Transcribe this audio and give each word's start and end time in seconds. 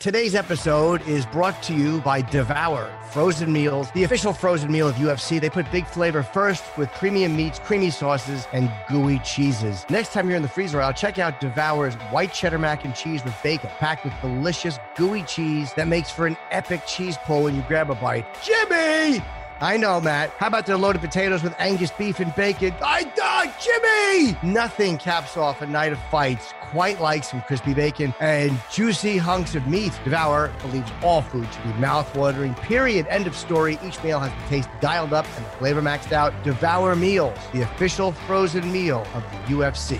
Today's 0.00 0.36
episode 0.36 1.02
is 1.08 1.26
brought 1.26 1.60
to 1.64 1.74
you 1.74 2.00
by 2.02 2.22
Devour 2.22 2.88
Frozen 3.10 3.52
Meals, 3.52 3.90
the 3.96 4.04
official 4.04 4.32
frozen 4.32 4.70
meal 4.70 4.86
of 4.86 4.94
UFC. 4.94 5.40
They 5.40 5.50
put 5.50 5.68
big 5.72 5.88
flavor 5.88 6.22
first 6.22 6.62
with 6.78 6.88
premium 6.92 7.34
meats, 7.34 7.58
creamy 7.58 7.90
sauces, 7.90 8.46
and 8.52 8.70
gooey 8.88 9.18
cheeses. 9.24 9.84
Next 9.90 10.12
time 10.12 10.28
you're 10.28 10.36
in 10.36 10.42
the 10.42 10.48
freezer 10.48 10.80
aisle, 10.80 10.92
check 10.92 11.18
out 11.18 11.40
Devour's 11.40 11.94
white 12.12 12.32
cheddar 12.32 12.60
mac 12.60 12.84
and 12.84 12.94
cheese 12.94 13.24
with 13.24 13.34
bacon, 13.42 13.70
packed 13.80 14.04
with 14.04 14.14
delicious 14.20 14.78
gooey 14.94 15.24
cheese 15.24 15.74
that 15.74 15.88
makes 15.88 16.12
for 16.12 16.28
an 16.28 16.36
epic 16.52 16.86
cheese 16.86 17.16
pull 17.24 17.42
when 17.42 17.56
you 17.56 17.62
grab 17.62 17.90
a 17.90 17.96
bite. 17.96 18.24
Jimmy! 18.44 19.20
I 19.60 19.76
know, 19.76 20.00
Matt. 20.00 20.30
How 20.38 20.46
about 20.46 20.66
their 20.66 20.76
loaded 20.76 21.00
potatoes 21.00 21.42
with 21.42 21.54
Angus 21.58 21.90
beef 21.90 22.20
and 22.20 22.34
bacon? 22.36 22.74
I 22.80 23.04
died, 23.04 23.52
Jimmy! 23.60 24.38
Nothing 24.42 24.98
caps 24.98 25.36
off 25.36 25.62
a 25.62 25.66
night 25.66 25.92
of 25.92 25.98
fights 26.10 26.54
quite 26.70 27.00
like 27.00 27.24
some 27.24 27.40
crispy 27.42 27.74
bacon 27.74 28.14
and 28.20 28.60
juicy 28.70 29.16
hunks 29.16 29.54
of 29.54 29.66
meat. 29.66 29.98
Devour 30.04 30.52
believes 30.60 30.90
all 31.02 31.22
food 31.22 31.48
should 31.52 31.62
be 31.64 31.72
mouth-watering. 31.80 32.54
Period. 32.54 33.06
End 33.08 33.26
of 33.26 33.34
story. 33.34 33.78
Each 33.82 34.02
meal 34.04 34.20
has 34.20 34.30
the 34.30 34.48
taste 34.48 34.68
dialed 34.80 35.12
up 35.12 35.26
and 35.36 35.44
the 35.44 35.50
flavor 35.50 35.82
maxed 35.82 36.12
out. 36.12 36.32
Devour 36.44 36.94
Meals, 36.94 37.38
the 37.52 37.62
official 37.62 38.12
frozen 38.12 38.70
meal 38.70 39.06
of 39.14 39.22
the 39.22 39.54
UFC. 39.54 39.98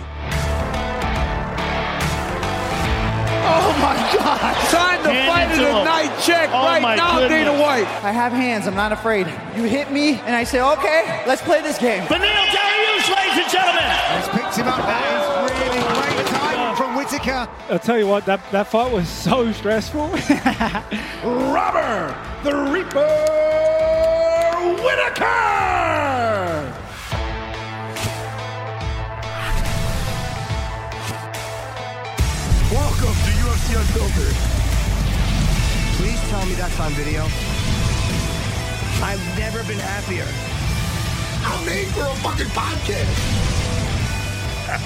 Oh 3.49 3.73
my 3.81 3.97
God! 4.13 4.55
Time 4.69 5.03
to 5.05 5.13
Hand 5.13 5.33
fight 5.33 5.49
it 5.51 5.59
in 5.59 5.73
to 5.73 5.81
a 5.81 5.85
night 5.85 6.13
check 6.23 6.51
Oh 6.53 6.65
right 6.65 6.97
now, 6.97 7.19
goodness. 7.19 7.47
Dana 7.47 7.61
White. 7.61 7.89
I 8.05 8.13
have 8.13 8.33
hands. 8.33 8.67
I'm 8.67 8.75
not 8.75 8.93
afraid. 8.93 9.27
You 9.57 9.65
hit 9.65 9.91
me, 9.91 10.21
and 10.21 10.37
I 10.37 10.45
say, 10.45 10.61
okay, 10.61 11.25
let's 11.27 11.43
play 11.43 11.63
this 11.63 11.79
game. 11.79 12.03
Beneil 12.05 12.45
Dariush, 12.53 13.09
ladies 13.17 13.39
and 13.43 13.51
gentlemen. 13.51 13.83
Has 13.83 14.29
picked 14.29 14.57
him 14.57 14.69
up. 14.69 14.77
That 14.85 15.05
is 15.17 15.25
really 15.57 15.81
great 15.97 16.27
timing 16.29 16.77
from 16.77 16.97
Whitaker. 16.97 17.49
I'll 17.71 17.79
tell 17.79 17.99
you 17.99 18.07
what, 18.07 18.27
that, 18.27 18.41
that 18.53 18.67
fight 18.67 18.93
was 18.93 19.09
so 19.09 19.51
stressful. 19.53 20.09
Robert 21.25 22.15
the 22.45 22.55
Reaper 22.55 23.09
Whitaker. 24.83 26.08
Welcome 32.71 33.15
to 33.15 33.33
UFC 33.33 33.81
Unfiltered. 33.81 34.37
Please 35.97 36.21
tell 36.29 36.45
me 36.45 36.53
that's 36.53 36.79
on 36.79 36.93
video. 36.93 37.23
I've 39.03 39.25
never 39.39 39.65
been 39.65 39.79
happier. 39.79 40.27
I'm 41.47 41.65
made 41.65 41.89
for 41.95 42.03
a 42.03 42.15
fucking 42.17 42.49
podcast. 42.49 43.17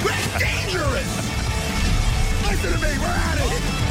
We're 0.04 0.14
dangerous. 0.38 1.10
Listen 2.48 2.72
to 2.72 2.78
me. 2.78 2.98
We're 3.00 3.18
at 3.18 3.38
it. 3.40 3.82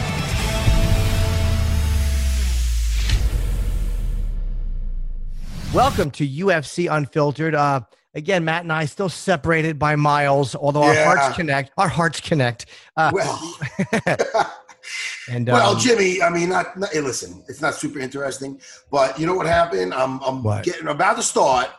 Welcome 5.74 6.12
to 6.12 6.25
UFC 6.25 6.88
Unfiltered. 6.90 7.56
Uh, 7.56 7.81
again, 8.14 8.44
Matt 8.46 8.64
and 8.64 8.72
I 8.74 8.86
still 8.86 9.10
separated 9.10 9.80
by 9.80 9.96
miles, 9.96 10.56
although 10.56 10.84
our 10.84 10.94
hearts 10.96 11.36
connect. 11.36 11.72
Our 11.78 11.88
hearts 11.88 12.20
connect. 12.20 12.66
Uh, 12.98 13.12
Well, 13.14 13.58
and 15.30 15.48
well, 15.48 15.76
um, 15.76 15.80
Jimmy. 15.80 16.22
I 16.22 16.30
mean, 16.30 16.50
not, 16.50 16.78
not. 16.78 16.92
Hey, 16.92 17.02
listen, 17.02 17.44
it's 17.48 17.62
not 17.62 17.76
super 17.76 18.00
interesting, 18.00 18.60
but 18.92 19.20
you 19.20 19.26
know 19.26 19.36
what 19.36 19.46
happened? 19.48 19.94
I'm, 19.94 20.22
I'm 20.24 20.44
What? 20.44 20.64
getting 20.64 20.88
about 20.88 21.18
to 21.18 21.24
start, 21.24 21.70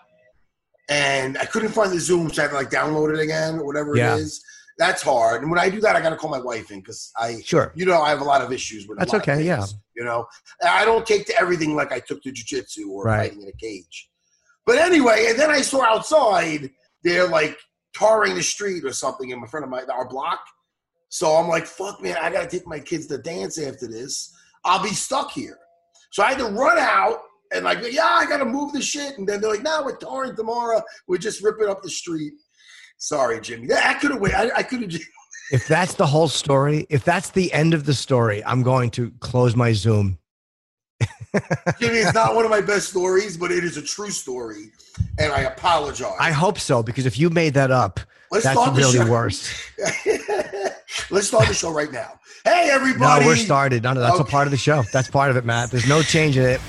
and 0.89 1.37
I 1.39 1.45
couldn't 1.45 1.71
find 1.71 1.93
the 1.93 2.01
Zoom, 2.01 2.31
so 2.33 2.43
I 2.43 2.45
had 2.45 2.51
to 2.51 2.57
like 2.57 2.71
download 2.71 3.15
it 3.15 3.21
again 3.21 3.59
or 3.59 3.65
whatever 3.67 3.97
Yeah. 3.97 4.15
it 4.17 4.21
is. 4.21 4.43
That's 4.79 5.03
hard. 5.03 5.43
And 5.43 5.51
when 5.51 5.61
I 5.61 5.69
do 5.69 5.81
that, 5.83 5.97
I 5.97 6.01
got 6.01 6.11
to 6.11 6.17
call 6.17 6.31
my 6.31 6.39
wife 6.41 6.71
in 6.71 6.81
because 6.81 7.13
I, 7.17 7.41
Sure. 7.45 7.73
you 7.75 7.85
know, 7.85 8.01
I 8.01 8.09
have 8.09 8.23
a 8.23 8.25
lot 8.25 8.41
of 8.41 8.53
issues 8.53 8.89
with. 8.89 8.99
That's 8.99 9.13
okay, 9.15 9.43
yeah. 9.43 9.67
You 9.95 10.03
know, 10.05 10.27
I 10.67 10.85
don't 10.87 11.07
take 11.07 11.27
to 11.27 11.39
everything 11.39 11.77
like 11.77 11.93
I 11.93 12.01
took 12.01 12.23
to 12.23 12.33
jujitsu 12.33 12.89
or 12.89 13.05
Right. 13.05 13.29
fighting 13.31 13.43
in 13.43 13.49
a 13.49 13.53
cage. 13.53 14.09
But 14.67 14.79
anyway, 14.79 15.27
and 15.29 15.39
then 15.39 15.51
I 15.51 15.61
saw 15.61 15.83
outside 15.83 16.71
they're 17.03 17.29
like 17.29 17.59
tarring 17.95 18.35
the 18.35 18.43
street 18.43 18.85
or 18.85 18.93
something 18.93 19.31
in 19.31 19.47
front 19.47 19.65
of 19.65 19.71
my 19.71 19.83
our 19.93 20.09
block. 20.09 20.41
So 21.09 21.35
I'm 21.35 21.49
like, 21.49 21.67
fuck, 21.67 22.03
man, 22.03 22.17
I 22.21 22.31
gotta 22.31 22.49
take 22.49 22.67
my 22.67 22.81
kids 22.81 23.07
to 23.09 23.19
dance 23.19 23.59
after 23.59 23.87
this. 23.87 24.35
I'll 24.65 24.83
be 24.83 24.91
stuck 24.91 25.33
here. 25.33 25.59
So 26.11 26.23
I 26.23 26.31
had 26.31 26.39
to 26.39 26.47
run 26.47 26.79
out 26.79 27.21
and 27.53 27.65
like, 27.65 27.81
yeah, 27.91 28.07
I 28.07 28.27
gotta 28.27 28.45
move 28.45 28.73
the 28.73 28.81
shit. 28.81 29.19
And 29.19 29.29
then 29.29 29.41
they're 29.41 29.51
like, 29.51 29.63
no, 29.63 29.83
we're 29.85 29.97
touring 29.97 30.37
tomorrow. 30.37 30.83
We're 31.07 31.19
just 31.19 31.43
ripping 31.43 31.69
up 31.69 31.83
the 31.83 31.91
street. 31.91 32.33
Sorry, 32.99 33.41
Jimmy. 33.41 33.67
Yeah, 33.69 33.83
I 33.85 33.95
could 33.95 34.13
have 34.13 34.21
waited. 34.21 34.37
I, 34.37 34.59
I 34.59 34.63
could 34.63 34.83
have. 34.83 35.01
if 35.51 35.67
that's 35.67 35.95
the 35.95 36.07
whole 36.07 36.29
story, 36.29 36.87
if 36.89 37.05
that's 37.05 37.31
the 37.31 37.53
end 37.53 37.75
of 37.75 37.85
the 37.85 37.95
story, 37.95 38.45
I'm 38.45 38.63
going 38.63 38.91
to 38.93 39.11
close 39.21 39.57
my 39.57 39.73
Zoom. 39.73 40.19
Jimmy, 41.79 41.99
it's 41.99 42.15
not 42.15 42.35
one 42.35 42.45
of 42.45 42.51
my 42.51 42.61
best 42.61 42.89
stories, 42.89 43.37
but 43.37 43.51
it 43.51 43.65
is 43.65 43.77
a 43.77 43.83
true 43.83 44.11
story, 44.11 44.71
and 45.19 45.33
I 45.33 45.41
apologize. 45.43 46.13
I 46.21 46.31
hope 46.31 46.59
so 46.59 46.83
because 46.83 47.07
if 47.07 47.19
you 47.19 47.31
made 47.31 47.55
that 47.55 47.71
up, 47.71 48.01
Let's 48.31 48.45
that's 48.45 48.59
start 48.59 48.75
the 48.75 48.81
really 48.83 48.99
show. 48.99 49.11
worst. 49.11 49.55
Let's 51.11 51.29
start 51.29 51.49
the 51.49 51.55
show 51.55 51.73
right 51.73 51.91
now. 51.91 52.19
Hey, 52.45 52.69
everybody! 52.71 53.21
No, 53.23 53.27
we're 53.27 53.37
started. 53.37 53.83
No, 53.83 53.93
no, 53.93 54.01
that's 54.01 54.19
a 54.19 54.25
part 54.25 54.47
of 54.47 54.51
the 54.51 54.57
show. 54.57 54.83
That's 54.93 55.09
part 55.09 55.31
of 55.31 55.37
it, 55.37 55.45
Matt. 55.45 55.71
There's 55.71 55.89
no 55.89 56.03
change 56.03 56.37
in 56.37 56.45
it. 56.45 56.61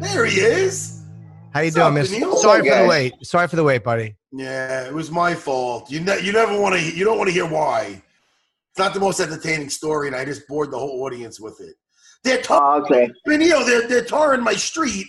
There 0.00 0.24
he 0.24 0.40
is. 0.40 1.02
How 1.52 1.60
you 1.60 1.66
What's 1.66 1.74
doing, 1.76 1.94
Miss? 1.94 2.42
Sorry 2.42 2.68
for 2.68 2.82
the 2.82 2.86
wait. 2.88 3.12
Sorry 3.26 3.48
for 3.48 3.56
the 3.56 3.64
wait, 3.64 3.82
buddy. 3.82 4.16
Yeah, 4.32 4.86
it 4.86 4.92
was 4.94 5.10
my 5.10 5.34
fault. 5.34 5.90
You 5.90 6.00
ne- 6.00 6.20
you 6.20 6.32
never 6.32 6.58
want 6.58 6.74
to 6.74 6.80
you 6.82 7.04
don't 7.04 7.18
want 7.18 7.28
to 7.28 7.32
hear 7.34 7.46
why. 7.46 8.02
It's 8.76 8.84
not 8.84 8.92
the 8.92 9.00
most 9.00 9.20
entertaining 9.20 9.70
story, 9.70 10.06
and 10.06 10.14
I 10.14 10.26
just 10.26 10.46
bored 10.46 10.70
the 10.70 10.76
whole 10.78 11.02
audience 11.04 11.40
with 11.40 11.62
it. 11.62 11.76
They're 12.24 12.42
tar- 12.42 12.82
Oh, 12.82 12.84
okay. 12.84 13.10
Beneil, 13.26 13.64
they're 13.64 13.88
they're 13.88 14.04
tarring 14.04 14.42
my 14.42 14.52
street, 14.52 15.06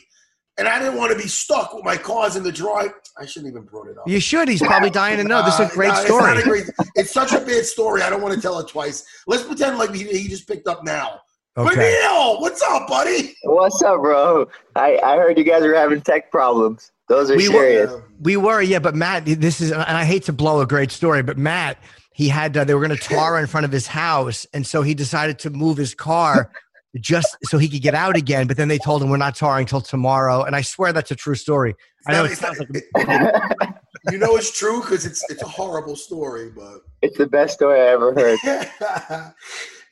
and 0.57 0.69
I 0.69 0.79
didn't 0.79 0.95
want 0.95 1.11
to 1.11 1.17
be 1.17 1.27
stuck 1.27 1.73
with 1.73 1.83
my 1.83 1.97
cars 1.97 2.37
in 2.37 2.43
the 2.43 2.51
drive. 2.53 2.93
I 3.19 3.25
shouldn't 3.25 3.51
even 3.51 3.63
brought 3.65 3.87
it 3.89 3.97
up. 3.97 4.07
You 4.07 4.21
should. 4.21 4.47
He's 4.47 4.61
probably 4.61 4.89
dying 4.89 5.17
to 5.17 5.25
know. 5.25 5.43
This 5.43 5.55
is 5.55 5.59
Uh, 5.59 5.63
a 5.65 5.69
great 5.75 5.89
no, 5.89 6.05
story. 6.05 6.23
not 6.23 6.37
a 6.37 6.43
great- 6.43 6.63
It's, 6.95 7.11
such 7.11 7.33
a 7.33 7.41
bad 7.41 7.65
story. 7.65 8.03
I 8.03 8.09
don't 8.09 8.21
want 8.21 8.35
to 8.35 8.39
tell 8.41 8.57
it 8.59 8.69
twice. 8.69 9.03
Let's 9.27 9.43
pretend 9.43 9.77
like 9.77 9.93
he, 9.93 10.05
he 10.05 10.29
just 10.29 10.47
picked 10.47 10.69
up 10.69 10.85
now. 10.85 11.19
Okay. 11.57 11.75
Beneil, 12.05 12.39
what's 12.39 12.61
up, 12.61 12.87
buddy? 12.87 13.35
What's 13.43 13.81
up, 13.83 13.99
bro? 13.99 14.47
I, 14.77 14.97
I 15.03 15.17
heard 15.17 15.37
you 15.37 15.43
guys 15.43 15.63
were 15.63 15.73
having 15.75 15.99
tech 15.99 16.31
problems. 16.31 16.89
Those 17.09 17.31
are 17.31 17.35
We 17.35 17.49
were- 17.49 17.53
serious. 17.55 17.93
We 18.21 18.37
were, 18.37 18.61
yeah, 18.61 18.79
but 18.79 18.95
Matt, 18.95 19.25
this 19.25 19.59
is, 19.59 19.71
and 19.73 19.81
I 19.83 20.05
hate 20.05 20.23
to 20.23 20.33
blow 20.33 20.61
a 20.61 20.65
great 20.65 20.89
story, 20.91 21.21
but 21.21 21.37
Matt, 21.37 21.77
he 22.17 22.27
had, 22.29 22.57
uh, 22.57 22.63
they 22.63 22.73
were 22.73 22.83
going 22.85 22.97
to 22.97 23.03
tar 23.03 23.39
in 23.39 23.45
front 23.45 23.63
of 23.65 23.71
his 23.71 23.85
house. 23.85 24.47
And 24.51 24.65
so 24.65 24.81
he 24.81 24.95
decided 24.95 25.37
to 25.39 25.51
move 25.51 25.77
his 25.77 25.93
car 25.93 26.51
just 26.99 27.37
so 27.43 27.59
he 27.59 27.69
could 27.69 27.83
get 27.83 27.93
out 27.93 28.17
again. 28.17 28.47
But 28.47 28.57
then 28.57 28.69
they 28.69 28.79
told 28.79 29.03
him, 29.03 29.09
we're 29.11 29.17
not 29.17 29.35
tarring 29.35 29.67
till 29.67 29.81
tomorrow. 29.81 30.41
And 30.43 30.55
I 30.55 30.61
swear 30.61 30.91
that's 30.91 31.11
a 31.11 31.15
true 31.15 31.35
story. 31.35 31.75
I 32.07 32.13
know 32.13 32.23
it 32.25 32.31
It's 32.31 32.39
sounds 32.41 32.59
not- 32.59 33.33
like, 33.59 33.73
You 34.11 34.17
know 34.17 34.35
it's 34.35 34.57
true 34.57 34.79
because 34.81 35.05
it's 35.05 35.23
it's 35.29 35.41
a 35.43 35.47
horrible 35.47 35.95
story, 35.95 36.49
but 36.55 36.79
it's 37.03 37.17
the 37.17 37.27
best 37.27 37.53
story 37.55 37.79
I 37.81 37.87
ever 37.87 38.13
heard. 38.15 38.39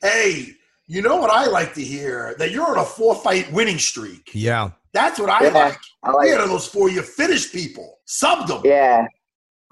hey, 0.02 0.48
you 0.86 1.02
know 1.02 1.16
what 1.16 1.30
I 1.30 1.46
like 1.46 1.74
to 1.74 1.82
hear? 1.82 2.34
That 2.38 2.50
you're 2.50 2.66
on 2.66 2.78
a 2.78 2.84
four 2.84 3.14
fight 3.14 3.52
winning 3.52 3.78
streak. 3.78 4.30
yeah. 4.34 4.70
That's 4.92 5.18
what 5.20 5.28
I 5.28 5.44
Yeah, 5.44 5.50
like. 5.52 5.78
I 6.04 6.10
like 6.12 6.26
You're 6.28 6.36
one 6.36 6.44
of 6.44 6.50
those 6.50 6.66
four 6.66 6.88
you 6.88 7.02
finished 7.02 7.52
people. 7.52 7.98
Subbed 8.08 8.46
them. 8.48 8.62
Yeah. 8.64 9.06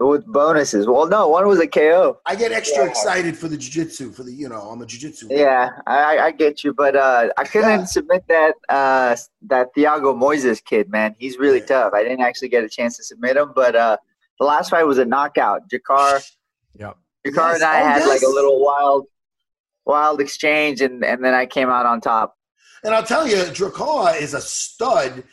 With 0.04 0.26
bonuses. 0.26 0.86
Well, 0.86 1.06
no, 1.06 1.28
one 1.28 1.46
was 1.48 1.60
a 1.60 1.66
KO. 1.66 2.18
I 2.26 2.34
get 2.34 2.52
extra 2.52 2.84
yeah. 2.84 2.90
excited 2.90 3.36
for 3.38 3.48
the 3.48 3.56
jiu-jitsu, 3.56 4.12
for 4.12 4.22
the 4.22 4.32
you 4.32 4.48
know, 4.48 4.60
I'm 4.60 4.82
a 4.82 4.86
jiu-jitsu. 4.86 5.28
Yeah, 5.30 5.70
I, 5.86 6.18
I 6.18 6.30
get 6.30 6.62
you, 6.62 6.74
but 6.74 6.94
uh, 6.94 7.30
I 7.38 7.44
couldn't 7.44 7.70
yeah. 7.70 7.84
submit 7.84 8.24
that 8.28 8.54
uh, 8.68 9.16
that 9.42 9.74
Thiago 9.74 10.14
Moises 10.14 10.62
kid, 10.62 10.90
man. 10.90 11.16
He's 11.18 11.38
really 11.38 11.60
yeah. 11.60 11.66
tough. 11.66 11.92
I 11.94 12.02
didn't 12.02 12.20
actually 12.20 12.48
get 12.48 12.64
a 12.64 12.68
chance 12.68 12.96
to 12.98 13.04
submit 13.04 13.36
him, 13.36 13.52
but 13.54 13.74
uh, 13.74 13.96
the 14.38 14.44
last 14.44 14.70
fight 14.70 14.84
was 14.84 14.98
a 14.98 15.04
knockout. 15.04 15.70
Drakkar, 15.70 16.30
yep. 16.78 16.98
Drakkar 17.26 17.52
yes. 17.52 17.54
and 17.56 17.64
I 17.64 17.80
oh, 17.80 17.84
had 17.84 17.98
yes. 18.00 18.08
like 18.08 18.22
a 18.22 18.32
little 18.32 18.62
wild, 18.62 19.06
wild 19.86 20.20
exchange, 20.20 20.82
and 20.82 21.02
and 21.04 21.24
then 21.24 21.32
I 21.32 21.46
came 21.46 21.70
out 21.70 21.86
on 21.86 22.00
top. 22.00 22.36
And 22.84 22.94
I'll 22.94 23.02
tell 23.02 23.26
you, 23.26 23.36
Drakkar 23.36 24.20
is 24.20 24.34
a 24.34 24.40
stud. 24.40 25.24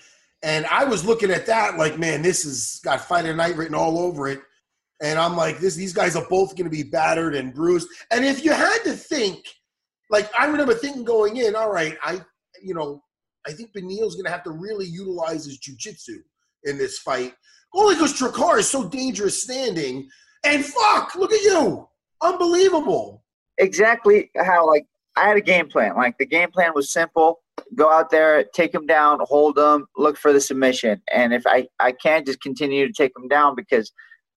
And 0.43 0.65
I 0.67 0.85
was 0.85 1.05
looking 1.05 1.29
at 1.29 1.45
that 1.47 1.77
like, 1.77 1.99
man, 1.99 2.21
this 2.21 2.43
has 2.43 2.79
got 2.83 3.01
Fight 3.01 3.25
of 3.25 3.35
Night 3.35 3.55
written 3.55 3.75
all 3.75 3.99
over 3.99 4.27
it. 4.27 4.41
And 5.01 5.17
I'm 5.17 5.35
like, 5.35 5.59
this 5.59 5.75
these 5.75 5.93
guys 5.93 6.15
are 6.15 6.25
both 6.29 6.55
going 6.55 6.69
to 6.69 6.75
be 6.75 6.83
battered 6.83 7.35
and 7.35 7.53
bruised. 7.53 7.87
And 8.11 8.23
if 8.23 8.45
you 8.45 8.51
had 8.51 8.79
to 8.83 8.93
think, 8.93 9.45
like 10.09 10.29
I 10.37 10.45
remember 10.45 10.73
thinking 10.73 11.03
going 11.03 11.37
in, 11.37 11.55
all 11.55 11.71
right, 11.71 11.97
I 12.03 12.21
you 12.61 12.73
know, 12.73 13.03
I 13.47 13.51
think 13.51 13.73
Beneil's 13.73 14.15
going 14.15 14.25
to 14.25 14.31
have 14.31 14.43
to 14.43 14.51
really 14.51 14.85
utilize 14.85 15.45
his 15.45 15.59
jujitsu 15.59 16.17
in 16.65 16.77
this 16.77 16.99
fight, 16.99 17.33
only 17.73 17.95
because 17.95 18.13
Drakkar 18.19 18.59
is 18.59 18.69
so 18.69 18.87
dangerous 18.87 19.41
standing. 19.41 20.07
And 20.43 20.63
fuck, 20.63 21.15
look 21.15 21.31
at 21.31 21.41
you, 21.41 21.87
unbelievable. 22.21 23.23
Exactly 23.57 24.29
how 24.37 24.67
like 24.67 24.85
I 25.15 25.27
had 25.27 25.37
a 25.37 25.41
game 25.41 25.67
plan. 25.67 25.95
Like 25.95 26.17
the 26.19 26.25
game 26.25 26.51
plan 26.51 26.71
was 26.75 26.93
simple: 26.93 27.41
go 27.75 27.91
out 27.91 28.11
there, 28.11 28.43
take 28.53 28.73
him 28.73 28.85
down, 28.85 29.19
hold 29.21 29.57
him, 29.57 29.87
look 29.97 30.17
for 30.17 30.31
the 30.31 30.41
submission. 30.41 31.01
And 31.11 31.33
if 31.33 31.43
I 31.47 31.67
I 31.79 31.91
can't 31.91 32.25
just 32.25 32.41
continue 32.41 32.85
to 32.85 32.93
take 32.93 33.13
him 33.17 33.27
down 33.27 33.55
because 33.55 33.91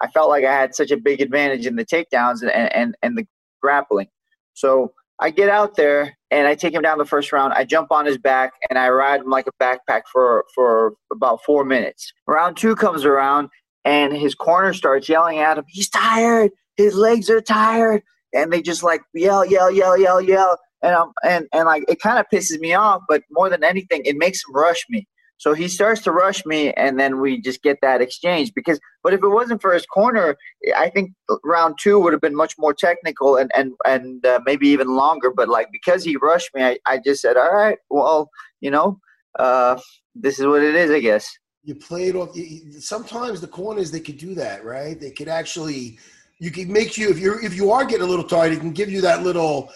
I 0.05 0.09
felt 0.09 0.29
like 0.29 0.45
I 0.45 0.53
had 0.53 0.75
such 0.75 0.91
a 0.91 0.99
big 0.99 1.23
advantage 1.23 1.67
in 1.67 1.77
the 1.77 1.85
takedowns 1.85 2.43
and, 2.43 2.51
and, 2.53 2.95
and 3.03 3.17
the 3.17 3.27
grappling. 3.63 4.09
So 4.53 4.93
I 5.19 5.31
get 5.31 5.49
out 5.49 5.77
there 5.77 6.15
and 6.31 6.47
I 6.47 6.55
take 6.55 6.75
him 6.75 6.83
down 6.83 6.99
the 6.99 7.07
first 7.07 7.33
round. 7.33 7.55
I 7.55 7.65
jump 7.65 7.91
on 7.91 8.05
his 8.05 8.19
back 8.19 8.53
and 8.69 8.79
I 8.79 8.91
ride 8.91 9.21
him 9.23 9.31
like 9.31 9.47
a 9.47 9.63
backpack 9.63 10.03
for, 10.13 10.45
for 10.55 10.93
about 11.11 11.43
four 11.43 11.65
minutes. 11.65 12.13
Round 12.27 12.55
two 12.55 12.77
comes 12.77 13.07
around 13.07 13.49
and 13.87 14.15
his 14.15 14.35
corner 14.35 14.75
starts 14.75 15.09
yelling 15.09 15.39
at 15.39 15.57
him, 15.57 15.65
He's 15.69 15.89
tired. 15.89 16.51
His 16.77 16.95
legs 16.95 17.31
are 17.31 17.41
tired. 17.41 18.03
And 18.35 18.53
they 18.53 18.61
just 18.61 18.83
like 18.83 19.01
yell, 19.15 19.47
yell, 19.47 19.71
yell, 19.71 19.99
yell, 19.99 20.21
yell. 20.21 20.59
And, 20.83 20.95
I'm, 20.95 21.13
and, 21.25 21.47
and 21.55 21.65
like 21.65 21.85
it 21.89 21.99
kind 22.03 22.19
of 22.19 22.27
pisses 22.31 22.61
me 22.61 22.75
off, 22.75 23.01
but 23.09 23.23
more 23.31 23.49
than 23.49 23.65
anything, 23.65 24.03
it 24.05 24.17
makes 24.19 24.41
him 24.47 24.55
rush 24.55 24.85
me. 24.91 25.09
So 25.39 25.53
he 25.53 25.69
starts 25.69 26.01
to 26.03 26.13
rush 26.13 26.47
me, 26.47 26.73
and 26.73 26.99
then 26.99 27.21
we 27.21 27.41
just 27.41 27.63
get 27.63 27.79
that 27.83 28.01
exchange. 28.01 28.53
Because, 28.55 28.79
but 29.03 29.13
if 29.13 29.23
it 29.23 29.29
wasn't 29.29 29.61
for 29.61 29.75
his 29.75 29.85
corner, 29.85 30.37
I 30.77 30.89
think 30.89 31.11
round 31.45 31.77
two 31.81 31.99
would 31.99 32.13
have 32.13 32.23
been 32.23 32.37
much 32.37 32.55
more 32.59 32.73
technical 32.73 33.37
and 33.37 33.51
and 33.55 33.73
and 33.85 34.25
uh, 34.25 34.41
maybe 34.47 34.69
even 34.69 34.89
longer. 34.89 35.33
But 35.35 35.49
like 35.49 35.69
because 35.73 36.05
he 36.05 36.17
rushed 36.17 36.51
me, 36.55 36.63
I, 36.63 36.79
I 36.87 36.99
just 37.05 37.21
said, 37.21 37.37
all 37.37 37.53
right, 37.53 37.79
well, 37.91 38.31
you 38.61 38.71
know, 38.71 38.99
uh, 39.39 39.79
this 40.15 40.39
is 40.39 40.47
what 40.47 40.63
it 40.63 40.75
is, 40.75 40.91
I 40.91 41.01
guess. 41.01 41.29
You 41.65 41.75
play 41.75 42.09
it 42.09 42.17
off. 42.17 42.37
Sometimes 42.79 43.41
the 43.41 43.49
corners 43.49 43.91
they 43.91 44.01
could 44.01 44.19
do 44.19 44.35
that, 44.35 44.65
right? 44.65 44.99
They 44.99 45.11
could 45.11 45.29
actually, 45.29 45.99
you 46.39 46.51
could 46.51 46.69
make 46.69 46.97
you 46.97 47.11
if 47.11 47.19
you 47.19 47.39
if 47.43 47.55
you 47.55 47.73
are 47.73 47.85
getting 47.85 48.07
a 48.07 48.09
little 48.09 48.25
tired, 48.25 48.53
it 48.53 48.61
can 48.61 48.73
give 48.73 48.91
you 48.91 49.01
that 49.01 49.23
little. 49.23 49.73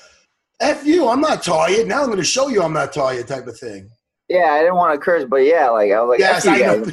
F 0.61 0.85
you, 0.85 1.09
I'm 1.09 1.21
not 1.21 1.43
tired. 1.43 1.87
Now 1.87 2.01
I'm 2.01 2.07
going 2.07 2.19
to 2.19 2.25
show 2.25 2.49
you 2.49 2.63
I'm 2.63 2.73
not 2.73 2.93
tired 2.93 3.29
type 3.29 3.47
of 3.47 3.59
thing. 3.59 3.89
Yeah, 4.29 4.53
I 4.53 4.61
didn't 4.61 4.77
want 4.77 4.95
to 4.95 5.01
curse, 5.01 5.25
but 5.25 5.39
yeah, 5.39 5.69
like 5.71 5.91
I 5.91 6.01
was 6.03 6.11
like, 6.11 6.19
yes, 6.21 6.47
I 6.47 6.59
know. 6.59 6.85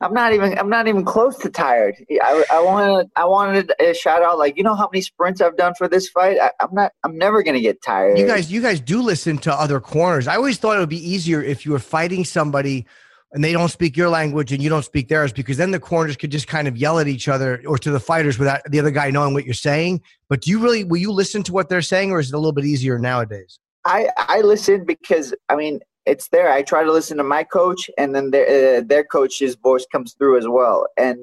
I'm 0.00 0.14
not 0.14 0.32
even 0.32 0.56
I'm 0.56 0.68
not 0.68 0.86
even 0.86 1.04
close 1.04 1.36
to 1.38 1.50
tired. 1.50 1.96
I, 2.22 2.44
I 2.52 2.62
wanted 2.62 3.10
I 3.16 3.24
wanted 3.24 3.72
a 3.80 3.92
shout 3.94 4.22
out 4.22 4.38
like 4.38 4.56
you 4.56 4.62
know 4.62 4.76
how 4.76 4.88
many 4.92 5.02
sprints 5.02 5.40
I've 5.40 5.56
done 5.56 5.74
for 5.74 5.88
this 5.88 6.08
fight. 6.08 6.38
I, 6.40 6.52
am 6.60 6.68
not 6.72 6.92
I'm 7.02 7.18
never 7.18 7.42
gonna 7.42 7.60
get 7.60 7.82
tired. 7.82 8.16
You 8.16 8.26
guys 8.26 8.50
you 8.50 8.62
guys 8.62 8.80
do 8.80 9.02
listen 9.02 9.38
to 9.38 9.52
other 9.52 9.80
corners. 9.80 10.28
I 10.28 10.36
always 10.36 10.58
thought 10.58 10.76
it 10.76 10.80
would 10.80 10.88
be 10.88 11.10
easier 11.10 11.42
if 11.42 11.66
you 11.66 11.72
were 11.72 11.80
fighting 11.80 12.24
somebody 12.24 12.86
and 13.32 13.42
they 13.42 13.52
don't 13.52 13.70
speak 13.70 13.96
your 13.96 14.08
language 14.08 14.52
and 14.52 14.62
you 14.62 14.68
don't 14.68 14.84
speak 14.84 15.08
theirs 15.08 15.32
because 15.32 15.56
then 15.56 15.72
the 15.72 15.80
corners 15.80 16.16
could 16.16 16.30
just 16.30 16.46
kind 16.46 16.68
of 16.68 16.76
yell 16.76 17.00
at 17.00 17.08
each 17.08 17.26
other 17.26 17.60
or 17.66 17.76
to 17.78 17.90
the 17.90 18.00
fighters 18.00 18.38
without 18.38 18.60
the 18.70 18.78
other 18.78 18.92
guy 18.92 19.10
knowing 19.10 19.34
what 19.34 19.44
you're 19.44 19.52
saying. 19.52 20.00
But 20.28 20.42
do 20.42 20.50
you 20.50 20.60
really 20.60 20.84
will 20.84 20.98
you 20.98 21.10
listen 21.10 21.42
to 21.44 21.52
what 21.52 21.68
they're 21.68 21.82
saying 21.82 22.12
or 22.12 22.20
is 22.20 22.28
it 22.28 22.34
a 22.34 22.38
little 22.38 22.52
bit 22.52 22.64
easier 22.64 23.00
nowadays? 23.00 23.58
I 23.84 24.10
I 24.16 24.42
listen 24.42 24.84
because 24.84 25.34
I 25.48 25.56
mean 25.56 25.80
it's 26.08 26.28
there. 26.28 26.50
I 26.50 26.62
try 26.62 26.82
to 26.82 26.92
listen 26.92 27.16
to 27.18 27.24
my 27.24 27.44
coach, 27.44 27.90
and 27.98 28.14
then 28.14 28.30
their 28.30 28.78
uh, 28.78 28.80
their 28.84 29.04
coach's 29.04 29.54
voice 29.54 29.86
comes 29.90 30.14
through 30.14 30.38
as 30.38 30.48
well. 30.48 30.86
And 30.96 31.18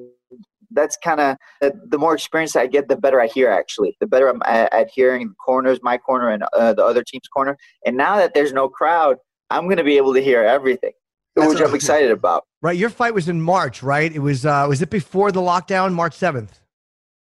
that's 0.70 0.96
kind 0.96 1.20
of 1.20 1.36
the 1.60 1.98
more 1.98 2.14
experience 2.14 2.56
I 2.56 2.66
get, 2.66 2.88
the 2.88 2.96
better 2.96 3.20
I 3.20 3.26
hear. 3.26 3.50
Actually, 3.50 3.96
the 4.00 4.06
better 4.06 4.28
I'm 4.28 4.42
at, 4.44 4.72
at 4.72 4.90
hearing 4.90 5.28
the 5.28 5.34
corners, 5.34 5.78
my 5.82 5.98
corner, 5.98 6.30
and 6.30 6.44
uh, 6.56 6.72
the 6.72 6.84
other 6.84 7.02
team's 7.02 7.28
corner. 7.28 7.56
And 7.84 7.96
now 7.96 8.16
that 8.16 8.34
there's 8.34 8.52
no 8.52 8.68
crowd, 8.68 9.16
I'm 9.50 9.64
going 9.64 9.78
to 9.78 9.84
be 9.84 9.96
able 9.96 10.14
to 10.14 10.22
hear 10.22 10.42
everything, 10.42 10.92
that's 11.34 11.48
which 11.48 11.60
I'm 11.60 11.74
excited 11.74 12.10
about. 12.10 12.44
Right, 12.62 12.76
your 12.76 12.90
fight 12.90 13.14
was 13.14 13.28
in 13.28 13.40
March, 13.40 13.82
right? 13.82 14.12
It 14.12 14.20
was. 14.20 14.46
Uh, 14.46 14.66
was 14.68 14.82
it 14.82 14.90
before 14.90 15.32
the 15.32 15.40
lockdown, 15.40 15.92
March 15.92 16.14
seventh? 16.14 16.60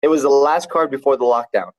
It 0.02 0.10
was 0.10 0.22
the 0.22 0.30
last 0.30 0.70
card 0.70 0.92
before 0.92 1.18
the 1.18 1.26
lockdown. 1.26 1.72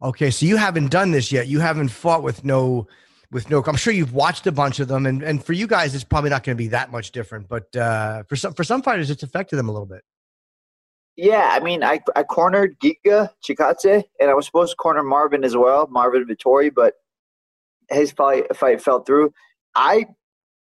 Okay, 0.00 0.30
so 0.30 0.46
you 0.46 0.56
haven't 0.56 0.90
done 0.90 1.10
this 1.10 1.32
yet. 1.32 1.48
You 1.48 1.58
haven't 1.58 1.88
fought 1.88 2.22
with 2.22 2.44
no 2.44 2.86
with 3.30 3.50
no. 3.50 3.62
I'm 3.66 3.76
sure 3.76 3.92
you've 3.92 4.14
watched 4.14 4.46
a 4.46 4.52
bunch 4.52 4.80
of 4.80 4.88
them, 4.88 5.06
and 5.06 5.22
and 5.22 5.44
for 5.44 5.52
you 5.52 5.66
guys, 5.66 5.94
it's 5.94 6.04
probably 6.04 6.30
not 6.30 6.44
going 6.44 6.56
to 6.56 6.62
be 6.62 6.68
that 6.68 6.90
much 6.90 7.12
different. 7.12 7.48
But 7.48 7.74
uh, 7.76 8.22
for 8.24 8.36
some 8.36 8.54
for 8.54 8.64
some 8.64 8.82
fighters, 8.82 9.10
it's 9.10 9.22
affected 9.22 9.56
them 9.56 9.68
a 9.68 9.72
little 9.72 9.86
bit. 9.86 10.02
Yeah, 11.16 11.50
I 11.52 11.60
mean, 11.60 11.82
I 11.82 12.00
I 12.16 12.22
cornered 12.22 12.78
Giga 12.80 13.30
Chikadze, 13.46 14.04
and 14.20 14.30
I 14.30 14.34
was 14.34 14.46
supposed 14.46 14.70
to 14.70 14.76
corner 14.76 15.02
Marvin 15.02 15.44
as 15.44 15.56
well, 15.56 15.88
Marvin 15.90 16.26
Vettori, 16.26 16.72
but 16.74 16.94
his 17.90 18.12
fight 18.12 18.54
fight 18.56 18.80
fell 18.80 19.00
through. 19.00 19.32
I 19.74 20.06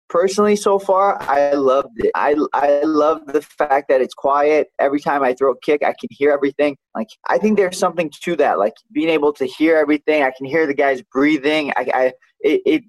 personally 0.08 0.56
so 0.56 0.78
far 0.78 1.22
i 1.24 1.54
loved 1.54 1.90
it 1.98 2.12
i 2.14 2.36
i 2.54 2.82
love 2.84 3.26
the 3.28 3.42
fact 3.42 3.90
that 3.90 4.02
it's 4.02 4.14
quiet 4.14 4.68
every 4.80 5.00
time 5.00 5.24
i 5.24 5.34
throw 5.34 5.52
a 5.52 5.60
kick 5.62 5.82
i 5.84 5.94
can 6.00 6.10
hear 6.12 6.32
everything 6.32 6.78
like 6.94 7.08
i 7.28 7.38
think 7.38 7.58
there's 7.58 7.78
something 7.78 8.12
to 8.22 8.36
that 8.36 8.60
like 8.60 8.74
being 8.92 9.10
able 9.10 9.34
to 9.34 9.46
hear 9.46 9.76
everything 9.78 10.22
i 10.22 10.32
can 10.38 10.46
hear 10.46 10.68
the 10.68 10.76
guys 10.76 11.02
breathing 11.12 11.72
i, 11.76 11.88
I 11.94 12.14
it, 12.46 12.62
it 12.66 12.84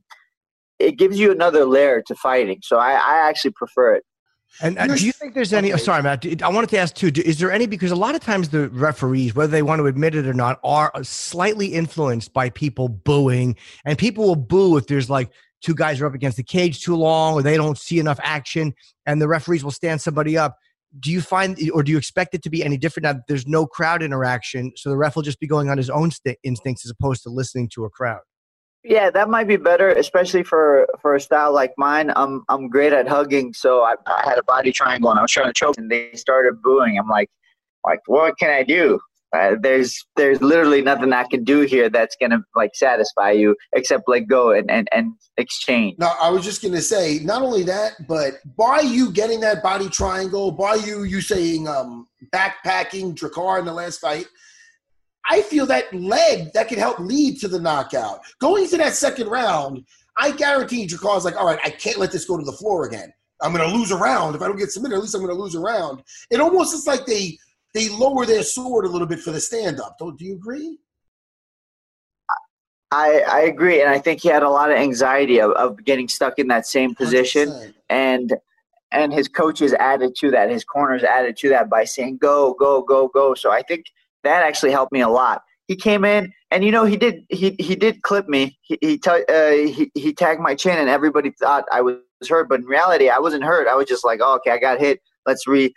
it 0.79 0.99
gives 0.99 1.19
you 1.19 1.32
another 1.32 1.64
layer 1.64 2.03
to 2.03 2.14
fighting 2.14 2.58
so 2.62 2.79
i 2.79 2.93
i 2.93 3.29
actually 3.29 3.53
prefer 3.53 3.94
it 3.94 4.05
and 4.62 4.79
uh, 4.79 4.87
do 4.87 5.05
you 5.05 5.12
think 5.12 5.35
there's 5.35 5.53
any? 5.53 5.73
Oh, 5.73 5.76
sorry, 5.76 6.03
Matt. 6.03 6.25
I 6.43 6.49
wanted 6.49 6.70
to 6.70 6.79
ask 6.79 6.94
too. 6.94 7.11
Is 7.14 7.38
there 7.38 7.50
any? 7.50 7.67
Because 7.67 7.91
a 7.91 7.97
lot 7.97 8.14
of 8.14 8.23
times 8.23 8.49
the 8.49 8.69
referees, 8.70 9.35
whether 9.35 9.50
they 9.50 9.61
want 9.61 9.81
to 9.81 9.87
admit 9.87 10.14
it 10.14 10.26
or 10.26 10.32
not, 10.32 10.61
are 10.64 10.93
slightly 11.03 11.75
influenced 11.75 12.32
by 12.32 12.49
people 12.50 12.88
booing, 12.88 13.57
and 13.85 13.99
people 13.99 14.25
will 14.25 14.37
boo 14.37 14.78
if 14.78 14.87
there's 14.87 15.11
like 15.11 15.31
two 15.62 15.75
guys 15.75 16.00
are 16.00 16.07
up 16.07 16.14
against 16.14 16.37
the 16.37 16.42
cage 16.42 16.81
too 16.81 16.97
long 16.97 17.35
or 17.35 17.42
they 17.42 17.57
don't 17.57 17.78
see 17.78 17.99
enough 17.99 18.21
action 18.23 18.73
and 19.07 19.21
the 19.21 19.28
referees 19.28 19.64
will 19.64 19.71
stand 19.71 20.00
somebody 20.00 20.37
up 20.37 20.57
do 21.00 21.11
you 21.11 21.21
find 21.21 21.59
or 21.73 21.83
do 21.83 21.90
you 21.90 21.99
expect 21.99 22.35
it 22.35 22.42
to 22.42 22.50
be 22.50 22.62
any 22.64 22.76
different 22.76 23.04
now 23.04 23.12
that 23.12 23.23
there's 23.26 23.47
no 23.47 23.66
crowd 23.66 24.02
interaction 24.02 24.73
so 24.76 24.88
the 24.88 24.97
ref 24.97 25.16
will 25.16 25.23
just 25.23 25.40
be 25.40 25.47
going 25.47 25.69
on 25.69 25.76
his 25.76 25.90
own 25.90 26.11
st- 26.11 26.38
instincts 26.42 26.85
as 26.85 26.90
opposed 26.90 27.23
to 27.23 27.31
listening 27.31 27.69
to 27.69 27.85
a 27.85 27.90
crowd 27.90 28.21
yeah 28.87 29.11
that 29.11 29.28
might 29.28 29.49
be 29.49 29.57
better 29.57 29.88
especially 29.90 30.43
for 30.43 30.87
for 31.00 31.14
a 31.14 31.21
style 31.21 31.52
like 31.52 31.73
mine. 31.76 32.12
I'm 32.16 32.45
i'm 32.49 32.69
great 32.69 32.93
at 32.93 33.09
hugging 33.09 33.52
so 33.52 33.83
i, 33.83 33.95
I 34.07 34.23
had 34.25 34.38
a 34.38 34.43
body 34.45 34.73
triangle 34.73 35.11
and 35.11 35.19
i 35.19 35.23
was 35.23 35.33
trying 35.33 35.49
to 35.49 35.52
choke 35.52 35.76
and 35.78 35.90
they 35.90 36.12
started 36.14 36.62
booing. 36.62 36.99
I'm 36.99 37.09
like 37.09 37.31
like 37.85 38.00
what 38.07 38.38
can 38.38 38.50
i 38.50 38.62
do? 38.62 39.00
Uh, 39.37 39.57
there's 39.61 40.07
there's 40.14 40.40
literally 40.40 40.81
nothing 40.81 41.12
I 41.12 41.25
can 41.25 41.43
do 41.45 41.62
here 41.62 41.90
that's 41.90 42.16
gonna 42.21 42.40
like 42.55 42.71
satisfy 42.75 43.33
you 43.33 43.57
except 43.75 44.05
let 44.07 44.28
go 44.28 44.52
and, 44.52 44.71
and, 44.71 44.88
and 44.93 45.14
exchange. 45.37 45.97
Now 45.99 46.14
I 46.21 46.31
was 46.31 46.45
just 46.45 46.62
gonna 46.62 46.81
say 46.81 47.19
not 47.23 47.43
only 47.43 47.64
that, 47.64 48.07
but 48.07 48.35
by 48.57 48.81
you 48.81 49.11
getting 49.11 49.40
that 49.40 49.62
body 49.62 49.88
triangle, 49.88 50.52
by 50.52 50.76
you 50.76 51.02
you 51.02 51.21
saying 51.21 51.66
um, 51.66 52.07
backpacking 52.33 53.14
Drakkar 53.14 53.59
in 53.59 53.64
the 53.64 53.75
last 53.75 54.00
fight, 54.00 54.26
I 55.28 55.42
feel 55.42 55.66
that 55.66 55.92
leg 55.92 56.52
that 56.52 56.68
could 56.68 56.78
help 56.78 56.99
lead 56.99 57.40
to 57.40 57.49
the 57.49 57.61
knockout. 57.61 58.21
Going 58.38 58.68
to 58.68 58.76
that 58.78 58.95
second 58.95 59.28
round, 59.28 59.85
I 60.16 60.30
guarantee 60.30 60.87
Drakkar's 60.87 61.25
like, 61.25 61.37
all 61.37 61.47
right, 61.47 61.59
I 61.64 61.71
can't 61.71 61.99
let 61.99 62.12
this 62.12 62.25
go 62.25 62.37
to 62.37 62.45
the 62.45 62.52
floor 62.52 62.87
again. 62.87 63.12
I'm 63.42 63.52
going 63.52 63.68
to 63.68 63.76
lose 63.76 63.90
a 63.90 63.97
round. 63.97 64.35
If 64.35 64.42
I 64.42 64.47
don't 64.47 64.56
get 64.56 64.71
submitted, 64.71 64.97
at 64.97 65.02
least 65.02 65.14
I'm 65.14 65.21
going 65.21 65.35
to 65.35 65.40
lose 65.40 65.54
a 65.54 65.61
round. 65.61 66.02
It 66.30 66.40
almost 66.40 66.75
is 66.75 66.87
like 66.87 67.06
they 67.06 67.38
they 67.75 67.90
lower 67.90 68.25
their 68.25 68.42
sword 68.42 68.87
a 68.87 68.88
little 68.88 69.06
bit 69.06 69.21
for 69.21 69.33
the 69.33 69.40
stand 69.40 69.80
up. 69.80 69.99
Don't 69.99 70.18
do 70.18 70.25
you 70.25 70.35
agree? 70.35 70.78
I, 72.92 73.25
I 73.28 73.40
agree, 73.40 73.80
and 73.83 73.90
I 73.90 73.99
think 73.99 74.23
he 74.23 74.28
had 74.28 74.45
a 74.45 74.49
lot 74.49 74.71
of 74.71 74.78
anxiety 74.78 75.40
of, 75.40 75.50
of 75.52 75.85
getting 75.85 76.09
stuck 76.09 76.38
in 76.38 76.47
that 76.49 76.66
same 76.66 76.95
position, 76.95 77.49
100%. 77.49 77.75
and 77.90 78.35
and 78.92 79.12
his 79.12 79.28
coaches 79.28 79.75
added 79.75 80.14
to 80.16 80.30
that, 80.30 80.49
his 80.49 80.64
corners 80.64 81.02
added 81.02 81.37
to 81.38 81.49
that 81.50 81.68
by 81.68 81.85
saying 81.85 82.18
go, 82.18 82.54
go, 82.54 82.80
go, 82.83 83.09
go. 83.09 83.35
So 83.35 83.50
I 83.50 83.62
think 83.62 83.87
that 84.26 84.42
actually 84.42 84.73
helped 84.73 84.92
me 84.92 85.00
a 85.00 85.09
lot. 85.09 85.42
He 85.68 85.76
came 85.76 86.04
in, 86.04 86.33
and 86.50 86.64
you 86.64 86.71
know 86.71 86.85
he 86.85 86.97
did 86.97 87.25
he 87.28 87.56
he 87.59 87.75
did 87.75 88.02
clip 88.02 88.28
me. 88.28 88.59
He 88.62 88.78
he, 88.80 88.99
t- 88.99 89.25
uh, 89.28 89.50
he 89.50 89.90
he 89.95 90.12
tagged 90.12 90.40
my 90.40 90.54
chin, 90.54 90.78
and 90.78 90.88
everybody 90.88 91.33
thought 91.40 91.64
I 91.73 91.80
was 91.80 91.97
hurt, 92.28 92.49
but 92.49 92.61
in 92.61 92.66
reality 92.66 93.09
I 93.09 93.18
wasn't 93.18 93.45
hurt. 93.45 93.66
I 93.66 93.75
was 93.75 93.87
just 93.87 94.04
like, 94.04 94.21
oh, 94.23 94.37
okay, 94.37 94.52
I 94.52 94.59
got 94.59 94.78
hit. 94.78 95.00
Let's 95.26 95.47
re 95.47 95.73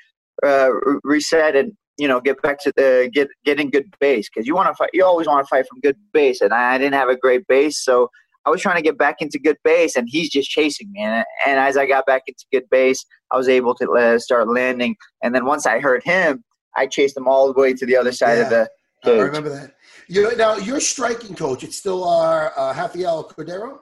uh, 0.46 0.70
reset 1.04 1.56
and 1.56 1.74
you 1.98 2.08
know, 2.08 2.22
get 2.22 2.42
back 2.42 2.60
to 2.64 2.72
the 2.78 3.10
get 3.14 3.28
getting 3.44 3.70
good 3.70 3.94
base 4.00 4.30
because 4.30 4.48
you 4.48 4.56
want 4.56 4.70
to 4.70 4.74
fight. 4.74 4.90
You 4.94 5.04
always 5.06 5.28
want 5.28 5.46
to 5.46 5.50
fight 5.50 5.68
from 5.68 5.80
good 5.82 5.98
base, 6.14 6.42
and 6.42 6.54
I, 6.54 6.76
I 6.76 6.78
didn't 6.78 6.94
have 6.94 7.10
a 7.10 7.18
great 7.18 7.46
base, 7.48 7.84
so 7.84 8.10
I 8.46 8.50
was 8.50 8.62
trying 8.62 8.78
to 8.78 8.82
get 8.82 8.98
back 8.98 9.18
into 9.22 9.38
good 9.38 9.58
base, 9.64 9.96
and 9.96 10.08
he's 10.10 10.30
just 10.30 10.50
chasing 10.50 10.92
me. 10.92 11.02
And, 11.02 11.26
and 11.46 11.60
as 11.60 11.78
I 11.78 11.86
got 11.86 12.06
back 12.06 12.24
into 12.26 12.46
good 12.52 12.70
base, 12.72 13.06
I 13.32 13.38
was 13.38 13.50
able 13.50 13.76
to 13.76 13.92
uh, 13.92 14.20
start 14.20 14.48
landing. 14.48 14.96
And 15.22 15.36
then 15.36 15.46
once 15.46 15.66
I 15.66 15.80
heard 15.80 16.04
him, 16.04 16.44
I 16.76 16.88
chased 16.88 17.18
him 17.18 17.28
all 17.28 17.52
the 17.52 17.60
way 17.60 17.74
to 17.74 17.86
the 17.86 17.96
other 17.96 18.12
side 18.12 18.38
yeah. 18.38 18.44
of 18.44 18.50
the 18.50 18.70
cage. 19.04 19.20
I 19.20 19.24
remember 19.24 19.50
that. 19.50 19.76
You 20.08 20.36
now 20.36 20.58
your 20.58 20.80
striking 20.80 21.36
coach. 21.36 21.64
It's 21.64 21.78
still 21.78 22.04
our 22.04 22.58
uh, 22.58 22.74
Rafael 22.76 23.24
Cordeiro, 23.24 23.80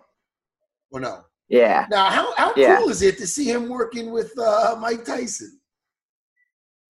or 0.91 0.99
no? 0.99 1.23
Yeah. 1.47 1.85
Now, 1.89 2.09
how 2.09 2.35
how 2.35 2.53
yeah. 2.55 2.77
cool 2.77 2.89
is 2.89 3.01
it 3.01 3.17
to 3.19 3.27
see 3.27 3.49
him 3.49 3.69
working 3.69 4.11
with 4.11 4.37
uh, 4.37 4.75
Mike 4.79 5.05
Tyson? 5.05 5.59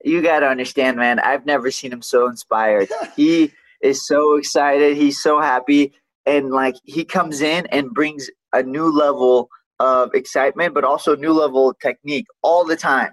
You 0.04 0.22
got 0.22 0.40
to 0.40 0.48
understand, 0.48 0.98
man. 0.98 1.20
I've 1.20 1.46
never 1.46 1.72
seen 1.72 1.92
him 1.92 2.02
so 2.02 2.28
inspired. 2.28 2.90
he 3.16 3.52
is 3.82 4.06
so 4.08 4.38
excited. 4.38 4.98
He's 4.98 5.22
so 5.22 5.40
happy 5.40 5.94
and 6.28 6.52
like 6.52 6.76
he 6.84 7.06
comes 7.06 7.42
in 7.42 7.66
and 7.68 7.94
brings 7.94 8.30
a 8.54 8.62
new 8.62 8.92
level 8.92 9.50
of 9.80 10.14
excitement, 10.14 10.74
but 10.74 10.84
also 10.84 11.16
new 11.16 11.32
level 11.32 11.70
of 11.70 11.80
technique 11.80 12.26
all 12.44 12.66
the 12.66 12.76
time. 12.76 13.12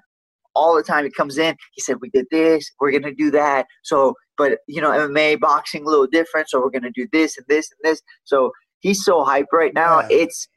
All 0.54 0.74
the 0.74 0.82
time 0.82 1.04
he 1.04 1.10
comes 1.10 1.38
in, 1.38 1.56
he 1.72 1.80
said, 1.80 1.96
"We 2.00 2.10
did 2.10 2.26
this, 2.30 2.70
we're 2.80 2.92
gonna 2.92 3.14
do 3.14 3.30
that." 3.32 3.66
So, 3.82 4.14
but 4.36 4.58
you 4.68 4.80
know, 4.80 4.90
MMA, 4.90 5.40
boxing, 5.40 5.84
a 5.84 5.88
little 5.88 6.06
different. 6.06 6.48
So 6.48 6.60
we're 6.60 6.70
gonna 6.70 6.92
do 6.94 7.06
this 7.12 7.36
and 7.36 7.46
this 7.48 7.68
and 7.70 7.90
this. 7.90 8.00
So 8.24 8.52
he's 8.80 9.04
so 9.04 9.24
hyped 9.24 9.52
right 9.52 9.74
now. 9.74 10.00
Yeah. 10.00 10.08
It's 10.10 10.48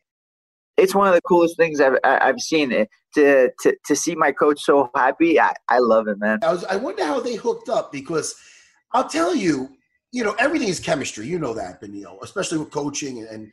it's 0.77 0.93
one 0.93 1.07
of 1.07 1.15
the 1.15 1.21
coolest 1.21 1.57
things 1.57 1.81
I've 1.81 1.97
I've 2.03 2.39
seen. 2.39 2.71
It 2.71 2.89
to 3.15 3.49
to 3.61 3.75
to 3.85 3.95
see 3.95 4.15
my 4.15 4.31
coach 4.31 4.61
so 4.61 4.89
happy. 4.95 5.39
I, 5.39 5.53
I 5.69 5.79
love 5.79 6.07
it, 6.07 6.19
man. 6.19 6.39
I 6.43 6.51
was 6.51 6.63
I 6.65 6.75
wonder 6.75 7.03
how 7.03 7.19
they 7.19 7.35
hooked 7.35 7.69
up 7.69 7.91
because 7.91 8.35
I'll 8.93 9.09
tell 9.09 9.35
you, 9.35 9.69
you 10.11 10.23
know, 10.23 10.35
everything 10.39 10.69
is 10.69 10.79
chemistry. 10.79 11.27
You 11.27 11.39
know 11.39 11.53
that, 11.53 11.81
Beneil, 11.81 12.21
especially 12.21 12.59
with 12.59 12.71
coaching 12.71 13.25
and 13.29 13.51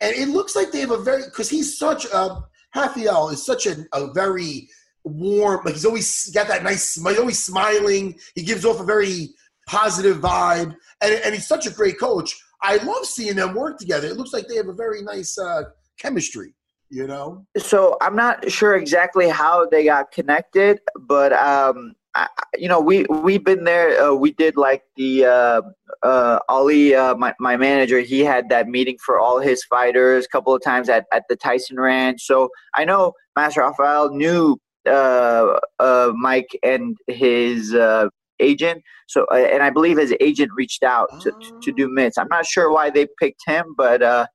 and 0.00 0.16
it 0.16 0.28
looks 0.28 0.54
like 0.54 0.70
they 0.70 0.80
have 0.80 0.90
a 0.90 0.98
very 0.98 1.24
because 1.24 1.48
he's 1.48 1.78
such 1.78 2.04
a 2.06 2.44
Rafael 2.74 3.30
is 3.30 3.44
such 3.44 3.66
a, 3.66 3.84
a 3.92 4.12
very 4.12 4.68
warm, 5.04 5.62
like 5.64 5.74
he's 5.74 5.84
always 5.84 6.30
got 6.30 6.48
that 6.48 6.62
nice 6.62 6.90
smile, 6.90 7.18
always 7.18 7.42
smiling. 7.42 8.18
He 8.34 8.42
gives 8.42 8.64
off 8.64 8.80
a 8.80 8.84
very 8.84 9.30
positive 9.66 10.18
vibe, 10.18 10.74
and, 11.00 11.14
and 11.24 11.34
he's 11.34 11.46
such 11.46 11.66
a 11.66 11.70
great 11.70 11.98
coach. 11.98 12.38
I 12.62 12.76
love 12.76 13.06
seeing 13.06 13.36
them 13.36 13.54
work 13.54 13.78
together. 13.78 14.08
It 14.08 14.16
looks 14.16 14.32
like 14.32 14.46
they 14.48 14.56
have 14.56 14.68
a 14.68 14.74
very 14.74 15.02
nice 15.02 15.38
uh, 15.38 15.64
chemistry. 15.98 16.54
You 16.92 17.06
know. 17.06 17.46
So 17.56 17.96
I'm 18.00 18.16
not 18.16 18.50
sure 18.50 18.74
exactly 18.74 19.28
how 19.28 19.66
they 19.66 19.84
got 19.84 20.10
connected, 20.10 20.80
but 20.98 21.32
um, 21.32 21.94
I, 22.14 22.26
you 22.56 22.68
know, 22.68 22.80
we 22.80 23.04
we've 23.04 23.44
been 23.44 23.64
there. 23.64 24.02
Uh, 24.02 24.14
we 24.14 24.32
did 24.32 24.56
like 24.56 24.82
the 24.96 25.24
uh, 25.24 25.62
uh, 26.02 26.40
Ali, 26.48 26.94
uh, 26.94 27.14
my 27.14 27.32
my 27.38 27.56
manager. 27.56 28.00
He 28.00 28.20
had 28.20 28.48
that 28.48 28.68
meeting 28.68 28.98
for 29.04 29.20
all 29.20 29.38
his 29.38 29.62
fighters 29.64 30.24
a 30.24 30.28
couple 30.28 30.54
of 30.54 30.62
times 30.62 30.88
at, 30.88 31.06
at 31.12 31.24
the 31.28 31.36
Tyson 31.36 31.78
Ranch. 31.78 32.22
So 32.22 32.48
I 32.74 32.84
know 32.84 33.12
Master 33.36 33.60
Rafael 33.60 34.10
knew 34.10 34.58
Uh, 34.90 35.58
uh, 35.78 36.12
Mike 36.14 36.58
and 36.62 36.96
his 37.06 37.74
uh, 37.74 38.08
agent. 38.40 38.82
So 39.08 39.26
and 39.32 39.62
I 39.62 39.70
believe 39.70 39.98
his 39.98 40.14
agent 40.20 40.50
reached 40.54 40.82
out 40.82 41.08
to, 41.20 41.32
to 41.62 41.72
do 41.72 41.88
mitts. 41.88 42.18
I'm 42.18 42.28
not 42.28 42.46
sure 42.46 42.72
why 42.72 42.90
they 42.90 43.06
picked 43.20 43.42
him, 43.46 43.74
but 43.76 44.02
uh, 44.02 44.26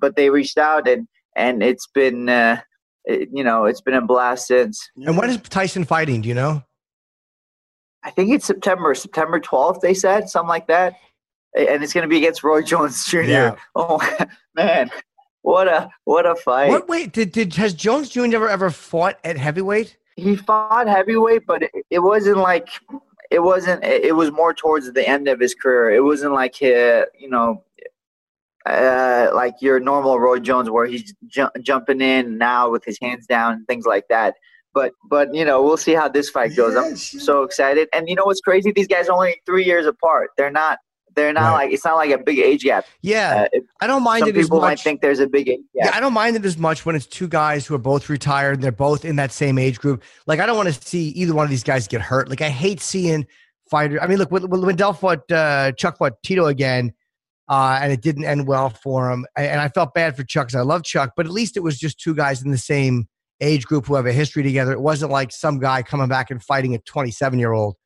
but 0.00 0.16
they 0.16 0.30
reached 0.30 0.58
out 0.58 0.88
and 0.88 1.06
and 1.36 1.62
it's 1.62 1.86
been. 1.92 2.28
It, 3.04 3.30
you 3.32 3.42
know, 3.42 3.64
it's 3.64 3.80
been 3.80 3.94
a 3.94 4.04
blast 4.04 4.48
since. 4.48 4.90
And 5.06 5.16
when 5.16 5.30
is 5.30 5.38
Tyson 5.38 5.84
fighting? 5.84 6.20
Do 6.20 6.28
you 6.28 6.34
know? 6.34 6.62
I 8.04 8.10
think 8.10 8.30
it's 8.32 8.46
September, 8.46 8.94
September 8.94 9.40
12th, 9.40 9.80
they 9.80 9.94
said, 9.94 10.28
something 10.28 10.48
like 10.48 10.66
that. 10.68 10.94
And 11.54 11.82
it's 11.82 11.92
going 11.92 12.02
to 12.02 12.08
be 12.08 12.18
against 12.18 12.44
Roy 12.44 12.62
Jones 12.62 13.04
Jr. 13.06 13.20
Yeah. 13.22 13.56
Oh, 13.74 14.00
man. 14.54 14.90
What 15.48 15.66
a 15.66 15.88
what 16.04 16.26
a 16.26 16.34
fight! 16.34 16.68
What 16.68 16.88
wait 16.88 17.12
did 17.12 17.32
did 17.32 17.54
has 17.54 17.72
Jones 17.72 18.10
Jr. 18.10 18.34
ever 18.34 18.50
ever 18.50 18.70
fought 18.70 19.18
at 19.24 19.38
heavyweight? 19.38 19.96
He 20.16 20.36
fought 20.36 20.86
heavyweight, 20.86 21.46
but 21.46 21.62
it, 21.62 21.70
it 21.88 22.00
wasn't 22.00 22.36
like 22.36 22.68
it 23.30 23.38
wasn't. 23.38 23.82
It 23.82 24.14
was 24.14 24.30
more 24.30 24.52
towards 24.52 24.92
the 24.92 25.08
end 25.08 25.26
of 25.26 25.40
his 25.40 25.54
career. 25.54 25.94
It 25.94 26.04
wasn't 26.04 26.34
like 26.34 26.54
his, 26.54 27.06
you 27.18 27.30
know, 27.30 27.64
uh, 28.66 29.30
like 29.32 29.54
your 29.62 29.80
normal 29.80 30.20
Roy 30.20 30.38
Jones, 30.38 30.68
where 30.68 30.84
he's 30.84 31.14
ju- 31.28 31.48
jumping 31.62 32.02
in 32.02 32.36
now 32.36 32.70
with 32.70 32.84
his 32.84 32.98
hands 33.00 33.26
down 33.26 33.54
and 33.54 33.66
things 33.66 33.86
like 33.86 34.06
that. 34.08 34.34
But 34.74 34.92
but 35.08 35.34
you 35.34 35.46
know 35.46 35.62
we'll 35.62 35.78
see 35.78 35.94
how 35.94 36.08
this 36.08 36.28
fight 36.28 36.54
goes. 36.56 36.76
I'm 36.76 36.94
so 36.94 37.42
excited. 37.42 37.88
And 37.94 38.06
you 38.06 38.16
know 38.16 38.26
what's 38.26 38.42
crazy? 38.42 38.70
These 38.70 38.88
guys 38.88 39.08
are 39.08 39.14
only 39.14 39.40
three 39.46 39.64
years 39.64 39.86
apart. 39.86 40.28
They're 40.36 40.50
not. 40.50 40.78
They're 41.14 41.32
not 41.32 41.52
right. 41.52 41.64
like 41.64 41.72
it's 41.72 41.84
not 41.84 41.96
like 41.96 42.10
a 42.10 42.18
big 42.18 42.38
age 42.38 42.64
gap. 42.64 42.84
Yeah, 43.02 43.46
uh, 43.54 43.58
I 43.80 43.86
don't 43.86 44.02
mind 44.02 44.26
it 44.26 44.36
as 44.36 44.42
much. 44.42 44.44
People 44.44 44.60
might 44.60 44.80
think 44.80 45.00
there's 45.00 45.18
a 45.18 45.26
big 45.26 45.48
age 45.48 45.60
gap. 45.74 45.86
Yeah, 45.86 45.90
I 45.94 46.00
don't 46.00 46.12
mind 46.12 46.36
it 46.36 46.44
as 46.44 46.58
much 46.58 46.86
when 46.86 46.96
it's 46.96 47.06
two 47.06 47.28
guys 47.28 47.66
who 47.66 47.74
are 47.74 47.78
both 47.78 48.08
retired. 48.08 48.54
And 48.54 48.62
they're 48.62 48.72
both 48.72 49.04
in 49.04 49.16
that 49.16 49.32
same 49.32 49.58
age 49.58 49.78
group. 49.78 50.02
Like 50.26 50.40
I 50.40 50.46
don't 50.46 50.56
want 50.56 50.72
to 50.72 50.86
see 50.86 51.08
either 51.10 51.34
one 51.34 51.44
of 51.44 51.50
these 51.50 51.64
guys 51.64 51.88
get 51.88 52.00
hurt. 52.00 52.28
Like 52.28 52.42
I 52.42 52.50
hate 52.50 52.80
seeing 52.80 53.26
fighters. 53.70 54.00
I 54.02 54.06
mean, 54.06 54.18
look 54.18 54.30
when, 54.30 54.48
when 54.48 54.76
Dell 54.76 54.92
fought 54.92 55.30
uh, 55.30 55.72
Chuck 55.72 55.98
fought 55.98 56.22
Tito 56.22 56.46
again. 56.46 56.92
Uh, 57.50 57.78
and 57.80 57.90
it 57.90 58.02
didn't 58.02 58.26
end 58.26 58.46
well 58.46 58.68
for 58.68 59.10
him. 59.10 59.24
And 59.34 59.58
I 59.58 59.70
felt 59.70 59.94
bad 59.94 60.14
for 60.14 60.22
Chuck 60.22 60.48
because 60.48 60.58
I 60.58 60.60
love 60.60 60.84
Chuck, 60.84 61.14
but 61.16 61.24
at 61.24 61.32
least 61.32 61.56
it 61.56 61.60
was 61.60 61.78
just 61.78 61.98
two 61.98 62.14
guys 62.14 62.42
in 62.42 62.50
the 62.50 62.58
same 62.58 63.08
age 63.40 63.64
group 63.64 63.86
who 63.86 63.94
have 63.94 64.06
a 64.06 64.12
history 64.12 64.42
together. 64.42 64.72
It 64.72 64.80
wasn't 64.80 65.12
like 65.12 65.32
some 65.32 65.58
guy 65.58 65.82
coming 65.82 66.08
back 66.08 66.30
and 66.30 66.42
fighting 66.42 66.74
a 66.74 66.78
27 66.78 67.38
year 67.38 67.52
old. 67.52 67.76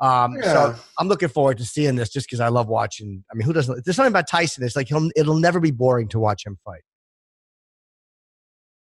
Um, 0.00 0.36
yeah. 0.36 0.52
So 0.52 0.74
I'm 0.98 1.08
looking 1.08 1.28
forward 1.28 1.58
to 1.58 1.64
seeing 1.64 1.96
this 1.96 2.08
just 2.08 2.26
because 2.26 2.40
I 2.40 2.48
love 2.48 2.68
watching. 2.68 3.24
I 3.30 3.34
mean, 3.34 3.46
who 3.46 3.52
doesn't? 3.52 3.84
There's 3.84 3.96
something 3.96 4.12
about 4.12 4.28
Tyson. 4.28 4.64
It's 4.64 4.76
like 4.76 4.88
he'll, 4.88 5.08
it'll 5.16 5.38
never 5.38 5.60
be 5.60 5.70
boring 5.70 6.08
to 6.08 6.18
watch 6.18 6.46
him 6.46 6.58
fight. 6.64 6.82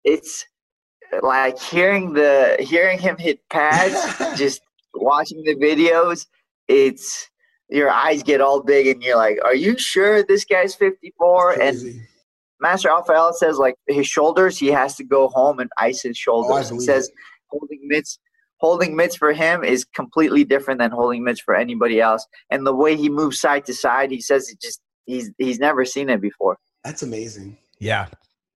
It's 0.03 0.45
like 1.21 1.59
hearing 1.59 2.13
the 2.13 2.55
hearing 2.59 2.97
him 2.97 3.17
hit 3.17 3.39
pads, 3.49 4.37
just 4.37 4.61
watching 4.93 5.43
the 5.43 5.55
videos. 5.55 6.27
It's 6.67 7.29
your 7.69 7.89
eyes 7.89 8.23
get 8.23 8.41
all 8.41 8.61
big 8.61 8.87
and 8.87 9.03
you're 9.03 9.17
like, 9.17 9.37
"Are 9.43 9.55
you 9.55 9.77
sure 9.77 10.23
this 10.23 10.45
guy's 10.45 10.75
54?" 10.75 11.61
And 11.61 12.01
Master 12.61 12.89
Rafael 12.89 13.33
says 13.33 13.57
like 13.57 13.75
his 13.87 14.07
shoulders, 14.07 14.57
he 14.57 14.67
has 14.67 14.95
to 14.95 15.03
go 15.03 15.27
home 15.27 15.59
and 15.59 15.69
ice 15.77 16.03
his 16.03 16.17
shoulders. 16.17 16.71
Oh, 16.71 16.75
he 16.75 16.79
says 16.79 17.11
holding 17.49 17.79
mitts 17.83 18.17
holding 18.61 18.95
mitts 18.95 19.15
for 19.15 19.33
him 19.33 19.63
is 19.63 19.83
completely 19.83 20.43
different 20.43 20.79
than 20.79 20.91
holding 20.91 21.23
mitts 21.23 21.41
for 21.41 21.55
anybody 21.55 21.99
else. 21.99 22.25
And 22.49 22.65
the 22.65 22.73
way 22.73 22.95
he 22.95 23.09
moves 23.09 23.39
side 23.39 23.65
to 23.65 23.73
side, 23.73 24.11
he 24.11 24.21
says 24.21 24.49
it 24.49 24.61
just 24.61 24.79
he's 25.05 25.31
he's 25.37 25.59
never 25.59 25.83
seen 25.83 26.09
it 26.09 26.21
before. 26.21 26.57
That's 26.83 27.01
amazing. 27.01 27.57
Yeah. 27.79 28.07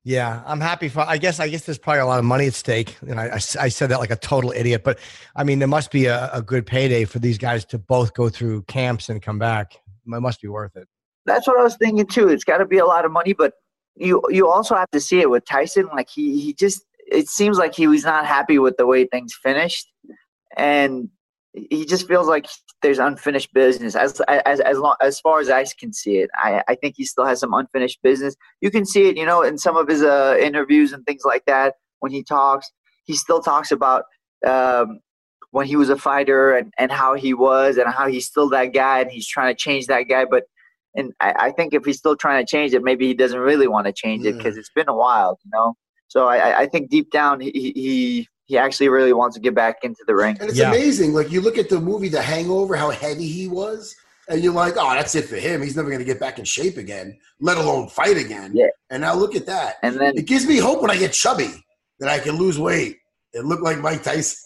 Yeah, 0.08 0.44
I'm 0.46 0.62
happy 0.62 0.88
for. 0.88 1.00
I 1.00 1.18
guess 1.18 1.40
I 1.40 1.50
guess 1.50 1.66
there's 1.66 1.80
probably 1.80 2.02
a 2.02 2.06
lot 2.06 2.20
of 2.20 2.26
money 2.26 2.46
at 2.46 2.54
stake, 2.54 2.96
and 3.02 3.20
I, 3.20 3.26
I, 3.26 3.40
I 3.60 3.70
said 3.70 3.90
that 3.90 4.00
like 4.00 4.12
a 4.12 4.16
total 4.16 4.52
idiot. 4.52 4.84
But 4.84 5.00
I 5.36 5.44
mean, 5.44 5.58
there 5.58 5.68
must 5.68 5.90
be 5.90 6.06
a, 6.06 6.30
a 6.32 6.44
good 6.44 6.68
payday 6.68 7.06
for 7.06 7.18
these 7.18 7.40
guys 7.40 7.66
to 7.66 7.80
both 7.80 8.14
go 8.14 8.30
through 8.30 8.62
camps 8.64 9.10
and 9.10 9.20
come 9.20 9.40
back. 9.40 9.74
It 9.74 10.22
must 10.22 10.44
be 10.44 10.48
worth 10.48 10.76
it. 10.76 10.88
That's 11.26 11.48
what 11.48 11.60
I 11.60 11.64
was 11.64 11.76
thinking 11.78 12.06
too. 12.06 12.28
It's 12.30 12.44
got 12.44 12.60
to 12.60 12.68
be 12.68 12.78
a 12.78 12.86
lot 12.86 13.04
of 13.04 13.12
money, 13.12 13.34
but 13.34 13.54
you 13.96 14.22
you 14.30 14.48
also 14.48 14.76
have 14.76 14.92
to 14.92 15.00
see 15.00 15.22
it 15.22 15.30
with 15.32 15.44
Tyson. 15.44 15.88
Like 15.88 16.10
he 16.14 16.40
he 16.40 16.54
just 16.54 16.86
it 17.06 17.28
seems 17.28 17.58
like 17.58 17.76
he 17.76 17.88
was 17.88 18.04
not 18.04 18.26
happy 18.26 18.60
with 18.60 18.78
the 18.78 18.86
way 18.86 19.06
things 19.06 19.34
finished, 19.42 19.92
and 20.58 21.10
he 21.54 21.86
just 21.86 22.08
feels 22.08 22.28
like 22.28 22.48
there's 22.82 23.00
unfinished 23.00 23.54
business 23.54 23.96
as 23.96 24.20
as 24.28 24.60
as 24.60 24.78
long 24.78 24.96
as 25.02 25.20
far 25.20 25.40
as 25.40 25.50
I 25.50 25.66
can 25.80 25.94
see 25.94 26.18
it. 26.18 26.30
I 26.36 26.64
I 26.68 26.76
think 26.76 26.96
he 26.98 27.06
still 27.06 27.26
has 27.26 27.40
some 27.40 27.54
unfinished 27.54 28.00
business. 28.04 28.36
You 28.62 28.72
can 28.72 28.86
see 28.86 29.10
it, 29.10 29.18
you 29.18 29.26
know, 29.26 29.42
in 29.42 29.58
some 29.58 29.78
of 29.78 29.88
his 29.88 30.04
uh, 30.04 30.38
interviews 30.40 30.94
and 30.94 31.06
things 31.06 31.24
like 31.26 31.46
that. 31.46 31.76
When 32.00 32.12
he 32.12 32.24
talks, 32.24 32.70
he 33.06 33.16
still 33.16 33.42
talks 33.42 33.72
about 33.72 34.04
um, 34.46 35.00
when 35.52 35.66
he 35.66 35.76
was 35.76 35.90
a 35.90 35.98
fighter 35.98 36.56
and, 36.56 36.74
and 36.78 36.92
how 36.92 37.16
he 37.16 37.34
was 37.34 37.78
and 37.78 37.92
how 37.92 38.08
he's 38.08 38.28
still 38.28 38.50
that 38.50 38.74
guy 38.74 39.00
and 39.00 39.12
he's 39.12 39.28
trying 39.28 39.56
to 39.56 39.58
change 39.58 39.88
that 39.88 40.04
guy. 40.04 40.26
But 40.26 40.44
and 40.96 41.14
I, 41.20 41.34
I, 41.40 41.52
think 41.52 41.74
if 41.74 41.86
he's 41.86 41.98
still 41.98 42.16
trying 42.16 42.46
to 42.46 42.50
change 42.50 42.74
it, 42.74 42.84
maybe 42.84 43.08
he 43.08 43.14
doesn't 43.14 43.40
really 43.40 43.68
want 43.68 43.88
to 43.88 43.94
change 43.94 44.26
it 44.26 44.38
because 44.38 44.58
it's 44.58 44.72
been 44.74 44.88
a 44.88 44.96
while, 44.96 45.40
you 45.44 45.52
know. 45.54 45.76
So 46.08 46.28
I, 46.28 46.62
I 46.62 46.66
think 46.68 46.90
deep 46.90 47.12
down 47.12 47.40
he, 47.40 47.52
he 47.52 48.28
he 48.46 48.58
actually 48.58 48.90
really 48.90 49.14
wants 49.14 49.36
to 49.36 49.42
get 49.42 49.56
back 49.56 49.84
into 49.84 50.04
the 50.08 50.16
ring. 50.16 50.38
And 50.40 50.50
it's 50.50 50.60
yeah. 50.60 50.70
amazing. 50.70 51.14
Like 51.14 51.32
you 51.32 51.42
look 51.42 51.58
at 51.58 51.68
the 51.68 51.80
movie 51.80 52.10
The 52.10 52.22
Hangover, 52.22 52.76
how 52.76 52.92
heavy 52.92 53.28
he 53.28 53.48
was, 53.48 53.96
and 54.30 54.44
you're 54.44 54.54
like, 54.54 54.76
oh, 54.78 54.94
that's 54.94 55.16
it 55.16 55.26
for 55.26 55.36
him. 55.36 55.62
He's 55.62 55.76
never 55.76 55.90
going 55.90 56.00
to 56.00 56.06
get 56.06 56.20
back 56.20 56.40
in 56.40 56.46
shape 56.46 56.78
again, 56.78 57.18
let 57.40 57.58
alone 57.58 57.90
fight 57.90 58.18
again. 58.18 58.52
Yeah. 58.56 58.68
And 58.90 59.02
now 59.02 59.16
look 59.16 59.36
at 59.36 59.46
that. 59.48 59.76
And 59.84 60.00
then 60.00 60.14
it 60.16 60.26
gives 60.26 60.46
me 60.46 60.58
hope 60.58 60.82
when 60.82 60.92
I 60.92 60.98
get 60.98 61.14
chubby 61.14 61.52
that 62.00 62.10
I 62.10 62.20
can 62.20 62.36
lose 62.38 62.60
weight 62.60 62.98
and 63.34 63.48
look 63.48 63.62
like 63.62 63.80
Mike 63.80 64.04
Tyson. 64.04 64.38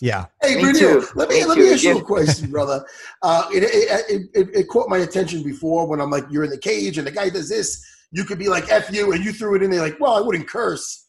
Yeah. 0.00 0.26
Hey, 0.42 0.56
me 0.56 0.62
Bruno, 0.62 1.06
let 1.14 1.28
me, 1.28 1.36
me 1.36 1.44
let 1.44 1.58
me 1.58 1.72
ask 1.72 1.84
you 1.84 1.98
a 1.98 2.02
question, 2.02 2.50
brother. 2.50 2.84
Uh, 3.22 3.46
it, 3.52 3.62
it, 3.62 4.30
it, 4.34 4.48
it, 4.52 4.68
caught 4.68 4.88
my 4.88 4.98
attention 4.98 5.44
before 5.44 5.86
when 5.86 6.00
I'm 6.00 6.10
like, 6.10 6.24
you're 6.28 6.42
in 6.42 6.50
the 6.50 6.58
cage 6.58 6.98
and 6.98 7.06
the 7.06 7.12
guy 7.12 7.28
does 7.28 7.48
this. 7.48 7.86
You 8.12 8.24
could 8.24 8.38
be 8.38 8.48
like, 8.48 8.70
F 8.70 8.92
you, 8.92 9.12
and 9.12 9.24
you 9.24 9.32
threw 9.32 9.56
it 9.56 9.62
in 9.62 9.70
there 9.70 9.80
like, 9.80 9.98
well, 9.98 10.14
I 10.14 10.20
wouldn't 10.20 10.48
curse. 10.48 11.06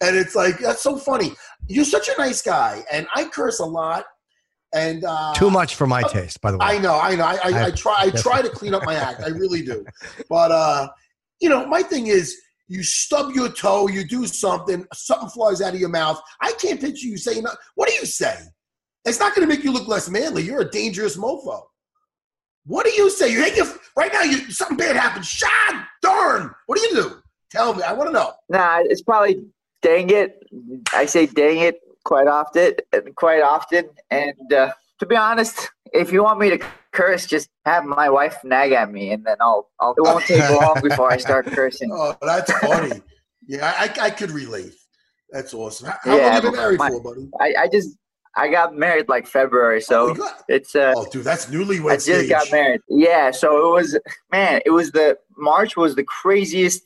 And 0.00 0.16
it's 0.16 0.34
like, 0.34 0.58
that's 0.58 0.82
so 0.82 0.96
funny. 0.96 1.32
You're 1.68 1.84
such 1.84 2.08
a 2.08 2.16
nice 2.18 2.42
guy. 2.42 2.84
And 2.90 3.06
I 3.14 3.24
curse 3.24 3.60
a 3.60 3.64
lot. 3.64 4.04
And 4.74 5.04
uh, 5.04 5.32
too 5.34 5.50
much 5.50 5.74
for 5.74 5.86
my 5.86 6.02
taste, 6.02 6.40
by 6.40 6.50
the 6.50 6.58
way. 6.58 6.66
I 6.66 6.78
know, 6.78 6.98
I 6.98 7.14
know. 7.14 7.24
I, 7.24 7.38
I, 7.42 7.50
I, 7.50 7.64
I 7.66 7.70
try, 7.70 7.96
I 7.98 8.10
try 8.10 8.42
to 8.42 8.48
clean 8.48 8.74
up 8.74 8.84
my 8.84 8.94
act. 8.94 9.22
I 9.22 9.28
really 9.28 9.62
do. 9.62 9.84
But 10.28 10.50
uh, 10.50 10.88
you 11.40 11.48
know, 11.48 11.66
my 11.66 11.82
thing 11.82 12.08
is, 12.08 12.36
you 12.68 12.82
stub 12.82 13.32
your 13.32 13.48
toe, 13.48 13.86
you 13.86 14.04
do 14.04 14.26
something, 14.26 14.84
something 14.92 15.28
flies 15.28 15.62
out 15.62 15.72
of 15.72 15.80
your 15.80 15.88
mouth. 15.88 16.20
I 16.40 16.52
can't 16.60 16.80
picture 16.80 17.06
you 17.06 17.16
saying, 17.16 17.44
"What 17.76 17.88
do 17.88 17.94
you 17.94 18.04
say?" 18.04 18.36
It's 19.04 19.20
not 19.20 19.34
going 19.34 19.48
to 19.48 19.54
make 19.54 19.64
you 19.64 19.72
look 19.72 19.86
less 19.86 20.10
manly. 20.10 20.42
You're 20.42 20.62
a 20.62 20.70
dangerous 20.70 21.16
mofo. 21.16 21.62
What 22.64 22.84
do 22.84 22.92
you 22.92 23.08
say? 23.08 23.30
You 23.30 23.44
hate 23.44 23.56
your 23.56 23.66
right 23.96 24.12
now. 24.12 24.22
You 24.22 24.50
something 24.50 24.76
bad 24.76 24.96
happened. 24.96 25.26
Shot, 25.26 25.86
darn. 26.02 26.54
What 26.66 26.78
do 26.78 26.86
you 26.86 26.94
do? 26.94 27.22
Tell 27.50 27.74
me. 27.74 27.82
I 27.82 27.92
want 27.92 28.08
to 28.08 28.12
know. 28.12 28.32
Nah, 28.48 28.80
it's 28.82 29.02
probably 29.02 29.44
dang 29.82 30.10
it. 30.10 30.42
I 30.94 31.06
say 31.06 31.26
dang 31.26 31.58
it 31.58 31.80
quite 32.04 32.26
often, 32.26 32.74
quite 33.16 33.42
often. 33.42 33.88
And 34.10 34.52
uh, 34.52 34.72
to 35.00 35.06
be 35.06 35.16
honest, 35.16 35.70
if 35.92 36.12
you 36.12 36.22
want 36.22 36.38
me 36.38 36.50
to 36.50 36.58
curse, 36.92 37.26
just 37.26 37.48
have 37.64 37.84
my 37.84 38.08
wife 38.08 38.38
nag 38.44 38.72
at 38.72 38.90
me, 38.90 39.12
and 39.12 39.24
then 39.24 39.36
I'll. 39.40 39.70
I'll 39.80 39.94
it 39.96 40.02
won't 40.02 40.24
take 40.24 40.48
long 40.50 40.80
before 40.82 41.12
I 41.12 41.16
start 41.18 41.46
cursing. 41.46 41.90
Oh, 41.92 42.16
that's 42.22 42.52
funny. 42.58 43.02
yeah, 43.46 43.72
I, 43.76 43.92
I 44.00 44.10
could 44.10 44.30
relate. 44.30 44.72
That's 45.30 45.52
awesome. 45.54 45.88
How, 45.88 45.98
how 46.02 46.16
yeah, 46.16 46.22
long 46.22 46.32
have 46.32 46.44
you 46.44 46.50
been 46.50 46.60
married 46.60 46.78
my, 46.78 46.90
for, 46.90 47.02
buddy? 47.02 47.28
I, 47.40 47.54
I 47.62 47.68
just 47.68 47.96
I 48.36 48.48
got 48.48 48.74
married 48.74 49.08
like 49.08 49.26
February, 49.26 49.80
so 49.80 50.14
oh 50.18 50.30
it's 50.48 50.74
uh. 50.74 50.92
Oh, 50.96 51.06
dude, 51.10 51.24
that's 51.24 51.46
newlywed. 51.46 51.90
I 51.90 51.94
just 51.94 52.06
stage. 52.06 52.28
got 52.28 52.50
married. 52.52 52.82
Yeah, 52.88 53.30
so 53.30 53.68
it 53.68 53.72
was 53.72 53.98
man. 54.30 54.60
It 54.66 54.70
was 54.70 54.92
the 54.92 55.18
March 55.38 55.76
was 55.76 55.94
the 55.94 56.04
craziest, 56.04 56.82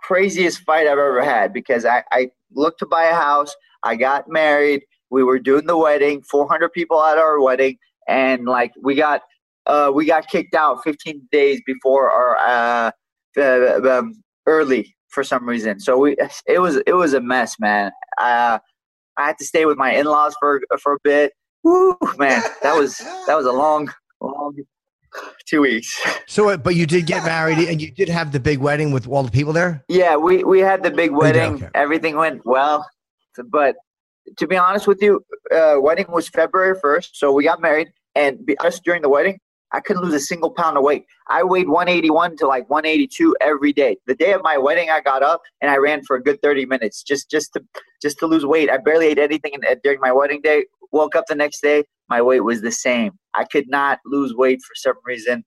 craziest 0.00 0.60
fight 0.60 0.86
I've 0.86 0.92
ever 0.92 1.22
had 1.22 1.52
because 1.52 1.84
I 1.84 2.04
I 2.12 2.30
looked 2.52 2.78
to 2.80 2.86
buy 2.86 3.04
a 3.04 3.14
house. 3.14 3.54
I 3.82 3.96
got 3.96 4.28
married. 4.28 4.82
We 5.10 5.24
were 5.24 5.38
doing 5.40 5.66
the 5.66 5.76
wedding. 5.76 6.22
Four 6.22 6.48
hundred 6.48 6.72
people 6.72 7.02
at 7.02 7.18
our 7.18 7.40
wedding, 7.40 7.76
and 8.06 8.46
like 8.46 8.72
we 8.80 8.94
got 8.94 9.22
uh 9.66 9.90
we 9.92 10.06
got 10.06 10.28
kicked 10.28 10.54
out 10.54 10.82
15 10.82 11.28
days 11.30 11.60
before 11.66 12.10
our 12.10 12.36
uh, 12.38 12.90
uh 13.36 13.98
um, 13.98 14.22
early 14.46 14.96
for 15.08 15.24
some 15.24 15.46
reason. 15.46 15.80
So 15.80 15.98
we 15.98 16.16
it 16.46 16.60
was 16.60 16.76
it 16.86 16.94
was 16.94 17.14
a 17.14 17.20
mess, 17.20 17.56
man. 17.58 17.90
Uh 18.18 18.58
I 19.18 19.26
had 19.26 19.38
to 19.38 19.44
stay 19.44 19.66
with 19.66 19.76
my 19.76 19.92
in-laws 19.92 20.34
for 20.40 20.62
for 20.80 20.94
a 20.94 20.98
bit. 21.02 21.32
Woo, 21.64 21.98
man, 22.16 22.42
that 22.62 22.74
was 22.76 22.98
that 23.26 23.36
was 23.36 23.44
a 23.46 23.52
long, 23.52 23.92
long 24.20 24.54
two 25.46 25.62
weeks. 25.62 26.00
So, 26.26 26.50
uh, 26.50 26.56
but 26.56 26.74
you 26.74 26.86
did 26.86 27.06
get 27.06 27.24
married, 27.24 27.58
and 27.58 27.82
you 27.82 27.90
did 27.90 28.08
have 28.08 28.32
the 28.32 28.40
big 28.40 28.58
wedding 28.58 28.92
with 28.92 29.08
all 29.08 29.22
the 29.22 29.30
people 29.30 29.52
there. 29.52 29.84
Yeah, 29.88 30.16
we 30.16 30.44
we 30.44 30.60
had 30.60 30.82
the 30.82 30.90
big 30.90 31.10
wedding. 31.10 31.54
Okay. 31.54 31.68
Everything 31.74 32.16
went 32.16 32.46
well, 32.46 32.88
but 33.50 33.76
to 34.36 34.46
be 34.46 34.56
honest 34.56 34.86
with 34.86 35.02
you, 35.02 35.24
uh, 35.54 35.76
wedding 35.78 36.06
was 36.08 36.28
February 36.28 36.78
first, 36.80 37.18
so 37.18 37.32
we 37.32 37.44
got 37.44 37.60
married, 37.60 37.88
and 38.14 38.48
us 38.60 38.80
during 38.80 39.02
the 39.02 39.08
wedding, 39.08 39.40
I 39.72 39.80
couldn't 39.80 40.02
lose 40.02 40.14
a 40.14 40.20
single 40.20 40.50
pound 40.50 40.76
of 40.76 40.82
weight. 40.82 41.04
I 41.28 41.42
weighed 41.42 41.68
181 41.68 42.36
to 42.38 42.46
like 42.46 42.68
182 42.70 43.36
every 43.40 43.72
day. 43.72 43.98
The 44.06 44.14
day 44.14 44.32
of 44.32 44.42
my 44.42 44.56
wedding, 44.56 44.88
I 44.90 45.00
got 45.00 45.22
up 45.22 45.42
and 45.60 45.70
I 45.70 45.76
ran 45.76 46.02
for 46.04 46.16
a 46.16 46.22
good 46.22 46.40
30 46.42 46.66
minutes 46.66 47.02
just 47.02 47.30
just 47.30 47.52
to 47.54 47.64
just 48.00 48.18
to 48.20 48.26
lose 48.26 48.46
weight. 48.46 48.70
I 48.70 48.78
barely 48.78 49.06
ate 49.06 49.18
anything 49.18 49.52
during 49.82 50.00
my 50.00 50.12
wedding 50.12 50.40
day. 50.42 50.64
Woke 50.90 51.14
up 51.14 51.24
the 51.28 51.34
next 51.34 51.60
day, 51.60 51.84
my 52.08 52.22
weight 52.22 52.40
was 52.40 52.62
the 52.62 52.72
same. 52.72 53.12
I 53.34 53.44
could 53.44 53.68
not 53.68 53.98
lose 54.06 54.34
weight 54.34 54.60
for 54.62 54.74
some 54.74 54.94
reason, 55.04 55.44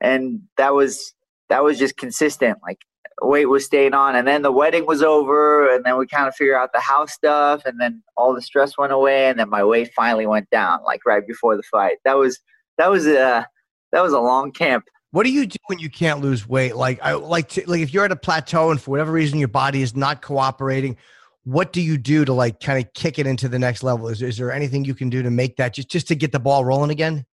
and 0.00 0.40
that 0.56 0.74
was 0.74 1.14
that 1.48 1.64
was 1.64 1.78
just 1.78 1.96
consistent. 1.96 2.58
Like 2.62 2.78
weight 3.20 3.46
was 3.46 3.64
staying 3.64 3.94
on, 3.94 4.14
and 4.14 4.26
then 4.28 4.42
the 4.42 4.52
wedding 4.52 4.86
was 4.86 5.02
over, 5.02 5.74
and 5.74 5.84
then 5.84 5.98
we 5.98 6.06
kind 6.06 6.28
of 6.28 6.34
figured 6.36 6.56
out 6.56 6.70
the 6.72 6.80
house 6.80 7.12
stuff, 7.12 7.62
and 7.64 7.80
then 7.80 8.02
all 8.16 8.32
the 8.34 8.42
stress 8.42 8.78
went 8.78 8.92
away, 8.92 9.28
and 9.28 9.40
then 9.40 9.50
my 9.50 9.64
weight 9.64 9.90
finally 9.96 10.26
went 10.26 10.48
down, 10.50 10.78
like 10.84 11.04
right 11.04 11.26
before 11.26 11.56
the 11.56 11.64
fight. 11.64 11.96
That 12.04 12.16
was 12.16 12.38
that 12.78 12.90
was 12.90 13.06
a 13.06 13.46
that 13.92 14.02
was 14.02 14.12
a 14.12 14.20
long 14.20 14.52
camp. 14.52 14.84
What 15.10 15.24
do 15.24 15.30
you 15.30 15.46
do 15.46 15.56
when 15.66 15.78
you 15.78 15.90
can't 15.90 16.20
lose 16.20 16.48
weight? 16.48 16.76
Like 16.76 17.00
I 17.02 17.12
like 17.12 17.48
to 17.50 17.64
like 17.66 17.80
if 17.80 17.92
you're 17.92 18.04
at 18.04 18.12
a 18.12 18.16
plateau 18.16 18.70
and 18.70 18.80
for 18.80 18.90
whatever 18.90 19.12
reason 19.12 19.38
your 19.38 19.48
body 19.48 19.82
is 19.82 19.94
not 19.94 20.22
cooperating, 20.22 20.96
what 21.44 21.72
do 21.72 21.80
you 21.80 21.98
do 21.98 22.24
to 22.24 22.32
like 22.32 22.60
kind 22.60 22.84
of 22.84 22.92
kick 22.94 23.18
it 23.18 23.26
into 23.26 23.48
the 23.48 23.58
next 23.58 23.82
level? 23.82 24.08
Is, 24.08 24.22
is 24.22 24.36
there 24.36 24.52
anything 24.52 24.84
you 24.84 24.94
can 24.94 25.08
do 25.08 25.22
to 25.22 25.30
make 25.30 25.56
that 25.56 25.74
just 25.74 25.90
just 25.90 26.08
to 26.08 26.14
get 26.14 26.32
the 26.32 26.40
ball 26.40 26.64
rolling 26.64 26.90
again? 26.90 27.24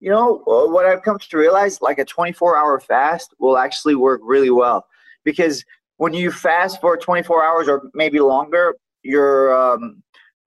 You 0.00 0.10
know 0.10 0.42
uh, 0.48 0.68
what 0.68 0.84
I've 0.84 1.02
come 1.02 1.18
to 1.18 1.36
realize, 1.36 1.80
like 1.80 1.98
a 1.98 2.04
24 2.04 2.56
hour 2.56 2.80
fast 2.80 3.34
will 3.38 3.56
actually 3.56 3.94
work 3.94 4.20
really 4.24 4.50
well 4.50 4.84
because 5.24 5.64
when 5.98 6.12
you 6.14 6.32
fast 6.32 6.80
for 6.80 6.96
24 6.96 7.44
hours 7.44 7.68
or 7.68 7.88
maybe 7.94 8.18
longer, 8.18 8.74
your 9.02 9.54
um, 9.54 10.02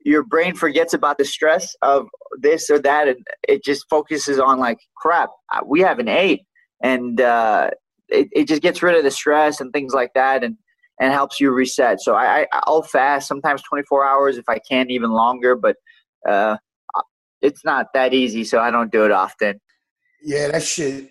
your 0.05 0.23
brain 0.23 0.53
forgets 0.55 0.93
about 0.93 1.17
the 1.17 1.25
stress 1.25 1.75
of 1.81 2.07
this 2.39 2.69
or 2.69 2.79
that 2.79 3.07
and 3.07 3.25
it 3.47 3.63
just 3.63 3.85
focuses 3.89 4.39
on 4.39 4.59
like 4.59 4.77
crap 4.95 5.29
we 5.65 5.81
haven't 5.81 6.07
ate. 6.07 6.43
And 6.81 7.19
uh, 7.19 7.71
it, 8.09 8.27
it 8.31 8.47
just 8.47 8.61
gets 8.61 8.83
rid 8.83 8.95
of 8.95 9.03
the 9.03 9.11
stress 9.11 9.59
and 9.59 9.73
things 9.73 9.93
like 9.93 10.11
that 10.13 10.43
and 10.43 10.55
and 11.01 11.11
helps 11.11 11.41
you 11.41 11.51
reset. 11.51 11.99
So 11.99 12.15
i 12.15 12.45
i'll 12.53 12.83
fast 12.83 13.27
sometimes 13.27 13.61
24 13.63 14.05
hours 14.05 14.37
if 14.37 14.45
i 14.47 14.59
can 14.59 14.89
even 14.89 15.11
longer 15.11 15.55
but 15.55 15.75
uh, 16.29 16.57
it's 17.41 17.65
not 17.65 17.87
that 17.93 18.13
easy 18.13 18.43
so 18.43 18.59
i 18.59 18.71
don't 18.71 18.91
do 18.91 19.03
it 19.03 19.11
often. 19.11 19.59
Yeah 20.23 20.49
that 20.51 20.63
shit 20.63 21.09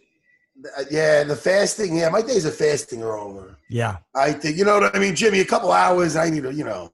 yeah 0.89 1.25
the 1.25 1.35
fasting 1.35 1.97
yeah 1.97 2.09
my 2.11 2.23
days 2.23 2.45
of 2.45 2.55
fasting 2.55 3.03
are 3.03 3.19
over. 3.19 3.59
Yeah. 3.69 3.97
I 4.15 4.33
think 4.33 4.57
you 4.57 4.65
know 4.65 4.79
what 4.79 4.95
i 4.95 5.01
mean 5.01 5.17
jimmy 5.17 5.41
a 5.41 5.45
couple 5.45 5.73
hours 5.73 6.15
i 6.15 6.31
need 6.31 6.45
to 6.45 6.55
you 6.55 6.65
know 6.65 6.93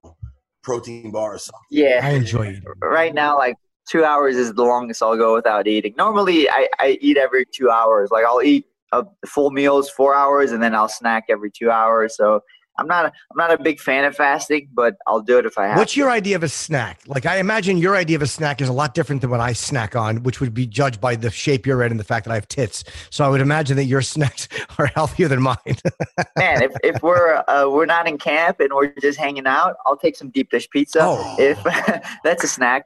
protein 0.62 1.10
bar 1.10 1.34
or 1.34 1.38
something. 1.38 1.60
Yeah, 1.70 2.00
I 2.02 2.10
enjoy 2.10 2.48
it. 2.48 2.62
Right 2.82 3.14
now, 3.14 3.36
like 3.36 3.56
two 3.88 4.04
hours 4.04 4.36
is 4.36 4.52
the 4.54 4.62
longest 4.62 5.02
I'll 5.02 5.16
go 5.16 5.34
without 5.34 5.66
eating. 5.66 5.94
Normally, 5.96 6.48
I, 6.48 6.68
I 6.78 6.98
eat 7.00 7.16
every 7.16 7.44
two 7.52 7.70
hours. 7.70 8.10
Like 8.10 8.24
I'll 8.24 8.42
eat 8.42 8.66
a 8.92 9.04
full 9.26 9.50
meals 9.50 9.90
four 9.90 10.14
hours, 10.14 10.52
and 10.52 10.62
then 10.62 10.74
I'll 10.74 10.88
snack 10.88 11.24
every 11.28 11.50
two 11.50 11.70
hours. 11.70 12.16
So 12.16 12.40
I'm 12.80 12.86
not 12.86 13.04
a, 13.04 13.08
I'm 13.08 13.36
not 13.36 13.52
a 13.52 13.62
big 13.62 13.78
fan 13.78 14.04
of 14.04 14.16
fasting, 14.16 14.68
but 14.72 14.96
I'll 15.06 15.20
do 15.20 15.38
it 15.38 15.44
if 15.44 15.58
I 15.58 15.66
have. 15.68 15.76
What's 15.76 15.92
to. 15.92 16.00
your 16.00 16.10
idea 16.10 16.34
of 16.34 16.42
a 16.42 16.48
snack? 16.48 17.00
Like 17.06 17.26
I 17.26 17.36
imagine 17.36 17.76
your 17.76 17.94
idea 17.94 18.16
of 18.16 18.22
a 18.22 18.26
snack 18.26 18.60
is 18.62 18.68
a 18.68 18.72
lot 18.72 18.94
different 18.94 19.20
than 19.20 19.30
what 19.30 19.40
I 19.40 19.52
snack 19.52 19.94
on, 19.94 20.22
which 20.22 20.40
would 20.40 20.54
be 20.54 20.66
judged 20.66 21.00
by 21.00 21.14
the 21.14 21.30
shape 21.30 21.66
you're 21.66 21.82
in 21.82 21.90
and 21.90 22.00
the 22.00 22.04
fact 22.04 22.24
that 22.24 22.32
I 22.32 22.36
have 22.36 22.48
tits. 22.48 22.84
So 23.10 23.24
I 23.24 23.28
would 23.28 23.42
imagine 23.42 23.76
that 23.76 23.84
your 23.84 24.02
snacks 24.14 24.48
are 24.78 24.86
healthier 24.86 25.28
than 25.28 25.42
mine. 25.42 25.58
Man, 26.38 26.62
if, 26.62 26.72
if 26.82 27.02
we're 27.02 27.44
uh, 27.46 27.68
we're 27.68 27.86
not 27.86 28.08
in 28.08 28.16
camp 28.16 28.60
and 28.60 28.72
we're 28.72 28.94
just 29.00 29.18
hanging 29.18 29.46
out, 29.46 29.76
I'll 29.84 29.98
take 29.98 30.16
some 30.16 30.30
deep 30.30 30.50
dish 30.50 30.68
pizza. 30.70 31.00
Oh. 31.02 31.36
If 31.38 31.62
that's 32.24 32.44
a 32.44 32.48
snack. 32.48 32.84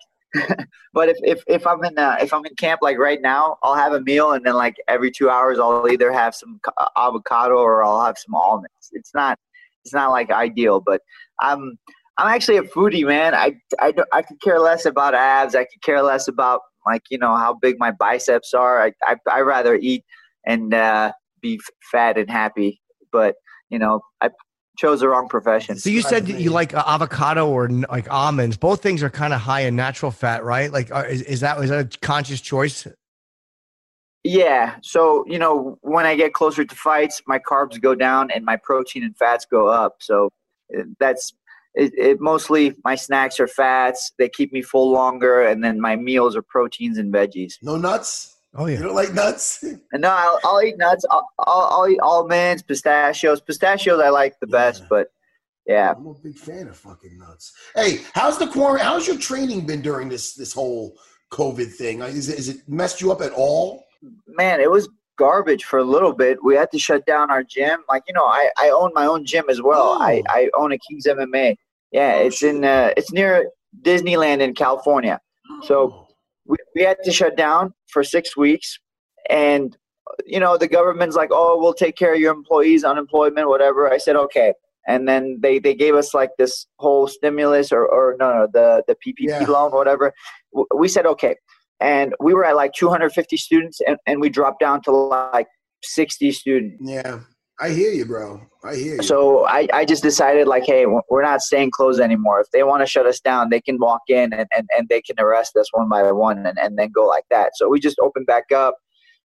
but 0.93 1.09
if, 1.09 1.17
if, 1.23 1.45
if 1.47 1.65
I'm 1.65 1.85
in 1.85 1.97
uh, 1.97 2.17
if 2.21 2.35
I'm 2.35 2.45
in 2.45 2.57
camp 2.57 2.81
like 2.83 2.99
right 2.99 3.23
now, 3.23 3.57
I'll 3.63 3.77
have 3.77 3.93
a 3.93 4.01
meal 4.01 4.33
and 4.33 4.45
then 4.45 4.55
like 4.55 4.75
every 4.89 5.13
two 5.13 5.31
hours 5.31 5.61
I'll 5.61 5.89
either 5.89 6.11
have 6.11 6.35
some 6.35 6.61
avocado 6.97 7.55
or 7.55 7.85
I'll 7.85 8.05
have 8.05 8.19
some 8.19 8.35
almonds. 8.35 8.91
It's 8.91 9.15
not 9.15 9.39
it's 9.85 9.95
not 9.95 10.11
like 10.11 10.31
ideal, 10.31 10.81
but 10.85 11.01
I'm 11.41 11.79
I'm 12.17 12.29
actually 12.35 12.59
a 12.59 12.63
foodie, 12.63 13.07
man. 13.07 13.35
I 13.35 13.57
I 13.81 13.93
I 14.13 14.23
could 14.23 14.41
care 14.41 14.61
less 14.61 14.85
about 14.85 15.15
abs. 15.15 15.55
I 15.55 15.65
could 15.65 15.83
care 15.83 16.03
less 16.03 16.29
about 16.29 16.61
like 16.87 17.03
you 17.11 17.19
know 17.19 17.37
how 17.37 17.55
big 17.55 17.77
my 17.79 17.91
biceps 17.91 18.55
are. 18.55 18.83
I 18.83 18.93
I 19.05 19.17
I 19.31 19.41
rather 19.41 19.77
eat 19.77 20.05
and 20.47 20.75
uh, 20.75 21.13
be 21.41 21.61
fat 21.91 22.19
and 22.19 22.31
happy. 22.31 22.81
But 23.13 23.37
you 23.69 23.79
know 23.79 24.01
I 24.21 24.31
chose 24.77 25.01
the 25.01 25.09
wrong 25.09 25.29
profession. 25.29 25.79
So 25.79 25.91
you 25.91 26.03
said 26.03 26.29
you 26.29 26.51
like 26.51 26.75
avocado 26.75 27.49
or 27.49 27.69
like 27.69 28.11
almonds. 28.11 28.57
Both 28.57 28.83
things 28.83 29.03
are 29.03 29.11
kind 29.11 29.33
of 29.33 29.41
high 29.41 29.63
in 29.63 29.77
natural 29.77 30.11
fat, 30.11 30.45
right? 30.45 30.73
Like, 30.73 30.91
uh, 30.93 31.05
is, 31.09 31.23
is 31.23 31.41
that 31.41 31.63
is 31.63 31.71
that 31.71 31.95
a 31.95 31.99
conscious 31.99 32.41
choice? 32.41 32.87
Yeah. 34.25 34.77
So, 34.83 35.25
you 35.29 35.39
know, 35.39 35.79
when 35.83 36.07
I 36.07 36.17
get 36.17 36.33
closer 36.33 36.65
to 36.65 36.75
fights, 36.75 37.23
my 37.27 37.39
carbs 37.39 37.81
go 37.81 37.95
down 37.95 38.31
and 38.31 38.45
my 38.45 38.57
protein 38.57 39.05
and 39.05 39.17
fats 39.17 39.45
go 39.45 39.69
up. 39.69 39.97
So 40.01 40.31
uh, 40.77 40.85
that's 40.99 41.35
it, 41.75 41.93
it, 41.97 42.21
mostly 42.21 42.75
my 42.85 42.95
snacks 42.95 43.39
are 43.39 43.47
fats. 43.47 44.13
They 44.19 44.31
keep 44.31 44.53
me 44.53 44.63
full 44.63 44.91
longer. 44.91 45.43
And 45.43 45.63
then 45.63 45.79
my 45.79 45.95
meals 45.95 46.37
are 46.37 46.43
proteins 46.43 46.97
and 46.97 47.13
veggies. 47.13 47.55
No 47.63 47.77
nuts? 47.77 48.37
Oh, 48.55 48.67
yeah. 48.67 48.79
You 48.79 48.85
don't 48.85 48.95
like 48.95 49.13
nuts? 49.13 49.63
no, 49.93 50.09
I'll, 50.09 50.41
I'll 50.45 50.63
eat 50.63 50.79
nuts. 50.79 51.05
I'll, 51.11 51.29
I'll, 51.41 51.69
I'll, 51.71 51.89
eat 51.89 52.01
almonds, 52.01 52.63
pistachios. 52.63 53.43
Pistachios 53.43 54.01
I 54.01 54.09
like 54.09 54.41
the 54.41 54.47
yeah. 54.49 54.53
best, 54.53 54.85
but 54.89 55.09
yeah. 55.67 55.93
I'm 55.95 56.07
a 56.07 56.15
big 56.15 56.39
fan 56.39 56.69
of 56.69 56.77
fucking 56.77 57.19
nuts. 57.19 57.53
Hey, 57.75 58.01
how's 58.15 58.39
the 58.39 58.47
quarantine? 58.47 58.87
How's 58.87 59.07
your 59.07 59.19
training 59.19 59.67
been 59.67 59.83
during 59.83 60.09
this 60.09 60.35
this 60.35 60.53
whole 60.53 60.97
COVID 61.33 61.73
thing? 61.73 62.01
Is 62.03 62.29
it, 62.29 62.39
is 62.39 62.49
it 62.49 62.69
messed 62.69 63.01
you 63.01 63.11
up 63.11 63.21
at 63.21 63.33
all? 63.33 63.84
Man, 64.27 64.61
it 64.61 64.71
was 64.71 64.89
garbage 65.17 65.65
for 65.65 65.79
a 65.79 65.85
little 65.85 66.13
bit. 66.13 66.39
We 66.43 66.57
had 66.57 66.71
to 66.73 66.79
shut 66.79 67.07
down 67.07 67.31
our 67.31 67.43
gym. 67.43 67.81
Like, 67.89 68.03
you 68.09 68.15
know, 68.15 68.25
I, 68.25 68.51
I 68.59 68.71
own 68.71 68.91
my 68.95 69.07
own 69.07 69.25
gym 69.25 69.45
as 69.49 69.63
well. 69.63 69.99
I, 70.01 70.23
I 70.29 70.51
own 70.57 70.73
a 70.73 70.79
Kings 70.79 71.07
MMA. 71.07 71.57
Yeah, 71.93 72.15
oh, 72.17 72.27
it's 72.27 72.43
in 72.43 72.65
uh, 72.65 72.91
it's 72.97 73.13
near 73.13 73.49
Disneyland 73.83 74.41
in 74.41 74.55
California. 74.55 75.21
So 75.63 75.93
oh. 75.93 76.09
we, 76.47 76.57
we 76.75 76.83
had 76.83 76.99
to 77.05 77.13
shut 77.13 77.37
down 77.37 77.73
for 77.89 78.03
six 78.03 78.37
weeks 78.37 78.79
and 79.31 79.77
you 80.27 80.39
know, 80.39 80.57
the 80.57 80.69
government's 80.69 81.17
like, 81.17 81.31
Oh, 81.33 81.59
we'll 81.61 81.75
take 81.75 81.97
care 81.97 82.15
of 82.15 82.21
your 82.21 82.33
employees, 82.33 82.85
unemployment, 82.85 83.49
whatever. 83.49 83.91
I 83.93 83.99
said, 83.99 84.17
Okay. 84.17 84.53
and 84.87 85.09
then 85.09 85.39
they 85.41 85.59
they 85.59 85.75
gave 85.75 85.95
us 85.95 86.13
like 86.13 86.31
this 86.39 86.67
whole 86.79 87.07
stimulus 87.09 87.73
or 87.73 87.87
or 87.87 88.17
no 88.19 88.29
no 88.33 88.49
the 88.53 88.83
the 88.89 88.95
PPP 89.03 89.29
Yeah. 89.29 89.47
loan 89.47 89.71
whatever. 89.73 90.13
We 90.77 90.89
said 90.89 91.07
okay, 91.07 91.37
and 91.81 92.15
we 92.21 92.35
were 92.35 92.45
at 92.45 92.57
like 92.57 92.73
250 92.73 93.37
students, 93.37 93.81
and, 93.87 93.97
and 94.07 94.21
we 94.21 94.29
dropped 94.29 94.61
down 94.61 94.83
to 94.83 94.91
like 94.91 95.47
60 95.83 96.33
students. 96.33 96.77
Yeah, 96.81 97.21
I 97.61 97.71
hear 97.71 97.93
you, 97.93 98.05
bro. 98.05 98.41
I 98.65 98.75
hear 98.75 98.97
you. 98.97 99.03
So 99.03 99.47
I, 99.47 99.69
I 99.73 99.85
just 99.85 100.03
decided 100.03 100.49
like, 100.49 100.65
hey, 100.65 100.87
we're 101.09 101.23
not 101.23 101.41
staying 101.41 101.71
closed 101.71 102.01
anymore. 102.01 102.41
If 102.41 102.51
they 102.53 102.63
want 102.63 102.83
to 102.83 102.87
shut 102.87 103.07
us 103.07 103.21
down, 103.21 103.51
they 103.51 103.61
can 103.61 103.79
walk 103.79 104.03
in 104.09 104.33
and, 104.33 104.47
and, 104.57 104.69
and 104.77 104.89
they 104.89 105.01
can 105.03 105.17
arrest 105.19 105.57
us 105.57 105.67
one 105.73 105.89
by 105.89 106.11
one 106.11 106.47
and, 106.47 106.59
and 106.59 106.79
then 106.79 106.91
go 106.91 107.07
like 107.07 107.25
that. 107.31 107.53
So 107.55 107.69
we 107.69 107.79
just 107.79 107.99
opened 108.01 108.27
back 108.27 108.51
up. 108.53 108.77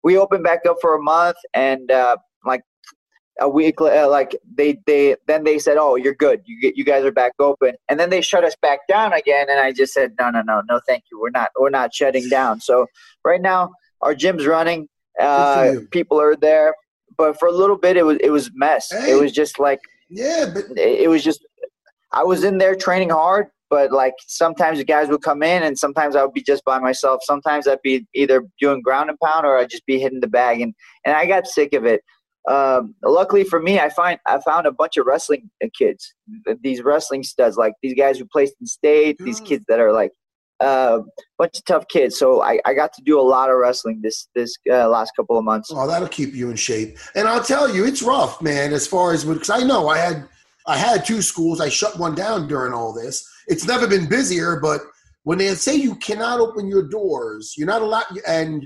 We 0.03 0.17
opened 0.17 0.43
back 0.43 0.59
up 0.67 0.77
for 0.79 0.95
a 0.95 1.01
month 1.01 1.37
and 1.53 1.91
uh, 1.91 2.17
a 3.39 3.49
week, 3.49 3.81
uh, 3.81 4.09
like 4.09 4.35
they, 4.55 4.79
they, 4.85 5.15
then 5.27 5.43
they 5.43 5.59
said, 5.59 5.77
oh, 5.77 5.95
you're 5.95 6.13
good. 6.13 6.41
You 6.45 6.59
get, 6.61 6.77
you 6.77 6.83
guys 6.83 7.03
are 7.05 7.11
back 7.11 7.33
open. 7.39 7.73
And 7.87 7.99
then 7.99 8.09
they 8.09 8.21
shut 8.21 8.43
us 8.43 8.55
back 8.61 8.87
down 8.87 9.13
again. 9.13 9.47
And 9.49 9.59
I 9.59 9.71
just 9.71 9.93
said, 9.93 10.13
no, 10.19 10.29
no, 10.29 10.41
no, 10.41 10.61
no, 10.69 10.79
thank 10.87 11.05
you. 11.11 11.19
We're 11.19 11.29
not, 11.29 11.49
we're 11.57 11.69
not 11.69 11.93
shutting 11.93 12.29
down. 12.29 12.61
So 12.61 12.87
right 13.23 13.41
now 13.41 13.71
our 14.01 14.15
gym's 14.15 14.45
running. 14.45 14.87
Uh, 15.19 15.75
people 15.91 16.19
are 16.21 16.35
there 16.35 16.73
but 17.19 17.37
for 17.37 17.47
a 17.49 17.51
little 17.51 17.77
bit 17.77 17.97
it 17.97 18.03
was 18.03 18.17
it 18.23 18.31
was 18.31 18.49
mess. 18.55 18.89
Hey. 18.89 19.11
It 19.11 19.21
was 19.21 19.31
just 19.31 19.59
like 19.59 19.81
yeah, 20.09 20.45
but 20.51 20.63
it, 20.75 21.01
it 21.01 21.09
was 21.09 21.23
just 21.23 21.45
I 22.11 22.23
was 22.23 22.43
in 22.43 22.57
there 22.57 22.75
training 22.75 23.11
hard, 23.11 23.47
but 23.69 23.91
like 23.91 24.13
sometimes 24.25 24.79
the 24.79 24.85
guys 24.85 25.09
would 25.09 25.21
come 25.21 25.43
in 25.43 25.61
and 25.61 25.77
sometimes 25.77 26.15
I 26.15 26.23
would 26.23 26.33
be 26.33 26.41
just 26.41 26.65
by 26.65 26.79
myself. 26.79 27.21
Sometimes 27.23 27.67
I'd 27.67 27.81
be 27.83 28.07
either 28.15 28.43
doing 28.59 28.81
ground 28.81 29.11
and 29.11 29.19
pound 29.19 29.45
or 29.45 29.57
I'd 29.57 29.69
just 29.69 29.85
be 29.85 29.99
hitting 29.99 30.21
the 30.21 30.27
bag 30.27 30.61
and 30.61 30.73
and 31.05 31.15
I 31.15 31.27
got 31.27 31.45
sick 31.45 31.73
of 31.73 31.85
it. 31.85 32.01
Um, 32.49 32.95
luckily 33.03 33.43
for 33.43 33.61
me, 33.61 33.79
I 33.79 33.89
find 33.89 34.19
I 34.27 34.39
found 34.41 34.65
a 34.65 34.71
bunch 34.71 34.97
of 34.97 35.05
wrestling 35.05 35.49
kids, 35.77 36.13
these 36.61 36.81
wrestling 36.81 37.21
studs, 37.23 37.57
like 37.57 37.73
these 37.83 37.93
guys 37.93 38.17
who 38.17 38.25
placed 38.25 38.55
in 38.59 38.65
state, 38.65 39.17
these 39.19 39.39
kids 39.39 39.63
that 39.67 39.79
are 39.79 39.93
like 39.93 40.11
a 40.59 40.65
uh, 40.65 41.01
bunch 41.37 41.59
of 41.59 41.65
tough 41.65 41.87
kids. 41.87 42.17
So 42.17 42.41
I, 42.41 42.59
I 42.65 42.73
got 42.73 42.91
to 42.93 43.01
do 43.03 43.19
a 43.19 43.21
lot 43.21 43.51
of 43.51 43.57
wrestling 43.57 44.01
this 44.01 44.27
this 44.33 44.57
uh, 44.69 44.89
last 44.89 45.13
couple 45.15 45.37
of 45.37 45.45
months. 45.45 45.69
Oh, 45.71 45.87
that'll 45.87 46.07
keep 46.07 46.33
you 46.33 46.49
in 46.49 46.55
shape. 46.55 46.97
And 47.13 47.27
I'll 47.27 47.43
tell 47.43 47.73
you, 47.73 47.85
it's 47.85 48.01
rough, 48.01 48.41
man. 48.41 48.73
As 48.73 48.87
far 48.87 49.13
as 49.13 49.23
because 49.23 49.51
I 49.51 49.59
know 49.59 49.87
I 49.87 49.99
had 49.99 50.27
I 50.65 50.75
had 50.75 51.05
two 51.05 51.21
schools. 51.21 51.61
I 51.61 51.69
shut 51.69 51.99
one 51.99 52.15
down 52.15 52.47
during 52.47 52.73
all 52.73 52.93
this. 52.93 53.29
It's 53.47 53.67
never 53.67 53.87
been 53.87 54.07
busier, 54.07 54.59
but 54.59 54.81
when 55.23 55.37
they 55.37 55.53
say 55.53 55.75
you 55.75 55.95
cannot 55.95 56.39
open 56.39 56.67
your 56.67 56.87
doors, 56.87 57.53
you're 57.55 57.67
not 57.67 57.83
allowed, 57.83 58.05
and 58.27 58.65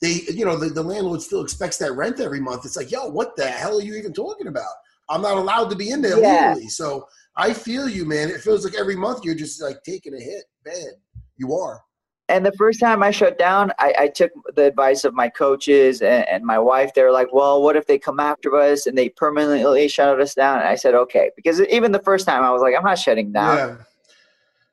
they, 0.00 0.22
you 0.32 0.44
know, 0.44 0.56
the, 0.56 0.68
the 0.70 0.82
landlord 0.82 1.20
still 1.22 1.42
expects 1.42 1.76
that 1.78 1.92
rent 1.92 2.20
every 2.20 2.40
month. 2.40 2.64
It's 2.64 2.76
like, 2.76 2.90
yo, 2.90 3.08
what 3.08 3.36
the 3.36 3.46
hell 3.46 3.78
are 3.78 3.82
you 3.82 3.94
even 3.94 4.12
talking 4.12 4.46
about? 4.46 4.72
I'm 5.08 5.22
not 5.22 5.36
allowed 5.36 5.70
to 5.70 5.76
be 5.76 5.90
in 5.90 6.00
there 6.02 6.18
Yeah. 6.18 6.48
legally. 6.50 6.68
So 6.68 7.06
I 7.36 7.52
feel 7.52 7.88
you, 7.88 8.04
man. 8.06 8.28
It 8.30 8.40
feels 8.40 8.64
like 8.64 8.74
every 8.74 8.96
month 8.96 9.24
you're 9.24 9.34
just 9.34 9.60
like 9.62 9.82
taking 9.82 10.14
a 10.14 10.20
hit. 10.20 10.44
Bad. 10.64 10.94
You 11.36 11.54
are. 11.54 11.80
and 12.28 12.46
the 12.46 12.52
first 12.52 12.78
time 12.78 13.02
I 13.02 13.10
shut 13.10 13.38
down, 13.38 13.72
I, 13.80 13.94
I 13.98 14.08
took 14.08 14.30
the 14.54 14.62
advice 14.64 15.04
of 15.04 15.14
my 15.14 15.28
coaches 15.28 16.00
and, 16.00 16.24
and 16.28 16.44
my 16.44 16.58
wife. 16.60 16.92
They 16.94 17.02
were 17.02 17.10
like, 17.10 17.32
"Well, 17.32 17.60
what 17.62 17.74
if 17.76 17.86
they 17.86 17.98
come 17.98 18.20
after 18.20 18.54
us 18.56 18.86
and 18.86 18.96
they 18.96 19.08
permanently 19.08 19.88
shut 19.88 20.20
us 20.20 20.34
down?" 20.34 20.60
And 20.60 20.68
I 20.68 20.76
said, 20.76 20.94
"Okay," 20.94 21.30
because 21.34 21.60
even 21.62 21.90
the 21.92 21.98
first 22.02 22.26
time 22.28 22.42
I 22.44 22.50
was 22.52 22.62
like, 22.62 22.74
"I'm 22.76 22.84
not 22.84 22.98
shutting 22.98 23.32
down." 23.32 23.56
Yeah. 23.56 23.76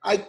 I 0.03 0.25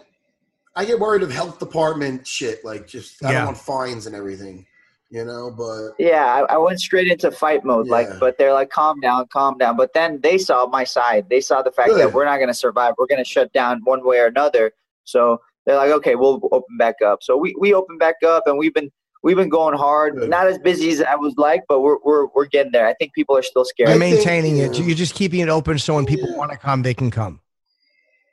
I 0.75 0.85
get 0.85 0.99
worried 0.99 1.21
of 1.23 1.31
health 1.31 1.59
department 1.59 2.25
shit, 2.25 2.63
like 2.65 2.87
just 2.87 3.23
I 3.23 3.29
Yeah. 3.31 3.37
don't 3.39 3.45
want 3.47 3.57
fines 3.59 4.07
and 4.07 4.15
everything, 4.15 4.65
you 5.09 5.25
know. 5.25 5.51
But 5.55 5.93
Yeah, 5.99 6.25
I, 6.49 6.53
I 6.53 6.57
went 6.57 6.79
straight 6.79 7.07
into 7.07 7.31
fight 7.31 7.63
mode. 7.63 7.87
Yeah. 7.87 7.91
Like, 7.91 8.07
but 8.19 8.37
they're 8.37 8.53
like, 8.53 8.69
"Calm 8.69 8.99
down, 8.99 9.27
calm 9.31 9.57
down." 9.57 9.77
But 9.77 9.93
then 9.93 10.19
they 10.21 10.37
saw 10.37 10.67
my 10.67 10.83
side. 10.83 11.27
They 11.29 11.41
saw 11.41 11.61
the 11.61 11.71
fact 11.71 11.89
Good. 11.89 11.99
that 11.99 12.13
we're 12.13 12.25
not 12.25 12.37
going 12.37 12.47
to 12.49 12.53
survive. 12.53 12.93
We're 12.97 13.07
going 13.07 13.23
to 13.23 13.29
shut 13.29 13.51
down 13.53 13.81
one 13.83 14.05
way 14.05 14.19
or 14.19 14.27
another. 14.27 14.71
So 15.03 15.41
they're 15.65 15.77
like, 15.77 15.91
"Okay, 15.91 16.15
we'll 16.15 16.39
open 16.51 16.77
back 16.77 16.95
up." 17.05 17.23
So 17.23 17.37
we 17.37 17.55
we 17.59 17.73
opened 17.73 17.99
back 17.99 18.15
up, 18.25 18.43
and 18.47 18.57
we've 18.57 18.73
been 18.73 18.89
we've 19.23 19.35
been 19.37 19.49
going 19.49 19.77
hard. 19.77 20.15
Good. 20.15 20.29
Not 20.29 20.47
as 20.47 20.57
busy 20.59 20.89
as 20.91 21.01
I 21.01 21.15
was 21.15 21.33
like, 21.37 21.63
but 21.67 21.81
we're 21.81 21.97
we're 22.03 22.27
we're 22.35 22.45
getting 22.45 22.71
there. 22.71 22.87
I 22.87 22.93
think 22.95 23.13
people 23.13 23.35
are 23.37 23.43
still 23.43 23.65
scared. 23.65 23.89
You're 23.89 23.97
I 23.97 23.99
think, 23.99 24.15
maintaining 24.17 24.57
it. 24.57 24.77
yeah. 24.77 24.85
You're 24.85 24.95
just 24.95 25.15
keeping 25.15 25.39
it 25.41 25.49
open 25.49 25.77
so 25.79 25.95
when 25.95 26.05
people 26.05 26.29
Yeah. 26.29 26.37
want 26.37 26.51
to 26.51 26.57
come, 26.57 26.81
they 26.83 26.93
can 26.93 27.09
come. 27.11 27.41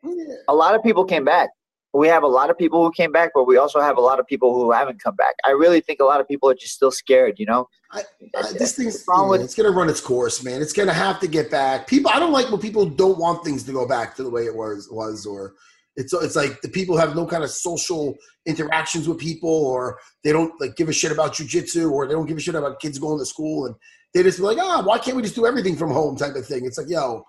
yeah, 0.04 0.12
a 0.48 0.54
lot 0.54 0.74
of 0.74 0.82
people 0.82 1.04
came 1.04 1.24
back. 1.24 1.50
We 1.96 2.08
have 2.08 2.22
a 2.22 2.28
lot 2.28 2.50
of 2.50 2.58
people 2.58 2.84
who 2.84 2.92
came 2.92 3.12
back, 3.12 3.30
but 3.34 3.44
we 3.44 3.56
also 3.56 3.80
have 3.80 3.96
a 3.96 4.00
lot 4.00 4.20
of 4.20 4.26
people 4.26 4.54
who 4.54 4.70
haven't 4.72 5.02
come 5.02 5.16
back. 5.16 5.34
I 5.44 5.50
really 5.50 5.80
think 5.80 6.00
a 6.00 6.04
lot 6.04 6.20
of 6.20 6.28
people 6.28 6.50
are 6.50 6.54
just 6.54 6.74
still 6.74 6.90
scared, 6.90 7.38
you 7.38 7.46
know? 7.46 7.68
I, 7.90 8.02
I, 8.36 8.52
this 8.52 8.76
thing's 8.76 9.02
problem 9.04 9.30
with- 9.30 9.42
it's 9.42 9.54
gonna 9.54 9.70
run 9.70 9.88
its 9.88 10.00
course, 10.00 10.42
man. 10.44 10.60
It's 10.60 10.72
gonna 10.72 10.92
have 10.92 11.20
to 11.20 11.26
get 11.26 11.50
back. 11.50 11.86
People, 11.86 12.10
I 12.12 12.18
don't 12.18 12.32
like 12.32 12.50
when 12.50 12.60
people 12.60 12.86
don't 12.86 13.18
want 13.18 13.44
things 13.44 13.62
to 13.64 13.72
go 13.72 13.86
back 13.86 14.14
to 14.16 14.22
the 14.22 14.30
way 14.30 14.44
it 14.46 14.54
was 14.54 14.88
was, 14.90 15.24
or 15.26 15.54
it's 15.96 16.12
it's 16.12 16.36
like 16.36 16.60
the 16.60 16.68
people 16.68 16.96
have 16.98 17.16
no 17.16 17.26
kind 17.26 17.42
of 17.42 17.50
social 17.50 18.14
interactions 18.44 19.08
with 19.08 19.18
people, 19.18 19.50
or 19.50 19.98
they 20.22 20.32
don't 20.32 20.52
like 20.60 20.76
give 20.76 20.88
a 20.88 20.92
shit 20.92 21.12
about 21.12 21.32
jujitsu, 21.32 21.90
or 21.90 22.06
they 22.06 22.12
don't 22.14 22.26
give 22.26 22.36
a 22.36 22.40
shit 22.40 22.54
about 22.54 22.80
kids 22.80 22.98
going 22.98 23.18
to 23.18 23.24
school, 23.24 23.66
and 23.66 23.74
they 24.12 24.22
just 24.22 24.38
be 24.38 24.44
like, 24.44 24.58
ah, 24.60 24.82
why 24.84 24.98
can't 24.98 25.16
we 25.16 25.22
just 25.22 25.34
do 25.34 25.46
everything 25.46 25.76
from 25.76 25.90
home, 25.90 26.16
type 26.16 26.34
of 26.34 26.46
thing. 26.46 26.66
It's 26.66 26.78
like, 26.78 26.88
yo, 26.88 27.24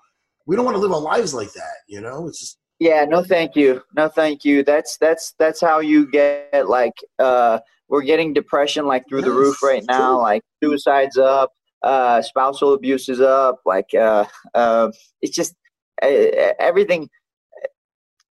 we 0.45 0.55
don't 0.55 0.65
want 0.65 0.75
to 0.75 0.81
live 0.81 0.91
our 0.91 0.99
lives 0.99 1.33
like 1.33 1.53
that, 1.53 1.77
you 1.87 2.01
know? 2.01 2.27
It's 2.27 2.39
just 2.39 2.57
Yeah, 2.79 3.05
no 3.05 3.23
thank 3.23 3.55
you. 3.55 3.81
No 3.95 4.07
thank 4.07 4.45
you. 4.45 4.63
That's 4.63 4.97
that's 4.97 5.33
that's 5.39 5.61
how 5.61 5.79
you 5.79 6.09
get 6.11 6.67
like 6.67 6.93
uh 7.17 7.59
we're 7.89 8.03
getting 8.03 8.33
depression 8.33 8.85
like 8.85 9.03
through 9.09 9.23
the 9.23 9.31
roof 9.31 9.63
right 9.63 9.83
now, 9.87 10.19
like 10.21 10.43
suicides 10.63 11.17
up, 11.17 11.53
uh 11.81 12.21
spousal 12.21 12.73
abuse 12.73 13.09
is 13.09 13.19
up, 13.21 13.61
like 13.65 13.93
uh 13.95 14.25
uh 14.53 14.91
it's 15.21 15.35
just 15.35 15.55
uh, 16.03 16.53
everything 16.59 17.09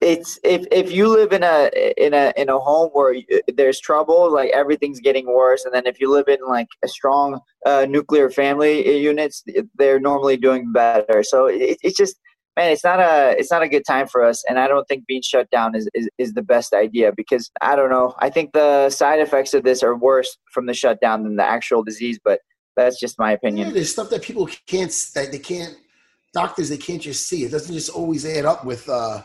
it's 0.03 0.39
if 0.45 0.67
if 0.71 0.93
you 0.93 1.09
live 1.09 1.33
in 1.33 1.43
a 1.43 1.71
in 1.97 2.13
a 2.13 2.33
in 2.37 2.51
a 2.51 2.59
home 2.59 2.91
where 2.93 3.15
y- 3.15 3.25
there's 3.55 3.81
trouble 3.81 4.31
like 4.33 4.51
everything's 4.51 5.01
getting 5.01 5.27
worse 5.27 5.65
and 5.65 5.73
then 5.75 5.87
if 5.87 5.99
you 6.01 6.11
live 6.13 6.29
in 6.29 6.39
like 6.47 6.69
a 6.85 6.89
strong 6.89 7.41
uh, 7.65 7.87
nuclear 7.89 8.29
family 8.29 8.87
uh, 8.87 8.91
units 8.91 9.43
they're 9.77 9.99
normally 9.99 10.37
doing 10.37 10.71
better 10.71 11.23
so 11.23 11.47
it, 11.47 11.79
it's 11.83 11.97
just 11.97 12.21
man 12.57 12.71
it's 12.71 12.85
not 12.85 13.01
a 13.01 13.35
it's 13.39 13.51
not 13.51 13.63
a 13.63 13.69
good 13.69 13.85
time 13.87 14.07
for 14.07 14.25
us 14.25 14.43
and 14.49 14.59
i 14.59 14.67
don't 14.67 14.87
think 14.89 15.07
being 15.07 15.23
shut 15.23 15.49
down 15.51 15.75
is, 15.75 15.89
is 15.95 16.09
is 16.19 16.33
the 16.35 16.43
best 16.43 16.73
idea 16.73 17.13
because 17.17 17.51
i 17.61 17.77
don't 17.77 17.91
know 17.91 18.15
i 18.19 18.31
think 18.31 18.53
the 18.53 18.89
side 18.91 19.21
effects 19.21 19.55
of 19.55 19.63
this 19.63 19.83
are 19.83 19.97
worse 19.97 20.39
from 20.53 20.67
the 20.67 20.75
shutdown 20.75 21.23
than 21.23 21.37
the 21.37 21.45
actual 21.45 21.83
disease 21.83 22.19
but 22.25 22.41
that's 22.77 22.99
just 23.01 23.19
my 23.19 23.31
yeah, 23.31 23.35
opinion 23.35 23.73
there's 23.73 23.93
stuff 23.93 24.11
that 24.11 24.23
people 24.23 24.49
can't 24.67 24.91
that 25.15 25.31
they 25.31 25.39
can't 25.39 25.77
doctors 26.37 26.69
they 26.69 26.77
can't 26.77 27.01
just 27.01 27.29
see. 27.29 27.45
It 27.45 27.51
doesn't 27.51 27.75
just 27.75 27.89
always 27.89 28.27
add 28.27 28.45
up 28.45 28.65
with 28.65 28.87
uh 28.91 29.23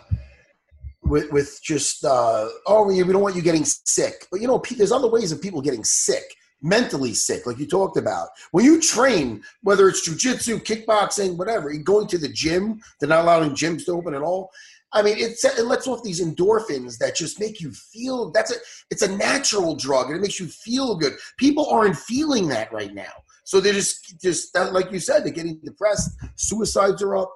with 1.03 1.29
with 1.31 1.59
just 1.61 2.05
uh 2.05 2.47
oh 2.67 2.83
we 2.87 2.97
don't 2.99 3.21
want 3.21 3.35
you 3.35 3.41
getting 3.41 3.65
sick. 3.65 4.27
But 4.31 4.39
you 4.39 4.47
know, 4.47 4.61
there's 4.77 4.93
other 4.93 5.09
ways 5.09 5.31
of 5.33 5.41
people 5.41 5.61
getting 5.61 5.83
sick, 5.83 6.23
mentally 6.61 7.13
sick, 7.13 7.45
like 7.45 7.59
you 7.59 7.67
talked 7.67 7.97
about. 7.97 8.29
When 8.51 8.65
you 8.65 8.81
train, 8.81 9.43
whether 9.63 9.87
it's 9.87 10.07
jujitsu, 10.07 10.63
kickboxing, 10.63 11.37
whatever, 11.37 11.73
going 11.73 12.07
to 12.07 12.17
the 12.17 12.29
gym, 12.29 12.81
they're 12.99 13.09
not 13.09 13.23
allowing 13.23 13.51
gyms 13.51 13.85
to 13.85 13.93
open 13.93 14.13
at 14.13 14.21
all. 14.21 14.51
I 14.93 15.01
mean, 15.01 15.15
it 15.17 15.65
lets 15.65 15.87
off 15.87 16.03
these 16.03 16.21
endorphins 16.21 16.97
that 16.97 17.15
just 17.15 17.39
make 17.39 17.61
you 17.61 17.71
feel. 17.71 18.29
That's 18.31 18.51
a 18.51 18.55
it's 18.89 19.01
a 19.01 19.15
natural 19.15 19.75
drug, 19.75 20.07
and 20.07 20.17
it 20.17 20.21
makes 20.21 20.39
you 20.39 20.47
feel 20.47 20.95
good. 20.95 21.13
People 21.37 21.65
aren't 21.67 21.95
feeling 21.95 22.49
that 22.49 22.73
right 22.73 22.93
now, 22.93 23.11
so 23.45 23.61
they're 23.61 23.73
just 23.73 24.21
just 24.21 24.53
like 24.53 24.91
you 24.91 24.99
said, 24.99 25.23
they're 25.23 25.31
getting 25.31 25.61
depressed. 25.63 26.11
Suicides 26.35 27.01
are 27.01 27.15
up. 27.15 27.33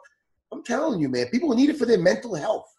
I'm 0.52 0.64
telling 0.64 1.00
you, 1.00 1.08
man, 1.08 1.28
people 1.28 1.56
need 1.56 1.70
it 1.70 1.78
for 1.78 1.86
their 1.86 1.98
mental 1.98 2.36
health, 2.36 2.75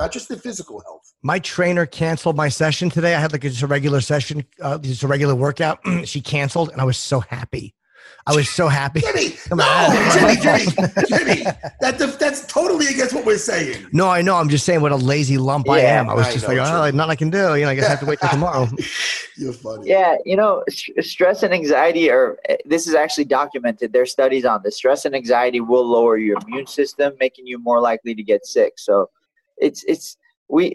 not 0.00 0.12
just 0.12 0.28
their 0.28 0.38
physical 0.38 0.80
health. 0.80 1.12
My 1.22 1.38
trainer 1.40 1.86
canceled 1.86 2.36
my 2.36 2.48
session 2.48 2.90
today. 2.90 3.14
I 3.14 3.20
had 3.20 3.32
like 3.32 3.42
just 3.42 3.62
a 3.62 3.66
regular 3.66 4.00
session, 4.00 4.44
uh, 4.62 4.78
just 4.78 5.02
a 5.02 5.08
regular 5.08 5.34
workout. 5.34 5.80
she 6.04 6.20
canceled, 6.20 6.70
and 6.70 6.80
I 6.80 6.84
was 6.84 6.96
so 6.96 7.20
happy. 7.20 7.74
I 8.26 8.34
was 8.36 8.48
so 8.50 8.68
happy. 8.68 9.00
Jimmy, 9.00 9.36
no. 9.50 9.64
Jimmy, 10.12 10.36
Jimmy, 10.36 10.64
Jimmy. 11.08 11.42
That 11.80 12.16
that's 12.20 12.46
totally 12.46 12.86
against 12.86 13.14
what 13.14 13.24
we're 13.24 13.38
saying. 13.38 13.86
No, 13.92 14.08
I 14.08 14.20
know. 14.22 14.36
I'm 14.36 14.50
just 14.50 14.66
saying 14.66 14.82
what 14.82 14.92
a 14.92 14.96
lazy 14.96 15.38
lump 15.38 15.68
I 15.68 15.80
am. 15.80 16.10
I 16.10 16.14
was 16.14 16.26
I 16.26 16.32
just 16.32 16.46
know, 16.46 16.54
like, 16.54 16.68
true. 16.68 16.76
oh, 16.78 16.90
nothing 16.90 17.10
I 17.10 17.14
can 17.16 17.30
do. 17.30 17.54
You 17.56 17.62
know, 17.64 17.70
I 17.70 17.74
guess 17.74 17.86
I 17.86 17.90
have 17.90 18.00
to 18.00 18.06
wait 18.06 18.20
till 18.20 18.28
tomorrow. 18.28 18.68
You're 19.36 19.52
funny. 19.54 19.88
Yeah, 19.88 20.16
you 20.26 20.36
know, 20.36 20.62
st- 20.68 21.02
stress 21.04 21.42
and 21.42 21.54
anxiety 21.54 22.10
are. 22.10 22.36
eh, 22.50 22.56
This 22.66 22.86
is 22.86 22.94
actually 22.94 23.24
documented. 23.24 23.92
There's 23.94 24.12
studies 24.12 24.44
on 24.44 24.60
this. 24.62 24.76
Stress 24.76 25.04
and 25.06 25.14
anxiety 25.14 25.60
will 25.60 25.86
lower 25.86 26.18
your 26.18 26.36
immune 26.46 26.66
system, 26.66 27.14
making 27.18 27.46
you 27.46 27.58
more 27.58 27.80
likely 27.80 28.14
to 28.14 28.22
get 28.22 28.44
sick. 28.44 28.74
So, 28.78 29.08
it's 29.60 29.84
it's 29.84 30.16
we 30.48 30.74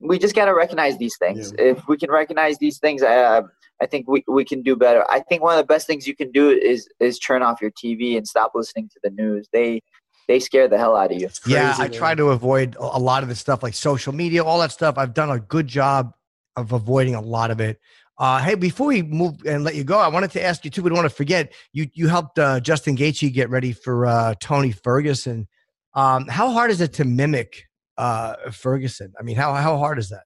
we 0.00 0.18
just 0.18 0.34
got 0.34 0.46
to 0.46 0.54
recognize 0.54 0.96
these 0.98 1.16
things. 1.18 1.52
If 1.58 1.86
we 1.88 1.96
can 1.96 2.10
recognize 2.10 2.58
these 2.58 2.78
things, 2.78 3.02
uh, 3.02 3.42
I 3.80 3.86
think 3.86 4.08
we, 4.08 4.24
we 4.28 4.44
can 4.44 4.62
do 4.62 4.76
better. 4.76 5.04
I 5.10 5.20
think 5.20 5.42
one 5.42 5.54
of 5.54 5.58
the 5.58 5.66
best 5.66 5.86
things 5.86 6.06
you 6.06 6.14
can 6.14 6.30
do 6.30 6.50
is 6.50 6.88
is 7.00 7.18
turn 7.18 7.42
off 7.42 7.60
your 7.60 7.70
TV 7.70 8.16
and 8.16 8.26
stop 8.26 8.52
listening 8.54 8.88
to 8.90 9.00
the 9.02 9.10
news. 9.10 9.48
They 9.52 9.82
they 10.26 10.40
scare 10.40 10.68
the 10.68 10.78
hell 10.78 10.96
out 10.96 11.12
of 11.12 11.20
you. 11.20 11.28
Crazy, 11.28 11.52
yeah, 11.52 11.74
I 11.76 11.88
man. 11.88 11.92
try 11.92 12.14
to 12.14 12.30
avoid 12.30 12.76
a 12.76 12.96
a 12.96 13.00
lot 13.00 13.22
of 13.22 13.28
the 13.28 13.34
stuff 13.34 13.62
like 13.62 13.74
social 13.74 14.12
media, 14.12 14.44
all 14.44 14.58
that 14.60 14.72
stuff. 14.72 14.98
I've 14.98 15.14
done 15.14 15.30
a 15.30 15.40
good 15.40 15.66
job 15.66 16.12
of 16.56 16.72
avoiding 16.72 17.14
a 17.14 17.20
lot 17.20 17.50
of 17.50 17.60
it. 17.60 17.80
Uh, 18.18 18.40
hey, 18.40 18.56
before 18.56 18.88
we 18.88 19.00
move 19.00 19.36
and 19.46 19.62
let 19.62 19.76
you 19.76 19.84
go, 19.84 19.96
I 19.96 20.08
wanted 20.08 20.32
to 20.32 20.42
ask 20.42 20.64
you 20.64 20.72
too. 20.72 20.82
We 20.82 20.90
don't 20.90 20.98
want 20.98 21.08
to 21.08 21.14
forget 21.14 21.52
you. 21.72 21.88
You 21.94 22.08
helped 22.08 22.38
uh, 22.38 22.58
Justin 22.58 22.96
Gaethje 22.96 23.32
get 23.32 23.48
ready 23.48 23.72
for 23.72 24.06
uh, 24.06 24.34
Tony 24.40 24.72
Ferguson. 24.72 25.46
Um, 25.94 26.26
how 26.26 26.50
hard 26.50 26.72
is 26.72 26.80
it 26.80 26.92
to 26.94 27.04
mimic 27.04 27.67
uh, 27.98 28.50
Ferguson? 28.52 29.12
I 29.18 29.22
mean, 29.22 29.36
how 29.36 29.52
how 29.54 29.76
hard 29.76 29.98
is 29.98 30.08
that? 30.08 30.22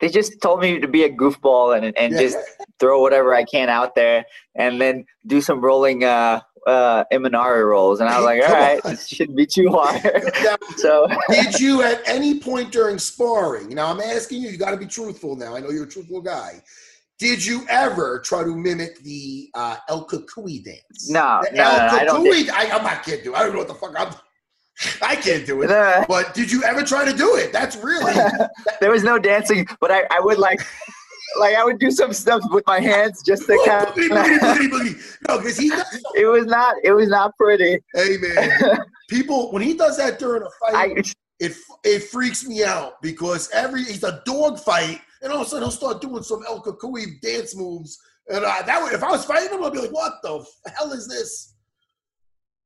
They 0.00 0.08
just 0.08 0.40
told 0.42 0.60
me 0.60 0.78
to 0.80 0.88
be 0.88 1.04
a 1.04 1.10
goofball 1.10 1.76
and 1.76 1.96
and 1.96 2.12
Yeah. 2.12 2.20
just 2.20 2.38
throw 2.78 3.00
whatever 3.00 3.34
I 3.34 3.44
can 3.44 3.68
out 3.68 3.94
there, 3.94 4.24
and 4.54 4.80
then 4.80 5.04
do 5.26 5.40
some 5.40 5.60
rolling 5.60 6.04
uh, 6.04 6.40
uh, 6.66 7.04
Imanari 7.12 7.66
rolls. 7.66 8.00
And 8.00 8.08
I 8.08 8.16
was 8.18 8.24
like, 8.24 8.42
all 8.48 8.54
right, 8.54 8.80
this 8.84 9.08
shouldn't 9.08 9.36
be 9.36 9.46
too 9.46 9.68
hard. 9.70 10.02
Now, 10.44 10.56
so 10.76 11.06
did 11.30 11.58
you 11.60 11.82
at 11.82 12.02
any 12.06 12.40
point 12.40 12.72
during 12.72 12.98
sparring? 12.98 13.68
Now 13.70 13.86
I'm 13.90 14.00
asking 14.00 14.42
you. 14.42 14.50
You 14.50 14.58
got 14.58 14.72
to 14.72 14.76
be 14.76 14.86
truthful. 14.86 15.36
Now 15.36 15.54
I 15.56 15.60
know 15.60 15.70
you're 15.70 15.84
a 15.84 15.88
truthful 15.88 16.20
guy. 16.20 16.62
Did 17.18 17.44
you 17.44 17.64
ever 17.68 18.18
try 18.24 18.42
to 18.42 18.56
mimic 18.56 18.98
the 19.04 19.48
uh, 19.54 19.76
El 19.88 20.08
Cucuy 20.08 20.64
dance? 20.64 21.08
No, 21.08 21.40
The 21.48 21.56
no, 21.56 21.62
El 21.62 21.78
no, 21.78 21.86
I 21.86 22.04
don't 22.04 22.26
Cucuy. 22.26 22.50
I, 22.50 22.70
I'm 22.76 22.82
not 22.82 23.04
do. 23.04 23.34
I 23.34 23.40
don't 23.44 23.52
know 23.52 23.58
what 23.58 23.68
the 23.68 23.74
fuck 23.74 23.94
I'm. 23.96 24.12
I 25.00 25.16
can't 25.16 25.46
do 25.46 25.62
it. 25.62 25.70
Uh, 25.82 26.04
But 26.08 26.34
did 26.34 26.50
you 26.50 26.62
ever 26.64 26.82
try 26.82 27.04
to 27.04 27.16
do 27.16 27.36
it? 27.36 27.52
That's 27.52 27.76
really 27.76 28.12
there 28.80 28.90
was 28.90 29.02
no 29.02 29.18
dancing, 29.18 29.66
but 29.80 29.90
I, 29.90 30.02
I 30.10 30.20
would 30.20 30.38
like, 30.38 30.60
like 31.38 31.56
I 31.56 31.64
would 31.64 31.78
do 31.78 31.90
some 31.90 32.12
stuff 32.12 32.42
with 32.50 32.64
my 32.66 32.78
hands 32.80 33.22
just 33.24 33.46
to 33.46 33.58
kind 33.64 33.88
of. 33.88 33.96
No, 35.28 35.38
because 35.38 35.56
he 35.56 35.70
does. 35.70 36.04
it 36.14 36.26
was 36.26 36.46
not, 36.46 36.76
it 36.84 36.92
was 36.92 37.08
not 37.08 37.36
pretty. 37.36 37.78
Hey 37.94 38.16
man, 38.18 38.80
people 39.08 39.50
when 39.52 39.62
he 39.62 39.74
does 39.74 39.96
that 39.96 40.18
during 40.18 40.42
a 40.42 40.50
fight, 40.60 40.74
I, 40.74 41.02
it 41.40 41.56
it 41.84 42.02
freaks 42.04 42.46
me 42.46 42.62
out 42.64 43.00
because 43.02 43.50
every 43.52 43.84
he's 43.84 44.04
a 44.04 44.22
dog 44.26 44.58
fight, 44.60 45.00
and 45.22 45.32
all 45.32 45.40
of 45.40 45.46
a 45.46 45.50
sudden 45.50 45.64
he'll 45.64 45.70
start 45.70 46.00
doing 46.00 46.22
some 46.22 46.42
El 46.46 46.62
Cucuy 46.62 47.20
dance 47.20 47.56
moves, 47.56 47.98
and 48.28 48.44
I, 48.44 48.62
that 48.62 48.82
would 48.82 48.92
if 48.92 49.02
I 49.02 49.10
was 49.10 49.24
fighting 49.24 49.56
him, 49.56 49.64
I'd 49.64 49.72
be 49.72 49.80
like, 49.80 49.92
"What 49.92 50.14
the 50.22 50.44
hell 50.76 50.92
is 50.92 51.08
this?" 51.08 51.54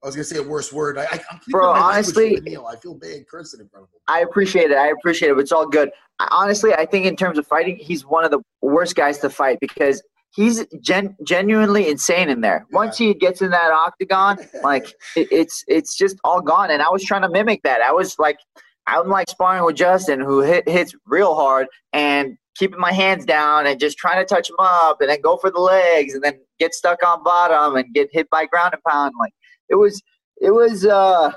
I 0.06 0.08
was 0.08 0.14
gonna 0.14 0.22
say 0.24 0.36
a 0.36 0.42
worse 0.44 0.72
word. 0.72 0.98
I, 0.98 1.02
I, 1.02 1.20
I'm 1.32 1.40
Bro, 1.48 1.68
honestly- 1.70 2.38
Neil. 2.44 2.64
I 2.64 2.76
feel 2.76 2.94
bad 2.94 3.26
cursing 3.28 3.58
in 3.58 3.68
front 3.68 3.86
of 3.86 3.90
him. 3.92 4.00
I 4.06 4.20
appreciate 4.20 4.70
it. 4.70 4.76
I 4.76 4.86
appreciate 4.90 5.30
it. 5.30 5.34
But 5.34 5.40
it's 5.40 5.50
all 5.50 5.66
good. 5.66 5.90
I, 6.20 6.28
honestly, 6.30 6.72
I 6.72 6.86
think 6.86 7.06
in 7.06 7.16
terms 7.16 7.38
of 7.38 7.46
fighting, 7.48 7.74
he's 7.76 8.06
one 8.06 8.24
of 8.24 8.30
the 8.30 8.38
worst 8.62 8.94
guys 8.94 9.18
to 9.18 9.28
fight 9.28 9.58
because 9.60 10.00
he's 10.30 10.64
gen- 10.80 11.16
genuinely 11.26 11.88
insane 11.88 12.28
in 12.28 12.40
there. 12.40 12.66
Once 12.70 12.96
he 12.98 13.14
gets 13.14 13.42
in 13.42 13.50
that 13.50 13.72
octagon, 13.72 14.38
like 14.62 14.94
it, 15.16 15.26
it's 15.32 15.64
it's 15.66 15.96
just 15.98 16.18
all 16.22 16.40
gone. 16.40 16.70
And 16.70 16.82
I 16.82 16.88
was 16.88 17.02
trying 17.02 17.22
to 17.22 17.28
mimic 17.28 17.64
that. 17.64 17.80
I 17.80 17.90
was 17.90 18.16
like, 18.16 18.38
I'm 18.86 19.08
like 19.08 19.28
sparring 19.28 19.64
with 19.64 19.74
Justin, 19.74 20.20
who 20.20 20.38
hit, 20.40 20.68
hits 20.68 20.94
real 21.06 21.34
hard 21.34 21.66
and 21.92 22.38
keeping 22.56 22.78
my 22.78 22.92
hands 22.92 23.24
down 23.24 23.66
and 23.66 23.80
just 23.80 23.98
trying 23.98 24.24
to 24.24 24.24
touch 24.24 24.50
him 24.50 24.56
up 24.60 25.00
and 25.00 25.10
then 25.10 25.20
go 25.20 25.36
for 25.36 25.50
the 25.50 25.58
legs 25.60 26.14
and 26.14 26.22
then 26.22 26.38
get 26.60 26.74
stuck 26.74 27.04
on 27.04 27.24
bottom 27.24 27.74
and 27.74 27.92
get 27.92 28.08
hit 28.12 28.30
by 28.30 28.46
ground 28.46 28.72
and 28.72 28.82
pound. 28.84 29.12
Like 29.18 29.32
it 29.68 29.76
was, 29.76 30.02
it 30.40 30.50
was. 30.50 30.86
uh 30.86 31.32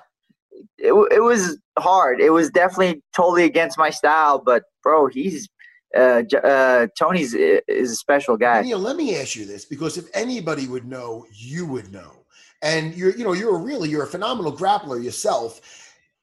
it, 0.78 0.94
it 1.12 1.22
was 1.22 1.58
hard. 1.78 2.20
It 2.20 2.32
was 2.32 2.50
definitely 2.50 3.02
totally 3.16 3.46
against 3.46 3.78
my 3.78 3.90
style, 3.90 4.40
but 4.40 4.64
bro, 4.84 5.08
he's 5.08 5.48
uh, 5.98 6.24
uh, 6.44 6.88
Tony's 6.98 7.34
is 7.34 7.92
a 7.92 7.96
special 7.96 8.38
guy. 8.38 8.62
Neil, 8.62 8.78
let 8.78 8.96
me 8.96 9.16
ask 9.18 9.36
you 9.36 9.46
this 9.46 9.66
because 9.66 9.98
if 9.98 10.06
anybody 10.14 10.68
would 10.68 10.86
know, 10.86 11.26
you 11.34 11.66
would 11.66 11.92
know. 11.92 12.12
And 12.62 12.94
you're, 12.94 13.16
you 13.16 13.24
know, 13.24 13.34
you're 13.34 13.56
a 13.56 13.60
really, 13.60 13.90
you're 13.90 14.04
a 14.04 14.08
phenomenal 14.08 14.56
grappler 14.56 15.02
yourself. 15.04 15.62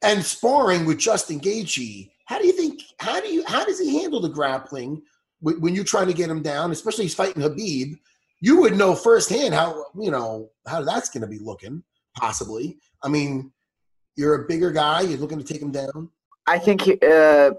And 0.03 0.23
sparring 0.23 0.85
with 0.85 0.99
Justin 0.99 1.39
Gaethje, 1.39 2.11
how 2.25 2.39
do 2.39 2.45
you 2.45 2.53
think? 2.53 2.83
How 2.99 3.19
do 3.19 3.27
you? 3.27 3.43
How 3.47 3.65
does 3.65 3.79
he 3.79 3.99
handle 3.99 4.21
the 4.21 4.29
grappling 4.29 5.01
wh- 5.41 5.59
when 5.59 5.73
you're 5.73 5.83
trying 5.83 6.07
to 6.07 6.13
get 6.13 6.29
him 6.29 6.43
down? 6.43 6.71
Especially 6.71 7.05
he's 7.05 7.15
fighting 7.15 7.41
Khabib. 7.41 7.97
You 8.39 8.61
would 8.61 8.77
know 8.77 8.93
firsthand 8.93 9.55
how 9.55 9.85
you 9.99 10.11
know 10.11 10.51
how 10.67 10.83
that's 10.83 11.09
going 11.09 11.21
to 11.21 11.27
be 11.27 11.39
looking. 11.39 11.83
Possibly. 12.17 12.77
I 13.03 13.09
mean, 13.09 13.51
you're 14.15 14.43
a 14.43 14.47
bigger 14.47 14.71
guy. 14.71 15.01
You're 15.01 15.19
looking 15.19 15.37
to 15.37 15.43
take 15.43 15.61
him 15.61 15.71
down. 15.71 16.09
I 16.47 16.59
think 16.59 16.87
uh, 17.03 17.51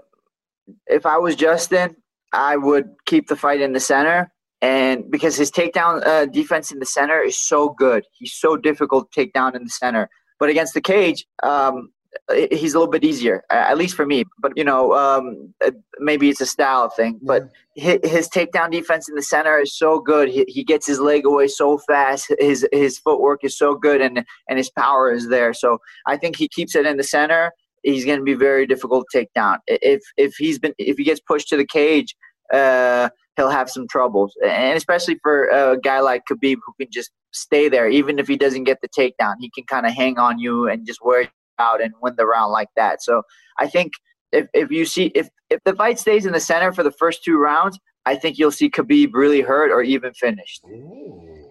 if 0.87 1.05
I 1.05 1.17
was 1.17 1.35
Justin, 1.35 1.95
I 2.33 2.57
would 2.57 2.89
keep 3.05 3.27
the 3.27 3.35
fight 3.35 3.61
in 3.61 3.73
the 3.73 3.79
center, 3.79 4.31
and 4.61 5.09
because 5.09 5.35
his 5.35 5.51
takedown 5.51 6.05
uh, 6.05 6.25
defense 6.25 6.71
in 6.71 6.79
the 6.79 6.85
center 6.85 7.21
is 7.21 7.37
so 7.37 7.69
good, 7.69 8.03
he's 8.11 8.33
so 8.33 8.57
difficult 8.57 9.11
to 9.11 9.21
take 9.21 9.33
down 9.33 9.55
in 9.55 9.63
the 9.63 9.69
center. 9.69 10.09
But 10.39 10.49
against 10.49 10.73
the 10.73 10.81
cage, 10.81 11.25
um, 11.43 11.91
he's 12.31 12.73
a 12.73 12.79
little 12.79 12.91
bit 12.91 13.03
easier, 13.03 13.43
at 13.49 13.77
least 13.77 13.95
for 13.95 14.05
me. 14.05 14.23
But 14.39 14.53
you 14.55 14.63
know, 14.63 14.93
um, 14.93 15.53
maybe 15.99 16.29
it's 16.29 16.41
a 16.41 16.45
style 16.45 16.89
thing. 16.89 17.19
But 17.21 17.43
hi- 17.79 17.99
his 18.03 18.29
takedown 18.29 18.71
defense 18.71 19.09
in 19.09 19.15
the 19.15 19.21
center 19.21 19.57
is 19.59 19.77
so 19.77 19.99
good. 19.99 20.29
He, 20.29 20.45
he 20.47 20.63
gets 20.63 20.87
his 20.87 20.99
leg 20.99 21.25
away 21.25 21.47
so 21.47 21.77
fast. 21.77 22.33
His 22.39 22.67
his 22.71 22.97
footwork 22.99 23.43
is 23.43 23.57
so 23.57 23.75
good, 23.75 24.01
and 24.01 24.25
and 24.47 24.57
his 24.57 24.69
power 24.69 25.11
is 25.11 25.29
there. 25.29 25.53
So 25.53 25.79
I 26.07 26.17
think 26.17 26.35
he 26.35 26.47
keeps 26.47 26.75
it 26.75 26.85
in 26.85 26.97
the 26.97 27.03
center. 27.03 27.51
He's 27.83 28.05
going 28.05 28.19
to 28.19 28.25
be 28.25 28.33
very 28.33 28.67
difficult 28.67 29.05
to 29.11 29.19
take 29.19 29.33
down. 29.33 29.59
If 29.67 30.01
if 30.17 30.35
he's 30.37 30.59
been 30.59 30.73
if 30.77 30.97
he 30.97 31.03
gets 31.03 31.21
pushed 31.21 31.47
to 31.49 31.57
the 31.57 31.65
cage, 31.65 32.15
uh, 32.53 33.09
he'll 33.35 33.49
have 33.49 33.69
some 33.69 33.87
troubles, 33.87 34.35
and 34.43 34.77
especially 34.77 35.17
for 35.21 35.47
a 35.47 35.79
guy 35.79 35.99
like 35.99 36.23
Khabib 36.29 36.57
who 36.65 36.73
can 36.79 36.91
just 36.91 37.11
stay 37.31 37.69
there, 37.69 37.87
even 37.87 38.19
if 38.19 38.27
he 38.27 38.35
doesn't 38.35 38.63
get 38.63 38.79
the 38.81 38.89
takedown, 38.89 39.35
he 39.39 39.51
can 39.53 39.63
kind 39.65 39.85
of 39.85 39.93
hang 39.93 40.17
on 40.17 40.39
you 40.39 40.67
and 40.67 40.85
just 40.85 40.99
wear 41.03 41.29
out 41.59 41.81
and 41.81 41.93
win 42.01 42.15
the 42.17 42.25
round 42.25 42.51
like 42.51 42.69
that. 42.75 43.01
So 43.01 43.23
I 43.59 43.67
think 43.67 43.93
if, 44.31 44.47
if 44.53 44.71
you 44.71 44.85
see 44.85 45.11
if 45.15 45.29
if 45.49 45.59
the 45.65 45.73
fight 45.75 45.99
stays 45.99 46.25
in 46.25 46.33
the 46.33 46.39
center 46.39 46.71
for 46.71 46.83
the 46.83 46.91
first 46.91 47.23
two 47.23 47.37
rounds, 47.37 47.79
I 48.05 48.15
think 48.15 48.37
you'll 48.37 48.51
see 48.51 48.69
Khabib 48.69 49.13
really 49.13 49.41
hurt 49.41 49.71
or 49.71 49.81
even 49.81 50.13
finished. 50.13 50.63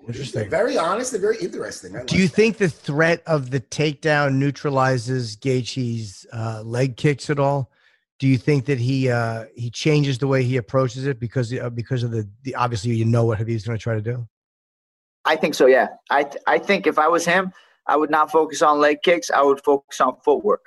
Interesting. 0.07 0.49
Very 0.49 0.79
honest 0.79 1.12
and 1.12 1.21
very 1.21 1.37
interesting. 1.38 1.94
I 1.94 1.99
Do 1.99 2.01
like 2.01 2.12
you 2.12 2.29
that. 2.29 2.35
think 2.35 2.57
the 2.59 2.68
threat 2.68 3.23
of 3.27 3.51
the 3.51 3.61
takedown 3.61 4.37
neutralizes 4.37 5.37
Gaethje's 5.37 6.27
uh, 6.33 6.62
leg 6.64 6.97
kicks 6.97 7.29
at 7.29 7.38
all? 7.38 7.71
Do 8.18 8.27
you 8.27 8.38
think 8.38 8.64
that 8.66 8.79
he 8.79 9.11
uh, 9.11 9.44
he 9.55 9.71
changes 9.71 10.18
the 10.18 10.27
way 10.27 10.42
he 10.42 10.57
approaches 10.57 11.07
it 11.07 11.21
because 11.21 11.53
uh, 11.53 11.71
because 11.71 12.03
of 12.03 12.11
the, 12.11 12.29
the 12.42 12.55
obviously 12.55 12.92
you 12.92 13.05
know 13.05 13.25
what 13.25 13.38
Khabib's 13.38 13.64
going 13.64 13.79
to 13.79 13.83
try 13.83 13.94
to 13.94 14.01
do? 14.01 14.27
I 15.25 15.37
think 15.37 15.55
so. 15.55 15.66
Yeah, 15.66 15.88
I 16.11 16.25
th- 16.25 16.42
I 16.47 16.59
think 16.59 16.87
if 16.87 16.99
I 16.99 17.07
was 17.09 17.25
him, 17.25 17.53
I 17.88 17.96
would 17.96 18.11
not 18.11 18.31
focus 18.31 18.62
on 18.62 18.79
leg 18.79 18.98
kicks. 19.03 19.31
I 19.31 19.42
would 19.42 19.62
focus 19.64 20.01
on 20.01 20.16
footwork. 20.24 20.64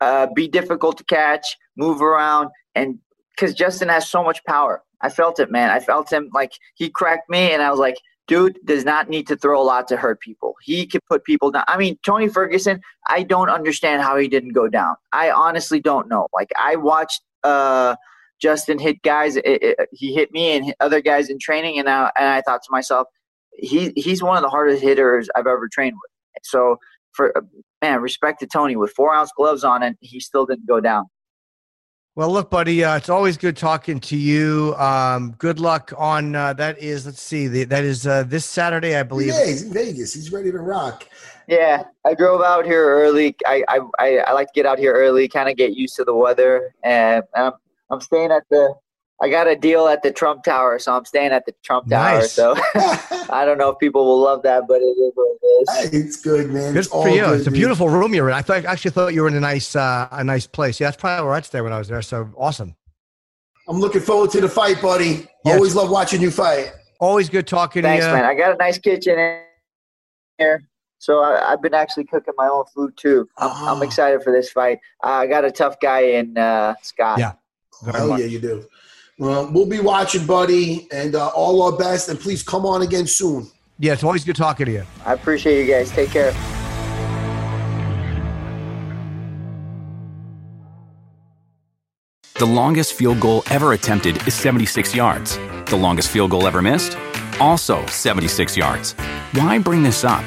Uh, 0.00 0.26
be 0.34 0.48
difficult 0.48 0.98
to 0.98 1.04
catch, 1.04 1.56
move 1.76 2.02
around, 2.02 2.50
and 2.74 2.98
because 3.34 3.54
Justin 3.54 3.88
has 3.88 4.08
so 4.08 4.22
much 4.22 4.44
power. 4.44 4.82
I 5.00 5.08
felt 5.08 5.38
it, 5.38 5.50
man. 5.50 5.70
I 5.70 5.78
felt 5.78 6.12
him 6.12 6.28
like 6.34 6.52
he 6.74 6.90
cracked 6.90 7.30
me, 7.30 7.52
and 7.52 7.62
I 7.62 7.70
was 7.70 7.78
like, 7.78 7.96
dude 8.26 8.58
does 8.64 8.84
not 8.84 9.08
need 9.08 9.26
to 9.28 9.36
throw 9.36 9.60
a 9.60 9.64
lot 9.64 9.88
to 9.88 9.96
hurt 9.96 10.20
people. 10.20 10.54
He 10.62 10.86
could 10.86 11.04
put 11.08 11.24
people 11.24 11.50
down. 11.50 11.64
I 11.66 11.76
mean, 11.76 11.98
Tony 12.04 12.28
Ferguson, 12.28 12.80
I 13.08 13.22
don't 13.22 13.48
understand 13.48 14.02
how 14.02 14.16
he 14.16 14.28
didn't 14.28 14.52
go 14.52 14.68
down. 14.68 14.96
I 15.12 15.30
honestly 15.30 15.80
don't 15.80 16.08
know. 16.08 16.28
Like 16.32 16.50
I 16.60 16.76
watched 16.76 17.22
uh, 17.42 17.96
Justin 18.40 18.78
hit 18.78 19.02
guys. 19.02 19.36
It, 19.36 19.44
it, 19.46 19.88
he 19.92 20.14
hit 20.14 20.30
me 20.32 20.56
and 20.56 20.66
hit 20.66 20.76
other 20.80 21.00
guys 21.00 21.30
in 21.30 21.38
training, 21.38 21.78
and 21.78 21.88
I, 21.88 22.12
and 22.16 22.28
I 22.28 22.42
thought 22.42 22.62
to 22.62 22.70
myself, 22.70 23.08
he 23.52 23.92
he's 23.96 24.22
one 24.22 24.36
of 24.36 24.42
the 24.42 24.50
hardest 24.50 24.82
hitters 24.82 25.28
I've 25.34 25.46
ever 25.46 25.68
trained 25.68 25.94
with. 25.94 26.17
So 26.44 26.78
for 27.12 27.32
man, 27.82 28.00
respect 28.00 28.40
to 28.40 28.46
Tony 28.46 28.76
with 28.76 28.92
four 28.92 29.14
ounce 29.14 29.32
gloves 29.36 29.64
on, 29.64 29.82
and 29.82 29.96
he 30.00 30.20
still 30.20 30.46
didn't 30.46 30.66
go 30.66 30.80
down. 30.80 31.06
Well, 32.14 32.32
look, 32.32 32.50
buddy, 32.50 32.82
uh, 32.82 32.96
it's 32.96 33.08
always 33.08 33.36
good 33.36 33.56
talking 33.56 34.00
to 34.00 34.16
you. 34.16 34.74
Um, 34.76 35.36
good 35.38 35.60
luck 35.60 35.92
on 35.96 36.34
uh, 36.34 36.52
that. 36.54 36.78
Is 36.78 37.06
let's 37.06 37.22
see, 37.22 37.46
the, 37.46 37.62
that 37.64 37.84
is 37.84 38.08
uh, 38.08 38.24
this 38.24 38.44
Saturday, 38.44 38.96
I 38.96 39.04
believe. 39.04 39.28
Yeah, 39.28 39.46
he's 39.46 39.62
in 39.62 39.72
Vegas. 39.72 40.14
He's 40.14 40.32
ready 40.32 40.50
to 40.50 40.58
rock. 40.58 41.08
Yeah, 41.46 41.84
I 42.04 42.14
drove 42.14 42.42
out 42.42 42.64
here 42.64 42.84
early. 42.84 43.36
I 43.46 43.62
I, 43.68 43.80
I, 44.00 44.16
I 44.18 44.32
like 44.32 44.48
to 44.48 44.52
get 44.52 44.66
out 44.66 44.80
here 44.80 44.94
early, 44.94 45.28
kind 45.28 45.48
of 45.48 45.56
get 45.56 45.74
used 45.74 45.94
to 45.96 46.04
the 46.04 46.14
weather, 46.14 46.74
and 46.82 47.22
I'm 47.36 47.52
I'm 47.90 48.00
staying 48.00 48.32
at 48.32 48.42
the. 48.50 48.74
I 49.20 49.28
got 49.28 49.48
a 49.48 49.56
deal 49.56 49.88
at 49.88 50.02
the 50.04 50.12
Trump 50.12 50.44
Tower, 50.44 50.78
so 50.78 50.92
I'm 50.96 51.04
staying 51.04 51.32
at 51.32 51.44
the 51.44 51.52
Trump 51.64 51.88
Tower. 51.88 52.18
Nice. 52.20 52.32
So 52.32 52.54
I 53.30 53.44
don't 53.44 53.58
know 53.58 53.70
if 53.70 53.78
people 53.78 54.04
will 54.04 54.20
love 54.20 54.42
that, 54.44 54.68
but 54.68 54.80
it 54.80 54.84
is 54.84 55.12
what 55.14 55.36
it 55.42 55.46
is. 55.46 55.92
It's 55.92 56.16
good, 56.22 56.50
man. 56.50 56.72
Good 56.72 56.78
it's 56.80 56.88
all 56.88 57.02
for 57.02 57.08
you. 57.08 57.22
good, 57.22 57.38
It's 57.38 57.46
a 57.48 57.50
dude. 57.50 57.54
beautiful 57.54 57.88
room 57.88 58.14
you're 58.14 58.28
in. 58.28 58.34
I 58.34 58.42
thought 58.42 58.64
actually 58.64 58.92
thought 58.92 59.14
you 59.14 59.22
were 59.22 59.28
in 59.28 59.34
a 59.34 59.40
nice 59.40 59.74
uh, 59.74 60.06
a 60.12 60.22
nice 60.22 60.46
place. 60.46 60.78
Yeah, 60.78 60.86
that's 60.88 60.96
probably 61.00 61.24
where 61.26 61.34
I'd 61.34 61.44
stay 61.44 61.60
when 61.60 61.72
I 61.72 61.78
was 61.78 61.88
there. 61.88 62.00
So 62.02 62.30
awesome. 62.36 62.76
I'm 63.66 63.78
looking 63.80 64.00
forward 64.00 64.30
to 64.30 64.40
the 64.40 64.48
fight, 64.48 64.80
buddy. 64.80 65.26
Yes. 65.44 65.56
Always 65.56 65.74
love 65.74 65.90
watching 65.90 66.22
you 66.22 66.30
fight. 66.30 66.72
Always 67.00 67.28
good 67.28 67.46
talking 67.46 67.82
Thanks, 67.82 68.04
to 68.04 68.10
you. 68.10 68.16
man. 68.16 68.24
I 68.24 68.34
got 68.34 68.52
a 68.52 68.56
nice 68.56 68.78
kitchen 68.78 69.18
in 69.18 69.40
here, 70.38 70.62
so 70.98 71.18
I, 71.20 71.52
I've 71.52 71.60
been 71.60 71.74
actually 71.74 72.04
cooking 72.04 72.34
my 72.36 72.46
own 72.48 72.64
food 72.74 72.96
too. 72.96 73.28
I'm, 73.36 73.50
I'm 73.68 73.78
Oh. 73.78 73.82
excited 73.82 74.22
for 74.22 74.32
this 74.32 74.50
fight. 74.50 74.78
I 75.02 75.26
got 75.26 75.44
a 75.44 75.50
tough 75.50 75.78
guy 75.80 76.00
in 76.00 76.38
uh, 76.38 76.74
Scott. 76.82 77.18
Yeah. 77.18 77.32
Very 77.82 77.98
Hell 77.98 78.08
much. 78.08 78.20
yeah, 78.20 78.26
you 78.26 78.38
do. 78.40 78.64
Well, 79.18 79.50
we'll 79.50 79.66
be 79.66 79.80
watching, 79.80 80.26
buddy, 80.26 80.86
and 80.92 81.16
uh, 81.16 81.28
all 81.28 81.60
our 81.62 81.76
best. 81.76 82.08
And 82.08 82.18
please 82.18 82.42
come 82.42 82.64
on 82.64 82.82
again 82.82 83.06
soon. 83.06 83.48
Yeah, 83.80 83.92
it's 83.92 84.04
always 84.04 84.24
good 84.24 84.36
talking 84.36 84.66
to 84.66 84.72
you. 84.72 84.84
I 85.04 85.12
appreciate 85.12 85.64
you 85.64 85.72
guys. 85.72 85.90
Take 85.90 86.10
care. 86.10 86.32
The 92.34 92.46
longest 92.46 92.94
field 92.94 93.18
goal 93.18 93.42
ever 93.50 93.72
attempted 93.72 94.24
is 94.28 94.34
76 94.34 94.94
yards. 94.94 95.36
The 95.66 95.76
longest 95.76 96.08
field 96.08 96.30
goal 96.30 96.46
ever 96.46 96.62
missed? 96.62 96.96
Also 97.40 97.84
76 97.86 98.56
yards. 98.56 98.92
Why 99.32 99.58
bring 99.58 99.82
this 99.82 100.04
up? 100.04 100.24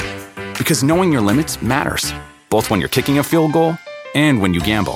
Because 0.58 0.84
knowing 0.84 1.12
your 1.14 1.22
limits 1.22 1.62
matters, 1.62 2.14
both 2.50 2.70
when 2.70 2.82
you're 2.82 2.90
kicking 2.90 3.20
a 3.20 3.24
field 3.24 3.54
goal 3.54 3.78
and 4.14 4.42
when 4.42 4.54
you 4.54 4.60
gamble. 4.60 4.96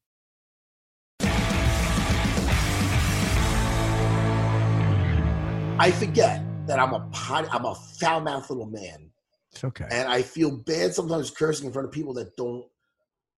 I 5.81 5.89
forget 5.89 6.43
that 6.67 6.77
I'm 6.77 6.93
a 6.93 6.99
pot, 7.11 7.47
I'm 7.51 7.65
a 7.65 7.73
foul 7.73 8.21
mouthed 8.21 8.51
little 8.51 8.67
man. 8.67 9.09
It's 9.51 9.63
okay. 9.63 9.87
And 9.89 10.07
I 10.07 10.21
feel 10.21 10.55
bad 10.55 10.93
sometimes 10.93 11.31
cursing 11.31 11.65
in 11.65 11.73
front 11.73 11.87
of 11.87 11.91
people 11.91 12.13
that 12.13 12.37
don't 12.37 12.65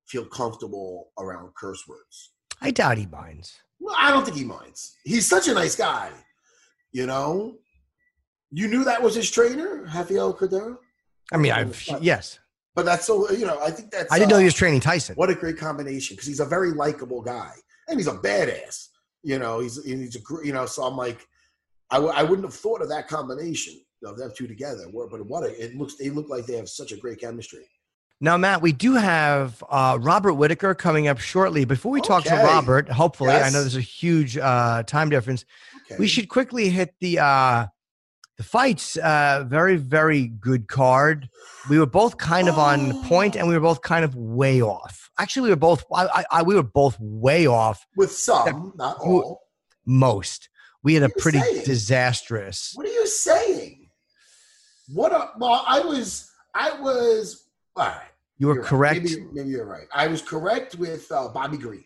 feel 0.07 0.25
comfortable 0.25 1.11
around 1.17 1.55
curse 1.55 1.87
words. 1.87 2.31
I 2.59 2.71
doubt 2.71 2.97
he 2.97 3.05
minds. 3.05 3.61
Well, 3.79 3.95
I 3.97 4.11
don't 4.11 4.25
think 4.25 4.35
he 4.35 4.43
minds. 4.43 4.97
He's 5.05 5.25
such 5.25 5.47
a 5.47 5.53
nice 5.53 5.77
guy. 5.77 6.09
You 6.91 7.05
know? 7.05 7.55
You 8.51 8.67
knew 8.67 8.83
that 8.83 9.01
was 9.01 9.15
his 9.15 9.31
trainer, 9.31 9.83
Rafael 9.95 10.33
Cordero? 10.33 10.79
I 11.31 11.37
mean, 11.37 11.53
I've 11.53 11.81
yes. 12.01 12.39
But 12.75 12.83
that's 12.83 13.07
so 13.07 13.31
you 13.31 13.45
know, 13.45 13.57
I 13.63 13.71
think 13.71 13.89
that's 13.89 14.11
I 14.11 14.19
didn't 14.19 14.31
know 14.31 14.35
uh, 14.35 14.39
he 14.39 14.45
was 14.45 14.53
training 14.53 14.81
Tyson. 14.81 15.15
What 15.15 15.29
a 15.29 15.35
great 15.35 15.57
combination 15.57 16.17
because 16.17 16.27
he's 16.27 16.41
a 16.41 16.45
very 16.45 16.73
likable 16.73 17.21
guy 17.21 17.53
and 17.87 17.97
he's 17.97 18.07
a 18.07 18.17
badass. 18.17 18.89
You 19.23 19.39
know, 19.39 19.61
he's 19.61 19.81
he's 19.85 20.17
a 20.17 20.19
you 20.43 20.51
know. 20.51 20.65
So 20.65 20.83
I'm 20.83 20.97
like, 20.97 21.25
I 21.89 21.95
w- 21.95 22.13
I 22.13 22.23
wouldn't 22.23 22.45
have 22.45 22.55
thought 22.55 22.81
of 22.81 22.89
that 22.89 23.07
combination 23.07 23.79
of 24.05 24.17
them 24.17 24.31
two 24.35 24.47
together. 24.47 24.85
But 24.93 25.25
what 25.25 25.43
a, 25.43 25.63
it 25.63 25.75
looks 25.75 25.95
they 25.95 26.09
look 26.09 26.29
like 26.29 26.45
they 26.45 26.55
have 26.57 26.69
such 26.69 26.91
a 26.91 26.97
great 26.97 27.19
chemistry. 27.19 27.65
Now, 28.21 28.37
Matt, 28.37 28.61
we 28.61 28.71
do 28.71 28.93
have 28.93 29.61
uh, 29.69 29.97
Robert 29.99 30.35
Whittaker 30.35 30.73
coming 30.75 31.09
up 31.09 31.19
shortly. 31.19 31.65
Before 31.65 31.91
we 31.91 31.99
talk 31.99 32.23
to 32.23 32.35
Robert, 32.35 32.87
hopefully, 32.87 33.31
I 33.31 33.49
know 33.49 33.59
there's 33.59 33.75
a 33.75 33.81
huge 33.81 34.37
uh, 34.37 34.83
time 34.83 35.09
difference. 35.09 35.43
Okay. 35.85 35.97
We 35.99 36.07
should 36.07 36.29
quickly 36.29 36.69
hit 36.69 36.93
the 37.01 37.19
uh, 37.19 37.65
the 38.37 38.43
fights. 38.43 38.95
Uh, 38.95 39.43
very, 39.47 39.75
very 39.75 40.27
good 40.27 40.69
card. 40.69 41.27
We 41.69 41.79
were 41.79 41.85
both 41.85 42.17
kind 42.17 42.47
of 42.47 42.57
on 42.57 43.03
point, 43.03 43.35
and 43.35 43.45
we 43.47 43.55
were 43.55 43.59
both 43.59 43.81
kind 43.81 44.05
of 44.05 44.15
way 44.15 44.61
off. 44.61 45.09
Actually, 45.19 45.43
we 45.43 45.49
were 45.49 45.55
both. 45.57 45.83
I, 45.93 46.05
I, 46.05 46.25
I 46.31 46.43
we 46.43 46.55
were 46.55 46.63
both 46.63 46.97
way 47.01 47.45
off 47.45 47.85
with 47.97 48.11
some, 48.11 48.71
not 48.77 48.99
all. 48.99 49.41
most. 49.85 50.47
We 50.83 50.93
had 50.95 51.03
a 51.03 51.05
What 51.07 51.11
are 51.11 51.17
you 51.17 51.21
pretty 51.21 51.39
saying? 51.39 51.65
disastrous. 51.65 52.71
What 52.75 52.85
are 52.87 52.91
you 52.91 53.07
saying? 53.07 53.87
What 54.89 55.13
a 55.13 55.29
well, 55.39 55.63
I 55.67 55.79
was 55.79 56.29
I 56.53 56.79
was 56.79 57.45
all 57.75 57.85
right. 57.87 58.01
You 58.37 58.47
were 58.47 58.55
You're 58.55 58.63
right. 58.63 58.69
correct. 58.69 59.03
Maybe, 59.03 59.25
maybe 59.31 59.49
you're 59.49 59.65
right. 59.65 59.87
I 59.93 60.07
was 60.07 60.21
correct 60.21 60.75
with 60.75 61.09
uh, 61.11 61.29
Bobby 61.29 61.57
Green. 61.57 61.83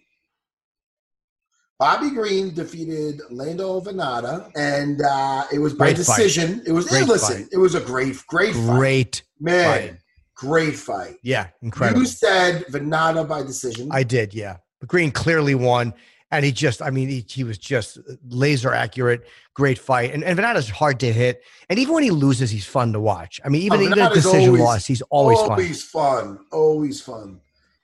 Bobby 1.79 2.09
Green 2.09 2.53
defeated 2.55 3.21
Lando 3.29 3.79
Vannata, 3.81 4.49
and 4.55 4.99
uh, 5.03 5.43
it 5.53 5.59
was 5.59 5.73
by 5.75 5.93
Great 5.93 5.97
fight. 6.05 6.17
decision. 6.17 6.63
It 6.65 6.71
was 6.71 6.87
Great 6.87 7.07
listen, 7.07 7.43
fight. 7.43 7.47
it 7.51 7.57
was 7.57 7.75
a 7.75 7.81
great, 7.81 8.17
great, 8.27 8.55
fight. 8.55 8.65
Great. 8.77 9.23
man, 9.39 9.89
fight. 9.89 9.97
great 10.35 10.75
fight. 10.75 11.17
Yeah, 11.21 11.49
incredible. 11.61 11.99
You 12.01 12.07
said 12.07 12.65
Vannata 12.71 13.27
by 13.27 13.43
decision. 13.43 13.89
I 13.91 14.01
did, 14.01 14.33
yeah. 14.33 14.57
But 14.79 14.89
Green 14.89 15.11
clearly 15.11 15.53
won. 15.53 15.93
And 16.29 16.43
he 16.43 16.51
just, 16.51 16.81
I 16.81 16.89
mean, 16.89 17.07
he, 17.07 17.25
he 17.27 17.43
was 17.45 17.57
just 17.57 17.99
laser 18.27 18.73
accurate, 18.73 19.27
great 19.53 19.79
fight. 19.79 20.13
And, 20.13 20.23
and 20.23 20.37
Vannata's 20.37 20.69
hard 20.69 20.99
to 20.99 21.11
hit. 21.13 21.41
And 21.69 21.79
even 21.79 21.93
when 21.93 22.03
he 22.03 22.11
loses, 22.11 22.51
he's 22.51 22.65
fun 22.65 22.91
to 22.93 22.99
watch. 22.99 23.39
I 23.45 23.49
mean, 23.49 23.61
even, 23.61 23.79
Oh, 23.79 23.83
even 23.83 23.99
a 23.99 24.13
decision 24.13 24.49
always- 24.49 24.61
loss, 24.61 24.85
he's 24.85 25.01
always, 25.03 25.39
always 25.39 25.83
fun. 25.83 26.39
Always 26.51 27.01
fun. 27.01 27.39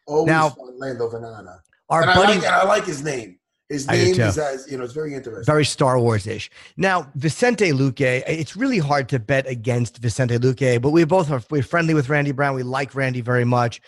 Always 0.05 0.27
Now, 0.27 0.49
fun. 0.49 0.77
Lando 0.77 1.09
Vannata. 1.09 1.59
Our 1.89 2.01
and 2.01 2.11
I 2.11 2.15
buddy, 2.15 2.33
like 2.35 2.45
and 2.45 2.55
I 2.55 2.63
like 2.65 2.85
his 2.85 3.03
name. 3.03 3.39
His 3.69 3.87
name 3.87 4.19
is 4.19 4.37
as 4.37 4.69
you 4.69 4.77
know, 4.77 4.83
it's 4.83 4.93
very 4.93 5.13
interesting. 5.15 5.45
very 5.45 5.63
Star 5.65 5.97
Wars 5.99 6.27
ish. 6.27 6.51
Now, 6.75 7.09
Vicente 7.15 7.71
Luque, 7.71 8.21
it's 8.27 8.55
really 8.57 8.77
hard 8.77 9.07
to 9.09 9.19
bet 9.19 9.47
against 9.47 9.97
Vicente 9.99 10.37
Luque, 10.37 10.81
but 10.81 10.89
we 10.91 11.05
both 11.05 11.31
are 11.31 11.41
we're 11.49 11.63
friendly 11.63 11.93
with 11.93 12.09
Randy 12.09 12.33
Brown. 12.33 12.55
We 12.55 12.63
like 12.63 12.93
Randy 12.93 13.21
very 13.21 13.45
much. 13.45 13.81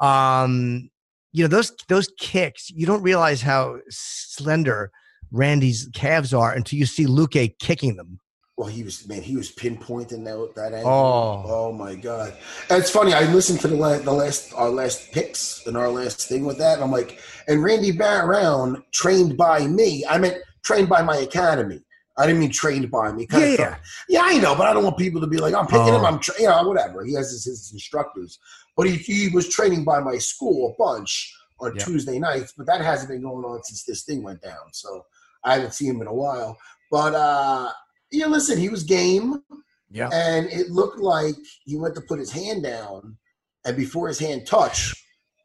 Um, 0.00 0.90
you 1.32 1.44
know, 1.44 1.48
those 1.48 1.72
those 1.88 2.10
kicks, 2.18 2.70
you 2.70 2.86
don't 2.86 3.02
realize 3.02 3.42
how 3.42 3.78
slender 3.88 4.90
Randy's 5.30 5.88
calves 5.94 6.32
are 6.32 6.52
until 6.52 6.78
you 6.78 6.86
see 6.86 7.06
Luque 7.06 7.58
kicking 7.58 7.96
them. 7.96 8.20
Well, 8.56 8.68
he 8.68 8.82
was 8.82 9.06
man. 9.06 9.22
He 9.22 9.36
was 9.36 9.54
pinpointing 9.54 10.24
that 10.24 10.52
that 10.56 10.74
angle. 10.74 10.90
Oh. 10.90 11.44
oh 11.46 11.72
my 11.72 11.94
god! 11.94 12.36
And 12.68 12.80
it's 12.80 12.90
funny. 12.90 13.14
I 13.14 13.30
listened 13.32 13.60
to 13.60 13.68
the 13.68 13.76
last, 13.76 14.04
the 14.04 14.12
last 14.12 14.52
our 14.54 14.70
last 14.70 15.12
picks 15.12 15.64
and 15.66 15.76
our 15.76 15.88
last 15.88 16.28
thing 16.28 16.44
with 16.44 16.58
that. 16.58 16.82
I'm 16.82 16.90
like, 16.90 17.20
and 17.46 17.62
Randy 17.62 17.92
Brown 17.92 18.82
trained 18.92 19.36
by 19.36 19.66
me. 19.66 20.04
I 20.08 20.18
meant 20.18 20.38
trained 20.64 20.88
by 20.88 21.02
my 21.02 21.18
academy. 21.18 21.80
I 22.18 22.26
didn't 22.26 22.40
mean 22.40 22.50
trained 22.50 22.90
by 22.90 23.12
me. 23.12 23.26
Yeah, 23.30 23.54
yeah. 23.58 23.76
yeah. 24.08 24.20
I 24.24 24.38
know, 24.38 24.56
but 24.56 24.66
I 24.66 24.72
don't 24.72 24.82
want 24.84 24.98
people 24.98 25.20
to 25.20 25.26
be 25.26 25.38
like, 25.38 25.54
I'm 25.54 25.66
picking 25.66 25.86
him. 25.94 26.02
Oh. 26.02 26.04
I'm, 26.06 26.18
tra- 26.18 26.34
you 26.40 26.48
know, 26.48 26.66
whatever. 26.68 27.04
He 27.04 27.14
has 27.14 27.30
his, 27.30 27.44
his 27.44 27.70
instructors, 27.72 28.38
but 28.76 28.86
he, 28.86 28.96
he 28.96 29.28
was 29.28 29.48
training 29.48 29.84
by 29.84 30.00
my 30.00 30.18
school 30.18 30.74
a 30.74 30.82
bunch 30.82 31.32
on 31.60 31.76
Yeah. 31.76 31.84
Tuesday 31.84 32.18
nights. 32.18 32.54
But 32.56 32.66
that 32.66 32.80
hasn't 32.80 33.10
been 33.10 33.22
going 33.22 33.44
on 33.44 33.62
since 33.62 33.84
this 33.84 34.02
thing 34.02 34.22
went 34.24 34.42
down. 34.42 34.72
So 34.72 35.06
I 35.44 35.54
haven't 35.54 35.74
seen 35.74 35.92
him 35.94 36.00
in 36.02 36.08
a 36.08 36.14
while. 36.14 36.58
But 36.90 37.14
uh, 37.14 37.70
yeah, 38.10 38.26
listen, 38.26 38.58
he 38.58 38.68
was 38.68 38.82
game, 38.82 39.42
Yeah. 39.90 40.08
and 40.12 40.46
it 40.46 40.70
looked 40.70 40.98
like 40.98 41.36
he 41.64 41.76
went 41.76 41.94
to 41.94 42.00
put 42.00 42.18
his 42.18 42.32
hand 42.32 42.64
down, 42.64 43.16
and 43.64 43.76
before 43.76 44.08
his 44.08 44.18
hand 44.18 44.46
touched, 44.46 44.96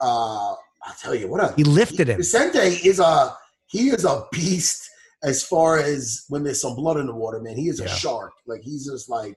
uh, 0.02 0.54
I'll 0.86 0.96
tell 1.00 1.14
you 1.14 1.28
what 1.28 1.44
a 1.44 1.54
He 1.56 1.64
lifted 1.64 2.10
him. 2.10 2.18
Vicente 2.18 2.60
is 2.60 3.00
a 3.00 3.36
he 3.68 3.90
is 3.90 4.06
a 4.06 4.26
beast 4.32 4.90
as 5.24 5.44
far 5.44 5.80
as 5.80 6.26
when 6.30 6.44
there's 6.44 6.62
some 6.62 6.76
blood 6.76 6.98
in 6.98 7.08
the 7.08 7.16
water, 7.16 7.40
man. 7.42 7.56
He 7.58 7.70
is 7.70 7.80
a 7.80 7.88
shark. 7.88 8.34
Like 8.46 8.62
he's 8.62 8.86
just 8.90 9.10
like 9.10 9.36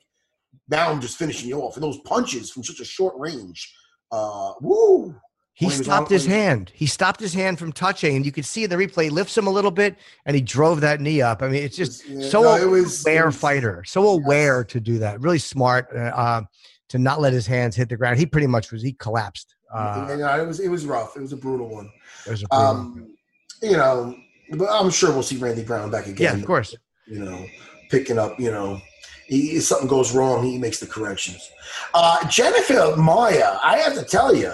now 0.68 0.90
I'm 0.90 1.01
just 1.01 1.16
finishing 1.16 1.49
you 1.49 1.61
off. 1.61 1.77
And 1.77 1.83
those 1.83 1.99
punches 2.05 2.51
from 2.51 2.64
such 2.64 2.81
a 2.81 2.85
short 2.85 3.14
range, 3.18 3.72
uh, 4.12 4.53
woo. 4.61 5.14
He 5.55 5.64
When 5.64 5.72
he 5.72 5.79
was 5.79 5.87
stopped 5.87 6.11
his 6.11 6.27
hand. 6.27 6.70
He 6.75 6.85
stopped 6.85 7.18
his 7.18 7.33
hand 7.33 7.59
from 7.59 7.72
touching, 7.72 8.14
and 8.16 8.27
you 8.27 8.33
could 8.33 8.44
see 8.44 8.64
in 8.64 8.68
the 8.70 8.77
replay. 8.77 9.05
He 9.05 9.11
lifts 9.11 9.38
him 9.38 9.46
a 9.46 9.51
little 9.51 9.70
bit, 9.70 9.96
and 10.27 10.37
he 10.37 10.42
drove 10.42 10.83
that 10.83 11.01
knee 11.01 11.22
up. 11.22 11.40
I 11.42 11.49
mean, 11.49 11.62
it's 11.62 11.77
just 11.79 12.07
Yeah, 12.07 12.29
so 12.29 12.42
no, 12.42 12.57
it 12.57 12.68
was- 12.68 13.07
it 13.07 13.09
aware 13.11 13.27
was- 13.27 13.37
fighter, 13.37 13.83
so 13.87 14.07
aware 14.09 14.64
to 14.64 14.81
do 14.81 14.99
that. 14.99 15.20
Really 15.22 15.38
smart 15.38 15.88
uh, 15.94 15.99
uh, 16.14 16.42
to 16.90 16.99
not 16.99 17.22
let 17.22 17.33
his 17.33 17.46
hands 17.46 17.75
hit 17.75 17.88
the 17.88 17.96
ground. 17.96 18.18
He 18.18 18.27
pretty 18.27 18.46
much 18.49 18.70
was. 18.70 18.83
He 18.83 18.92
collapsed. 18.92 19.55
Uh, 19.72 20.14
know, 20.18 20.42
it 20.42 20.46
was 20.46 20.61
it 20.61 20.68
was 20.68 20.85
rough. 20.85 21.16
It 21.16 21.20
was 21.22 21.33
a 21.33 21.37
brutal 21.38 21.68
one. 21.70 21.90
it 22.27 22.31
was 22.33 22.42
a 22.42 22.46
brutal- 22.49 22.66
Um, 22.66 23.14
you 23.62 23.77
know, 23.79 24.14
but 24.50 24.68
I'm 24.70 24.90
sure 24.90 25.12
we'll 25.12 25.22
see 25.22 25.37
Randy 25.37 25.64
Brown 25.64 25.90
back 25.90 26.06
again. 26.06 26.35
yeah, 26.37 26.40
of 26.40 26.46
course. 26.46 26.74
You 27.06 27.24
know, 27.24 27.46
picking 27.90 28.18
up. 28.18 28.38
You 28.38 28.50
know, 28.50 28.80
he, 29.26 29.56
if 29.56 29.64
something 29.64 29.88
goes 29.88 30.14
wrong, 30.14 30.44
he 30.44 30.59
makes 30.59 30.80
the 30.80 30.87
corrections. 30.87 31.50
Uh, 31.94 32.26
Jennifer 32.28 32.94
Maia, 32.96 33.59
I 33.62 33.78
have 33.78 33.94
to 33.94 34.04
tell 34.04 34.35
you, 34.35 34.53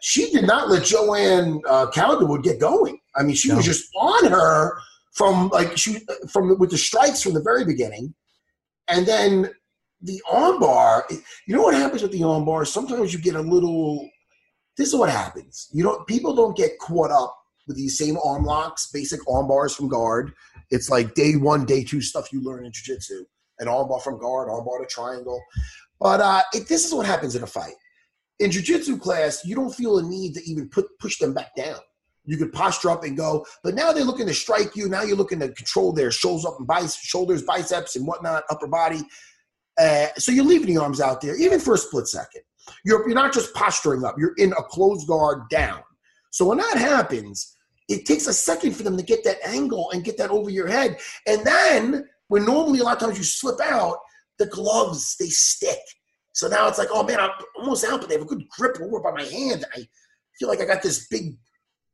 she 0.00 0.30
did 0.30 0.46
not 0.46 0.68
let 0.68 0.84
Joanne 0.84 1.60
uh, 1.68 1.86
Calderwood 1.90 2.42
get 2.42 2.60
going. 2.60 2.98
I 3.14 3.22
mean, 3.22 3.34
she 3.34 3.52
was 3.52 3.64
just 3.64 3.88
on 3.96 4.30
her 4.30 4.78
from 5.12 5.48
like 5.48 5.76
she 5.76 5.98
from 6.30 6.58
with 6.58 6.70
the 6.70 6.78
strikes 6.78 7.22
from 7.22 7.34
the 7.34 7.42
very 7.42 7.64
beginning, 7.64 8.14
and 8.88 9.06
then 9.06 9.50
the 10.02 10.22
armbar. 10.30 11.02
You 11.46 11.56
know 11.56 11.62
what 11.62 11.74
happens 11.74 12.02
with 12.02 12.12
the 12.12 12.20
armbar? 12.20 12.66
Sometimes 12.66 13.12
you 13.12 13.18
get 13.18 13.34
a 13.34 13.40
little. 13.40 14.08
This 14.76 14.88
is 14.88 14.94
what 14.94 15.10
happens. 15.10 15.68
You 15.72 15.82
don't. 15.82 16.06
People 16.06 16.34
don't 16.34 16.56
get 16.56 16.78
caught 16.78 17.10
up 17.10 17.35
with 17.66 17.76
these 17.76 17.98
same 17.98 18.16
arm 18.24 18.44
locks, 18.44 18.90
basic 18.92 19.20
arm 19.28 19.48
bars 19.48 19.74
from 19.74 19.88
guard. 19.88 20.32
It's 20.70 20.88
like 20.88 21.14
day 21.14 21.36
one, 21.36 21.64
day 21.64 21.84
two 21.84 22.00
stuff 22.00 22.32
you 22.32 22.42
learn 22.42 22.64
in 22.64 22.72
jiu-jitsu. 22.72 23.24
An 23.58 23.68
arm 23.68 23.88
bar 23.88 24.00
from 24.00 24.18
guard, 24.18 24.48
arm 24.50 24.64
bar 24.64 24.78
to 24.80 24.86
triangle. 24.86 25.42
But 25.98 26.20
uh, 26.20 26.42
it, 26.52 26.68
this 26.68 26.84
is 26.84 26.92
what 26.92 27.06
happens 27.06 27.36
in 27.36 27.42
a 27.42 27.46
fight. 27.46 27.74
In 28.38 28.50
jiu-jitsu 28.50 28.98
class, 28.98 29.44
you 29.44 29.54
don't 29.54 29.74
feel 29.74 29.98
a 29.98 30.02
need 30.02 30.34
to 30.34 30.42
even 30.44 30.68
put 30.68 30.86
push 30.98 31.18
them 31.18 31.32
back 31.32 31.54
down. 31.56 31.78
You 32.24 32.36
could 32.36 32.52
posture 32.52 32.90
up 32.90 33.04
and 33.04 33.16
go, 33.16 33.46
but 33.62 33.74
now 33.74 33.92
they're 33.92 34.04
looking 34.04 34.26
to 34.26 34.34
strike 34.34 34.74
you. 34.74 34.88
Now 34.88 35.02
you're 35.02 35.16
looking 35.16 35.38
to 35.40 35.48
control 35.48 35.92
their 35.92 36.10
shoulders 36.10 36.44
up 36.44 36.56
and 36.58 36.66
biceps, 36.66 37.06
shoulders, 37.06 37.42
biceps, 37.42 37.96
and 37.96 38.06
whatnot, 38.06 38.42
upper 38.50 38.66
body. 38.66 39.02
Uh, 39.78 40.08
so 40.18 40.32
you're 40.32 40.44
leaving 40.44 40.74
the 40.74 40.80
arms 40.80 41.00
out 41.00 41.20
there, 41.20 41.36
even 41.36 41.60
for 41.60 41.74
a 41.74 41.78
split 41.78 42.08
second. 42.08 42.42
You're, 42.84 43.06
you're 43.06 43.14
not 43.14 43.32
just 43.32 43.54
posturing 43.54 44.04
up, 44.04 44.16
you're 44.18 44.34
in 44.38 44.52
a 44.52 44.62
closed 44.62 45.06
guard 45.06 45.48
down. 45.50 45.82
So 46.32 46.46
when 46.46 46.58
that 46.58 46.76
happens, 46.76 47.55
it 47.88 48.04
takes 48.06 48.26
a 48.26 48.32
second 48.32 48.72
for 48.72 48.82
them 48.82 48.96
to 48.96 49.02
get 49.02 49.24
that 49.24 49.38
angle 49.46 49.90
and 49.92 50.04
get 50.04 50.18
that 50.18 50.30
over 50.30 50.50
your 50.50 50.66
head. 50.66 50.98
And 51.26 51.44
then, 51.44 52.08
when 52.28 52.44
normally 52.44 52.80
a 52.80 52.84
lot 52.84 52.96
of 52.96 53.02
times 53.02 53.18
you 53.18 53.24
slip 53.24 53.60
out, 53.60 53.98
the 54.38 54.46
gloves, 54.46 55.16
they 55.18 55.28
stick. 55.28 55.78
So 56.32 56.48
now 56.48 56.68
it's 56.68 56.78
like, 56.78 56.88
oh 56.90 57.02
man, 57.02 57.20
I'm 57.20 57.30
almost 57.56 57.84
out, 57.84 58.00
but 58.00 58.08
they 58.08 58.16
have 58.16 58.24
a 58.24 58.26
good 58.26 58.48
grip 58.50 58.78
over 58.80 59.00
by 59.00 59.12
my 59.12 59.22
hand. 59.22 59.64
I 59.74 59.86
feel 60.38 60.48
like 60.48 60.60
I 60.60 60.66
got 60.66 60.82
this 60.82 61.06
big 61.08 61.36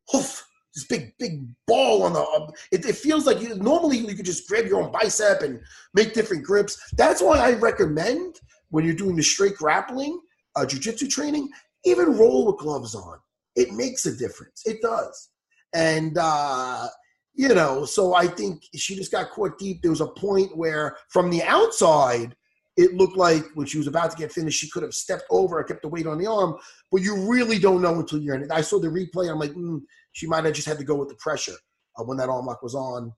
hoof, 0.08 0.44
this 0.74 0.84
big, 0.86 1.12
big 1.18 1.46
ball 1.66 2.02
on 2.02 2.12
the. 2.14 2.20
Uh, 2.20 2.50
it, 2.72 2.84
it, 2.84 2.96
feels 2.96 3.26
like 3.26 3.40
you 3.40 3.54
normally 3.54 3.98
you 3.98 4.14
could 4.16 4.26
just 4.26 4.48
grab 4.48 4.66
your 4.66 4.82
own 4.82 4.90
bicep 4.90 5.42
and 5.42 5.60
make 5.94 6.14
different 6.14 6.44
grips. 6.44 6.76
That's 6.96 7.22
why 7.22 7.38
I 7.38 7.52
recommend 7.52 8.40
when 8.70 8.84
you're 8.84 8.94
doing 8.94 9.14
the 9.14 9.22
straight 9.22 9.54
grappling, 9.56 10.20
uh, 10.56 10.62
jujitsu 10.62 11.08
training, 11.08 11.48
even 11.84 12.16
roll 12.16 12.46
with 12.46 12.58
gloves 12.58 12.94
on. 12.94 13.18
It 13.54 13.72
makes 13.72 14.06
a 14.06 14.16
difference. 14.16 14.62
It 14.64 14.82
does. 14.82 15.28
And, 15.74 16.16
uh, 16.18 16.88
you 17.34 17.48
know, 17.48 17.84
so 17.84 18.14
I 18.14 18.26
think 18.26 18.62
she 18.74 18.94
just 18.94 19.10
got 19.10 19.30
caught 19.30 19.58
deep. 19.58 19.82
There 19.82 19.90
was 19.90 20.00
a 20.00 20.06
point 20.06 20.56
where 20.56 20.96
from 21.08 21.30
the 21.30 21.42
outside, 21.42 22.36
it 22.76 22.94
looked 22.94 23.16
like 23.16 23.44
when 23.54 23.66
she 23.66 23.78
was 23.78 23.86
about 23.86 24.10
to 24.10 24.16
get 24.16 24.32
finished, 24.32 24.58
she 24.58 24.70
could 24.70 24.82
have 24.82 24.94
stepped 24.94 25.24
over 25.30 25.58
and 25.58 25.68
kept 25.68 25.82
the 25.82 25.88
weight 25.88 26.06
on 26.06 26.18
the 26.18 26.26
arm, 26.26 26.56
but 26.90 27.02
you 27.02 27.30
really 27.30 27.58
don't 27.58 27.82
know 27.82 28.00
until 28.00 28.20
you're 28.20 28.34
in 28.34 28.42
it. 28.42 28.50
I 28.50 28.62
saw 28.62 28.78
the 28.78 28.88
replay. 28.88 29.30
I'm 29.30 29.38
like, 29.38 29.52
mm, 29.52 29.80
she 30.12 30.26
might 30.26 30.44
have 30.44 30.54
just 30.54 30.68
had 30.68 30.78
to 30.78 30.84
go 30.84 30.94
with 30.94 31.08
the 31.08 31.14
pressure 31.16 31.56
uh, 31.98 32.04
when 32.04 32.16
that 32.18 32.28
arm 32.28 32.46
lock 32.46 32.62
was 32.62 32.74
on. 32.74 33.12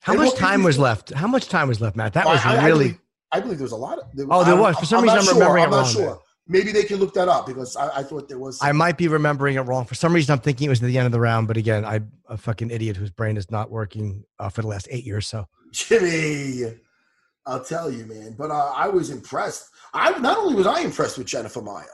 How 0.00 0.12
and 0.12 0.22
much 0.22 0.34
time 0.34 0.62
was 0.62 0.78
left? 0.78 1.12
How 1.12 1.26
much 1.26 1.48
time 1.48 1.68
was 1.68 1.80
left, 1.80 1.96
Matt? 1.96 2.12
That 2.14 2.26
was 2.26 2.44
I, 2.44 2.66
really. 2.66 2.66
I 2.66 2.70
believe, 2.70 2.98
I 3.32 3.40
believe, 3.40 3.58
there 3.58 3.64
was 3.64 3.72
a 3.72 3.76
lot 3.76 3.98
of. 3.98 4.04
There, 4.14 4.26
oh, 4.30 4.44
there 4.44 4.56
was. 4.56 4.76
For 4.78 4.86
some 4.86 4.98
I'm 4.98 5.04
reason, 5.04 5.18
I'm 5.18 5.24
sure. 5.24 5.34
remembering 5.34 5.64
I'm 5.64 5.68
it 5.68 5.72
not 5.72 5.82
wrong. 5.82 5.92
Sure. 5.92 6.22
Maybe 6.48 6.70
they 6.70 6.84
can 6.84 6.98
look 6.98 7.12
that 7.14 7.28
up 7.28 7.46
because 7.46 7.76
I, 7.76 7.98
I 7.98 8.02
thought 8.04 8.28
there 8.28 8.38
was. 8.38 8.60
I 8.62 8.70
might 8.72 8.96
be 8.96 9.08
remembering 9.08 9.56
it 9.56 9.60
wrong. 9.62 9.84
For 9.84 9.96
some 9.96 10.12
reason, 10.12 10.32
I'm 10.32 10.38
thinking 10.38 10.66
it 10.66 10.68
was 10.68 10.82
at 10.82 10.86
the 10.86 10.96
end 10.96 11.06
of 11.06 11.12
the 11.12 11.20
round. 11.20 11.48
But 11.48 11.56
again, 11.56 11.84
I'm 11.84 12.12
a 12.28 12.36
fucking 12.36 12.70
idiot 12.70 12.96
whose 12.96 13.10
brain 13.10 13.36
is 13.36 13.50
not 13.50 13.70
working 13.70 14.24
uh, 14.38 14.48
for 14.48 14.62
the 14.62 14.68
last 14.68 14.86
eight 14.90 15.04
years. 15.04 15.26
So, 15.26 15.48
Jimmy, 15.72 16.74
I'll 17.46 17.64
tell 17.64 17.90
you, 17.90 18.06
man. 18.06 18.36
But 18.38 18.52
uh, 18.52 18.72
I 18.76 18.88
was 18.88 19.10
impressed. 19.10 19.70
I 19.92 20.16
not 20.18 20.38
only 20.38 20.54
was 20.54 20.68
I 20.68 20.80
impressed 20.80 21.18
with 21.18 21.26
Jennifer 21.26 21.62
Maia. 21.62 21.84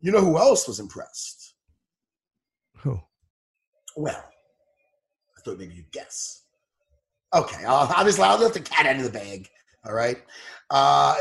You 0.00 0.12
know 0.12 0.20
who 0.20 0.38
else 0.38 0.68
was 0.68 0.78
impressed? 0.78 1.54
Who? 2.78 3.00
Well, 3.96 4.24
I 5.36 5.40
thought 5.42 5.58
maybe 5.58 5.74
you'd 5.74 5.90
guess. 5.90 6.42
Okay, 7.34 7.64
I'll, 7.64 7.90
obviously 7.96 8.24
I'll 8.24 8.38
let 8.38 8.54
the 8.54 8.60
cat 8.60 8.86
out 8.86 8.96
of 8.96 9.04
the 9.04 9.10
bag. 9.10 9.48
All 9.84 9.92
right. 9.92 10.18
Uh, 10.70 11.16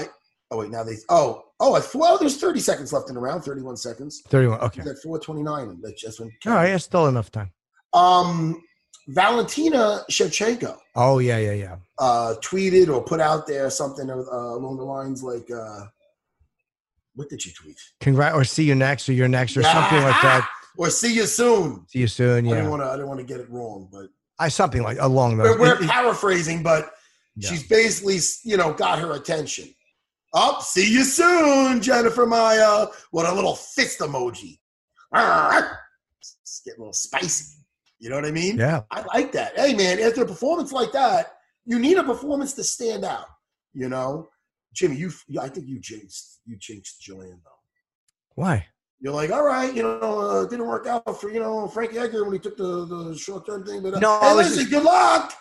oh 0.51 0.57
wait, 0.57 0.69
now 0.69 0.83
they. 0.83 0.95
Oh, 1.09 1.43
Oh, 1.63 1.75
at 1.75 1.87
well, 1.93 2.17
there's 2.17 2.41
30 2.41 2.59
seconds 2.59 2.91
left 2.91 3.09
in 3.09 3.15
the 3.15 3.21
round, 3.21 3.43
31 3.43 3.77
seconds. 3.77 4.23
31, 4.29 4.61
okay. 4.61 4.81
At 4.81 4.97
429. 5.03 5.79
That's 5.83 6.01
just 6.01 6.19
when. 6.19 6.31
All 6.47 6.53
right, 6.53 6.71
that's 6.71 6.85
still 6.85 7.05
enough 7.05 7.31
time. 7.31 7.51
Um, 7.93 8.59
Valentina 9.07 10.01
Shevchenko. 10.09 10.75
Oh 10.95 11.19
yeah, 11.19 11.37
yeah, 11.37 11.51
yeah. 11.51 11.75
Uh, 11.99 12.33
tweeted 12.41 12.91
or 12.91 13.03
put 13.03 13.19
out 13.19 13.45
there 13.45 13.69
something 13.69 14.09
uh, 14.09 14.15
along 14.15 14.77
the 14.77 14.83
lines 14.83 15.21
like, 15.21 15.49
uh, 15.51 15.85
"What 17.13 17.29
did 17.29 17.45
you 17.45 17.51
tweet?" 17.53 17.77
Congrats, 17.99 18.35
or 18.35 18.43
see 18.43 18.63
you 18.63 18.73
next, 18.73 19.07
or 19.07 19.13
you're 19.13 19.27
next, 19.27 19.55
or 19.55 19.61
something 19.61 20.01
like 20.01 20.21
that. 20.21 20.47
Or 20.77 20.89
see 20.89 21.13
you 21.13 21.25
soon. 21.25 21.85
See 21.89 21.99
you 21.99 22.07
soon. 22.07 22.45
Yeah. 22.45 22.53
I 22.53 22.55
didn't 22.55 22.69
want 22.69 22.81
to. 22.81 22.87
I 22.87 22.91
didn't 22.93 23.09
want 23.09 23.19
to 23.19 23.25
get 23.25 23.41
it 23.41 23.49
wrong, 23.49 23.89
but 23.91 24.07
I 24.39 24.47
something 24.47 24.81
like 24.81 24.97
along 25.01 25.35
those. 25.35 25.59
We're, 25.59 25.81
we're 25.81 25.87
paraphrasing, 25.87 26.63
but 26.63 26.91
yeah. 27.35 27.49
she's 27.49 27.67
basically, 27.67 28.19
you 28.45 28.55
know, 28.55 28.71
got 28.71 28.97
her 28.99 29.11
attention. 29.11 29.67
Up, 30.33 30.57
oh, 30.59 30.61
see 30.61 30.89
you 30.89 31.03
soon, 31.03 31.81
Jennifer 31.81 32.25
Maia. 32.25 32.87
What 33.11 33.25
a 33.25 33.33
little 33.33 33.55
fist 33.55 33.99
emoji. 33.99 34.59
It's 35.13 36.61
getting 36.63 36.79
a 36.79 36.83
little 36.83 36.93
spicy. 36.93 37.57
You 37.99 38.09
know 38.09 38.15
what 38.15 38.25
I 38.25 38.31
mean? 38.31 38.57
Yeah. 38.57 38.83
I 38.91 39.01
like 39.13 39.33
that. 39.33 39.59
Hey, 39.59 39.73
man, 39.73 39.99
after 39.99 40.23
a 40.23 40.25
performance 40.25 40.71
like 40.71 40.93
that, 40.93 41.33
you 41.65 41.79
need 41.79 41.97
a 41.97 42.03
performance 42.03 42.53
to 42.53 42.63
stand 42.63 43.03
out. 43.03 43.25
You 43.73 43.89
know, 43.89 44.29
Jimmy, 44.73 44.95
you, 44.95 45.11
I 45.39 45.49
think 45.49 45.67
you 45.67 45.79
jinxed, 45.79 46.39
you 46.45 46.55
jinxed 46.57 47.01
Joanne 47.01 47.41
though. 47.43 47.51
Why? 48.35 48.65
You're 49.01 49.13
like, 49.13 49.31
all 49.31 49.43
right, 49.43 49.73
you 49.73 49.83
know, 49.83 49.99
uh, 49.99 50.45
didn't 50.45 50.67
work 50.67 50.87
out 50.87 51.19
for 51.19 51.29
you 51.29 51.39
know 51.39 51.67
Frankie 51.67 51.97
Edgar 51.97 52.23
when 52.23 52.33
he 52.33 52.39
took 52.39 52.55
the, 52.55 52.85
the 52.85 53.17
short 53.17 53.45
term 53.45 53.65
thing, 53.65 53.81
but 53.81 53.95
uh, 53.95 53.99
no, 53.99 54.19
hey, 54.21 54.35
listen, 54.35 54.59
just, 54.59 54.69
good 54.69 54.83
luck 54.83 55.33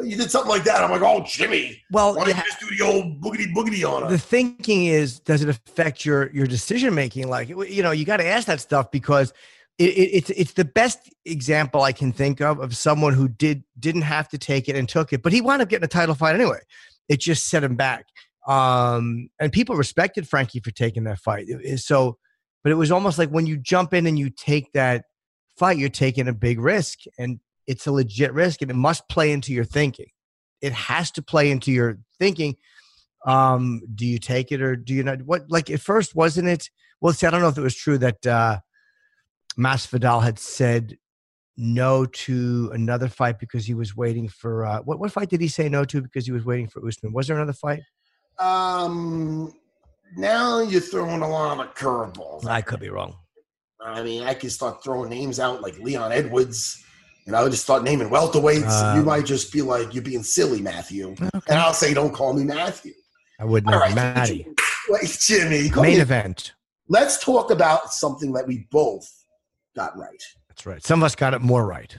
you 0.00 0.16
did 0.16 0.30
something 0.30 0.50
like 0.50 0.64
that. 0.64 0.82
I'm 0.82 0.90
like, 0.90 1.02
oh, 1.02 1.22
Jimmy. 1.26 1.82
Well, 1.90 2.14
why 2.14 2.24
don't 2.24 2.36
you 2.36 2.42
just 2.42 2.60
do 2.60 2.76
the 2.76 2.84
old 2.84 3.20
boogity 3.20 3.52
boogity 3.52 3.88
on 3.88 4.04
it? 4.04 4.08
The 4.08 4.18
thinking 4.18 4.86
is, 4.86 5.20
does 5.20 5.42
it 5.42 5.48
affect 5.48 6.04
your 6.04 6.30
your 6.32 6.46
decision 6.46 6.94
making? 6.94 7.28
Like, 7.28 7.48
you 7.48 7.82
know, 7.82 7.90
you 7.90 8.04
got 8.04 8.18
to 8.18 8.26
ask 8.26 8.46
that 8.46 8.60
stuff 8.60 8.90
because 8.90 9.32
it, 9.78 9.90
it, 9.90 10.10
it's 10.12 10.30
it's 10.30 10.52
the 10.52 10.64
best 10.64 11.12
example 11.24 11.82
I 11.82 11.92
can 11.92 12.12
think 12.12 12.40
of 12.40 12.58
of 12.60 12.76
someone 12.76 13.12
who 13.12 13.28
did 13.28 13.64
didn't 13.78 14.02
have 14.02 14.28
to 14.30 14.38
take 14.38 14.68
it 14.68 14.76
and 14.76 14.88
took 14.88 15.12
it, 15.12 15.22
but 15.22 15.32
he 15.32 15.40
wound 15.40 15.62
up 15.62 15.68
getting 15.68 15.84
a 15.84 15.88
title 15.88 16.14
fight 16.14 16.34
anyway. 16.34 16.60
It 17.08 17.20
just 17.20 17.48
set 17.48 17.62
him 17.64 17.76
back. 17.76 18.06
Um, 18.46 19.28
and 19.38 19.52
people 19.52 19.76
respected 19.76 20.28
Frankie 20.28 20.60
for 20.60 20.70
taking 20.70 21.04
that 21.04 21.18
fight. 21.18 21.46
So, 21.76 22.18
but 22.64 22.72
it 22.72 22.76
was 22.76 22.90
almost 22.90 23.18
like 23.18 23.30
when 23.30 23.46
you 23.46 23.56
jump 23.56 23.94
in 23.94 24.06
and 24.06 24.18
you 24.18 24.30
take 24.30 24.72
that 24.72 25.04
fight, 25.58 25.78
you're 25.78 25.88
taking 25.88 26.28
a 26.28 26.32
big 26.32 26.58
risk. 26.58 27.00
And 27.18 27.38
it's 27.72 27.86
a 27.86 27.92
legit 27.92 28.32
risk 28.34 28.62
and 28.62 28.70
it 28.70 28.74
must 28.74 29.08
play 29.08 29.32
into 29.32 29.52
your 29.52 29.64
thinking. 29.64 30.10
It 30.60 30.72
has 30.72 31.10
to 31.12 31.22
play 31.22 31.50
into 31.50 31.72
your 31.72 31.98
thinking. 32.18 32.56
Um, 33.26 33.80
do 33.94 34.06
you 34.06 34.18
take 34.18 34.52
it 34.52 34.60
or 34.60 34.76
do 34.76 34.94
you 34.94 35.02
not? 35.02 35.22
What 35.22 35.50
like 35.50 35.70
at 35.70 35.80
first 35.80 36.14
wasn't 36.14 36.48
it? 36.48 36.68
Well, 37.00 37.12
see, 37.12 37.26
I 37.26 37.30
don't 37.30 37.40
know 37.40 37.48
if 37.48 37.58
it 37.58 37.62
was 37.62 37.74
true 37.74 37.98
that 37.98 38.26
uh 38.26 38.60
Masvidal 39.58 40.22
had 40.22 40.38
said 40.38 40.96
no 41.56 42.06
to 42.06 42.70
another 42.72 43.08
fight 43.08 43.38
because 43.38 43.66
he 43.66 43.74
was 43.74 43.96
waiting 43.96 44.28
for 44.28 44.66
uh 44.66 44.80
what 44.82 44.98
what 44.98 45.12
fight 45.12 45.30
did 45.30 45.40
he 45.40 45.48
say 45.48 45.68
no 45.68 45.84
to 45.84 46.02
because 46.02 46.26
he 46.26 46.32
was 46.32 46.44
waiting 46.44 46.68
for 46.68 46.86
Usman? 46.86 47.12
Was 47.12 47.26
there 47.26 47.36
another 47.36 47.52
fight? 47.52 47.80
Um 48.38 49.52
now 50.16 50.60
you're 50.60 50.80
throwing 50.80 51.22
a 51.22 51.28
lot 51.28 51.58
of 51.58 51.74
curveballs. 51.74 52.46
I 52.46 52.60
could 52.60 52.80
be 52.80 52.90
wrong. 52.90 53.16
I 53.80 54.02
mean, 54.02 54.22
I 54.22 54.34
can 54.34 54.50
start 54.50 54.82
throwing 54.84 55.10
names 55.10 55.40
out 55.40 55.62
like 55.62 55.78
Leon 55.78 56.12
Edwards. 56.12 56.84
And 57.26 57.36
I 57.36 57.42
would 57.42 57.52
just 57.52 57.62
start 57.62 57.84
naming 57.84 58.08
welterweights. 58.08 58.68
Um, 58.68 58.98
you 58.98 59.04
might 59.04 59.24
just 59.24 59.52
be 59.52 59.62
like, 59.62 59.94
you're 59.94 60.02
being 60.02 60.22
silly, 60.24 60.60
Matthew. 60.60 61.12
Okay. 61.12 61.28
And 61.48 61.58
I'll 61.58 61.72
say, 61.72 61.94
don't 61.94 62.12
call 62.12 62.32
me 62.32 62.44
Matthew. 62.44 62.92
I 63.38 63.44
would 63.44 63.64
not. 63.64 63.80
Right, 63.80 63.94
Matty. 63.94 64.46
Wait, 64.88 65.18
Jimmy. 65.20 65.70
Main 65.70 66.00
event. 66.00 66.52
Let's 66.88 67.22
talk 67.22 67.50
about 67.50 67.92
something 67.92 68.32
that 68.32 68.46
we 68.46 68.66
both 68.70 69.08
got 69.76 69.96
right. 69.96 70.22
That's 70.48 70.66
right. 70.66 70.84
Some 70.84 71.00
of 71.00 71.06
us 71.06 71.14
got 71.14 71.32
it 71.34 71.40
more 71.40 71.64
right. 71.64 71.96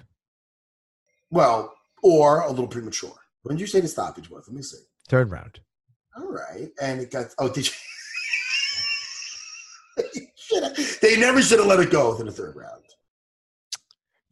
Well, 1.31 1.73
or 2.03 2.41
a 2.41 2.49
little 2.49 2.67
premature. 2.67 3.15
When 3.43 3.55
did 3.55 3.61
you 3.61 3.67
say 3.67 3.79
the 3.79 3.87
stoppage 3.87 4.29
was? 4.29 4.47
Let 4.47 4.55
me 4.55 4.61
see. 4.61 4.77
Third 5.07 5.31
round. 5.31 5.59
All 6.15 6.31
right. 6.31 6.69
And 6.81 7.01
it 7.01 7.11
got, 7.11 7.27
oh, 7.39 7.49
did 7.49 7.67
you? 7.67 7.73
they 11.01 11.17
never 11.17 11.41
should 11.41 11.59
have 11.59 11.67
let 11.67 11.79
it 11.79 11.91
go 11.91 12.15
in 12.17 12.25
the 12.25 12.31
third 12.31 12.55
round. 12.55 12.83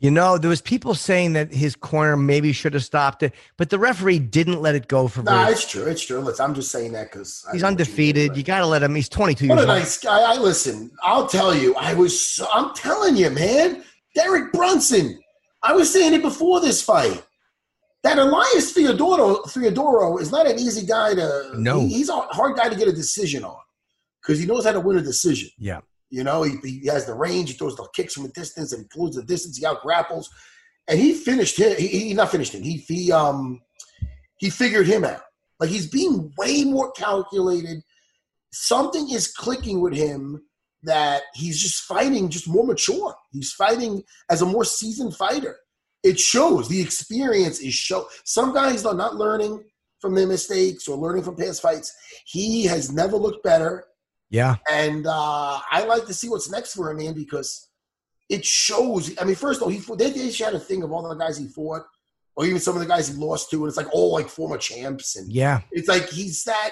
You 0.01 0.09
know, 0.09 0.39
there 0.39 0.49
was 0.49 0.61
people 0.61 0.95
saying 0.95 1.33
that 1.33 1.53
his 1.53 1.75
corner 1.75 2.17
maybe 2.17 2.53
should 2.53 2.73
have 2.73 2.83
stopped 2.83 3.21
it, 3.21 3.35
but 3.55 3.69
the 3.69 3.77
referee 3.77 4.17
didn't 4.17 4.59
let 4.59 4.73
it 4.73 4.87
go 4.87 5.07
for. 5.07 5.21
Nah, 5.21 5.49
it's 5.49 5.69
true. 5.69 5.85
It's 5.85 6.03
true. 6.03 6.17
Listen, 6.19 6.43
I'm 6.43 6.55
just 6.55 6.71
saying 6.71 6.93
that 6.93 7.11
because 7.11 7.45
he's 7.51 7.63
undefeated. 7.63 8.31
You, 8.31 8.37
you 8.37 8.43
got 8.43 8.61
to 8.61 8.65
let 8.65 8.81
him. 8.81 8.95
He's 8.95 9.07
22 9.07 9.47
what 9.47 9.53
years 9.53 9.61
old. 9.61 9.67
What 9.67 9.75
a 9.75 9.79
nice 9.79 9.99
guy. 9.99 10.21
I 10.21 10.37
listen. 10.37 10.89
I'll 11.03 11.27
tell 11.27 11.55
you. 11.55 11.75
I 11.75 11.93
was. 11.93 12.19
So, 12.19 12.47
I'm 12.51 12.73
telling 12.73 13.15
you, 13.15 13.29
man. 13.29 13.83
Derek 14.15 14.51
Brunson. 14.51 15.19
I 15.61 15.73
was 15.73 15.93
saying 15.93 16.15
it 16.15 16.23
before 16.23 16.61
this 16.61 16.81
fight. 16.81 17.23
That 18.01 18.17
Elias 18.17 18.73
Theodoro, 18.73 19.43
Theodoro 19.43 20.19
is 20.19 20.31
not 20.31 20.47
an 20.47 20.57
easy 20.57 20.83
guy 20.83 21.13
to. 21.13 21.51
No, 21.55 21.81
he, 21.81 21.89
he's 21.89 22.09
a 22.09 22.15
hard 22.15 22.57
guy 22.57 22.69
to 22.69 22.75
get 22.75 22.87
a 22.87 22.91
decision 22.91 23.43
on 23.43 23.55
because 24.19 24.39
he 24.39 24.47
knows 24.47 24.65
how 24.65 24.71
to 24.71 24.79
win 24.79 24.97
a 24.97 25.01
decision. 25.03 25.49
Yeah. 25.59 25.81
You 26.11 26.23
know, 26.25 26.43
he, 26.43 26.57
he 26.63 26.87
has 26.87 27.05
the 27.05 27.13
range. 27.13 27.51
He 27.51 27.57
throws 27.57 27.75
the 27.75 27.87
kicks 27.95 28.13
from 28.13 28.25
a 28.25 28.29
distance 28.29 28.73
and 28.73 28.83
he 28.83 28.87
pulls 28.95 29.15
the 29.15 29.23
distance. 29.23 29.57
He 29.57 29.65
out 29.65 29.81
grapples, 29.81 30.29
and 30.87 30.99
he 30.99 31.13
finished 31.13 31.57
him. 31.57 31.75
He, 31.77 31.87
he 31.87 32.13
not 32.13 32.29
finished 32.29 32.53
him. 32.53 32.61
He 32.61 32.77
he 32.77 33.11
um 33.11 33.61
he 34.37 34.49
figured 34.49 34.87
him 34.87 35.05
out. 35.05 35.21
Like 35.59 35.69
he's 35.69 35.89
being 35.89 36.33
way 36.37 36.65
more 36.65 36.91
calculated. 36.91 37.81
Something 38.51 39.09
is 39.09 39.31
clicking 39.31 39.79
with 39.79 39.93
him 39.93 40.43
that 40.83 41.21
he's 41.33 41.61
just 41.61 41.83
fighting 41.83 42.29
just 42.29 42.47
more 42.47 42.65
mature. 42.65 43.15
He's 43.31 43.53
fighting 43.53 44.03
as 44.29 44.41
a 44.41 44.45
more 44.45 44.65
seasoned 44.65 45.15
fighter. 45.15 45.57
It 46.03 46.19
shows. 46.19 46.67
The 46.67 46.81
experience 46.81 47.59
is 47.59 47.73
show. 47.73 48.07
Some 48.25 48.53
guys 48.53 48.85
are 48.85 48.95
not 48.95 49.15
learning 49.15 49.63
from 49.99 50.15
their 50.15 50.27
mistakes 50.27 50.87
or 50.87 50.97
learning 50.97 51.23
from 51.23 51.35
past 51.35 51.61
fights. 51.61 51.95
He 52.25 52.65
has 52.65 52.91
never 52.91 53.15
looked 53.15 53.43
better. 53.43 53.85
Yeah. 54.31 54.55
And 54.71 55.05
uh, 55.05 55.59
I 55.71 55.85
like 55.85 56.07
to 56.07 56.13
see 56.13 56.29
what's 56.29 56.49
next 56.49 56.73
for 56.73 56.89
him, 56.89 56.97
man, 56.97 57.13
because 57.13 57.69
it 58.29 58.43
shows. 58.43 59.15
I 59.19 59.25
mean, 59.25 59.35
first 59.35 59.59
of 59.59 59.63
all, 59.63 59.69
he 59.69 59.79
they, 59.97 60.09
they 60.09 60.31
had 60.31 60.55
a 60.55 60.59
thing 60.59 60.81
of 60.81 60.91
all 60.91 61.07
the 61.07 61.15
guys 61.15 61.37
he 61.37 61.47
fought, 61.47 61.83
or 62.35 62.45
even 62.45 62.59
some 62.59 62.75
of 62.75 62.81
the 62.81 62.87
guys 62.87 63.09
he 63.09 63.15
lost 63.15 63.51
to, 63.51 63.57
and 63.57 63.67
it's 63.67 63.77
like 63.77 63.93
all 63.93 64.13
like 64.13 64.29
former 64.29 64.57
champs, 64.57 65.17
and 65.17 65.31
yeah, 65.31 65.61
it's 65.71 65.87
like 65.87 66.09
he's 66.09 66.43
that 66.45 66.71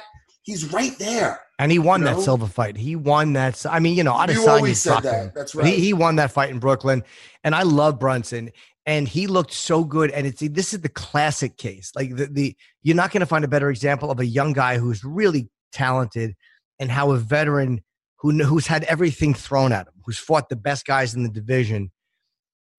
he's 0.49 0.71
right 0.73 0.97
there. 0.97 1.39
And 1.59 1.71
he 1.71 1.79
won 1.79 2.01
You 2.01 2.07
that 2.07 2.19
silver 2.21 2.47
fight. 2.47 2.77
He 2.77 2.95
won 2.95 3.33
that. 3.33 3.65
I 3.69 3.79
mean, 3.79 3.95
you 3.95 4.03
know, 4.03 4.13
You 4.13 4.27
Adesanya 4.27 4.47
always 4.47 4.81
said 4.81 5.01
that. 5.01 5.23
him. 5.25 5.31
That's 5.35 5.53
right. 5.53 5.67
He, 5.67 5.75
he 5.79 5.93
won 5.93 6.15
that 6.15 6.31
fight 6.31 6.49
in 6.49 6.59
Brooklyn, 6.59 7.03
and 7.43 7.53
I 7.53 7.63
love 7.63 7.99
Brunson. 7.99 8.51
And 8.85 9.07
he 9.07 9.27
looked 9.27 9.53
so 9.53 9.83
good. 9.83 10.09
And 10.11 10.25
it's 10.25 10.39
this 10.39 10.73
is 10.73 10.81
the 10.81 10.89
classic 10.89 11.57
case. 11.57 11.91
Like 11.95 12.15
the, 12.15 12.25
the 12.25 12.55
you're 12.81 12.95
not 12.95 13.11
going 13.11 13.19
to 13.19 13.27
find 13.27 13.45
a 13.45 13.47
better 13.47 13.69
example 13.69 14.09
of 14.09 14.19
a 14.19 14.25
young 14.25 14.53
guy 14.53 14.77
who's 14.79 15.03
really 15.03 15.49
talented, 15.71 16.35
and 16.79 16.91
how 16.91 17.11
a 17.11 17.17
veteran 17.17 17.81
who 18.19 18.31
who's 18.43 18.67
had 18.67 18.83
everything 18.85 19.33
thrown 19.33 19.71
at 19.71 19.87
him, 19.87 19.93
who's 20.05 20.17
fought 20.17 20.49
the 20.49 20.55
best 20.55 20.85
guys 20.85 21.15
in 21.15 21.23
the 21.23 21.29
division. 21.29 21.91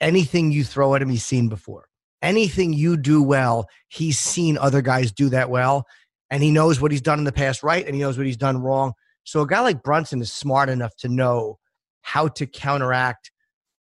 Anything 0.01 0.51
you 0.51 0.65
throw 0.65 0.95
at 0.95 1.03
him, 1.03 1.11
he's 1.11 1.25
seen 1.25 1.49
before. 1.49 1.87
Anything 2.23 2.73
you 2.73 2.97
do 2.97 3.23
well, 3.23 3.67
he's 3.89 4.19
seen 4.19 4.59
other 4.59 4.83
guys 4.83 5.13
do 5.13 5.29
that 5.31 5.51
well, 5.51 5.87
and 6.31 6.43
he 6.43 6.51
knows 6.51 6.81
what 6.81 6.91
he's 6.91 7.01
done 7.01 7.19
in 7.19 7.25
the 7.25 7.33
past 7.33 7.63
right, 7.63 7.85
and 7.85 7.95
he 7.95 8.01
knows 8.01 8.17
what 8.17 8.27
he's 8.27 8.37
done 8.37 8.63
wrong. 8.63 8.93
So 9.25 9.41
a 9.43 9.47
guy 9.47 9.61
like 9.61 9.83
Brunson 9.83 10.21
is 10.21 10.33
smart 10.33 10.69
enough 10.69 10.95
to 10.99 11.09
know 11.09 11.59
how 12.03 12.29
to 12.29 12.47
counteract 12.47 13.31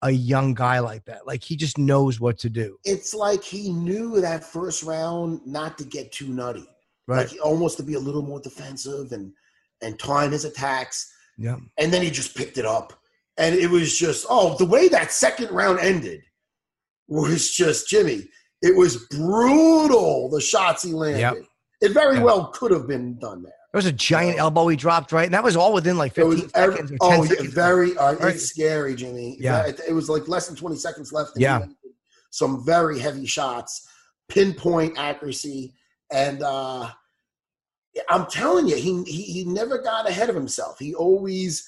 a 0.02 0.12
young 0.12 0.54
guy 0.54 0.80
like 0.80 1.06
that. 1.06 1.28
Like 1.28 1.44
he 1.44 1.56
just 1.56 1.78
knows 1.78 2.20
what 2.20 2.38
to 2.40 2.50
do. 2.50 2.78
It's 2.86 3.14
like 3.14 3.44
he 3.44 3.72
knew 3.72 4.22
that 4.22 4.44
first 4.44 4.84
round 4.84 5.42
not 5.46 5.78
to 5.78 5.84
get 5.84 6.12
too 6.12 6.28
nutty. 6.28 6.66
Right. 7.08 7.30
Like 7.30 7.40
almost 7.44 7.78
to 7.78 7.84
be 7.84 7.96
a 7.96 8.00
little 8.00 8.22
more 8.22 8.40
defensive 8.40 9.12
and 9.12 9.34
and 9.82 9.98
time 10.00 10.32
his 10.32 10.46
attacks. 10.46 11.12
Yeah. 11.38 11.58
And 11.78 11.92
then 11.94 12.02
he 12.02 12.10
just 12.12 12.36
picked 12.36 12.58
it 12.58 12.66
up. 12.66 12.94
And 13.38 13.56
it 13.56 13.70
was 13.70 13.98
just, 13.98 14.26
oh, 14.30 14.58
the 14.58 14.66
way 14.66 14.90
that 14.90 15.12
second 15.12 15.52
round 15.52 15.80
ended 15.80 16.22
was 17.08 17.52
just 17.52 17.88
Jimmy. 17.88 18.28
It 18.62 18.76
was 18.76 19.08
brutal, 19.08 20.30
the 20.30 20.42
shots 20.42 20.84
he 20.84 20.92
landed. 20.94 21.20
Yep. 21.20 21.36
It 21.82 21.94
very 21.94 22.18
Yeah. 22.18 22.24
well 22.24 22.48
could 22.48 22.72
have 22.72 22.88
been 22.88 23.18
done 23.20 23.42
there. 23.44 23.54
There 23.72 23.78
was 23.78 23.86
a 23.86 23.92
giant 23.92 24.38
elbow 24.40 24.68
he 24.68 24.76
dropped, 24.76 25.12
right? 25.12 25.26
And 25.26 25.34
that 25.34 25.44
was 25.44 25.56
all 25.56 25.72
within 25.74 25.98
like 25.98 26.12
It 26.14 26.26
15 26.26 26.30
was 26.30 26.52
every, 26.56 26.74
seconds 26.76 26.92
or 27.00 27.10
10 27.10 27.20
oh, 27.20 27.24
yeah, 27.24 27.30
seconds. 27.30 27.54
very. 27.54 27.98
Uh, 27.98 28.14
Right. 28.16 28.36
It's 28.36 28.46
scary, 28.48 28.96
Jimmy. 28.96 29.38
Yeah. 29.40 29.66
It, 29.68 29.80
it 29.88 29.94
was 29.94 30.10
like 30.10 30.28
less 30.28 30.48
than 30.48 30.56
twenty 30.58 30.76
seconds 30.76 31.14
left. 31.14 31.36
and 31.36 31.42
Yeah. 31.42 31.66
some 32.32 32.66
very 32.66 33.00
heavy 33.00 33.26
shots, 33.28 33.88
pinpoint 34.28 34.98
accuracy, 34.98 35.76
and 36.12 36.42
uh, 36.44 36.90
I'm 38.10 38.26
telling 38.28 38.68
you, 38.68 38.76
he, 38.76 39.04
he 39.04 39.22
he 39.24 39.46
never 39.46 39.78
got 39.82 40.10
ahead 40.10 40.30
of 40.30 40.36
himself. 40.36 40.78
He 40.80 40.94
always 40.96 41.68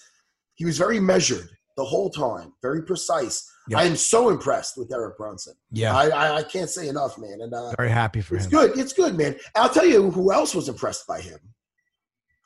he 0.55 0.65
was 0.65 0.77
very 0.77 0.99
measured 0.99 1.47
the 1.77 1.85
whole 1.85 2.09
time, 2.09 2.53
very 2.61 2.83
precise. 2.83 3.49
Yeah. 3.67 3.79
I 3.79 3.83
am 3.85 3.95
so 3.95 4.29
impressed 4.29 4.77
with 4.77 4.89
Derek 4.89 5.17
Brunson. 5.17 5.53
Yeah. 5.71 5.95
I, 5.95 6.07
I 6.09 6.35
I 6.37 6.43
can't 6.43 6.69
say 6.69 6.87
enough, 6.87 7.17
man. 7.17 7.39
And 7.41 7.53
uh, 7.53 7.73
Very 7.77 7.89
happy 7.91 8.21
for 8.21 8.35
it's 8.35 8.45
him. 8.45 8.51
good. 8.51 8.77
It's 8.77 8.93
good, 8.93 9.15
man. 9.17 9.35
I'll 9.55 9.69
tell 9.69 9.85
you 9.85 10.11
who 10.11 10.31
else 10.33 10.53
was 10.55 10.67
impressed 10.67 11.07
by 11.07 11.21
him. 11.21 11.39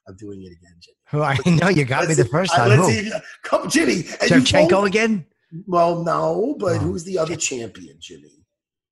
I'm 0.08 0.16
doing 0.18 0.42
it 0.44 0.48
again, 0.52 0.76
Jimmy. 0.80 0.98
Who 1.10 1.22
I 1.24 1.38
know 1.60 1.70
you 1.70 1.84
got 1.86 2.08
me 2.08 2.14
the 2.14 2.26
first 2.26 2.54
uh, 2.54 2.58
time. 2.58 2.70
let's 2.80 2.88
Who? 2.88 3.04
see 3.10 3.12
come, 3.44 3.70
Jimmy. 3.70 4.04
Shevchenko 4.04 4.86
again? 4.86 5.26
Well, 5.66 6.04
no, 6.04 6.56
but 6.60 6.76
Oh, 6.76 6.80
who's 6.80 7.04
the 7.06 7.18
other 7.18 7.36
champion, 7.36 7.98
Jimmy? 8.00 8.45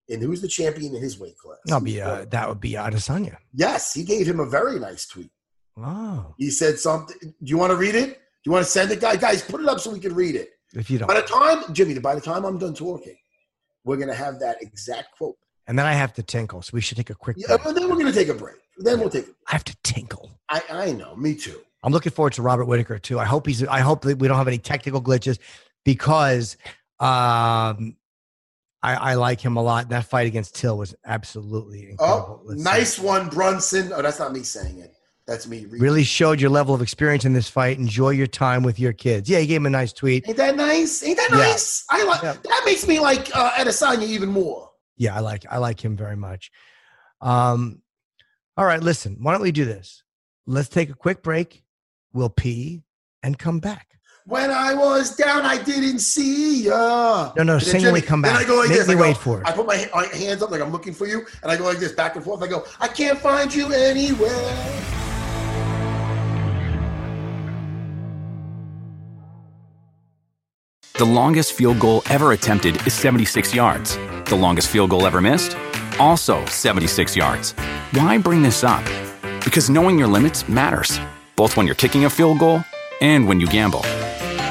And 0.09 0.21
who's 0.21 0.41
the 0.41 0.47
champion 0.47 0.95
in 0.95 1.01
his 1.01 1.17
weight 1.19 1.37
class? 1.37 1.57
That'll 1.65 1.83
be 1.83 2.01
uh, 2.01 2.25
that 2.29 2.47
would 2.49 2.59
be 2.59 2.71
Adesanya. 2.73 3.37
yes, 3.53 3.93
he 3.93 4.03
gave 4.03 4.27
him 4.27 4.39
a 4.39 4.45
very 4.45 4.79
nice 4.79 5.05
tweet. 5.07 5.31
Wow. 5.77 6.35
He 6.37 6.49
said 6.51 6.77
something. 6.77 7.15
Do 7.21 7.33
you 7.41 7.57
want 7.57 7.71
to 7.71 7.77
read 7.77 7.95
it? 7.95 8.09
Do 8.09 8.17
you 8.45 8.51
want 8.51 8.65
to 8.65 8.69
send 8.71 8.91
it, 8.91 8.99
guys? 8.99 9.17
Guys, 9.17 9.41
put 9.41 9.61
it 9.61 9.67
up 9.67 9.79
so 9.79 9.91
we 9.91 9.99
can 9.99 10.13
read 10.13 10.35
it. 10.35 10.49
if 10.73 10.89
you 10.91 10.99
don't. 10.99 11.07
By 11.07 11.15
the 11.15 11.21
time, 11.25 11.73
Jimmy, 11.73 11.97
by 11.99 12.15
the 12.15 12.21
time 12.21 12.43
I'm 12.45 12.57
done 12.57 12.73
talking, 12.73 13.15
we're 13.85 13.97
gonna 13.97 14.13
have 14.13 14.39
that 14.41 14.61
exact 14.61 15.17
quote. 15.17 15.37
And 15.67 15.79
then 15.79 15.85
I 15.85 15.93
have 15.93 16.11
to 16.15 16.23
tinkle, 16.23 16.61
so 16.61 16.71
we 16.73 16.81
should 16.81 16.97
take 16.97 17.09
a 17.09 17.15
quick 17.15 17.37
Yeah, 17.39 17.55
break. 17.57 17.75
then 17.75 17.89
we're 17.89 17.95
gonna 17.97 18.11
take 18.11 18.27
a 18.27 18.33
break. 18.33 18.57
Then 18.77 18.99
we'll 18.99 19.09
take. 19.09 19.25
I 19.47 19.53
have 19.53 19.63
to 19.63 19.75
tinkle. 19.83 20.31
I 20.49 20.61
I 20.69 20.91
know. 20.91 21.15
Me 21.15 21.35
too. 21.35 21.61
I'm 21.83 21.93
looking 21.93 22.11
forward 22.11 22.33
to 22.33 22.41
Robert 22.41 22.65
Whittaker 22.65 22.99
too. 22.99 23.17
I 23.19 23.25
hope 23.25 23.47
he's. 23.47 23.63
I 23.65 23.79
hope 23.79 24.01
that 24.03 24.19
we 24.19 24.27
don't 24.27 24.37
have 24.37 24.47
any 24.49 24.57
technical 24.57 25.01
glitches 25.01 25.37
because 25.85 26.57
um, 26.99 27.95
I, 28.83 28.95
I 28.95 29.13
like 29.15 29.39
him 29.39 29.55
a 29.55 29.63
lot. 29.63 29.89
That 29.89 30.05
fight 30.05 30.27
against 30.27 30.55
Till 30.55 30.77
was 30.77 30.93
absolutely 31.05 31.89
incredible. 31.91 32.41
Oh, 32.41 32.45
Let's 32.45 32.59
see. 32.59 32.69
nice 32.69 32.99
one, 32.99 33.29
Brunson. 33.29 33.91
Oh, 33.95 34.01
that's 34.01 34.19
not 34.19 34.33
me 34.33 34.43
saying 34.43 34.79
it. 34.79 34.93
That's 35.25 35.47
me. 35.47 35.59
reading. 35.63 35.79
Really 35.79 36.03
showed 36.03 36.41
your 36.41 36.49
level 36.49 36.75
of 36.75 36.81
experience 36.81 37.23
in 37.23 37.31
this 37.31 37.49
fight. 37.49 37.77
Enjoy 37.79 38.09
your 38.09 38.27
time 38.27 38.61
with 38.61 38.77
your 38.77 38.91
kids. 38.91 39.29
Yeah, 39.29 39.39
he 39.39 39.47
gave 39.47 39.61
him 39.61 39.67
a 39.67 39.69
nice 39.69 39.93
tweet. 39.93 40.27
Ain't 40.27 40.35
that 40.35 40.57
nice? 40.57 41.01
Ain't 41.01 41.15
that 41.15 41.29
Yeah. 41.31 41.37
nice? 41.37 41.85
I 41.89 42.03
like 42.03 42.21
Yeah. 42.23 42.33
that. 42.43 42.61
Makes 42.65 42.85
me 42.85 42.99
like 42.99 43.33
uh, 43.33 43.51
Adesanya 43.51 44.03
even 44.03 44.27
more. 44.29 44.69
Yeah, 44.97 45.15
I 45.15 45.21
like 45.21 45.45
I 45.49 45.59
like 45.59 45.83
him 45.83 45.95
very 45.95 46.17
much. 46.17 46.51
Um, 47.21 47.81
all 48.57 48.65
right, 48.65 48.83
listen. 48.83 49.17
Why 49.21 49.31
don't 49.31 49.41
we 49.41 49.53
do 49.53 49.63
this? 49.65 50.03
Let's 50.45 50.67
take 50.67 50.89
a 50.89 50.93
quick 50.93 51.23
break. 51.23 51.63
We'll 52.11 52.29
pee 52.29 52.83
and 53.23 53.39
come 53.39 53.59
back. 53.59 53.92
When 54.25 54.51
I 54.51 54.73
was 54.73 55.17
down, 55.17 55.41
I 55.41 55.61
didn't 55.61 55.99
see 55.99 56.63
ya. 56.63 57.33
No, 57.35 57.43
no, 57.43 57.53
And 57.55 57.61
sing 57.61 57.83
when 57.83 57.93
we 57.93 58.01
come 58.01 58.21
back. 58.21 58.33
Then. 58.37 58.45
I 58.45 58.47
go 58.47 58.55
like 58.55 58.69
Make 58.69 58.77
this. 58.79 58.87
me 58.87 58.93
I 58.93 58.97
go, 58.97 59.03
wait 59.03 59.17
for 59.17 59.41
it. 59.41 59.47
I 59.47 59.51
put 59.51 59.65
my, 59.65 59.89
my 59.93 60.05
hands 60.15 60.41
up 60.41 60.49
like 60.49 60.61
I'm 60.61 60.71
looking 60.71 60.93
for 60.93 61.05
you, 61.05 61.25
and 61.41 61.51
I 61.51 61.57
go 61.57 61.65
like 61.65 61.77
this 61.79 61.91
back 61.91 62.15
and 62.15 62.23
forth. 62.23 62.41
I 62.41 62.47
go, 62.47 62.63
I 62.79 62.87
can't 62.87 63.19
find 63.19 63.53
you 63.53 63.73
anywhere. 63.73 64.79
The 70.93 71.05
longest 71.05 71.53
field 71.53 71.79
goal 71.79 72.01
ever 72.09 72.31
attempted 72.31 72.75
is 72.87 72.93
76 72.93 73.53
yards. 73.53 73.97
The 74.25 74.35
longest 74.35 74.69
field 74.69 74.91
goal 74.91 75.05
ever 75.05 75.19
missed? 75.21 75.57
Also 75.99 76.45
76 76.45 77.15
yards. 77.15 77.51
Why 77.91 78.17
bring 78.17 78.41
this 78.41 78.63
up? 78.63 78.83
Because 79.43 79.69
knowing 79.69 79.97
your 79.99 80.07
limits 80.07 80.47
matters, 80.47 80.99
both 81.35 81.57
when 81.57 81.65
you're 81.65 81.75
kicking 81.75 82.05
a 82.05 82.09
field 82.09 82.39
goal 82.39 82.63
and 83.01 83.27
when 83.27 83.39
you 83.41 83.47
gamble. 83.47 83.81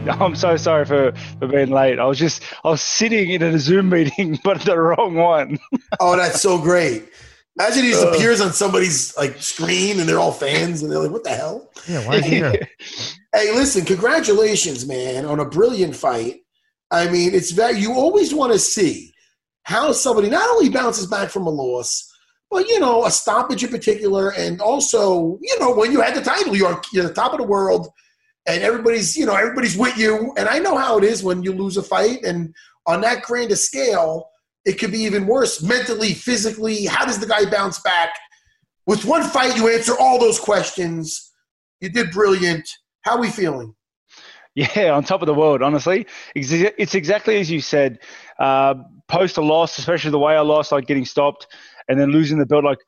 I'm 0.08 0.34
so 0.34 0.56
sorry 0.56 0.84
for, 0.84 1.12
for 1.38 1.46
being 1.46 1.70
late. 1.70 1.98
I 1.98 2.06
was 2.06 2.18
just 2.18 2.42
I 2.64 2.70
was 2.70 2.80
sitting 2.80 3.30
in 3.30 3.42
a 3.42 3.58
Zoom 3.58 3.90
meeting, 3.90 4.38
but 4.44 4.62
the 4.62 4.78
wrong 4.78 5.14
one. 5.14 5.58
Oh, 6.02 6.16
that's 6.16 6.40
so 6.40 6.56
great. 6.56 7.10
Imagine 7.58 7.84
he 7.84 7.90
just 7.90 8.06
uh. 8.06 8.10
appears 8.12 8.40
on 8.40 8.52
somebody's 8.52 9.14
like 9.16 9.36
screen, 9.42 10.00
and 10.00 10.08
they're 10.08 10.18
all 10.18 10.32
fans, 10.32 10.82
and 10.82 10.90
they're 10.90 11.00
like, 11.00 11.10
"What 11.10 11.24
the 11.24 11.30
hell?" 11.30 11.70
Yeah, 11.86 12.06
why 12.06 12.16
is 12.16 12.24
he 12.24 12.36
here? 12.36 12.68
Hey, 13.34 13.52
listen, 13.52 13.84
congratulations, 13.84 14.86
man, 14.86 15.26
on 15.26 15.40
a 15.40 15.44
brilliant 15.44 15.94
fight. 15.94 16.36
I 16.90 17.08
mean, 17.08 17.34
it's 17.34 17.50
very, 17.50 17.78
you 17.78 17.92
always 17.92 18.34
want 18.34 18.52
to 18.52 18.58
see 18.58 19.12
how 19.64 19.92
somebody 19.92 20.28
not 20.28 20.48
only 20.50 20.70
bounces 20.70 21.06
back 21.06 21.28
from 21.28 21.46
a 21.46 21.50
loss, 21.50 22.10
but, 22.50 22.66
you 22.68 22.80
know, 22.80 23.04
a 23.04 23.10
stoppage 23.10 23.62
in 23.62 23.70
particular. 23.70 24.30
And 24.30 24.60
also, 24.60 25.38
you 25.40 25.58
know, 25.60 25.72
when 25.72 25.92
you 25.92 26.00
had 26.00 26.16
the 26.16 26.22
title, 26.22 26.56
you're, 26.56 26.80
you're 26.92 27.06
the 27.06 27.14
top 27.14 27.32
of 27.32 27.38
the 27.38 27.46
world 27.46 27.88
and 28.46 28.62
everybody's, 28.62 29.16
you 29.16 29.26
know, 29.26 29.36
everybody's 29.36 29.76
with 29.76 29.96
you. 29.96 30.32
And 30.36 30.48
I 30.48 30.58
know 30.58 30.76
how 30.76 30.98
it 30.98 31.04
is 31.04 31.22
when 31.22 31.42
you 31.42 31.52
lose 31.52 31.76
a 31.76 31.82
fight. 31.82 32.24
And 32.24 32.54
on 32.86 33.00
that 33.02 33.22
grand 33.22 33.52
of 33.52 33.58
scale, 33.58 34.30
it 34.64 34.78
could 34.78 34.90
be 34.90 35.00
even 35.00 35.26
worse 35.26 35.62
mentally, 35.62 36.14
physically. 36.14 36.86
How 36.86 37.04
does 37.04 37.18
the 37.18 37.26
guy 37.26 37.48
bounce 37.50 37.78
back? 37.80 38.10
With 38.86 39.04
one 39.04 39.22
fight, 39.22 39.56
you 39.56 39.68
answer 39.68 39.94
all 39.98 40.18
those 40.18 40.40
questions. 40.40 41.32
You 41.80 41.90
did 41.90 42.10
brilliant. 42.10 42.68
How 43.02 43.16
are 43.16 43.20
we 43.20 43.30
feeling? 43.30 43.74
Yeah, 44.54 44.90
on 44.90 45.04
top 45.04 45.22
of 45.22 45.26
the 45.26 45.34
world, 45.34 45.62
honestly. 45.62 46.06
It's 46.34 46.94
exactly 46.94 47.38
as 47.38 47.50
you 47.50 47.60
said. 47.60 48.00
Uh, 48.38 48.74
post 49.06 49.36
a 49.36 49.42
loss, 49.42 49.78
especially 49.78 50.10
the 50.10 50.18
way 50.18 50.34
I 50.34 50.40
lost, 50.40 50.72
like 50.72 50.86
getting 50.86 51.04
stopped 51.04 51.46
and 51.88 51.98
then 52.00 52.10
losing 52.10 52.38
the 52.38 52.46
belt, 52.46 52.64
like 52.64 52.78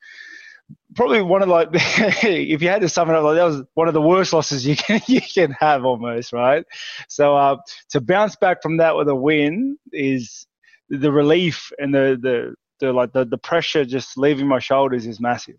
probably 0.94 1.22
one 1.22 1.42
of 1.42 1.48
like 1.48 1.68
if 1.72 2.62
you 2.62 2.68
had 2.68 2.82
to 2.82 2.88
sum 2.88 3.10
it 3.10 3.16
up 3.16 3.24
like 3.24 3.36
that 3.36 3.44
was 3.44 3.62
one 3.74 3.88
of 3.88 3.94
the 3.94 4.02
worst 4.02 4.32
losses 4.32 4.66
you 4.66 4.76
can 4.76 5.00
you 5.06 5.20
can 5.20 5.52
have 5.52 5.84
almost 5.84 6.32
right? 6.32 6.64
So 7.08 7.36
uh, 7.36 7.56
to 7.90 8.00
bounce 8.00 8.36
back 8.36 8.62
from 8.62 8.78
that 8.78 8.96
with 8.96 9.08
a 9.08 9.14
win 9.14 9.78
is 9.92 10.46
the 10.88 11.12
relief 11.12 11.70
and 11.78 11.94
the 11.94 12.18
the, 12.20 12.54
the 12.80 12.92
like 12.92 13.12
the, 13.12 13.24
the 13.24 13.38
pressure 13.38 13.84
just 13.84 14.18
leaving 14.18 14.46
my 14.46 14.58
shoulders 14.58 15.06
is 15.06 15.20
massive 15.20 15.56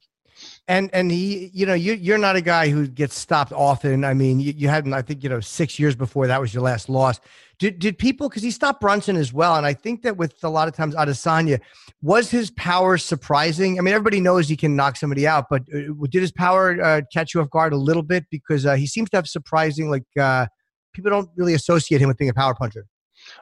and 0.68 0.90
and 0.94 1.12
he, 1.12 1.52
you 1.54 1.66
know, 1.66 1.74
you 1.74 1.94
you're 1.94 2.18
not 2.18 2.36
a 2.36 2.42
guy 2.42 2.70
who 2.70 2.88
gets 2.88 3.18
stopped 3.18 3.52
often. 3.52 4.06
I 4.06 4.14
mean, 4.14 4.40
you, 4.40 4.54
you 4.56 4.70
hadn't. 4.70 4.94
I 4.94 5.02
think 5.02 5.24
you 5.24 5.30
know 5.30 5.40
six 5.40 5.78
years 5.78 5.96
before 5.96 6.28
that 6.28 6.40
was 6.40 6.54
your 6.54 6.64
last 6.64 6.88
loss. 6.88 7.20
Did 7.60 7.80
did 7.80 7.98
people 7.98 8.30
because 8.30 8.44
he 8.44 8.52
stopped 8.52 8.80
Brunson 8.80 9.18
as 9.18 9.34
well, 9.34 9.56
and 9.56 9.66
I 9.66 9.74
think 9.74 10.04
that 10.04 10.16
with 10.16 10.42
a 10.44 10.50
lot 10.50 10.70
of 10.70 10.74
times 10.74 10.96
Adesanya, 10.96 11.60
was 12.02 12.32
his 12.32 12.50
power 12.52 12.98
surprising? 12.98 13.78
I 13.78 13.82
mean, 13.82 13.94
everybody 13.94 14.22
knows 14.22 14.48
he 14.48 14.56
can 14.56 14.76
knock 14.76 14.96
somebody 14.96 15.28
out, 15.28 15.48
but 15.50 15.64
uh, 15.76 15.94
did 16.10 16.22
his 16.22 16.32
power 16.32 16.82
uh, 16.82 17.02
catch 17.12 17.34
you 17.34 17.42
off 17.42 17.50
guard 17.50 17.74
a 17.74 17.78
little 17.78 18.04
bit 18.04 18.26
because 18.32 18.66
uh, 18.66 18.76
he 18.76 18.88
seems 18.88 19.10
to 19.10 19.18
have 19.18 19.28
surprising 19.28 19.90
like 19.90 20.06
uh, 20.20 20.46
people 20.94 21.12
don't 21.12 21.30
really 21.36 21.54
associate 21.54 22.00
him 22.00 22.08
with 22.08 22.18
being 22.18 22.30
a 22.30 22.34
power 22.34 22.56
puncher. 22.56 22.86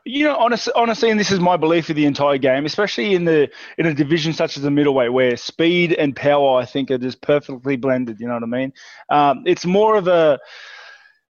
You 0.05 0.25
know, 0.25 0.35
honestly, 0.35 0.73
honestly, 0.75 1.09
and 1.09 1.19
this 1.19 1.31
is 1.31 1.39
my 1.39 1.57
belief 1.57 1.89
of 1.89 1.95
the 1.95 2.05
entire 2.05 2.37
game, 2.37 2.65
especially 2.65 3.13
in 3.13 3.25
the 3.25 3.49
in 3.77 3.85
a 3.85 3.93
division 3.93 4.33
such 4.33 4.57
as 4.57 4.63
the 4.63 4.71
middleweight, 4.71 5.13
where 5.13 5.37
speed 5.37 5.93
and 5.93 6.15
power, 6.15 6.59
I 6.59 6.65
think, 6.65 6.89
are 6.91 6.97
just 6.97 7.21
perfectly 7.21 7.75
blended. 7.75 8.19
You 8.19 8.27
know 8.27 8.33
what 8.33 8.43
I 8.43 8.47
mean? 8.47 8.73
Um, 9.09 9.43
it's 9.45 9.65
more 9.65 9.95
of 9.95 10.07
a 10.07 10.39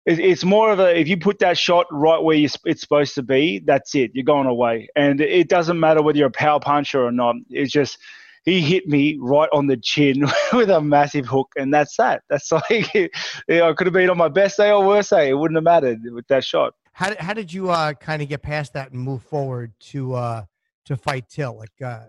it's 0.06 0.46
more 0.46 0.72
of 0.72 0.80
a 0.80 0.98
if 0.98 1.08
you 1.08 1.18
put 1.18 1.40
that 1.40 1.58
shot 1.58 1.86
right 1.92 2.22
where 2.22 2.38
it's 2.38 2.82
supposed 2.82 3.16
to 3.16 3.24
be, 3.24 3.60
that's 3.60 3.94
it. 3.94 4.12
You're 4.14 4.24
going 4.24 4.48
away, 4.48 4.88
and 4.96 5.20
it 5.20 5.50
doesn't 5.50 5.80
matter 5.80 6.02
whether 6.02 6.18
you're 6.18 6.28
a 6.28 6.32
power 6.32 6.60
puncher 6.60 7.06
or 7.06 7.12
not. 7.12 7.36
It's 7.50 7.72
just 7.72 7.98
he 8.46 8.62
hit 8.62 8.88
me 8.88 9.18
right 9.20 9.50
on 9.52 9.68
the 9.68 9.76
chin 9.76 10.26
with 10.54 10.70
a 10.70 10.80
massive 10.80 11.26
hook, 11.26 11.52
and 11.58 11.74
that's 11.74 11.98
that. 11.98 12.24
That's 12.30 12.50
like 12.70 12.94
you 12.94 13.10
I 13.50 13.74
could 13.74 13.88
have 13.88 13.94
been 13.94 14.10
on 14.10 14.18
my 14.18 14.30
best 14.30 14.56
day 14.56 14.72
or 14.72 14.86
worst 14.86 15.10
day. 15.10 15.30
It 15.30 15.34
wouldn't 15.34 15.58
have 15.58 15.66
mattered 15.66 16.00
with 16.12 16.28
that 16.28 16.46
shot. 16.46 16.74
How 16.98 17.10
did, 17.10 17.20
how 17.20 17.34
did 17.36 17.54
you 17.54 17.70
uh, 17.70 17.94
kind 17.94 18.24
of 18.24 18.28
get 18.28 18.42
past 18.42 18.74
that 18.74 18.92
and 18.92 19.00
move 19.00 19.22
forward 19.22 19.72
to 19.92 20.16
uh, 20.16 20.46
to 20.86 20.98
fight 20.98 21.30
Till? 21.30 21.56
Like, 21.56 21.80
uh... 21.80 22.06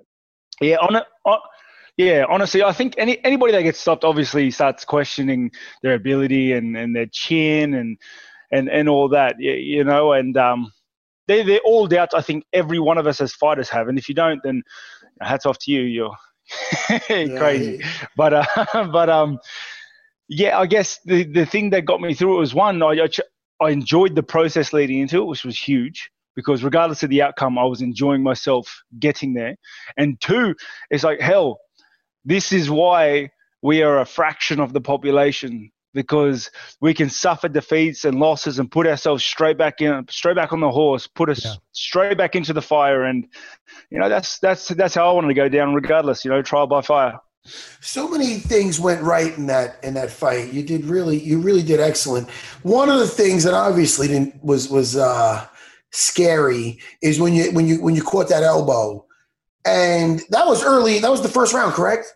yeah, 0.63 0.77
on 0.77 0.97
it. 0.97 1.05
yeah, 1.99 2.25
honestly, 2.27 2.63
I 2.63 2.73
think 2.73 2.95
any 2.97 3.23
anybody 3.23 3.53
that 3.53 3.65
gets 3.65 3.79
stopped 3.79 4.03
obviously 4.03 4.51
starts 4.51 4.87
questioning 4.87 5.51
their 5.83 5.93
ability 5.93 6.53
and, 6.53 6.75
and 6.75 6.97
their 6.97 7.05
chin 7.05 7.75
and 7.75 7.99
and 8.51 8.71
and 8.71 8.89
all 8.89 9.11
that. 9.11 9.37
You, 9.39 9.53
you 9.53 9.85
know, 9.85 10.15
and 10.15 10.35
um, 10.39 10.73
they 11.27 11.43
they're 11.43 11.61
all 11.67 11.87
doubts. 11.87 12.15
I 12.15 12.23
think 12.23 12.45
every 12.55 12.79
one 12.79 12.97
of 12.97 13.07
us 13.07 13.21
as 13.21 13.35
fighters 13.35 13.69
have, 13.69 13.89
and 13.89 13.99
if 13.99 14.09
you 14.09 14.15
don't, 14.15 14.41
then 14.43 14.63
hats 15.21 15.45
off 15.45 15.59
to 15.59 15.71
you. 15.71 15.83
You're 15.83 16.17
crazy, 17.39 17.81
yeah. 17.83 18.07
but 18.17 18.33
uh, 18.33 18.45
but 18.91 19.11
um, 19.11 19.39
yeah, 20.31 20.59
I 20.59 20.65
guess 20.65 20.99
the 21.05 21.25
the 21.25 21.45
thing 21.45 21.69
that 21.71 21.85
got 21.85 22.01
me 22.01 22.15
through 22.15 22.37
it 22.37 22.41
was 22.41 22.55
one, 22.55 22.83
I, 22.83 23.07
I 23.61 23.71
enjoyed 23.71 24.15
the 24.15 24.23
process 24.23 24.73
leading 24.73 25.01
into 25.01 25.21
it, 25.21 25.27
which 25.27 25.45
was 25.45 25.59
huge 25.59 26.11
because 26.37 26.63
regardless 26.63 27.03
of 27.03 27.11
the 27.11 27.23
outcome, 27.23 27.59
I 27.59 27.65
was 27.65 27.83
enjoying 27.83 28.23
myself 28.23 28.83
getting 29.01 29.35
there. 29.35 29.57
And 29.97 30.21
two, 30.21 30.55
it's 30.91 31.03
like, 31.03 31.21
hell, 31.21 31.59
this 32.25 32.53
is 32.53 32.71
why 32.71 33.31
we 33.63 33.83
are 33.83 34.01
a 34.01 34.07
fraction 34.07 34.61
of 34.61 34.73
the 34.73 34.81
population 34.81 35.73
because 35.95 36.51
we 36.81 36.95
can 36.95 37.11
suffer 37.11 37.49
defeats 37.49 38.05
and 38.05 38.21
losses 38.21 38.61
and 38.61 38.71
put 38.71 38.87
ourselves 38.87 39.25
straight 39.25 39.59
back 39.59 39.81
in, 39.81 40.07
straight 40.09 40.37
back 40.37 40.53
on 40.53 40.61
the 40.61 40.71
horse, 40.71 41.09
put 41.09 41.29
us 41.29 41.45
yeah. 41.45 41.55
straight 41.73 42.17
back 42.17 42.37
into 42.37 42.53
the 42.53 42.63
fire. 42.63 43.05
And, 43.05 43.27
you 43.91 43.99
know, 43.99 44.09
that's, 44.09 44.39
that's, 44.39 44.69
that's 44.69 44.95
how 44.95 45.11
I 45.11 45.13
wanted 45.13 45.29
to 45.29 45.35
go 45.35 45.49
down 45.49 45.75
regardless, 45.75 46.25
you 46.25 46.31
know, 46.31 46.43
trial 46.43 46.69
by 46.69 46.83
fire. 46.83 47.19
So 47.81 48.09
many 48.09 48.35
things 48.35 48.79
went 48.79 49.03
right 49.03 49.37
in 49.37 49.47
that 49.47 49.83
in 49.83 49.95
that 49.95 50.11
fight. 50.11 50.53
You 50.53 50.63
did 50.63 50.85
really, 50.85 51.19
you 51.19 51.41
really 51.41 51.63
did 51.63 51.81
excellent. 51.81 52.29
One 52.63 52.89
of 52.91 52.99
the 52.99 53.07
things 53.07 53.45
that 53.45 53.55
obviously 53.55 54.09
didn't 54.09 54.43
was 54.45 54.69
was 54.69 54.97
uh, 54.97 55.47
scary 55.91 56.79
is 57.03 57.21
when 57.21 57.35
you 57.35 57.51
when 57.53 57.67
you 57.67 57.83
when 57.83 57.95
you 57.95 58.03
caught 58.03 58.29
that 58.29 58.43
elbow, 58.43 59.05
and 59.65 60.21
that 60.31 60.47
was 60.47 60.63
early. 60.63 60.99
That 60.99 61.11
was 61.11 61.23
the 61.23 61.29
first 61.29 61.55
round, 61.55 61.73
correct? 61.73 62.07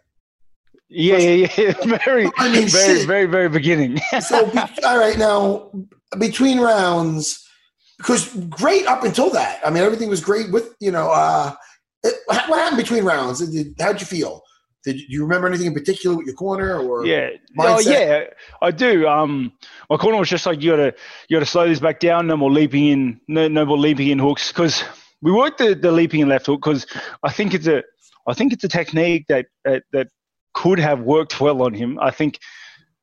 Yeah, 0.89 1.16
yeah, 1.16 1.49
yeah. 1.57 1.99
Very, 2.05 2.31
I 2.37 2.53
mean, 2.53 2.68
very, 2.68 2.99
shit. 2.99 3.07
very, 3.07 3.25
very 3.25 3.49
beginning. 3.49 3.99
so, 4.20 4.45
all 4.85 4.99
right, 4.99 5.16
now 5.16 5.70
between 6.18 6.61
rounds, 6.61 7.49
because 7.97 8.35
great 8.51 8.87
up 8.87 9.03
until 9.03 9.31
that. 9.31 9.61
I 9.64 9.70
mean, 9.70 9.83
everything 9.83 10.11
was 10.11 10.20
great 10.20 10.53
with 10.53 10.75
you 10.81 10.91
know. 10.91 11.11
Uh, 11.11 11.55
it, 12.03 12.14
what 12.27 12.59
happened 12.59 12.77
between 12.77 13.05
rounds? 13.05 13.41
How'd 13.81 14.01
you 14.01 14.07
feel? 14.07 14.43
Did 14.85 15.01
you 15.09 15.22
remember 15.22 15.47
anything 15.47 15.68
in 15.68 15.74
particular 15.74 16.16
with 16.16 16.26
your 16.26 16.35
corner 16.35 16.78
or 16.78 17.07
yeah? 17.07 17.30
Oh 17.59 17.78
yeah, 17.78 18.24
I 18.61 18.72
do. 18.72 19.07
Um, 19.07 19.53
my 19.89 19.97
corner 19.97 20.18
was 20.18 20.28
just 20.28 20.45
like 20.45 20.61
you 20.61 20.72
gotta 20.72 20.95
you 21.28 21.37
gotta 21.37 21.47
slow 21.47 21.68
this 21.68 21.78
back 21.78 22.01
down. 22.01 22.26
No 22.26 22.37
more 22.37 22.51
leaping 22.51 22.87
in. 22.87 23.20
No, 23.28 23.47
no 23.47 23.64
more 23.64 23.78
leaping 23.78 24.09
in 24.09 24.18
hooks 24.18 24.49
because 24.49 24.83
we 25.20 25.30
worked 25.30 25.59
the, 25.59 25.74
the 25.74 25.93
leaping 25.93 26.20
in 26.20 26.28
left 26.28 26.47
hook 26.47 26.61
because 26.62 26.87
I 27.22 27.30
think 27.30 27.55
it's 27.55 27.68
a 27.68 27.85
I 28.26 28.35
think 28.35 28.53
it's 28.53 28.64
a 28.64 28.68
technique 28.68 29.26
that, 29.28 29.47
that 29.64 29.85
that 29.93 30.09
could 30.55 30.78
have 30.78 31.01
worked 31.01 31.41
well 31.41 31.62
on 31.62 31.74
him. 31.74 31.99
I 32.01 32.11
think 32.11 32.39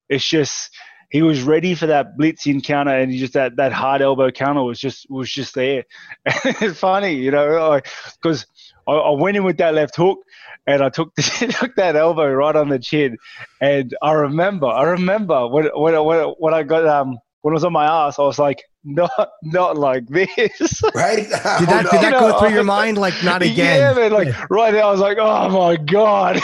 it's 0.09 0.27
just 0.27 0.71
he 1.09 1.23
was 1.23 1.41
ready 1.41 1.73
for 1.73 1.87
that 1.87 2.17
blitz 2.17 2.45
in 2.45 2.61
counter, 2.61 2.95
and 2.95 3.11
just 3.11 3.33
that 3.33 3.55
that 3.55 3.73
hard 3.73 4.01
elbow 4.01 4.31
counter 4.31 4.63
was 4.63 4.79
just 4.79 5.09
was 5.09 5.31
just 5.31 5.55
there. 5.55 5.85
it's 6.25 6.79
funny, 6.79 7.13
you 7.13 7.31
know, 7.31 7.81
because 8.21 8.45
I, 8.87 8.91
I, 8.91 9.11
went 9.11 9.37
in 9.37 9.43
with 9.43 9.57
that 9.57 9.73
left 9.73 9.95
hook, 9.95 10.19
and 10.67 10.83
I 10.83 10.89
took 10.89 11.13
took 11.15 11.75
that 11.75 11.95
elbow 11.95 12.31
right 12.31 12.55
on 12.55 12.69
the 12.69 12.79
chin, 12.79 13.17
and 13.61 13.95
I 14.01 14.13
remember, 14.13 14.67
I 14.67 14.83
remember 14.83 15.47
when 15.47 15.69
when 15.73 16.03
when, 16.03 16.25
when 16.37 16.53
I 16.53 16.63
got 16.63 16.85
um 16.85 17.17
when 17.41 17.53
I 17.53 17.55
was 17.55 17.63
on 17.63 17.73
my 17.73 17.85
ass, 17.85 18.19
I 18.19 18.23
was 18.23 18.37
like, 18.37 18.63
not 18.83 19.11
not 19.43 19.77
like 19.77 20.07
this. 20.07 20.29
Right? 20.95 21.17
did 21.23 21.29
that, 21.29 21.87
did 21.91 22.01
that 22.01 22.19
go 22.19 22.39
through 22.39 22.53
your 22.53 22.63
mind? 22.63 22.97
Like, 22.97 23.13
not 23.23 23.41
again? 23.41 23.79
Yeah, 23.79 23.93
man. 23.93 24.11
Like, 24.11 24.49
right 24.49 24.71
there, 24.71 24.83
I 24.83 24.91
was 24.91 24.99
like, 24.99 25.17
oh 25.19 25.49
my 25.49 25.75
God, 25.77 26.39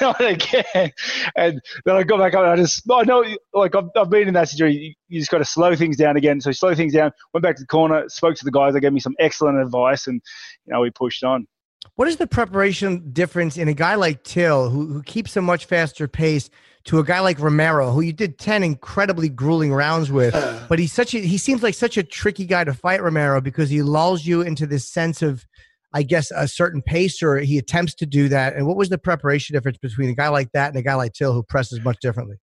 not 0.00 0.20
again. 0.20 0.92
And 1.36 1.60
then 1.84 1.96
I 1.96 2.02
got 2.02 2.18
back 2.18 2.34
up 2.34 2.42
and 2.42 2.50
I 2.50 2.56
just, 2.56 2.82
I 2.90 3.02
know, 3.02 3.24
like, 3.54 3.74
I've, 3.74 3.88
I've 3.96 4.10
been 4.10 4.28
in 4.28 4.34
that 4.34 4.48
situation. 4.48 4.82
You, 4.82 4.94
you 5.08 5.20
just 5.20 5.30
got 5.30 5.38
to 5.38 5.44
slow 5.44 5.74
things 5.74 5.96
down 5.96 6.16
again. 6.16 6.40
So, 6.40 6.52
slow 6.52 6.74
things 6.74 6.92
down, 6.92 7.12
went 7.32 7.42
back 7.42 7.56
to 7.56 7.62
the 7.62 7.66
corner, 7.66 8.08
spoke 8.08 8.34
to 8.36 8.44
the 8.44 8.50
guys. 8.50 8.74
They 8.74 8.80
gave 8.80 8.92
me 8.92 9.00
some 9.00 9.16
excellent 9.18 9.58
advice, 9.58 10.06
and, 10.06 10.20
you 10.66 10.72
know, 10.72 10.80
we 10.80 10.90
pushed 10.90 11.24
on. 11.24 11.46
What 11.94 12.08
is 12.08 12.16
the 12.16 12.26
preparation 12.26 13.10
difference 13.12 13.56
in 13.56 13.68
a 13.68 13.74
guy 13.74 13.94
like 13.94 14.24
Till, 14.24 14.70
who, 14.70 14.86
who 14.86 15.02
keeps 15.02 15.36
a 15.36 15.42
much 15.42 15.64
faster 15.64 16.08
pace, 16.08 16.50
to 16.84 16.98
a 16.98 17.04
guy 17.04 17.20
like 17.20 17.38
Romero, 17.38 17.90
who 17.90 18.00
you 18.00 18.12
did 18.12 18.38
ten 18.38 18.62
incredibly 18.62 19.28
grueling 19.28 19.72
rounds 19.72 20.10
with? 20.10 20.34
Uh. 20.34 20.64
But 20.68 20.78
he's 20.78 20.92
such 20.92 21.14
a 21.14 21.18
he 21.18 21.38
seems 21.38 21.62
like 21.62 21.74
such 21.74 21.96
a 21.96 22.02
tricky 22.02 22.46
guy 22.46 22.64
to 22.64 22.72
fight, 22.72 23.02
Romero, 23.02 23.40
because 23.40 23.68
he 23.68 23.82
lulls 23.82 24.24
you 24.24 24.42
into 24.42 24.66
this 24.66 24.88
sense 24.88 25.22
of, 25.22 25.44
I 25.92 26.02
guess, 26.02 26.30
a 26.30 26.48
certain 26.48 26.82
pace, 26.82 27.22
or 27.22 27.38
he 27.38 27.58
attempts 27.58 27.94
to 27.96 28.06
do 28.06 28.28
that. 28.28 28.54
And 28.54 28.66
what 28.66 28.76
was 28.76 28.88
the 28.88 28.98
preparation 28.98 29.54
difference 29.54 29.78
between 29.78 30.08
a 30.08 30.14
guy 30.14 30.28
like 30.28 30.52
that 30.52 30.68
and 30.68 30.76
a 30.76 30.82
guy 30.82 30.94
like 30.94 31.12
Till, 31.12 31.32
who 31.32 31.42
presses 31.42 31.80
much 31.84 31.98
differently? 32.00 32.36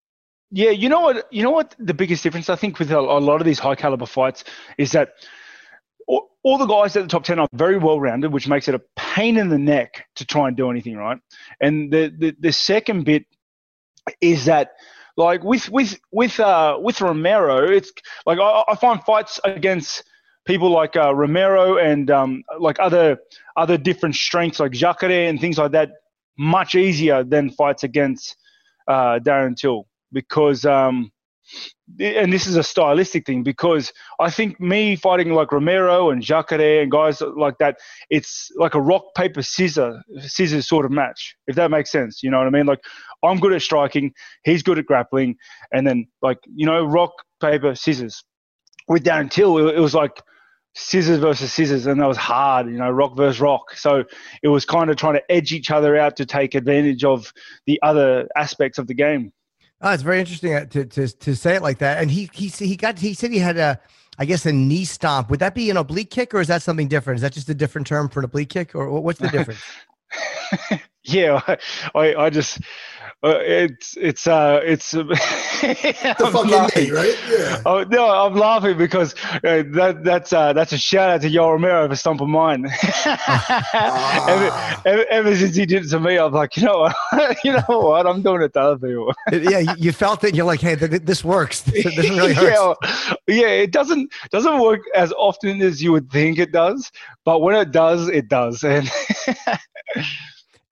Yeah, 0.50 0.70
you 0.70 0.88
know 0.88 1.00
what? 1.00 1.26
You 1.32 1.42
know 1.42 1.50
what? 1.50 1.74
The 1.78 1.94
biggest 1.94 2.22
difference 2.22 2.48
I 2.48 2.56
think 2.56 2.78
with 2.78 2.90
a, 2.92 2.98
a 2.98 3.00
lot 3.00 3.40
of 3.40 3.44
these 3.44 3.58
high 3.58 3.74
caliber 3.74 4.06
fights 4.06 4.44
is 4.78 4.92
that 4.92 5.14
all, 6.06 6.30
all 6.42 6.58
the 6.58 6.66
guys 6.66 6.96
at 6.96 7.02
the 7.02 7.08
top 7.08 7.24
10 7.24 7.38
are 7.38 7.48
very 7.52 7.78
well 7.78 8.00
rounded, 8.00 8.32
which 8.32 8.48
makes 8.48 8.68
it 8.68 8.74
a 8.74 8.82
pain 8.96 9.36
in 9.36 9.48
the 9.48 9.58
neck 9.58 10.06
to 10.16 10.24
try 10.24 10.48
and 10.48 10.56
do 10.56 10.70
anything 10.70 10.96
right. 10.96 11.18
And 11.60 11.92
the, 11.92 12.12
the, 12.16 12.36
the 12.38 12.52
second 12.52 13.04
bit 13.04 13.26
is 14.20 14.44
that 14.44 14.72
like 15.16 15.44
with 15.44 15.70
with 15.70 15.98
with 16.10 16.40
uh 16.40 16.76
with 16.80 17.00
Romero, 17.00 17.70
it's 17.70 17.92
like 18.26 18.38
I, 18.40 18.64
I 18.68 18.74
find 18.74 19.02
fights 19.04 19.38
against 19.44 20.02
people 20.44 20.70
like 20.70 20.96
uh, 20.96 21.14
Romero 21.14 21.78
and 21.78 22.10
um, 22.10 22.42
like 22.58 22.78
other 22.80 23.18
other 23.56 23.78
different 23.78 24.14
strengths 24.14 24.60
like 24.60 24.72
Jacare 24.72 25.28
and 25.28 25.40
things 25.40 25.58
like 25.58 25.72
that 25.72 25.90
much 26.36 26.74
easier 26.74 27.22
than 27.22 27.50
fights 27.50 27.84
against 27.84 28.36
uh, 28.88 29.18
Darren 29.20 29.56
Till 29.56 29.86
because 30.12 30.64
um, 30.64 31.12
and 32.00 32.32
this 32.32 32.46
is 32.46 32.56
a 32.56 32.62
stylistic 32.62 33.26
thing 33.26 33.42
because 33.42 33.92
I 34.20 34.30
think 34.30 34.58
me 34.60 34.96
fighting 34.96 35.32
like 35.32 35.52
Romero 35.52 36.10
and 36.10 36.22
Jacare 36.22 36.82
and 36.82 36.90
guys 36.90 37.20
like 37.20 37.58
that, 37.58 37.76
it's 38.10 38.50
like 38.56 38.74
a 38.74 38.80
rock 38.80 39.02
paper 39.16 39.42
scissor 39.42 40.02
scissors 40.20 40.66
sort 40.66 40.84
of 40.84 40.90
match, 40.90 41.36
if 41.46 41.56
that 41.56 41.70
makes 41.70 41.90
sense. 41.90 42.22
You 42.22 42.30
know 42.30 42.38
what 42.38 42.46
I 42.46 42.50
mean? 42.50 42.66
Like 42.66 42.80
I'm 43.22 43.38
good 43.38 43.52
at 43.52 43.62
striking, 43.62 44.12
he's 44.44 44.62
good 44.62 44.78
at 44.78 44.86
grappling, 44.86 45.36
and 45.72 45.86
then 45.86 46.06
like 46.22 46.38
you 46.54 46.66
know 46.66 46.84
rock 46.84 47.12
paper 47.40 47.74
scissors. 47.74 48.24
With 48.86 49.04
Darren 49.04 49.30
Till, 49.30 49.56
it, 49.58 49.76
it 49.76 49.80
was 49.80 49.94
like 49.94 50.20
scissors 50.74 51.18
versus 51.18 51.52
scissors, 51.52 51.86
and 51.86 52.00
that 52.00 52.06
was 52.08 52.16
hard. 52.16 52.66
You 52.66 52.78
know, 52.78 52.90
rock 52.90 53.16
versus 53.16 53.40
rock. 53.40 53.74
So 53.76 54.04
it 54.42 54.48
was 54.48 54.64
kind 54.64 54.90
of 54.90 54.96
trying 54.96 55.14
to 55.14 55.32
edge 55.32 55.52
each 55.52 55.70
other 55.70 55.96
out 55.96 56.16
to 56.16 56.26
take 56.26 56.54
advantage 56.54 57.04
of 57.04 57.32
the 57.66 57.78
other 57.82 58.28
aspects 58.36 58.78
of 58.78 58.86
the 58.86 58.94
game. 58.94 59.32
Oh, 59.86 59.92
it's 59.92 60.02
very 60.02 60.18
interesting 60.18 60.54
uh, 60.54 60.64
to, 60.64 60.86
to 60.86 61.08
to 61.08 61.36
say 61.36 61.56
it 61.56 61.62
like 61.62 61.76
that. 61.78 61.98
And 61.98 62.10
he 62.10 62.30
he 62.32 62.48
he 62.48 62.74
got 62.74 62.98
he 62.98 63.12
said 63.12 63.30
he 63.30 63.38
had 63.38 63.58
a 63.58 63.78
I 64.18 64.24
guess 64.24 64.46
a 64.46 64.52
knee 64.52 64.86
stomp. 64.86 65.28
Would 65.28 65.40
that 65.40 65.54
be 65.54 65.68
an 65.68 65.76
oblique 65.76 66.10
kick 66.10 66.32
or 66.32 66.40
is 66.40 66.48
that 66.48 66.62
something 66.62 66.88
different? 66.88 67.18
Is 67.18 67.22
that 67.22 67.34
just 67.34 67.50
a 67.50 67.54
different 67.54 67.86
term 67.86 68.08
for 68.08 68.20
an 68.20 68.24
oblique 68.24 68.48
kick 68.48 68.74
or 68.74 68.98
what's 68.98 69.18
the 69.18 69.28
difference? 69.32 69.60
yeah, 71.04 71.38
I, 71.94 72.14
I 72.14 72.30
just 72.30 72.60
Uh, 73.24 73.38
it's 73.40 73.96
it's 73.96 74.26
uh 74.26 74.60
it's 74.62 74.90
the 74.90 75.16
fucking 76.18 76.50
laughing. 76.50 76.92
right? 76.92 77.16
Yeah. 77.30 77.62
Oh 77.64 77.82
no, 77.84 78.10
I'm 78.10 78.34
laughing 78.34 78.76
because 78.76 79.14
uh, 79.42 79.62
that 79.72 80.02
that's 80.04 80.34
uh, 80.34 80.52
that's 80.52 80.72
a 80.72 80.78
shout 80.78 81.08
out 81.08 81.22
to 81.22 81.30
Yoel 81.30 81.52
Romero 81.52 81.88
for 81.88 81.96
stomping 81.96 82.28
mine. 82.28 82.66
ah. 83.06 84.26
ever, 84.28 84.88
ever, 84.88 85.06
ever, 85.08 85.36
since 85.36 85.56
he 85.56 85.64
did 85.64 85.86
it 85.86 85.88
to 85.88 86.00
me, 86.00 86.18
I'm 86.18 86.32
like, 86.32 86.54
you 86.58 86.64
know 86.64 86.90
what, 87.12 87.38
you 87.44 87.52
know 87.52 87.62
what, 87.66 88.06
I'm 88.06 88.20
doing 88.20 88.42
it 88.42 88.52
to 88.52 88.60
other 88.60 88.86
people. 88.86 89.14
yeah, 89.32 89.74
you 89.78 89.92
felt 89.92 90.22
it. 90.24 90.34
You're 90.34 90.44
like, 90.44 90.60
hey, 90.60 90.76
th- 90.76 90.90
this 90.90 91.24
works. 91.24 91.62
This, 91.62 91.84
this 91.96 92.10
really 92.10 92.34
hurts. 92.34 92.76
yeah, 93.26 93.36
yeah, 93.36 93.48
it 93.48 93.70
doesn't 93.70 94.12
doesn't 94.32 94.60
work 94.60 94.80
as 94.94 95.12
often 95.12 95.62
as 95.62 95.82
you 95.82 95.92
would 95.92 96.10
think 96.10 96.38
it 96.38 96.52
does, 96.52 96.92
but 97.24 97.40
when 97.40 97.56
it 97.56 97.70
does, 97.70 98.06
it 98.08 98.28
does, 98.28 98.62
and. 98.64 98.90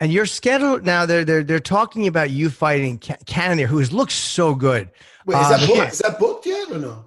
And 0.03 0.13
you're 0.13 0.27
scheduled 0.27 0.85
now. 0.85 1.07
They're 1.07 1.25
they're 1.25 1.45
they're 1.45 1.61
talking 1.61 2.09
about 2.09 2.31
you 2.31 2.51
fighting 2.51 2.99
Cannonier, 2.99 3.69
who 3.69 3.79
has 3.79 3.93
looked 3.93 4.11
so 4.11 4.53
good. 4.53 4.91
Wait, 5.27 5.37
is, 5.37 5.47
uh, 5.47 5.57
that 5.57 5.69
booked, 5.69 5.93
is 5.93 5.99
that 6.01 6.19
booked 6.19 6.45
yet 6.45 6.73
or 6.73 6.79
no? 6.81 7.05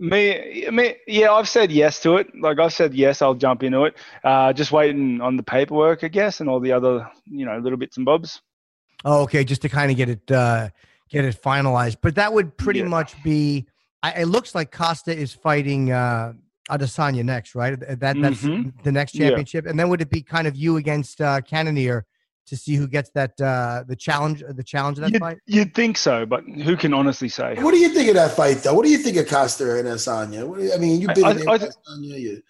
Me, 0.00 0.68
me, 0.72 0.96
yeah, 1.06 1.30
I've 1.30 1.48
said 1.48 1.70
yes 1.70 2.00
to 2.00 2.16
it. 2.16 2.26
Like 2.36 2.58
I've 2.58 2.72
said 2.72 2.94
yes, 2.94 3.22
I'll 3.22 3.36
jump 3.36 3.62
into 3.62 3.84
it. 3.84 3.94
Uh, 4.24 4.52
just 4.52 4.72
waiting 4.72 5.20
on 5.20 5.36
the 5.36 5.44
paperwork, 5.44 6.02
I 6.02 6.08
guess, 6.08 6.40
and 6.40 6.50
all 6.50 6.58
the 6.58 6.72
other, 6.72 7.08
you 7.26 7.46
know, 7.46 7.56
little 7.58 7.78
bits 7.78 7.96
and 7.96 8.04
bobs. 8.04 8.42
Oh, 9.04 9.22
okay, 9.22 9.44
just 9.44 9.62
to 9.62 9.68
kind 9.68 9.92
of 9.92 9.96
get 9.96 10.08
it 10.08 10.28
uh, 10.32 10.70
get 11.10 11.24
it 11.24 11.40
finalized. 11.40 11.98
But 12.02 12.16
that 12.16 12.32
would 12.32 12.56
pretty 12.56 12.80
yeah. 12.80 12.86
much 12.86 13.22
be. 13.22 13.68
I, 14.02 14.22
it 14.22 14.26
looks 14.26 14.52
like 14.52 14.72
Costa 14.72 15.16
is 15.16 15.32
fighting 15.32 15.92
uh, 15.92 16.32
Adesanya 16.68 17.22
next, 17.22 17.54
right? 17.54 17.78
That 17.78 18.00
that's 18.00 18.16
mm-hmm. 18.42 18.70
the 18.82 18.90
next 18.90 19.12
championship, 19.12 19.64
yeah. 19.64 19.70
and 19.70 19.78
then 19.78 19.88
would 19.90 20.00
it 20.00 20.10
be 20.10 20.22
kind 20.22 20.48
of 20.48 20.56
you 20.56 20.78
against 20.78 21.20
uh, 21.20 21.40
Cannonier 21.42 22.04
to 22.46 22.56
see 22.56 22.74
who 22.74 22.88
gets 22.88 23.10
that 23.14 23.40
uh, 23.40 23.84
the 23.86 23.96
challenge 23.96 24.42
the 24.48 24.62
challenge 24.62 24.98
of 24.98 25.04
that 25.04 25.12
you'd, 25.12 25.20
fight? 25.20 25.38
You'd 25.46 25.74
think 25.74 25.96
so, 25.96 26.26
but 26.26 26.44
who 26.44 26.76
can 26.76 26.92
honestly 26.92 27.28
say? 27.28 27.56
What 27.60 27.72
do 27.72 27.78
you 27.78 27.90
think 27.90 28.08
of 28.08 28.14
that 28.14 28.32
fight, 28.32 28.58
though? 28.58 28.74
What 28.74 28.84
do 28.84 28.90
you 28.90 28.98
think 28.98 29.16
of 29.16 29.28
Costa 29.28 29.78
and 29.78 29.88
Adesanya? 29.88 30.74
I 30.74 30.78
mean, 30.78 31.00
you've 31.00 31.14
been 31.14 31.24
I, 31.24 31.30
in 31.32 31.48
I, 31.48 31.58
Adesanya. 31.58 32.20
You, 32.20 32.42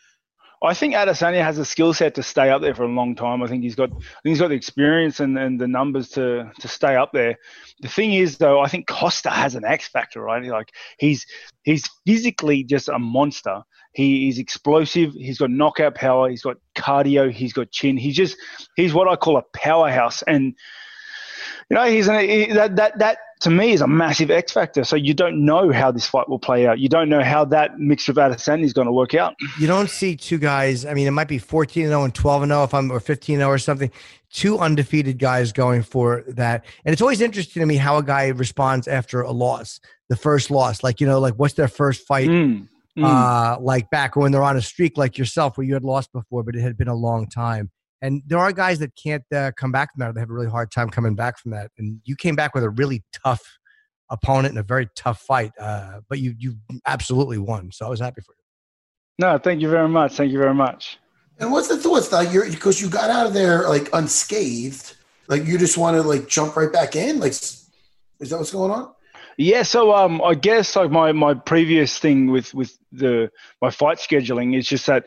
I 0.65 0.75
think 0.75 0.95
Adesanya 0.95 1.43
has 1.43 1.59
a 1.59 1.65
skill 1.65 1.93
set 1.93 2.15
to 2.15 2.23
stay 2.23 2.49
up 2.49 2.63
there 2.63 2.75
for 2.75 2.85
a 2.85 2.89
long 2.89 3.17
time. 3.17 3.43
I 3.43 3.49
think 3.49 3.65
he's 3.65 3.75
got 3.75 3.91
I 3.91 4.21
think 4.23 4.33
he's 4.33 4.41
got 4.41 4.49
the 4.49 4.55
experience 4.55 5.19
and, 5.19 5.37
and 5.37 5.61
the 5.61 5.67
numbers 5.67 6.09
to 6.11 6.51
to 6.61 6.69
stay 6.69 6.95
up 6.95 7.11
there. 7.13 7.37
The 7.81 7.89
thing 7.89 8.13
is 8.13 8.39
though, 8.39 8.61
I 8.61 8.69
think 8.69 8.87
Costa 8.87 9.31
has 9.31 9.57
an 9.57 9.65
X 9.65 9.89
factor, 9.89 10.23
right? 10.23 10.45
Like 10.45 10.71
he's 10.99 11.27
he's 11.65 11.89
physically 12.07 12.63
just 12.63 12.89
a 12.89 12.99
monster. 12.99 13.63
He 13.93 14.29
is 14.29 14.39
explosive. 14.39 15.13
He's 15.13 15.39
got 15.39 15.51
knockout 15.51 15.95
power. 15.95 16.29
He's 16.31 16.43
got 16.43 16.57
cardio. 16.75 17.31
He's 17.31 17.53
got 17.53 17.71
chin. 17.71 17.97
He's 17.97 18.17
just 18.17 18.37
he's 18.77 18.95
what 18.95 19.09
I 19.09 19.17
call 19.17 19.37
a 19.37 19.43
powerhouse. 19.53 20.23
And 20.23 20.55
you 21.69 21.77
know, 21.77 21.85
he's 21.85 22.09
an, 22.09 22.21
he, 22.21 22.47
that 22.53 22.77
that 22.77 22.99
that 22.99 23.19
to 23.41 23.51
me 23.51 23.73
is 23.73 23.81
a 23.81 23.87
massive 23.87 24.31
X 24.31 24.53
factor. 24.53 24.85
So 24.85 24.97
you 24.97 25.15
don't 25.15 25.45
know 25.45 25.73
how 25.73 25.91
this 25.91 26.07
fight 26.07 26.29
will 26.29 26.39
play 26.39 26.67
out. 26.67 26.79
You 26.79 26.89
don't 26.89 27.09
know 27.09 27.23
how 27.23 27.45
that 27.47 27.79
mixture 27.79 28.13
of 28.13 28.17
Adesanya 28.17 28.65
is 28.65 28.73
going 28.73 28.87
to 28.87 28.93
work 28.93 29.15
out. 29.15 29.35
You 29.59 29.67
don't 29.67 29.91
see 29.91 30.17
two 30.17 30.39
guys. 30.39 30.87
I 30.87 30.95
mean, 30.95 31.07
it 31.07 31.11
might 31.11 31.29
be 31.29 31.39
14 31.39 31.89
0 31.89 32.05
and 32.05 32.15
12 32.15 32.47
0 32.47 32.65
if 32.65 32.75
I'm 32.75 32.91
or 32.91 33.01
15 33.01 33.39
0 33.39 33.49
or 33.49 33.59
something. 33.59 33.91
Two 34.31 34.59
undefeated 34.59 35.19
guys 35.19 35.53
going 35.53 35.83
for 35.83 36.25
that. 36.29 36.65
And 36.85 36.93
it's 36.93 37.03
always 37.03 37.21
interesting 37.21 37.61
to 37.61 37.67
me 37.67 37.77
how 37.77 37.99
a 37.99 38.03
guy 38.03 38.29
responds 38.29 38.89
after 38.89 39.21
a 39.21 39.33
loss, 39.33 39.81
the 40.09 40.17
first 40.17 40.51
loss. 40.51 40.83
Like, 40.83 41.01
you 41.01 41.07
know, 41.07 41.19
like 41.19 41.35
what's 41.35 41.55
their 41.55 41.69
first 41.69 42.07
fight? 42.07 42.29
Mm. 42.29 42.69
Mm. 42.99 43.05
Uh, 43.05 43.59
like 43.61 43.89
back 43.91 44.17
when 44.17 44.33
they're 44.33 44.43
on 44.43 44.57
a 44.57 44.63
streak 44.63 44.99
like 44.99 45.17
yourself 45.17 45.57
where 45.57 45.67
you 45.67 45.75
had 45.75 45.85
lost 45.85 46.13
before, 46.13 46.43
but 46.43 46.55
it 46.55 46.61
had 46.61 46.77
been 46.77 46.89
a 46.89 46.95
long 46.95 47.27
time. 47.27 47.71
And 48.03 48.23
there 48.27 48.39
are 48.39 48.53
guys 48.53 48.81
that 48.81 48.93
can't 49.03 49.25
uh, 49.35 49.53
come 49.57 49.73
back 49.73 49.95
from 49.95 50.01
that. 50.01 50.15
They 50.15 50.21
have 50.21 50.29
a 50.29 50.33
really 50.33 50.51
hard 50.51 50.71
time 50.71 50.91
coming 50.91 51.15
back 51.15 51.39
from 51.39 51.53
that. 51.53 51.71
And 51.79 52.01
you 52.05 52.17
came 52.17 52.37
back 52.37 52.55
with 52.55 52.65
a 52.65 52.71
really 52.71 53.03
tough 53.25 53.41
opponent 54.11 54.49
and 54.49 54.59
a 54.59 54.63
very 54.63 54.89
tough 54.95 55.21
fight, 55.21 55.53
uh, 55.59 56.01
but 56.09 56.19
you 56.19 56.35
you 56.39 56.57
absolutely 56.87 57.39
won. 57.39 57.73
So 57.73 57.87
I 57.87 57.89
was 57.89 58.01
happy 58.01 58.21
for 58.21 58.33
you. 58.33 59.27
No, 59.27 59.39
thank 59.39 59.63
you 59.63 59.71
very 59.71 59.89
much. 59.89 60.15
Thank 60.15 60.33
you 60.33 60.39
very 60.39 60.55
much. 60.55 60.99
And 61.39 61.51
what's 61.51 61.69
the 61.69 61.79
thoughts 61.79 62.13
like? 62.13 62.33
You're 62.33 62.49
because 62.49 62.81
you 62.81 62.91
got 62.91 63.11
out 63.11 63.27
of 63.27 63.35
there 63.35 63.69
like 63.69 63.89
unscathed. 63.93 64.97
Like 65.29 65.47
you 65.47 65.59
just 65.59 65.79
want 65.79 65.97
to 65.97 66.03
like 66.03 66.29
jump 66.29 66.57
right 66.57 66.73
back 66.73 66.95
in. 66.95 67.21
Like, 67.21 67.33
is 67.33 67.71
that 68.21 68.37
what's 68.37 68.53
going 68.53 68.71
on? 68.71 68.93
Yeah, 69.37 69.63
so 69.63 69.95
um, 69.95 70.21
I 70.23 70.35
guess 70.35 70.77
like 70.77 70.91
my, 70.91 71.13
my 71.13 71.35
previous 71.35 71.99
thing 71.99 72.31
with 72.31 72.53
with 72.55 72.77
the 72.93 73.31
my 73.61 73.71
fight 73.71 73.99
scheduling 73.99 74.57
is 74.57 74.67
just 74.69 74.87
that 74.87 75.07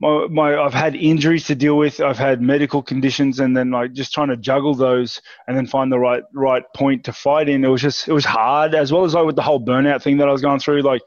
my, 0.00 0.26
my 0.30 0.56
I've 0.56 0.74
had 0.74 0.94
injuries 0.94 1.46
to 1.46 1.54
deal 1.54 1.76
with, 1.76 2.00
I've 2.00 2.18
had 2.18 2.40
medical 2.42 2.82
conditions, 2.82 3.40
and 3.40 3.56
then 3.56 3.70
like 3.70 3.92
just 3.92 4.12
trying 4.12 4.28
to 4.28 4.36
juggle 4.36 4.74
those 4.74 5.20
and 5.48 5.56
then 5.56 5.66
find 5.66 5.90
the 5.90 5.98
right 5.98 6.22
right 6.34 6.62
point 6.74 7.04
to 7.04 7.12
fight 7.12 7.48
in. 7.48 7.64
It 7.64 7.68
was 7.68 7.82
just 7.82 8.06
it 8.08 8.12
was 8.12 8.24
hard, 8.24 8.74
as 8.74 8.92
well 8.92 9.04
as 9.04 9.14
like 9.14 9.26
with 9.26 9.36
the 9.36 9.42
whole 9.42 9.60
burnout 9.64 10.02
thing 10.02 10.18
that 10.18 10.28
I 10.28 10.32
was 10.32 10.42
going 10.42 10.60
through. 10.60 10.82
Like 10.82 11.02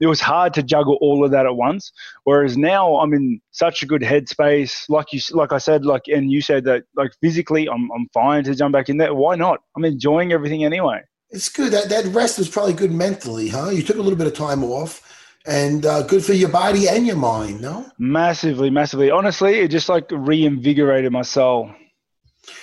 it 0.00 0.06
was 0.06 0.20
hard 0.20 0.54
to 0.54 0.62
juggle 0.62 0.98
all 1.00 1.24
of 1.24 1.30
that 1.30 1.46
at 1.46 1.56
once. 1.56 1.92
Whereas 2.24 2.56
now 2.56 2.96
I'm 2.96 3.14
in 3.14 3.40
such 3.52 3.82
a 3.82 3.86
good 3.86 4.02
headspace. 4.02 4.88
Like 4.88 5.12
you, 5.12 5.20
like 5.32 5.52
I 5.52 5.58
said, 5.58 5.84
like 5.86 6.02
and 6.08 6.30
you 6.30 6.40
said 6.42 6.64
that 6.64 6.82
like 6.96 7.12
physically 7.22 7.68
I'm 7.68 7.90
I'm 7.92 8.08
fine 8.12 8.44
to 8.44 8.54
jump 8.54 8.72
back 8.74 8.88
in 8.88 8.98
there. 8.98 9.14
Why 9.14 9.36
not? 9.36 9.60
I'm 9.76 9.84
enjoying 9.84 10.32
everything 10.32 10.64
anyway. 10.64 11.00
It's 11.32 11.48
good. 11.48 11.72
That 11.72 11.88
that 11.88 12.04
rest 12.06 12.38
was 12.38 12.48
probably 12.48 12.74
good 12.74 12.92
mentally, 12.92 13.48
huh? 13.48 13.70
You 13.70 13.82
took 13.82 13.96
a 13.96 14.02
little 14.02 14.18
bit 14.18 14.26
of 14.26 14.34
time 14.34 14.62
off 14.62 15.02
and 15.46 15.84
uh, 15.84 16.02
good 16.02 16.24
for 16.24 16.34
your 16.34 16.50
body 16.50 16.88
and 16.88 17.06
your 17.06 17.16
mind, 17.16 17.60
no? 17.60 17.86
Massively, 17.98 18.70
massively. 18.70 19.10
Honestly, 19.10 19.60
it 19.60 19.68
just 19.68 19.88
like 19.88 20.08
reinvigorated 20.10 21.10
my 21.10 21.22
soul. 21.22 21.70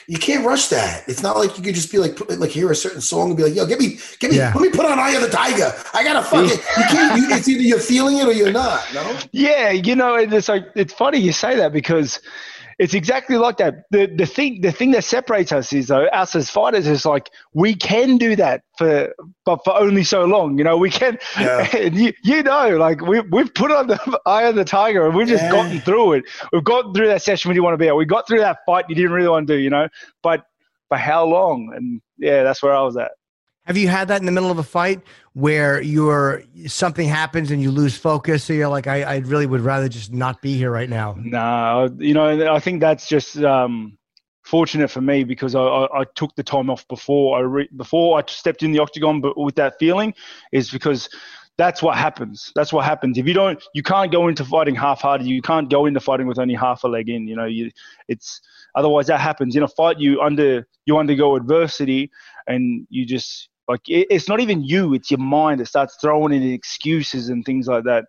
You 0.08 0.18
can't 0.18 0.46
rush 0.46 0.68
that. 0.68 1.08
It's 1.08 1.24
not 1.24 1.38
like 1.38 1.58
you 1.58 1.64
could 1.64 1.74
just 1.74 1.92
be 1.92 2.00
like, 2.00 2.20
like 2.38 2.50
hear 2.50 2.70
a 2.70 2.76
certain 2.76 3.00
song 3.00 3.30
and 3.30 3.38
be 3.38 3.44
like, 3.44 3.56
"Yo, 3.56 3.66
give 3.66 3.80
me, 3.80 3.98
give 4.20 4.32
me, 4.32 4.38
yeah. 4.38 4.52
let 4.54 4.62
me 4.62 4.70
put 4.70 4.86
on 4.86 5.00
Eye 5.00 5.12
of 5.12 5.22
the 5.22 5.30
Tiger." 5.30 5.74
I 5.94 6.04
gotta 6.04 6.22
fuck 6.22 6.46
it. 6.46 6.60
you 6.78 6.84
can't. 6.90 7.22
You, 7.22 7.36
it's 7.36 7.48
either 7.48 7.62
you're 7.62 7.80
feeling 7.80 8.18
it 8.18 8.28
or 8.28 8.34
you're 8.34 8.52
not. 8.52 8.86
No. 8.94 9.18
Yeah, 9.32 9.72
you 9.72 9.96
know, 9.96 10.16
it's 10.16 10.50
like 10.50 10.68
it's 10.76 10.94
funny 10.94 11.20
you 11.20 11.32
say 11.32 11.56
that 11.56 11.72
because 11.72 12.20
it's 12.80 12.94
exactly 12.94 13.36
like 13.36 13.58
that. 13.58 13.84
The 13.92 14.08
the 14.08 14.26
thing 14.26 14.62
the 14.62 14.72
thing 14.72 14.92
that 14.92 15.04
separates 15.04 15.52
us 15.52 15.74
is 15.74 15.88
though 15.88 16.06
us 16.06 16.34
as 16.34 16.50
fighters 16.50 16.88
is 16.88 17.06
like 17.06 17.30
we 17.54 17.76
can 17.76 18.18
do 18.18 18.38
that 18.38 18.62
for 18.78 19.14
but 19.46 19.60
for 19.66 19.76
only 19.78 20.06
so 20.06 20.24
long. 20.24 20.58
You 20.58 20.64
know, 20.64 20.78
we 20.78 20.90
can. 20.90 21.20
Yeah. 21.38 21.68
You, 22.00 22.14
you 22.24 22.44
know, 22.44 22.78
like 22.78 23.02
we 23.02 23.20
we've 23.20 23.54
put 23.54 23.72
on 23.72 23.88
the 23.88 24.20
eye 24.26 24.44
of 24.44 24.56
the 24.56 24.64
tiger 24.64 25.06
and 25.06 25.16
we've 25.16 25.28
just 25.28 25.44
yeah. 25.44 25.52
gotten 25.52 25.82
through 25.82 26.14
it. 26.14 26.26
We've 26.54 26.64
gotten 26.64 26.94
through 26.94 27.08
that 27.08 27.22
session 27.22 27.50
we 27.50 27.54
didn't 27.56 27.64
want 27.64 27.74
to 27.74 27.78
be 27.78 27.88
at. 27.88 27.96
We 27.96 28.06
got 28.06 28.28
through 28.28 28.40
that 28.40 28.60
fight 28.66 28.86
you 28.88 28.96
didn't 28.96 29.12
really 29.12 29.28
want 29.28 29.48
to 29.48 29.54
do. 29.56 29.60
You 29.60 29.70
know, 29.70 29.90
but 30.24 30.44
for 30.88 30.98
how 30.98 31.26
long? 31.26 31.74
And 31.76 32.02
yeah, 32.18 32.44
that's 32.44 32.64
where 32.64 32.74
I 32.74 32.82
was 32.84 32.96
at. 32.96 33.12
Have 33.70 33.78
you 33.78 33.88
had 33.88 34.08
that 34.08 34.20
in 34.20 34.26
the 34.26 34.32
middle 34.32 34.50
of 34.50 34.58
a 34.58 34.64
fight 34.64 35.00
where 35.34 35.80
you're 35.80 36.42
something 36.66 37.08
happens 37.08 37.52
and 37.52 37.62
you 37.62 37.70
lose 37.70 37.96
focus? 37.96 38.44
So 38.44 38.52
you're 38.52 38.68
like, 38.68 38.88
I, 38.88 39.04
I 39.04 39.18
really 39.18 39.46
would 39.46 39.62
rather 39.62 39.88
just 39.88 40.12
not 40.12 40.42
be 40.42 40.58
here 40.58 40.72
right 40.72 40.90
now. 40.90 41.16
No, 41.20 41.88
you 42.00 42.16
know, 42.16 42.52
I 42.52 42.60
think 42.60 42.82
that's 42.82 43.08
just 43.08 43.38
um, 43.38 43.96
fortunate 44.42 44.90
for 44.90 45.02
me 45.02 45.24
because 45.24 45.54
I, 45.54 45.62
I, 45.62 46.02
I, 46.02 46.06
took 46.16 46.34
the 46.34 46.42
time 46.42 46.72
off 46.72 46.88
before 46.88 47.38
I 47.38 47.42
re- 47.42 47.70
before 47.76 48.18
I 48.18 48.24
stepped 48.28 48.64
in 48.64 48.72
the 48.72 48.80
octagon, 48.80 49.22
but 49.22 49.38
with 49.38 49.54
that 49.58 49.78
feeling 49.78 50.16
is 50.52 50.72
because 50.72 51.08
that's 51.56 51.84
what 51.84 51.96
happens. 51.96 52.52
That's 52.56 52.74
what 52.74 52.86
happens. 52.86 53.20
If 53.20 53.28
you 53.28 53.36
don't, 53.36 53.62
you 53.76 53.84
can't 53.84 54.12
go 54.12 54.30
into 54.30 54.44
fighting 54.46 54.74
half-hearted. 54.74 55.28
You 55.28 55.44
can't 55.44 55.70
go 55.70 55.86
into 55.86 56.00
fighting 56.00 56.26
with 56.26 56.40
only 56.40 56.56
half 56.56 56.84
a 56.86 56.88
leg 56.88 57.08
in. 57.08 57.28
You 57.28 57.36
know, 57.36 57.46
you 57.46 57.70
it's 58.08 58.42
otherwise 58.74 59.06
that 59.08 59.20
happens 59.20 59.56
in 59.56 59.62
a 59.62 59.68
fight. 59.68 60.00
You 60.00 60.22
under 60.22 60.68
you 60.86 60.98
undergo 60.98 61.36
adversity, 61.36 62.10
and 62.48 62.88
you 62.90 63.06
just 63.06 63.50
like 63.70 63.82
it's 63.86 64.28
not 64.28 64.40
even 64.40 64.64
you; 64.64 64.96
it's 64.96 65.12
your 65.12 65.20
mind 65.20 65.62
that 65.62 65.68
starts 65.68 65.96
throwing 66.02 66.34
in 66.34 66.44
excuses 66.44 67.30
and 67.30 67.46
things 67.46 67.68
like 67.68 67.84
that. 67.84 68.06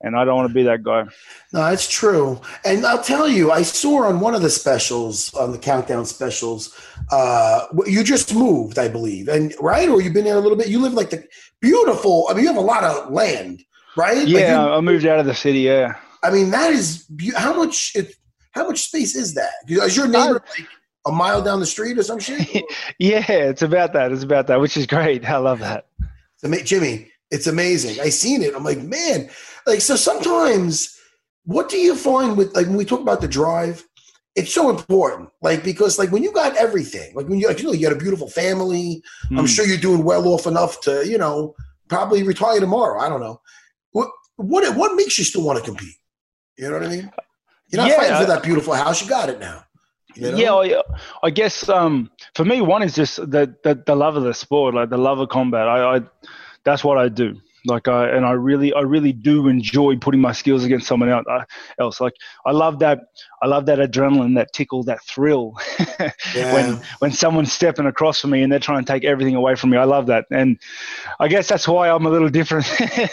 And 0.00 0.16
I 0.16 0.24
don't 0.24 0.36
want 0.36 0.48
to 0.48 0.54
be 0.54 0.64
that 0.64 0.82
guy. 0.82 1.04
No, 1.52 1.66
it's 1.66 1.88
true. 1.88 2.40
And 2.64 2.84
I'll 2.84 3.02
tell 3.02 3.26
you, 3.26 3.52
I 3.52 3.62
saw 3.62 4.04
on 4.04 4.20
one 4.20 4.34
of 4.34 4.42
the 4.42 4.50
specials, 4.50 5.32
on 5.34 5.52
the 5.52 5.56
countdown 5.56 6.04
specials, 6.04 6.76
uh, 7.10 7.66
you 7.86 8.02
just 8.02 8.34
moved, 8.34 8.78
I 8.78 8.88
believe, 8.88 9.28
and 9.28 9.54
right, 9.60 9.88
or 9.88 10.02
you've 10.02 10.12
been 10.12 10.24
there 10.24 10.36
a 10.36 10.40
little 10.40 10.58
bit. 10.58 10.68
You 10.68 10.80
live 10.80 10.94
like 10.94 11.10
the 11.10 11.24
beautiful. 11.60 12.26
I 12.28 12.34
mean, 12.34 12.42
you 12.42 12.48
have 12.48 12.58
a 12.58 12.60
lot 12.60 12.82
of 12.82 13.12
land, 13.12 13.62
right? 13.96 14.26
Yeah, 14.26 14.62
like 14.64 14.78
I 14.78 14.80
moved 14.80 15.06
out 15.06 15.20
of 15.20 15.26
the 15.26 15.34
city. 15.34 15.60
Yeah. 15.60 15.94
I 16.22 16.30
mean, 16.30 16.50
that 16.50 16.72
is 16.72 17.06
how 17.36 17.54
much. 17.54 17.92
It, 17.94 18.14
how 18.50 18.68
much 18.68 18.82
space 18.86 19.16
is 19.16 19.34
that? 19.34 19.52
Is 19.66 19.96
your 19.96 20.06
neighbor 20.06 20.44
like 20.58 20.68
a 21.06 21.12
mile 21.12 21.42
down 21.42 21.60
the 21.60 21.66
street 21.66 21.98
or 21.98 22.02
some 22.02 22.18
shit? 22.18 22.64
yeah, 22.98 23.24
it's 23.28 23.62
about 23.62 23.92
that. 23.92 24.12
It's 24.12 24.22
about 24.22 24.46
that, 24.46 24.60
which 24.60 24.76
is 24.76 24.86
great. 24.86 25.28
I 25.28 25.36
love 25.38 25.58
that. 25.60 25.86
Jimmy, 26.64 27.10
it's 27.30 27.46
amazing. 27.46 28.00
I 28.00 28.10
seen 28.10 28.42
it. 28.42 28.54
I'm 28.54 28.64
like, 28.64 28.82
man, 28.82 29.30
like 29.66 29.80
so. 29.80 29.96
Sometimes, 29.96 30.98
what 31.44 31.68
do 31.68 31.78
you 31.78 31.96
find 31.96 32.36
with 32.36 32.54
like 32.54 32.66
when 32.66 32.76
we 32.76 32.84
talk 32.84 33.00
about 33.00 33.20
the 33.20 33.28
drive? 33.28 33.84
It's 34.36 34.52
so 34.52 34.68
important, 34.68 35.30
like 35.42 35.62
because 35.62 35.98
like 35.98 36.10
when 36.10 36.24
you 36.24 36.32
got 36.32 36.56
everything, 36.56 37.14
like 37.14 37.28
when 37.28 37.38
you 37.38 37.48
like 37.48 37.60
you 37.60 37.66
know 37.66 37.72
you 37.72 37.88
got 37.88 37.96
a 37.96 38.00
beautiful 38.00 38.28
family. 38.28 39.02
Mm. 39.26 39.30
I'm 39.30 39.38
hmm. 39.38 39.46
sure 39.46 39.64
you're 39.64 39.78
doing 39.78 40.04
well 40.04 40.26
off 40.28 40.46
enough 40.46 40.80
to 40.82 41.06
you 41.08 41.18
know 41.18 41.54
probably 41.88 42.22
retire 42.22 42.60
tomorrow. 42.60 43.00
I 43.00 43.08
don't 43.08 43.20
know. 43.20 43.40
What 43.92 44.10
what 44.36 44.76
what 44.76 44.96
makes 44.96 45.18
you 45.18 45.24
still 45.24 45.44
want 45.44 45.58
to 45.58 45.64
compete? 45.64 45.94
You 46.58 46.68
know 46.68 46.78
what 46.78 46.86
I 46.86 46.88
mean? 46.88 47.12
You're 47.68 47.82
not 47.82 47.90
yeah, 47.90 47.96
fighting 47.96 48.16
for 48.16 48.26
that 48.26 48.42
beautiful 48.42 48.74
house. 48.74 49.02
You 49.02 49.08
got 49.08 49.28
it 49.28 49.40
now. 49.40 49.64
You 50.16 50.30
know? 50.32 50.36
Yeah, 50.36 50.54
I, 50.54 50.82
I 51.24 51.30
guess 51.30 51.68
um, 51.68 52.10
for 52.34 52.44
me, 52.44 52.60
one 52.60 52.82
is 52.82 52.94
just 52.94 53.16
the, 53.16 53.54
the 53.64 53.82
the 53.86 53.94
love 53.94 54.16
of 54.16 54.22
the 54.24 54.34
sport, 54.34 54.74
like 54.74 54.90
the 54.90 54.98
love 54.98 55.18
of 55.18 55.28
combat. 55.28 55.68
I, 55.68 55.96
I 55.96 56.00
that's 56.64 56.84
what 56.84 56.98
I 56.98 57.08
do. 57.08 57.36
Like 57.66 57.88
I 57.88 58.08
and 58.10 58.26
I 58.26 58.32
really 58.32 58.74
I 58.74 58.80
really 58.80 59.12
do 59.12 59.48
enjoy 59.48 59.96
putting 59.96 60.20
my 60.20 60.32
skills 60.32 60.64
against 60.64 60.86
someone 60.86 61.08
else. 61.08 61.24
uh. 61.30 62.04
Like 62.04 62.12
I 62.44 62.52
love 62.52 62.78
that 62.80 63.00
I 63.42 63.46
love 63.46 63.64
that 63.66 63.78
adrenaline, 63.78 64.34
that 64.36 64.52
tickle, 64.52 64.82
that 64.84 65.02
thrill 65.04 65.54
Yeah. 66.34 66.52
when 66.52 66.82
when 66.98 67.10
someone's 67.12 67.52
stepping 67.52 67.86
across 67.86 68.20
from 68.20 68.30
me 68.30 68.42
and 68.42 68.52
they're 68.52 68.58
trying 68.58 68.84
to 68.84 68.92
take 68.92 69.04
everything 69.04 69.34
away 69.34 69.54
from 69.54 69.70
me. 69.70 69.78
I 69.78 69.84
love 69.84 70.06
that, 70.08 70.26
and 70.30 70.58
I 71.20 71.28
guess 71.28 71.48
that's 71.48 71.66
why 71.66 71.88
I'm 71.88 72.04
a 72.04 72.10
little 72.10 72.28
different 72.40 72.66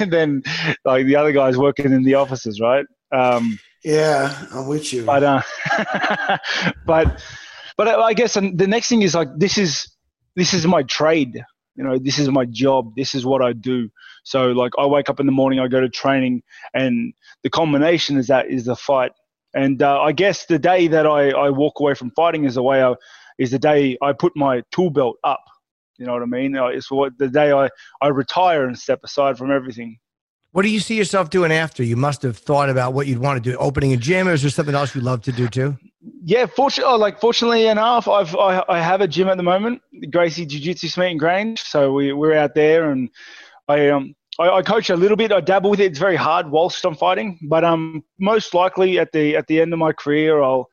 than 0.10 0.44
like 0.84 1.06
the 1.06 1.16
other 1.16 1.32
guys 1.32 1.58
working 1.58 1.94
in 1.94 2.04
the 2.04 2.16
offices, 2.16 2.60
right? 2.60 2.86
Um, 3.14 3.58
Yeah, 3.84 4.46
I'm 4.52 4.68
with 4.68 4.94
you. 4.94 5.06
but 5.06 5.24
uh, 5.24 5.42
but 6.86 7.22
but 7.78 7.88
I 7.88 8.14
guess 8.14 8.34
the 8.36 8.68
next 8.68 8.90
thing 8.90 9.02
is 9.02 9.16
like 9.16 9.30
this 9.38 9.58
is 9.58 9.88
this 10.36 10.54
is 10.54 10.66
my 10.68 10.84
trade. 10.84 11.44
You 11.76 11.84
know, 11.84 11.98
this 11.98 12.20
is 12.20 12.30
my 12.30 12.46
job. 12.46 12.94
This 12.96 13.16
is 13.16 13.26
what 13.26 13.42
I 13.42 13.54
do. 13.54 13.90
So 14.24 14.52
like 14.52 14.72
I 14.78 14.86
wake 14.86 15.10
up 15.10 15.20
in 15.20 15.26
the 15.26 15.32
morning, 15.32 15.60
I 15.60 15.68
go 15.68 15.82
to 15.82 15.90
training, 15.90 16.44
and 16.74 17.14
the 17.44 17.50
combination 17.50 18.18
is 18.18 18.28
that 18.28 18.50
is 18.52 18.66
the 18.66 18.76
fight. 18.76 19.14
And 19.54 19.82
uh, 19.82 20.02
I 20.02 20.12
guess 20.12 20.46
the 20.46 20.60
day 20.60 20.88
that 20.88 21.06
I, 21.08 21.32
I 21.32 21.50
walk 21.50 21.80
away 21.80 21.94
from 21.96 22.12
fighting 22.12 22.46
is 22.46 22.56
the 22.56 22.64
way 22.64 22.84
I 22.84 22.94
is 23.40 23.52
the 23.52 23.60
day 23.60 23.98
I 24.02 24.14
put 24.14 24.34
my 24.36 24.62
tool 24.72 24.92
belt 24.92 25.18
up. 25.24 25.44
You 25.98 26.06
know 26.06 26.14
what 26.14 26.22
I 26.22 26.26
mean? 26.26 26.56
Uh, 26.56 26.68
It's 26.68 26.92
what 26.92 27.18
the 27.18 27.28
day 27.28 27.52
I, 27.52 27.70
I 28.02 28.08
retire 28.10 28.66
and 28.66 28.78
step 28.78 29.00
aside 29.04 29.38
from 29.38 29.52
everything. 29.52 29.98
What 30.54 30.64
do 30.64 30.70
you 30.70 30.82
see 30.82 30.98
yourself 30.98 31.30
doing 31.30 31.52
after? 31.52 31.82
You 31.82 31.96
must 31.96 32.22
have 32.24 32.38
thought 32.38 32.70
about 32.70 32.94
what 32.94 33.08
you'd 33.08 33.20
want 33.20 33.42
to 33.42 33.52
do. 33.52 33.58
Opening 33.58 33.94
a 33.94 33.98
gym, 33.98 34.28
or 34.28 34.34
is 34.34 34.42
there 34.42 34.52
something 34.52 34.76
else 34.76 34.94
you 34.94 35.00
love 35.00 35.22
to 35.24 35.32
do 35.32 35.48
too? 35.48 35.78
Yeah, 36.24 36.46
fortunately, 36.46 36.98
like 36.98 37.22
fortunately 37.22 37.68
enough, 37.68 38.08
I've 38.08 38.36
I, 38.36 38.64
I 38.68 38.82
have 38.82 39.00
a 39.00 39.08
gym 39.08 39.30
at 39.30 39.38
the 39.38 39.44
moment, 39.44 39.82
Gracie 40.12 40.46
Jiu 40.46 40.60
Jitsu 40.60 40.90
Smeaton 40.90 41.18
Grange. 41.18 41.62
So 41.62 41.94
we 41.94 42.12
we're 42.12 42.34
out 42.34 42.54
there, 42.54 42.92
and 42.92 43.10
I 43.70 43.90
um 43.90 44.14
I, 44.40 44.50
I 44.50 44.62
coach 44.62 44.90
a 44.90 44.96
little 44.96 45.16
bit. 45.16 45.32
I 45.32 45.40
dabble 45.40 45.70
with 45.70 45.80
it. 45.80 45.86
It's 45.86 46.00
very 46.00 46.18
hard 46.18 46.52
whilst 46.52 46.84
I'm 46.84 46.96
fighting, 46.96 47.40
but 47.48 47.64
um 47.64 48.04
most 48.20 48.54
likely 48.54 49.00
at 49.00 49.14
the 49.14 49.38
at 49.38 49.48
the 49.48 49.62
end 49.62 49.72
of 49.72 49.80
my 49.80 49.94
career, 49.94 50.42
I'll 50.42 50.68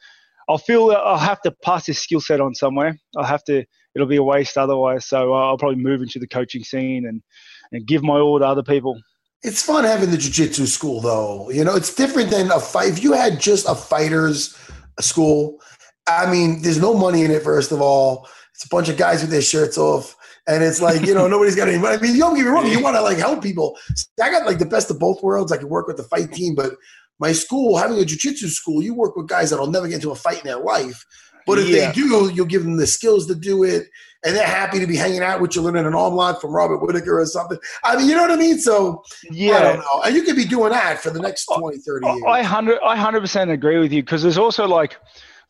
I'll 0.48 0.58
feel 0.58 0.90
I'll 0.90 1.18
have 1.18 1.40
to 1.42 1.52
pass 1.62 1.86
this 1.86 2.02
skill 2.02 2.20
set 2.20 2.40
on 2.40 2.54
somewhere. 2.54 2.98
I'll 3.16 3.24
have 3.24 3.44
to. 3.44 3.64
It'll 3.94 4.08
be 4.08 4.16
a 4.16 4.22
waste 4.22 4.58
otherwise. 4.58 5.06
So 5.06 5.34
uh, 5.34 5.46
I'll 5.48 5.58
probably 5.58 5.82
move 5.82 6.02
into 6.02 6.18
the 6.18 6.26
coaching 6.26 6.64
scene 6.64 7.06
and 7.06 7.22
and 7.70 7.86
give 7.86 8.02
my 8.02 8.18
all 8.18 8.38
to 8.38 8.46
other 8.46 8.62
people. 8.62 8.98
It's 9.42 9.62
fun 9.62 9.84
having 9.84 10.10
the 10.10 10.16
jujitsu 10.16 10.66
school, 10.66 11.00
though. 11.00 11.50
You 11.50 11.64
know, 11.64 11.76
it's 11.76 11.94
different 11.94 12.30
than 12.30 12.50
a 12.50 12.58
fight. 12.58 12.88
If 12.88 13.02
you 13.02 13.12
had 13.12 13.40
just 13.40 13.68
a 13.68 13.74
fighters 13.74 14.58
school, 15.00 15.60
I 16.08 16.30
mean, 16.30 16.62
there's 16.62 16.80
no 16.80 16.94
money 16.94 17.22
in 17.22 17.30
it. 17.30 17.42
First 17.42 17.70
of 17.70 17.80
all, 17.80 18.28
it's 18.54 18.64
a 18.64 18.68
bunch 18.68 18.88
of 18.88 18.96
guys 18.96 19.20
with 19.20 19.30
their 19.30 19.42
shirts 19.42 19.78
off, 19.78 20.16
and 20.48 20.64
it's 20.64 20.82
like 20.82 21.06
you 21.06 21.14
know 21.14 21.28
nobody's 21.28 21.54
got 21.54 21.68
any 21.68 21.78
money. 21.78 21.96
I 21.96 22.00
mean, 22.00 22.18
don't 22.18 22.34
get 22.34 22.44
me 22.44 22.50
wrong. 22.50 22.66
You 22.66 22.82
want 22.82 22.96
to 22.96 23.02
like 23.02 23.18
help 23.18 23.42
people. 23.42 23.78
I 24.20 24.30
got 24.30 24.46
like 24.46 24.58
the 24.58 24.66
best 24.66 24.90
of 24.90 24.98
both 24.98 25.22
worlds. 25.22 25.52
I 25.52 25.56
can 25.58 25.68
work 25.68 25.86
with 25.86 25.98
the 25.98 26.02
fight 26.02 26.32
team, 26.32 26.56
but 26.56 26.72
my 27.20 27.32
school, 27.32 27.76
having 27.76 27.98
a 27.98 28.02
jujitsu 28.02 28.48
school, 28.48 28.82
you 28.82 28.94
work 28.94 29.16
with 29.16 29.28
guys 29.28 29.50
that'll 29.50 29.70
never 29.70 29.86
get 29.86 29.96
into 29.96 30.10
a 30.10 30.16
fight 30.16 30.38
in 30.38 30.46
their 30.46 30.58
life. 30.58 31.04
But 31.48 31.58
if 31.58 31.68
Yeah. 31.68 31.86
they 31.86 31.92
do, 31.92 32.30
you'll 32.32 32.46
give 32.46 32.62
them 32.62 32.76
the 32.76 32.86
skills 32.86 33.26
to 33.26 33.34
do 33.34 33.64
it, 33.64 33.88
and 34.24 34.36
they're 34.36 34.46
happy 34.46 34.78
to 34.78 34.86
be 34.86 34.96
hanging 34.96 35.22
out 35.22 35.40
with 35.40 35.56
you, 35.56 35.62
learning 35.62 35.86
an 35.86 35.94
lock 35.94 36.40
from 36.40 36.52
Robert 36.52 36.78
Whittaker 36.78 37.20
or 37.20 37.26
something. 37.26 37.58
I 37.82 37.96
mean, 37.96 38.08
you 38.08 38.14
know 38.14 38.22
what 38.22 38.30
I 38.30 38.36
mean? 38.36 38.58
So 38.58 39.02
Yeah. 39.30 39.56
I 39.56 39.62
don't 39.62 39.78
know. 39.78 40.02
And 40.04 40.14
you 40.14 40.22
could 40.22 40.36
be 40.36 40.44
doing 40.44 40.70
that 40.72 41.00
for 41.02 41.10
the 41.10 41.20
next 41.20 41.46
20, 41.46 41.78
30 41.78 42.06
years. 42.06 42.22
I 42.28 42.42
hundred 42.42 42.78
I 42.84 42.96
hundred 42.96 43.20
percent 43.22 43.50
agree 43.50 43.78
with 43.78 43.92
you 43.92 44.02
because 44.02 44.22
there's 44.22 44.38
also 44.38 44.66
like 44.66 44.96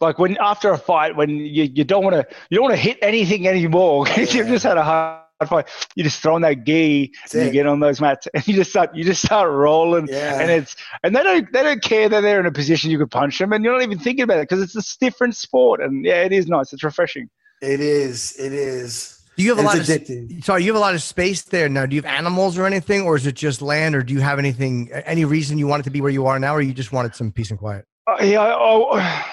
like 0.00 0.18
when 0.18 0.36
after 0.40 0.70
a 0.70 0.78
fight 0.78 1.16
when 1.16 1.30
you, 1.30 1.64
you 1.64 1.84
don't 1.84 2.04
want 2.04 2.14
to 2.14 2.26
you 2.50 2.56
don't 2.56 2.64
want 2.64 2.74
to 2.74 2.80
hit 2.80 2.98
anything 3.02 3.48
anymore 3.48 4.06
you've 4.16 4.30
just 4.46 4.64
had 4.64 4.76
a 4.76 4.84
hard 4.84 5.22
fight 5.46 5.66
you 5.94 6.02
just 6.04 6.20
throw 6.20 6.34
on 6.34 6.42
that 6.42 6.64
gi 6.64 7.12
and 7.32 7.44
you 7.46 7.50
get 7.50 7.66
on 7.66 7.80
those 7.80 8.00
mats 8.00 8.26
and 8.34 8.46
you 8.48 8.54
just 8.54 8.70
start 8.70 8.94
you 8.94 9.04
just 9.04 9.24
start 9.24 9.50
rolling 9.50 10.08
Yeah. 10.08 10.40
and 10.40 10.50
it's 10.50 10.74
and 11.02 11.14
they 11.14 11.22
don't 11.22 11.52
they 11.52 11.62
don't 11.62 11.82
care 11.82 12.08
that 12.08 12.20
they're 12.22 12.40
in 12.40 12.46
a 12.46 12.52
position 12.52 12.90
you 12.90 12.98
could 12.98 13.10
punch 13.10 13.38
them 13.38 13.52
and 13.52 13.64
you're 13.64 13.72
not 13.72 13.82
even 13.82 13.98
thinking 13.98 14.22
about 14.24 14.38
it 14.38 14.48
because 14.48 14.62
it's 14.62 14.74
a 14.76 14.98
different 14.98 15.36
sport 15.36 15.80
and 15.80 16.04
yeah 16.04 16.22
it 16.22 16.32
is 16.32 16.48
nice 16.48 16.72
it's 16.72 16.82
refreshing 16.82 17.28
It 17.60 17.80
is. 17.80 18.34
It 18.38 18.52
is. 18.52 19.14
Do 19.36 19.42
you 19.44 19.50
have 19.50 19.58
a 19.58 19.62
It's 19.62 19.74
lot 19.74 19.78
of 19.78 20.02
addicting. 20.02 20.44
sorry? 20.44 20.62
You 20.64 20.68
have 20.72 20.76
a 20.76 20.80
lot 20.80 20.94
of 20.94 21.02
space 21.02 21.42
there 21.42 21.68
now. 21.68 21.86
Do 21.86 21.94
you 21.94 22.02
have 22.02 22.12
animals 22.12 22.58
or 22.58 22.66
anything, 22.66 23.02
or 23.02 23.14
is 23.16 23.24
it 23.26 23.36
just 23.36 23.62
land? 23.62 23.94
Or 23.94 24.02
do 24.02 24.12
you 24.12 24.20
have 24.20 24.38
anything? 24.40 24.90
Any 24.92 25.24
reason 25.24 25.58
you 25.58 25.68
want 25.68 25.80
it 25.80 25.84
to 25.84 25.90
be 25.90 26.00
where 26.00 26.10
you 26.10 26.26
are 26.26 26.40
now, 26.40 26.54
or 26.56 26.60
you 26.60 26.72
just 26.74 26.90
wanted 26.92 27.14
some 27.14 27.30
peace 27.30 27.50
and 27.50 27.58
quiet? 27.58 27.84
Uh, 28.08 28.16
yeah, 28.22 28.40
I, 28.40 28.50
I, 28.98 29.24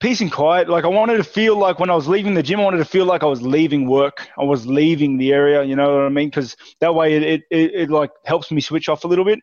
peace 0.00 0.20
and 0.20 0.32
quiet. 0.32 0.68
Like 0.68 0.84
I 0.84 0.88
wanted 0.88 1.18
to 1.18 1.24
feel 1.24 1.56
like 1.56 1.78
when 1.78 1.90
I 1.90 1.94
was 1.94 2.08
leaving 2.08 2.34
the 2.34 2.42
gym, 2.42 2.60
I 2.60 2.64
wanted 2.64 2.78
to 2.78 2.84
feel 2.84 3.04
like 3.04 3.22
I 3.22 3.26
was 3.26 3.42
leaving 3.42 3.86
work. 3.86 4.26
I 4.38 4.44
was 4.44 4.66
leaving 4.66 5.18
the 5.18 5.32
area. 5.32 5.62
You 5.62 5.76
know 5.76 5.94
what 5.94 6.04
I 6.04 6.08
mean? 6.08 6.28
Because 6.28 6.56
that 6.80 6.94
way 6.94 7.14
it, 7.14 7.22
it, 7.22 7.42
it, 7.50 7.74
it 7.74 7.90
like 7.90 8.10
helps 8.24 8.50
me 8.50 8.60
switch 8.60 8.88
off 8.88 9.04
a 9.04 9.08
little 9.08 9.24
bit. 9.24 9.38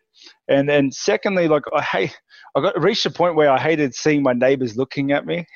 And 0.48 0.68
and 0.70 0.92
secondly, 0.92 1.48
like 1.48 1.62
I 1.74 1.82
hate. 1.82 2.18
I 2.56 2.62
got 2.62 2.82
reached 2.82 3.04
a 3.04 3.10
point 3.10 3.36
where 3.36 3.50
I 3.50 3.58
hated 3.58 3.94
seeing 3.94 4.22
my 4.22 4.32
neighbors 4.32 4.76
looking 4.76 5.12
at 5.12 5.26
me. 5.26 5.46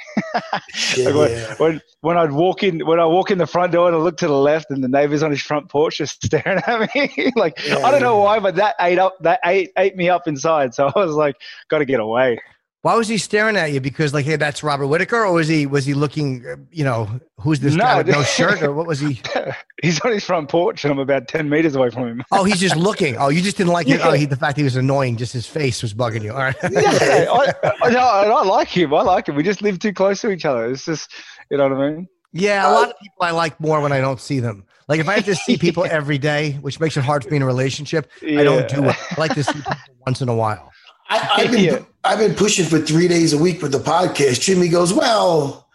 Yeah, 0.95 1.07
Like 1.09 1.15
when, 1.15 1.31
yeah. 1.31 1.55
when 1.57 1.81
when 2.03 2.19
I'd 2.19 2.33
walk 2.33 2.63
in 2.63 2.87
when 2.87 3.01
I 3.01 3.07
walk 3.07 3.31
in 3.31 3.39
the 3.39 3.47
front 3.47 3.73
door 3.73 3.89
and 3.89 3.97
I 3.97 3.99
look 3.99 4.19
to 4.19 4.29
the 4.29 4.37
left 4.37 4.71
and 4.71 4.85
the 4.85 4.89
neighbors 4.89 5.23
on 5.23 5.31
his 5.31 5.41
front 5.41 5.71
porch 5.71 5.97
just 5.99 6.23
staring 6.25 6.61
at 6.67 6.95
me. 6.95 7.33
like 7.37 7.59
I 7.71 7.91
don't 7.91 8.03
know 8.03 8.19
why, 8.19 8.39
but 8.41 8.57
that 8.57 8.77
ate 8.79 8.99
up 8.99 9.17
that 9.23 9.41
ate 9.45 9.71
ate 9.79 9.97
me 9.97 10.11
up 10.11 10.29
inside. 10.29 10.75
So 10.75 10.93
I 10.95 10.99
was 10.99 11.17
like, 11.17 11.37
got 11.69 11.79
to 11.79 11.87
get 11.87 11.99
away. 11.99 12.39
Why 12.83 12.97
was 12.97 13.07
he 13.07 13.17
staring 13.17 13.57
at 13.57 13.71
you? 13.73 13.81
Because 13.81 14.13
like, 14.13 14.25
hey, 14.25 14.35
that's 14.35 14.65
Robert 14.65 14.89
Whittaker, 14.89 15.25
or 15.25 15.33
was 15.33 15.47
he 15.47 15.67
was 15.67 15.87
he 15.87 15.95
looking? 15.95 16.45
uh, 16.45 16.57
You 16.73 16.83
know, 16.85 17.21
who's 17.39 17.61
this 17.61 17.77
guy 17.77 17.99
with 17.99 18.09
no 18.09 18.23
shirt, 18.25 18.61
or 18.61 18.73
what 18.73 18.89
was 18.89 18.99
he? 18.99 19.21
He's 19.83 20.01
on 20.01 20.11
his 20.13 20.25
front 20.25 20.49
porch, 20.49 20.85
and 20.85 20.93
I'm 20.93 20.99
about 20.99 21.29
ten 21.29 21.49
meters 21.49 21.77
away 21.77 21.91
from 21.91 22.09
him. 22.09 22.25
Oh, 22.33 22.43
he's 22.45 22.61
just 22.61 22.77
looking. 22.77 23.17
Oh, 23.17 23.29
you 23.29 23.41
just 23.41 23.57
didn't 23.57 23.73
like 23.73 23.89
it. 23.89 24.01
Oh, 24.05 24.13
he, 24.13 24.27
the 24.27 24.37
fact 24.37 24.57
he 24.57 24.63
was 24.65 24.75
annoying, 24.77 25.17
just 25.17 25.33
his 25.33 25.47
face 25.47 25.81
was 25.83 25.95
bugging 25.95 26.23
you. 26.23 26.33
All 26.33 26.39
right. 26.39 26.55
yeah, 26.71 27.27
I, 27.31 27.53
I, 27.85 27.91
no, 27.91 27.99
I 28.01 28.45
like 28.45 28.69
him. 28.69 28.93
I 28.95 29.03
like 29.03 29.29
him. 29.29 29.35
We 29.37 29.43
just 29.45 29.63
live 29.63 29.79
too 29.79 29.93
close 29.93 30.21
to 30.23 30.31
each 30.31 30.45
other. 30.45 30.67
It's 30.71 30.85
just, 30.85 31.11
you 31.51 31.57
know 31.59 31.69
what 31.69 31.79
I 31.79 31.91
mean? 31.91 32.09
Yeah, 32.33 32.69
a 32.69 32.73
lot 32.73 32.91
of 32.91 32.99
people 32.99 33.23
I 33.23 33.31
like 33.33 33.59
more 33.61 33.81
when 33.81 33.93
I 33.93 34.01
don't 34.01 34.21
see 34.21 34.41
them. 34.41 34.65
Like 34.89 35.01
if 35.01 35.09
I 35.09 35.15
have 35.17 35.25
to 35.27 35.35
see 35.35 35.57
people 35.57 35.85
every 35.85 36.19
day, 36.19 36.53
which 36.63 36.81
makes 36.81 36.97
it 36.97 37.05
hard 37.05 37.23
for 37.25 37.31
me 37.31 37.37
in 37.37 37.43
a 37.43 37.47
relationship, 37.47 38.11
yeah. 38.23 38.41
I 38.41 38.45
don't 38.45 38.69
do 38.69 38.85
it. 38.89 38.97
I 39.13 39.21
like 39.21 39.35
to 39.35 39.45
see 39.45 39.53
people 39.53 39.75
once 40.07 40.21
in 40.21 40.29
a 40.29 40.35
while. 40.35 40.73
I, 41.13 41.31
I've 41.43 41.51
been 41.51 41.65
Yeah. 41.65 41.79
I've 42.05 42.19
been 42.19 42.35
pushing 42.35 42.65
for 42.67 42.79
three 42.81 43.07
days 43.07 43.33
a 43.33 43.39
week 43.39 43.63
with 43.63 43.71
the 43.73 43.79
podcast. 43.79 44.41
Jimmy 44.41 44.69
goes, 44.69 44.93
well, 44.93 45.69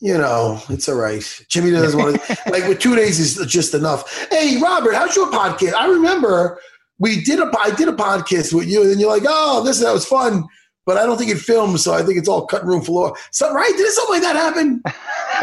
you 0.00 0.16
know, 0.16 0.60
it's 0.70 0.88
all 0.88 0.94
right. 0.94 1.22
Jimmy 1.48 1.70
doesn't 1.72 1.98
want 2.00 2.22
to 2.22 2.38
like 2.50 2.66
with 2.68 2.78
two 2.80 2.96
days 2.96 3.20
is 3.20 3.36
just 3.50 3.74
enough. 3.74 4.26
Hey, 4.30 4.58
Robert, 4.62 4.94
how's 4.94 5.14
your 5.14 5.30
podcast? 5.30 5.74
I 5.74 5.86
remember 5.88 6.58
we 6.98 7.22
did 7.22 7.38
a 7.38 7.50
I 7.58 7.70
did 7.70 7.88
a 7.88 7.92
podcast 7.92 8.54
with 8.54 8.66
you, 8.68 8.82
and 8.82 8.90
then 8.90 8.98
you're 9.00 9.10
like, 9.10 9.24
oh, 9.26 9.62
this 9.64 9.80
that 9.80 9.92
was 9.92 10.06
fun, 10.06 10.44
but 10.86 10.96
I 10.96 11.04
don't 11.04 11.18
think 11.18 11.30
it 11.30 11.38
filmed, 11.38 11.80
so 11.80 11.92
I 11.92 12.02
think 12.02 12.18
it's 12.18 12.28
all 12.28 12.46
cut 12.46 12.64
room 12.64 12.82
floor. 12.82 13.14
So 13.30 13.52
right, 13.52 13.72
did 13.76 13.92
something 13.92 14.14
like 14.14 14.22
that 14.22 14.36
happen? 14.36 14.82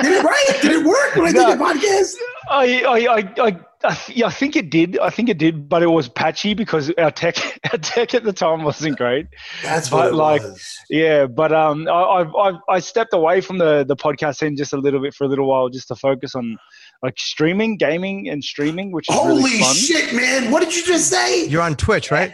Did 0.01 0.13
it 0.13 0.23
right? 0.23 0.59
Did 0.61 0.71
it 0.71 0.85
work 0.85 1.15
when 1.15 1.27
I 1.27 1.31
No. 1.31 1.49
did 1.49 1.59
the 1.59 1.63
podcast? 1.63 2.13
I, 2.51 2.81
I, 2.83 2.97
I, 3.15 3.33
I, 3.47 3.59
I, 3.83 3.93
th- 3.95 4.17
yeah, 4.17 4.27
I 4.27 4.29
think 4.29 4.55
it 4.55 4.69
did. 4.69 4.99
I 4.99 5.09
think 5.09 5.29
it 5.29 5.37
did, 5.37 5.69
but 5.69 5.81
it 5.81 5.87
was 5.87 6.09
patchy 6.09 6.53
because 6.53 6.91
our 6.97 7.09
tech, 7.11 7.35
our 7.71 7.77
tech 7.79 8.13
at 8.13 8.23
the 8.23 8.33
time 8.33 8.63
wasn't 8.63 8.97
great. 8.97 9.27
That's 9.63 9.89
But, 9.89 9.97
what 9.97 10.07
it 10.07 10.15
like, 10.15 10.41
was. 10.43 10.77
Yeah, 10.89 11.25
but 11.27 11.51
um, 11.53 11.87
I, 11.87 11.91
I've, 12.03 12.35
I've, 12.35 12.55
I 12.69 12.79
stepped 12.79 13.13
away 13.13 13.41
from 13.41 13.57
the 13.57 13.83
the 13.85 13.95
podcast 13.95 14.37
scene 14.37 14.55
just 14.57 14.73
a 14.73 14.77
little 14.77 15.01
bit 15.01 15.13
for 15.13 15.23
a 15.23 15.27
little 15.27 15.47
while, 15.47 15.69
just 15.69 15.87
to 15.87 15.95
focus 15.95 16.35
on 16.35 16.57
like 17.01 17.17
streaming, 17.17 17.77
gaming, 17.77 18.29
and 18.29 18.43
streaming, 18.43 18.91
which 18.91 19.09
is 19.09 19.15
Holy 19.15 19.43
really 19.43 19.59
fun. 19.59 19.75
shit, 19.75 20.13
man! 20.13 20.51
What 20.51 20.61
did 20.61 20.75
you 20.75 20.83
just 20.85 21.09
say? 21.09 21.45
You're 21.47 21.63
on 21.63 21.75
Twitch, 21.75 22.11
right? 22.11 22.33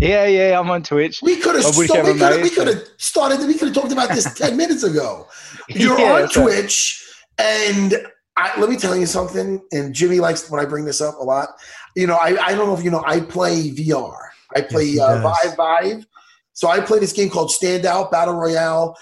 Yeah, 0.00 0.26
yeah, 0.26 0.58
I'm 0.60 0.70
on 0.70 0.82
Twitch. 0.82 1.22
We 1.22 1.36
could 1.36 1.54
have 1.54 1.64
I 1.66 1.78
we 1.78 1.86
could 1.86 1.96
have 2.04 2.36
we 2.36 2.42
made 2.42 2.52
could 2.52 2.68
it. 2.68 2.74
have 2.74 2.88
started 2.98 3.38
we 3.46 3.54
could 3.54 3.68
have 3.68 3.74
talked 3.74 3.92
about 3.92 4.08
this 4.10 4.32
10 4.34 4.56
minutes 4.56 4.82
ago. 4.82 5.28
You're 5.68 5.98
Yeah, 5.98 6.12
on 6.22 6.28
so- 6.28 6.42
Twitch 6.42 7.00
and 7.38 7.94
I, 8.36 8.58
let 8.60 8.68
me 8.68 8.76
tell 8.76 8.96
you 8.96 9.06
something 9.06 9.62
and 9.72 9.94
Jimmy 9.94 10.18
likes 10.18 10.50
when 10.50 10.60
I 10.60 10.64
bring 10.64 10.84
this 10.84 11.00
up 11.00 11.16
a 11.18 11.22
lot. 11.22 11.50
You 11.94 12.06
know, 12.08 12.16
I, 12.16 12.36
I 12.40 12.54
don't 12.54 12.66
know 12.66 12.76
if 12.76 12.82
you 12.84 12.90
know 12.90 13.02
I 13.06 13.20
play 13.20 13.70
VR. 13.70 14.16
I 14.56 14.60
play 14.62 14.86
he 14.86 15.00
uh. 15.00 15.20
Vive 15.20 15.56
Vive. 15.56 16.06
So 16.52 16.68
I 16.68 16.80
play 16.80 16.98
this 16.98 17.12
game 17.12 17.30
called 17.30 17.50
Standout 17.50 18.10
Battle 18.10 18.34
Royale. 18.34 18.96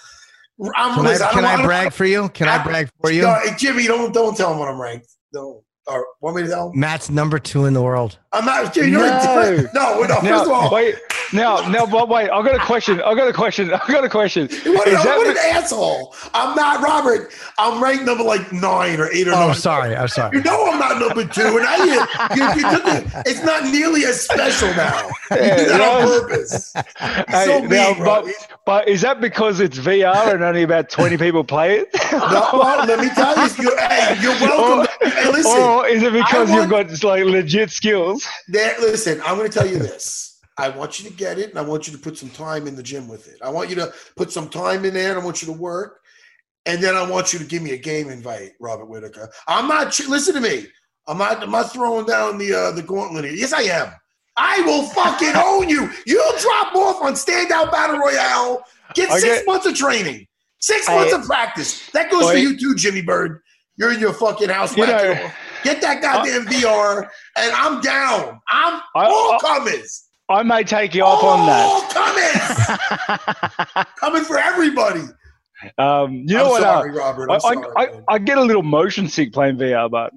I'm, 0.74 0.94
Can 0.96 1.06
I, 1.06 1.16
can 1.32 1.42
don't- 1.42 1.60
I 1.60 1.64
brag 1.64 1.92
for 1.92 2.04
you? 2.04 2.28
Can 2.30 2.48
I 2.48 2.62
brag 2.64 2.88
for 3.00 3.10
you? 3.10 3.22
No, 3.22 3.38
Jimmy, 3.58 3.86
don't 3.86 4.12
don't 4.12 4.36
tell 4.36 4.52
him 4.52 4.58
what 4.58 4.68
I'm 4.68 4.80
ranked. 4.80 5.08
Don't 5.32 5.62
or 5.86 6.06
want 6.20 6.36
me 6.36 6.42
to 6.42 6.48
tell 6.48 6.70
him? 6.70 6.78
Matt's 6.78 7.10
number 7.10 7.38
two 7.38 7.64
in 7.66 7.74
the 7.74 7.82
world. 7.82 8.18
I'm 8.32 8.44
not 8.44 8.72
Jimmy, 8.72 8.90
you're 8.92 9.00
No. 9.00 9.68
no, 9.74 10.00
no, 10.02 10.06
first 10.14 10.22
Now, 10.24 10.42
of 10.44 10.48
all, 10.50 10.70
wait, 10.72 10.94
now, 11.34 11.68
now, 11.68 11.84
but 11.84 12.08
wait, 12.08 12.30
I 12.30 12.42
got 12.42 12.54
a 12.54 12.58
question. 12.64 13.00
I 13.02 13.14
got 13.14 13.28
a 13.28 13.32
question. 13.32 13.72
I 13.72 13.78
got 13.88 14.04
a 14.04 14.08
question. 14.08 14.48
What, 14.72 14.88
Is 14.88 14.94
what 14.94 15.04
that 15.04 15.26
an 15.52 15.56
asshole! 15.56 16.14
I'm 16.32 16.54
not 16.56 16.82
Robert. 16.82 17.32
I'm 17.58 17.82
ranked 17.82 18.04
number 18.04 18.24
like 18.24 18.52
nine 18.52 18.98
or 19.00 19.10
eight 19.12 19.28
or 19.28 19.32
Oh, 19.34 19.48
nine. 19.48 19.54
sorry. 19.54 19.94
I'm 19.94 20.08
sorry. 20.08 20.36
You 20.38 20.42
know 20.44 20.66
I'm 20.66 20.78
not 20.78 20.98
number 20.98 21.24
two, 21.26 21.42
and 21.58 21.66
I 21.66 21.76
you, 21.84 22.36
you, 22.36 22.48
you 22.62 22.70
took 22.70 22.86
it. 22.86 23.06
It's 23.26 23.42
not 23.44 23.64
nearly 23.64 24.04
as 24.04 24.20
special 24.22 24.68
now. 24.74 25.08
You 25.30 25.36
did 25.36 25.68
that 25.68 25.80
on 25.80 26.02
purpose. 26.22 26.72
He's 26.76 26.84
Hey, 27.28 27.44
so 27.46 27.58
now, 27.66 27.88
mean, 27.90 27.98
bro. 27.98 28.22
but, 28.24 28.34
but 28.64 28.88
is 28.88 29.00
that 29.02 29.20
because 29.20 29.60
it's 29.60 29.78
VR 29.78 30.32
and 30.34 30.42
only 30.42 30.62
about 30.62 30.88
20 30.88 31.16
people 31.18 31.44
play 31.44 31.78
it? 31.80 31.88
no, 32.12 32.48
well, 32.52 32.86
let 32.86 32.98
me 33.00 33.08
tell 33.10 33.36
you, 33.36 33.52
you're, 33.62 33.78
hey, 33.88 34.16
you're 34.22 34.32
welcome. 34.40 34.86
Or, 35.02 35.08
hey, 35.10 35.30
listen, 35.30 35.52
or 35.60 35.71
is 35.80 36.02
it 36.02 36.12
because 36.12 36.50
I 36.50 36.60
you've 36.60 36.70
got 36.70 37.02
like 37.02 37.24
legit 37.24 37.70
skills? 37.70 38.26
There, 38.48 38.74
listen, 38.80 39.20
I'm 39.24 39.36
going 39.36 39.50
to 39.50 39.58
tell 39.58 39.66
you 39.66 39.78
this. 39.78 40.40
I 40.58 40.68
want 40.68 41.00
you 41.00 41.08
to 41.08 41.16
get 41.16 41.38
it, 41.38 41.50
and 41.50 41.58
I 41.58 41.62
want 41.62 41.86
you 41.86 41.92
to 41.94 41.98
put 41.98 42.18
some 42.18 42.28
time 42.30 42.66
in 42.66 42.76
the 42.76 42.82
gym 42.82 43.08
with 43.08 43.26
it. 43.28 43.38
I 43.42 43.48
want 43.48 43.70
you 43.70 43.76
to 43.76 43.92
put 44.16 44.30
some 44.30 44.48
time 44.48 44.84
in 44.84 44.94
there, 44.94 45.10
and 45.10 45.20
I 45.20 45.24
want 45.24 45.42
you 45.42 45.46
to 45.46 45.58
work. 45.58 46.00
And 46.66 46.82
then 46.82 46.94
I 46.94 47.08
want 47.08 47.32
you 47.32 47.38
to 47.38 47.44
give 47.44 47.62
me 47.62 47.72
a 47.72 47.76
game 47.76 48.08
invite, 48.08 48.52
Robert 48.60 48.86
Whittaker. 48.86 49.30
I'm 49.48 49.66
not. 49.66 49.98
Listen 50.08 50.34
to 50.34 50.40
me. 50.40 50.66
I'm 51.08 51.18
not. 51.18 51.42
I'm 51.42 51.50
not 51.50 51.72
throwing 51.72 52.06
down 52.06 52.38
the 52.38 52.54
uh, 52.54 52.72
the 52.72 52.82
gauntlet 52.82 53.24
here. 53.24 53.34
Yes, 53.34 53.52
I 53.52 53.62
am. 53.62 53.92
I 54.36 54.60
will 54.60 54.84
fucking 54.90 55.32
own 55.36 55.68
you. 55.68 55.90
You'll 56.06 56.38
drop 56.38 56.74
off 56.74 57.02
on 57.02 57.14
standout 57.14 57.72
battle 57.72 57.98
royale. 57.98 58.62
Get 58.94 59.10
six 59.10 59.24
get- 59.24 59.46
months 59.46 59.66
of 59.66 59.74
training, 59.74 60.26
six 60.60 60.88
I- 60.88 60.96
months 60.96 61.14
of 61.14 61.24
practice. 61.24 61.90
That 61.90 62.10
goes 62.10 62.30
for 62.30 62.36
you 62.36 62.58
too, 62.58 62.74
Jimmy 62.76 63.02
Bird. 63.02 63.40
You're 63.76 63.92
in 63.92 64.00
your 64.00 64.12
fucking 64.12 64.50
house. 64.50 64.76
You 64.76 64.86
know-. 64.86 65.30
Get 65.64 65.80
that 65.82 66.02
goddamn 66.02 66.46
VR, 66.46 67.08
and 67.36 67.52
I'm 67.54 67.80
down. 67.80 68.40
I'm 68.50 68.80
I- 68.94 69.06
all 69.06 69.32
I- 69.34 69.38
comers. 69.40 70.04
I 70.28 70.42
may 70.42 70.62
take 70.64 70.94
you 70.94 71.04
up 71.04 71.22
on 71.22 71.46
that. 71.46 71.66
All 71.66 71.80
that. 71.82 73.64
comers. 73.74 73.86
Coming 73.98 74.24
for 74.24 74.38
everybody. 74.38 75.02
Um, 75.78 76.12
you 76.26 76.36
know 76.36 76.44
I'm 76.46 76.50
what? 76.50 76.62
sorry, 76.62 76.90
uh, 76.90 76.94
Robert. 76.94 77.30
I, 77.30 77.34
I'm 77.34 77.40
sorry. 77.40 77.66
I. 77.76 77.82
I, 77.82 78.00
I 78.14 78.18
get 78.18 78.38
a 78.38 78.42
little 78.42 78.62
motion 78.62 79.08
sick 79.08 79.32
playing 79.32 79.58
VR, 79.58 79.90
but 79.90 80.10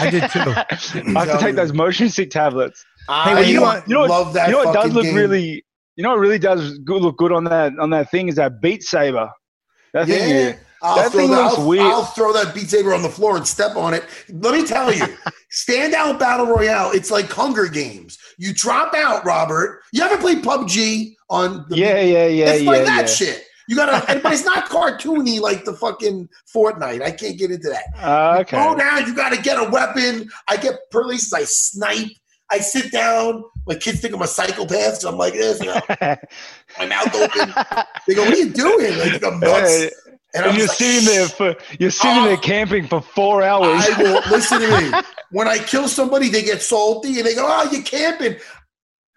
I 0.00 0.10
did 0.10 0.30
too. 0.30 0.40
I 1.16 1.24
have 1.24 1.38
to 1.38 1.38
take 1.40 1.54
those 1.56 1.72
motion 1.72 2.08
sick 2.08 2.30
tablets. 2.30 2.84
I 3.08 3.34
when 3.34 3.48
you 3.48 3.60
want- 3.62 3.86
You 3.88 3.94
know, 3.94 4.00
what- 4.00 4.10
love 4.10 4.32
that. 4.34 4.48
you 4.48 4.52
know 4.56 4.64
what 4.64 4.74
does 4.74 4.92
look 4.92 5.04
game. 5.04 5.14
really, 5.14 5.64
you 5.94 6.02
know 6.02 6.10
what 6.10 6.18
really 6.18 6.38
does 6.40 6.78
good, 6.78 7.00
look 7.02 7.16
good 7.16 7.32
on 7.32 7.44
that 7.44 7.72
on 7.78 7.90
that 7.90 8.10
thing 8.10 8.28
is 8.28 8.34
that 8.36 8.60
Beat 8.60 8.82
Saber. 8.82 9.30
That 9.94 10.08
thing, 10.08 10.28
Yeah. 10.28 10.56
I'll 10.86 10.96
That 10.96 11.10
throw 11.10 11.20
thing 11.22 11.30
that, 11.32 11.42
looks 11.42 11.58
I'll, 11.58 11.66
weird. 11.66 11.82
I'll 11.82 12.04
throw 12.04 12.32
that 12.32 12.54
Beat 12.54 12.70
Saber 12.70 12.94
on 12.94 13.02
the 13.02 13.08
floor 13.08 13.36
and 13.36 13.46
step 13.46 13.74
on 13.74 13.92
it. 13.92 14.04
Let 14.28 14.54
me 14.54 14.64
tell 14.64 14.92
you, 14.92 15.02
standout 15.52 16.18
battle 16.20 16.46
royale. 16.46 16.92
It's 16.92 17.10
like 17.10 17.30
Hunger 17.30 17.66
Games. 17.66 18.18
You 18.38 18.54
drop 18.54 18.94
out, 18.94 19.24
Robert. 19.24 19.82
You 19.92 20.04
ever 20.04 20.16
played 20.16 20.44
PUBG 20.44 21.14
on? 21.28 21.66
The, 21.68 21.76
yeah, 21.76 22.00
yeah, 22.00 22.26
yeah, 22.26 22.52
it's 22.52 22.62
yeah, 22.62 22.70
like 22.70 22.84
that 22.84 23.00
yeah. 23.00 23.06
shit. 23.06 23.44
You 23.68 23.74
gotta, 23.74 24.20
but 24.22 24.32
it's 24.32 24.44
not 24.44 24.66
cartoony 24.66 25.40
like 25.40 25.64
the 25.64 25.72
fucking 25.72 26.28
Fortnite. 26.54 27.02
I 27.02 27.10
can't 27.10 27.36
get 27.36 27.50
into 27.50 27.68
that. 27.68 27.84
Uh, 28.00 28.38
okay. 28.42 28.56
Go 28.56 28.76
down. 28.76 29.06
You 29.06 29.14
got 29.14 29.32
to 29.32 29.42
get 29.42 29.58
a 29.58 29.68
weapon. 29.68 30.30
I 30.48 30.56
get 30.56 30.74
releases. 30.94 31.32
I 31.32 31.42
snipe. 31.44 32.12
I 32.48 32.58
sit 32.58 32.92
down. 32.92 33.42
My 33.66 33.74
kids 33.74 34.00
think 34.00 34.14
I'm 34.14 34.22
a 34.22 34.28
psychopath, 34.28 34.98
so 34.98 35.08
I'm 35.08 35.16
like 35.16 35.32
this. 35.32 35.60
You 35.60 35.66
know, 35.66 35.80
my 36.78 36.86
mouth 36.86 37.12
open. 37.12 37.52
They 38.06 38.14
go, 38.14 38.22
"What 38.22 38.34
are 38.34 38.36
you 38.36 38.52
doing?" 38.52 38.96
Like 38.98 39.24
I'm 39.24 39.40
nuts. 39.40 39.86
And, 40.36 40.46
and 40.46 40.56
you're 40.56 40.66
just 40.66 40.78
sitting 40.78 41.04
there 41.04 41.28
for 41.28 41.56
you're 41.78 41.90
sitting 41.90 42.24
there 42.24 42.34
Oh. 42.36 42.40
camping 42.40 42.86
for 42.86 43.00
four 43.00 43.42
hours. 43.42 43.84
I 43.88 44.02
will 44.02 44.20
listen 44.30 44.60
to 44.60 44.68
me. 44.80 44.98
When 45.30 45.48
I 45.48 45.58
kill 45.58 45.88
somebody, 45.88 46.28
they 46.28 46.42
get 46.42 46.62
salty 46.62 47.18
and 47.18 47.26
they 47.26 47.34
go, 47.34 47.46
"Oh, 47.48 47.68
you're 47.72 47.82
camping." 47.82 48.36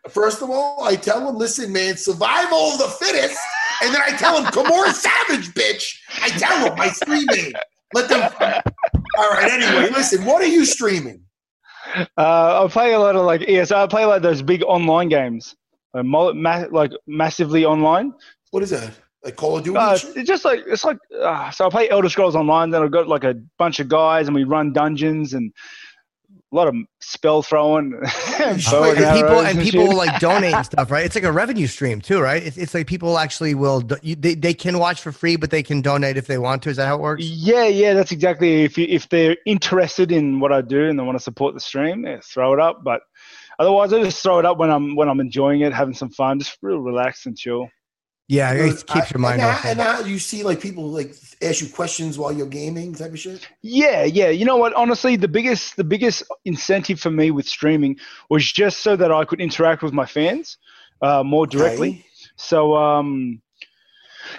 First 0.10 0.42
of 0.42 0.50
all, 0.50 0.84
I 0.84 0.96
tell 0.96 1.26
them, 1.26 1.36
"Listen, 1.36 1.72
man, 1.74 1.98
survival 1.98 2.58
of 2.58 2.78
the 2.80 2.88
fittest," 2.88 3.38
and 3.84 3.94
then 3.94 4.02
I 4.02 4.12
tell 4.18 4.42
them, 4.42 4.52
"Kamora 4.52 4.92
Savage, 4.94 5.54
bitch." 5.54 5.84
I 6.22 6.30
tell 6.30 6.66
them 6.66 6.78
my 6.78 6.88
streaming. 6.90 7.54
Let 7.94 8.08
them. 8.10 8.22
All 9.18 9.30
right. 9.30 9.52
Anyway, 9.52 9.90
listen. 9.92 10.26
What 10.26 10.42
are 10.42 10.48
you 10.48 10.64
streaming? 10.66 11.24
Uh, 12.18 12.64
I 12.64 12.68
play 12.70 12.94
a 12.94 13.00
lot 13.00 13.16
of 13.16 13.26
like 13.26 13.42
ES. 13.48 13.72
I 13.72 13.88
play 13.88 14.06
like 14.06 14.22
those 14.22 14.42
big 14.42 14.64
online 14.64 15.10
games, 15.10 15.56
like, 15.94 16.06
ma- 16.06 16.66
like 16.72 16.92
massively 17.08 17.66
online. 17.66 18.14
What 18.52 18.64
is 18.64 18.70
that? 18.70 18.94
Like 19.24 19.36
Call 19.36 19.58
of 19.58 19.64
Duty? 19.64 19.78
Uh, 19.78 19.98
it's 20.16 20.28
just 20.28 20.46
like 20.46 20.64
it's 20.66 20.86
like 20.86 20.98
uh, 21.22 21.52
so. 21.52 21.66
I 21.66 21.70
play 21.70 21.90
Elder 21.90 22.10
Scrolls 22.10 22.36
Online. 22.36 22.70
Then 22.70 22.82
I've 22.84 22.92
got 22.92 23.08
like 23.08 23.26
a 23.26 23.36
bunch 23.58 23.80
of 23.80 23.90
guys, 23.90 24.28
and 24.28 24.36
we 24.36 24.46
run 24.46 24.72
dungeons 24.72 25.34
and 25.34 25.54
a 26.52 26.56
lot 26.56 26.68
of 26.68 26.76
spell 27.00 27.42
throwing. 27.42 27.94
and 28.40 28.42
and 28.42 28.64
and 28.64 28.64
people 28.64 29.30
arrows 29.30 29.46
and 29.46 29.60
and 29.60 29.62
people 29.62 29.88
shit. 29.88 29.96
like 29.96 30.20
donate 30.22 30.54
and 30.54 30.66
stuff, 30.66 30.90
right? 30.90 31.06
It's 31.06 31.16
like 31.16 31.24
a 31.24 31.32
revenue 31.32 31.68
stream 31.68 32.02
too, 32.02 32.20
right? 32.20 32.42
It's, 32.42 32.58
it's 32.58 32.74
like 32.74 32.88
people 32.88 33.18
actually 33.18 33.56
will 33.56 33.82
do- 33.82 33.98
you, 34.02 34.16
they 34.16 34.36
they 34.36 34.54
can 34.54 34.80
watch 34.80 35.02
for 35.02 35.12
free, 35.12 35.36
but 35.36 35.52
they 35.52 35.64
can 35.64 35.82
donate 35.82 36.18
if 36.18 36.28
they 36.28 36.38
want 36.38 36.64
to. 36.64 36.70
Is 36.70 36.78
that 36.78 36.88
how 36.88 36.96
it 36.96 37.02
works? 37.02 37.24
Yeah, 37.24 37.66
yeah, 37.66 37.94
that's 37.94 38.12
exactly. 38.12 38.64
If 38.64 38.78
you, 38.78 38.86
if 38.90 39.10
they're 39.10 39.38
interested 39.46 40.12
in 40.12 40.40
what 40.40 40.52
I 40.52 40.62
do 40.62 40.90
and 40.90 40.98
they 40.98 41.04
want 41.04 41.18
to 41.18 41.24
support 41.24 41.54
the 41.54 41.60
stream, 41.60 42.06
yeah, 42.06 42.20
throw 42.24 42.54
it 42.54 42.60
up. 42.60 42.84
But 42.84 43.02
otherwise, 43.60 43.94
I 43.94 44.02
just 44.02 44.24
throw 44.24 44.40
it 44.40 44.46
up 44.46 44.58
when 44.58 44.72
I'm 44.72 44.96
when 44.96 45.10
I'm 45.10 45.20
enjoying 45.20 45.62
it, 45.62 45.74
having 45.74 45.94
some 45.94 46.10
fun, 46.10 46.40
just 46.40 46.58
real 46.62 46.80
relaxed 46.80 47.26
and 47.26 47.38
chill. 47.38 47.70
Yeah, 48.30 48.54
it 48.54 48.86
keeps 48.86 48.92
I- 48.92 49.10
your 49.12 49.20
mind 49.20 49.42
and 49.42 49.50
off. 49.50 49.64
now, 49.64 49.70
and 49.72 49.78
now 49.80 50.00
you 50.02 50.20
see 50.20 50.44
like 50.44 50.62
people 50.62 50.88
like 50.88 51.16
ask 51.42 51.62
you 51.62 51.68
questions 51.68 52.16
while 52.16 52.32
you're 52.32 52.46
gaming 52.46 52.94
type 52.94 53.12
of 53.12 53.20
shit. 53.20 53.48
Yeah, 53.64 54.04
yeah. 54.04 54.30
You 54.30 54.46
know 54.46 54.58
what? 54.58 54.72
Honestly, 54.76 55.16
the 55.16 55.28
biggest 55.28 55.78
the 55.78 55.84
biggest 55.84 56.24
incentive 56.46 57.00
for 57.00 57.10
me 57.10 57.32
with 57.32 57.48
streaming 57.48 57.98
was 58.30 58.50
just 58.50 58.82
so 58.82 58.96
that 58.96 59.12
I 59.12 59.26
could 59.26 59.42
interact 59.42 59.82
with 59.82 59.94
my 59.94 60.06
fans 60.06 60.60
uh, 61.02 61.24
more 61.24 61.48
directly. 61.48 61.90
Okay. 61.90 62.06
So 62.36 62.76
um, 62.76 63.42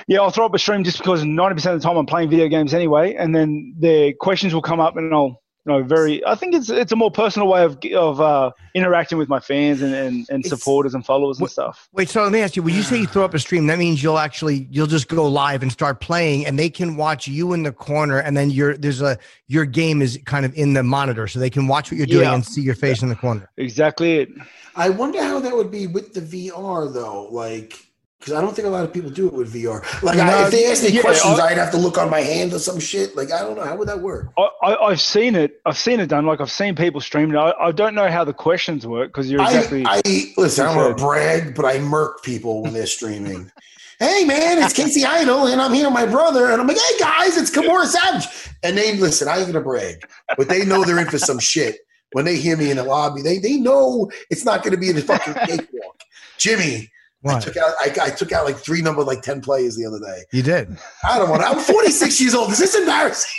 yeah, 0.07 0.20
I'll 0.20 0.30
throw 0.30 0.47
up 0.47 0.55
a 0.55 0.59
stream 0.61 0.84
just 0.84 0.99
because 0.99 1.24
ninety 1.24 1.55
percent 1.55 1.74
of 1.74 1.82
the 1.82 1.88
time 1.88 1.97
I'm 1.97 2.07
playing 2.07 2.30
video 2.30 2.47
games 2.47 2.72
anyway, 2.72 3.14
and 3.14 3.34
then 3.34 3.74
the 3.76 4.12
questions 4.20 4.55
will 4.55 4.62
come 4.62 4.78
up, 4.78 4.97
and 4.97 5.12
I'll 5.12 5.39
you 5.67 5.73
know 5.73 5.83
very. 5.83 6.25
I 6.27 6.35
think 6.35 6.55
it's 6.55 6.71
it's 6.71 6.91
a 6.93 6.97
more 6.97 7.11
personal 7.11 7.49
way 7.49 7.63
of 7.65 7.79
of 7.95 8.21
uh, 8.21 8.51
interacting 8.75 9.19
with 9.19 9.29
my 9.29 9.41
fans 9.41 9.83
and, 9.83 9.95
and, 9.95 10.27
and 10.31 10.45
supporters 10.45 10.95
and 10.95 11.05
followers 11.05 11.37
and 11.39 11.43
What- 11.43 11.51
stuff. 11.51 11.89
Wait, 11.93 12.09
so 12.09 12.23
let 12.23 12.33
me 12.33 12.41
ask 12.41 12.57
you: 12.57 12.63
When 12.63 12.75
you 12.75 12.83
say 12.83 12.99
you 12.99 13.07
throw 13.07 13.25
up 13.25 13.35
a 13.35 13.39
stream, 13.39 13.67
that 13.67 13.79
means 13.79 14.03
you'll 14.03 14.19
actually 14.19 14.67
you'll 14.71 14.87
just 14.87 15.09
go 15.09 15.27
live 15.29 15.63
and 15.63 15.71
start 15.71 16.01
playing, 16.01 16.47
and 16.47 16.59
they 16.59 16.71
can 16.71 16.97
watch 16.97 17.29
you 17.29 17.53
in 17.53 17.63
the 17.63 17.73
corner, 17.73 18.19
and 18.19 18.37
then 18.37 18.51
your 18.51 18.77
there's 18.77 19.03
a 19.03 19.19
your 19.49 19.65
game 19.67 20.01
is 20.01 20.19
kind 20.25 20.47
of 20.47 20.55
in 20.55 20.73
the 20.73 20.83
monitor, 20.83 21.29
so 21.29 21.39
they 21.39 21.51
can 21.51 21.67
watch 21.67 21.91
what 21.91 21.99
you're 21.99 22.07
doing 22.07 22.25
Yeah. 22.25 22.35
and 22.35 22.45
see 22.47 22.63
your 22.63 22.75
face 22.75 23.03
in 23.03 23.09
the 23.09 23.17
corner. 23.17 23.51
Exactly 23.59 24.19
it. 24.21 24.31
I 24.77 24.89
wonder 24.89 25.23
how 25.23 25.41
that 25.41 25.55
would 25.55 25.71
be 25.71 25.87
with 25.87 26.15
the 26.15 26.21
VR 26.21 26.93
though, 26.93 27.25
like 27.31 27.89
because 28.21 28.35
I 28.35 28.43
don't 28.43 28.55
think 28.55 28.68
a 28.68 28.71
lot 28.71 28.85
of 28.85 28.93
people 28.93 29.09
do 29.09 29.27
it 29.29 29.33
with 29.33 29.53
VR. 29.53 29.81
Like 30.03 30.18
I, 30.18 30.45
if 30.45 30.51
they 30.51 30.71
ask 30.71 30.83
me 30.83 30.91
yeah, 30.91 31.01
questions, 31.01 31.39
I- 31.39 31.49
I'd 31.49 31.59
have 31.59 31.71
to 31.71 31.79
look 31.79 31.97
on 31.97 32.11
my 32.11 32.21
hand 32.21 32.53
or 32.53 32.59
some 32.59 32.79
shit. 32.79 33.16
Like 33.16 33.33
I 33.33 33.41
don't 33.41 33.57
know 33.57 33.64
how 33.64 33.75
would 33.77 33.89
that 33.89 34.01
work. 34.01 34.29
I, 34.37 34.49
I, 34.62 34.77
I've 34.89 35.01
seen 35.01 35.35
it. 35.35 35.61
I've 35.64 35.79
seen 35.79 36.01
it 36.01 36.09
done. 36.09 36.27
Like 36.27 36.41
I've 36.41 36.51
seen 36.51 36.77
people 36.77 37.01
stream 37.01 37.35
it. 37.35 37.39
I, 37.39 37.53
I 37.59 37.73
don't 37.73 37.95
know 37.95 38.11
how 38.11 38.25
the 38.25 38.35
questions 38.35 38.87
work 38.87 39.09
because 39.09 39.31
you're 39.31 39.43
exactly. 39.43 39.85
I, 39.87 40.03
I 40.05 40.33
listen. 40.37 40.66
I 40.66 40.68
don't 40.68 40.77
want 40.77 40.89
said. 40.91 40.99
to 40.99 41.05
brag, 41.05 41.55
but 41.55 41.64
I 41.64 41.79
murk 41.79 42.23
people 42.23 42.62
when 42.62 42.75
they're 42.75 42.87
streaming. 42.87 43.51
hey 43.99 44.25
man, 44.27 44.62
it's 44.62 44.75
Casey 44.75 45.05
Idol, 45.07 45.47
and 45.47 45.61
I'm 45.61 45.73
here 45.73 45.87
with 45.87 45.95
my 45.95 46.07
brother, 46.07 46.51
and 46.51 46.61
I'm 46.61 46.66
like, 46.66 46.77
hey 46.77 46.99
guys, 46.99 47.39
it's 47.39 47.51
Kamora 47.51 47.87
Savage, 47.87 48.27
and 48.62 48.77
they 48.77 48.97
listen. 48.99 49.29
I 49.29 49.39
ain't 49.39 49.47
gonna 49.47 49.64
brag, 49.64 50.07
but 50.37 50.51
they 50.51 50.66
know 50.66 50.85
they're 50.85 50.99
in 50.99 51.07
for 51.09 51.18
some 51.18 51.39
shit 51.39 51.79
when 52.12 52.27
they 52.27 52.37
hear 52.37 52.59
me 52.59 52.71
in 52.71 52.77
the 52.77 52.85
lobby. 52.85 53.23
They 53.23 53.39
they 53.39 53.57
know 53.57 54.11
it's 54.29 54.45
not 54.45 54.62
gonna 54.62 54.77
be 54.77 54.91
in 54.91 54.97
the 54.97 55.03
fucking 55.03 55.33
cakewalk. 55.47 56.03
Jimmy, 56.37 56.91
I 57.27 57.39
took 57.41 57.57
out 57.57 57.75
I, 57.81 57.95
I 58.03 58.11
took 58.11 58.33
out 58.33 58.45
like 58.47 58.57
three 58.57 58.81
number 58.83 59.03
like 59.05 59.23
ten 59.23 59.41
players 59.41 59.77
the 59.77 59.85
other 59.87 59.99
day. 59.99 60.23
you 60.33 60.43
did? 60.43 60.77
I 61.05 61.18
don't 61.18 61.29
want. 61.29 61.43
to. 61.43 61.49
I'm 61.49 61.59
46 61.59 62.21
years 62.21 62.35
old. 62.35 62.51
Is 62.53 62.59
this 62.59 62.75
embarrassing? 62.75 63.31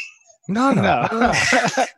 No, 0.48 0.72
no. 0.74 1.08
no. 1.12 1.34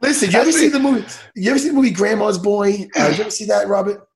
Listen, 0.01 0.29
you 0.31 0.37
ever 0.39 0.51
see 0.51 0.67
the 0.67 0.79
movie? 0.79 1.05
You 1.35 1.49
ever 1.49 1.59
see 1.59 1.69
the 1.69 1.73
movie 1.73 1.91
Grandma's 1.91 2.37
Boy? 2.37 2.87
Uh, 2.97 3.07
you 3.15 3.21
ever 3.21 3.29
see 3.29 3.45
that, 3.45 3.67
Robert? 3.67 4.07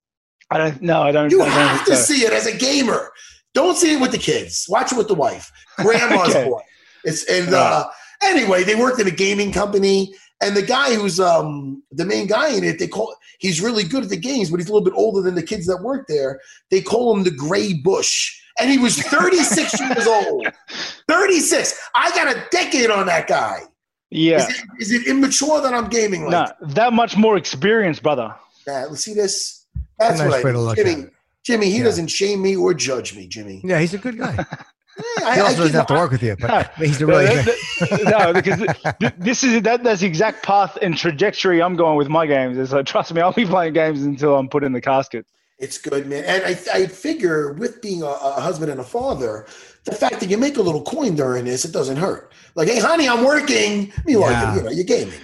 I 0.52 0.58
don't. 0.58 0.82
No, 0.82 1.02
I 1.02 1.12
don't. 1.12 1.32
You 1.32 1.42
I 1.42 1.46
don't 1.46 1.54
have 1.54 1.86
to 1.86 1.96
see 1.96 2.26
it 2.26 2.32
as 2.34 2.46
a 2.46 2.56
gamer. 2.56 3.12
Don't 3.54 3.76
see 3.76 3.94
it 3.96 4.02
with 4.02 4.12
the 4.12 4.18
kids. 4.18 4.66
Watch 4.70 4.92
it 4.92 4.98
with 4.98 5.08
the 5.08 5.16
wife. 5.16 5.52
Grandma's 5.78 6.30
Okay. 6.36 6.48
boy. 6.48 6.62
It's 7.04 7.24
and 7.30 7.54
uh, 7.54 7.88
anyway, 8.22 8.64
they 8.64 8.76
worked 8.76 9.00
in 9.00 9.08
a 9.08 9.12
gaming 9.12 9.52
company, 9.52 10.14
and 10.42 10.56
the 10.56 10.62
guy 10.62 10.94
who's 10.96 11.20
um 11.20 11.82
the 11.92 12.06
main 12.06 12.28
guy 12.28 12.50
in 12.50 12.64
it, 12.64 12.80
they 12.80 12.88
call 12.88 13.16
he's 13.40 13.62
really 13.62 13.84
good 13.84 14.04
at 14.04 14.10
the 14.10 14.18
games, 14.18 14.50
but 14.52 14.60
he's 14.60 14.70
a 14.70 14.74
little 14.74 14.86
bit 14.86 14.94
older 14.98 15.22
than 15.22 15.36
the 15.36 15.44
kids 15.44 15.66
that 15.68 15.82
work 15.82 16.06
there. 16.08 16.40
They 16.72 16.82
call 16.82 17.16
him 17.16 17.24
the 17.24 17.32
Gray 17.32 17.74
Bush, 17.74 18.40
and 18.60 18.70
he 18.70 18.78
was 18.78 18.98
36 19.02 19.80
years 19.80 20.08
old. 20.08 20.48
36. 21.08 21.80
I 21.96 22.10
got 22.12 22.36
a 22.36 22.44
decade 22.52 22.90
on 22.90 23.06
that 23.08 23.28
guy. 23.28 23.62
Yeah. 24.10 24.38
Is, 24.38 24.50
it, 24.50 24.66
is 24.80 24.92
it 24.92 25.08
immature 25.08 25.62
that 25.62 25.74
I'm 25.74 25.90
gaming 25.90 26.26
like? 26.26 26.32
No, 26.62 26.68
that 26.70 26.94
much 26.94 27.18
more 27.18 27.36
experience, 27.38 28.00
brother. 28.00 28.34
Nah, 28.66 28.86
let's 28.90 29.04
see 29.04 29.14
this. 29.14 29.66
That's 30.00 30.20
nice 30.20 30.30
what 30.30 30.40
I 30.40 30.44
way 30.44 30.52
to 30.54 30.60
look 30.60 30.76
Jimmy. 30.78 30.92
at. 31.04 31.10
Jimmy, 31.44 31.70
he 31.70 31.78
Yeah. 31.80 31.84
doesn't 31.86 32.08
shame 32.08 32.42
me 32.42 32.56
or 32.56 32.74
judge 32.74 33.16
me, 33.16 33.28
Jimmy. 33.28 33.62
Yeah, 33.64 33.80
he's 33.80 33.94
a 33.94 33.98
good 33.98 34.18
guy. 34.18 34.46
I, 35.24 35.36
He 35.36 35.40
I 35.42 35.44
also 35.44 35.50
give- 35.50 35.58
doesn't 35.58 35.74
have 35.76 35.88
to 35.88 35.94
work 35.94 36.12
with 36.12 36.24
you, 36.24 36.36
but 36.40 36.72
he's 36.78 37.02
a 37.02 37.06
really 37.06 37.26
no, 37.26 37.44
good. 37.44 38.04
no, 38.06 38.34
because 38.34 39.14
this 39.18 39.44
is 39.44 39.62
that 39.64 39.84
that's 39.84 40.02
the 40.02 40.08
exact 40.08 40.44
path 40.44 40.78
and 40.82 40.98
trajectory 40.98 41.62
I'm 41.62 41.76
going 41.76 41.98
with 41.98 42.10
my 42.10 42.26
games. 42.26 42.58
Is 42.58 42.72
like, 42.74 42.86
trust 42.86 43.14
me, 43.14 43.22
I'll 43.22 43.32
be 43.34 43.46
playing 43.46 43.74
games 43.74 44.04
until 44.04 44.36
I'm 44.36 44.50
put 44.50 44.64
in 44.64 44.74
the 44.74 44.82
casket. 44.82 45.26
It's 45.60 45.78
good, 45.80 46.06
man. 46.08 46.24
And 46.26 46.44
I, 46.44 46.56
I 46.82 46.86
figure 46.88 47.54
with 47.54 47.82
being 47.82 48.04
a, 48.04 48.06
a 48.06 48.40
husband 48.40 48.70
and 48.72 48.80
a 48.80 48.84
father, 48.84 49.48
the 49.86 49.96
fact 49.96 50.20
that 50.20 50.30
you 50.30 50.38
make 50.38 50.58
a 50.58 50.62
little 50.62 50.84
coin 50.84 51.16
during 51.16 51.46
this, 51.46 51.66
it 51.66 51.72
doesn't 51.72 51.98
hurt. 51.98 52.32
Like, 52.54 52.68
hey, 52.68 52.80
honey, 52.80 53.10
I'm 53.10 53.24
working. 53.26 53.92
I 53.98 54.02
mean, 54.06 54.20
Yeah. 54.20 54.44
like, 54.44 54.58
you 54.58 54.64
know, 54.64 54.70
you're 54.72 54.84
gaming. 54.86 55.20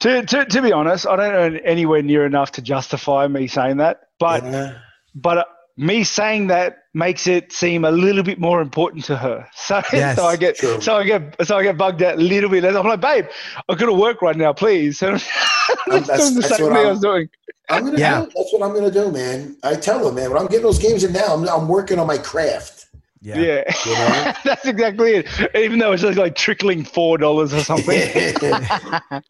To, 0.00 0.22
to 0.26 0.44
to 0.44 0.60
be 0.62 0.72
honest, 0.72 1.06
I 1.06 1.16
don't 1.16 1.32
earn 1.34 1.56
anywhere 1.58 2.02
near 2.02 2.26
enough 2.26 2.52
to 2.52 2.62
justify 2.62 3.28
me 3.28 3.46
saying 3.46 3.76
that. 3.78 4.08
But 4.18 4.44
Yeah. 4.44 4.78
but 5.14 5.38
uh, 5.38 5.44
me 5.76 6.04
saying 6.04 6.46
that 6.48 6.78
makes 6.94 7.26
it 7.26 7.52
seem 7.52 7.84
a 7.84 7.90
little 7.90 8.22
bit 8.22 8.38
more 8.38 8.60
important 8.62 9.04
to 9.04 9.16
her. 9.16 9.46
So, 9.56 9.82
Yes, 9.92 10.16
so 10.16 10.24
I 10.26 10.36
get 10.36 10.56
true. 10.56 10.80
so 10.80 10.96
I 10.96 11.04
get 11.04 11.36
so 11.46 11.56
I 11.58 11.62
get 11.62 11.76
bugged 11.76 12.02
out 12.02 12.14
a 12.16 12.20
little 12.20 12.48
bit. 12.50 12.64
I'm 12.64 12.74
like, 12.86 13.00
babe, 13.00 13.26
I've 13.68 13.78
got 13.78 13.86
to 13.86 13.92
work 13.92 14.22
right 14.22 14.36
now, 14.36 14.52
please. 14.52 15.02
And 15.02 15.20
I'm 15.90 16.04
that's- 16.04 16.20
doing 16.20 16.34
the 16.34 16.40
that's 16.42 16.56
same 16.56 16.66
what 16.66 16.72
thing 16.74 16.76
I 16.76 16.80
I'm- 16.82 16.90
was 16.90 17.00
doing. 17.00 17.28
I'm 17.68 17.84
gonna 17.84 17.98
Yeah. 17.98 18.20
do. 18.20 18.30
That's 18.36 18.52
what 18.52 18.62
I'm 18.62 18.72
gonna 18.74 18.90
do, 18.92 19.10
man. 19.10 19.56
I 19.64 19.74
tell 19.74 20.06
him, 20.06 20.14
man. 20.14 20.30
When 20.30 20.38
I'm 20.40 20.46
getting 20.46 20.62
those 20.62 20.78
games 20.78 21.02
in 21.02 21.12
now, 21.12 21.34
I'm, 21.34 21.48
I'm 21.48 21.66
working 21.66 21.98
on 21.98 22.06
my 22.06 22.18
craft. 22.18 22.75
Yeah. 23.26 23.40
Yeah, 23.40 23.64
You 23.84 24.32
that's 24.44 24.64
exactly 24.66 25.14
it. 25.16 25.26
Even 25.56 25.80
though 25.80 25.90
it's 25.92 26.02
just 26.02 26.16
like 26.16 26.36
trickling 26.36 26.84
four 26.84 27.18
dollars 27.18 27.52
or 27.52 27.60
something. 27.64 28.00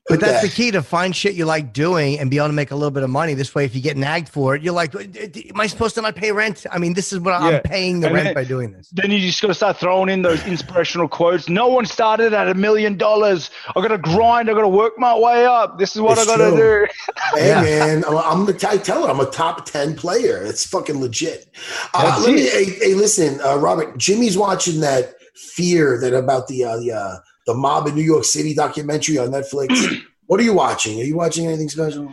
But 0.08 0.20
that's 0.20 0.42
the 0.42 0.48
key 0.54 0.70
to 0.70 0.82
find 0.82 1.14
shit 1.14 1.34
you 1.34 1.44
like 1.46 1.72
doing 1.72 2.18
and 2.18 2.30
be 2.30 2.36
able 2.36 2.46
to 2.48 2.52
make 2.52 2.70
a 2.70 2.74
little 2.76 2.90
bit 2.90 3.02
of 3.02 3.10
money. 3.10 3.34
This 3.34 3.54
way, 3.54 3.64
if 3.64 3.74
you 3.74 3.80
get 3.80 3.96
nagged 3.96 4.28
for 4.28 4.54
it, 4.54 4.62
you're 4.62 4.72
like, 4.74 4.94
am 4.94 5.60
I 5.60 5.66
supposed 5.66 5.94
to 5.96 6.02
not 6.02 6.14
pay 6.14 6.30
rent? 6.32 6.64
I 6.70 6.78
mean, 6.78 6.94
this 6.94 7.12
is 7.12 7.18
what 7.20 7.32
Yeah. 7.40 7.56
I'm 7.56 7.62
paying 7.62 8.00
the 8.00 8.06
And 8.08 8.14
rent 8.14 8.24
then- 8.26 8.34
by 8.34 8.44
doing 8.44 8.72
this. 8.72 8.88
then 8.92 9.10
you 9.10 9.18
just 9.20 9.40
got 9.42 9.48
to 9.48 9.54
start 9.54 9.78
throwing 9.78 10.08
in 10.08 10.22
those 10.22 10.44
inspirational 10.46 11.08
quotes. 11.08 11.48
No 11.48 11.66
one 11.68 11.86
started 11.86 12.32
at 12.34 12.48
a 12.48 12.54
million 12.54 12.96
dollars. 12.96 13.50
I 13.74 13.80
got 13.80 13.88
to 13.88 13.98
grind. 13.98 14.48
I 14.50 14.54
got 14.54 14.60
to 14.62 14.68
work 14.68 14.92
my 14.98 15.16
way 15.18 15.44
up. 15.46 15.78
This 15.78 15.96
is 15.96 16.02
what 16.02 16.18
It's 16.18 16.28
I 16.28 16.36
got 16.36 16.50
to 16.50 16.56
do. 16.56 16.86
Hey 17.34 17.48
Yeah. 17.48 17.62
man, 17.62 18.04
I'm, 18.04 18.16
I'm 18.18 18.46
the 18.46 18.66
I 18.68 18.76
tell 18.78 19.04
her 19.04 19.10
I'm 19.10 19.20
a 19.20 19.26
top 19.30 19.64
ten 19.66 19.96
player. 19.96 20.42
It's 20.42 20.64
fucking 20.66 21.00
legit. 21.00 21.48
Uh, 21.94 22.02
That's 22.10 22.24
let 22.26 22.34
me, 22.34 22.42
hey, 22.48 22.64
hey, 22.64 22.94
listen, 22.94 23.40
uh, 23.40 23.56
Robert. 23.56 23.85
Jimmy's 23.96 24.36
watching 24.38 24.80
that 24.80 25.14
Fear 25.54 25.98
that 26.00 26.14
about 26.14 26.46
the 26.48 26.64
uh, 26.64 26.78
the 26.78 26.92
uh, 26.92 27.16
the 27.46 27.52
mob 27.54 27.86
in 27.88 27.94
New 27.94 28.02
York 28.02 28.24
City 28.24 28.54
documentary 28.54 29.18
on 29.18 29.28
Netflix. 29.28 30.00
what 30.26 30.40
are 30.40 30.42
you 30.42 30.54
watching? 30.54 30.98
Are 30.98 31.04
you 31.04 31.14
watching 31.16 31.46
anything 31.46 31.68
special? 31.68 32.10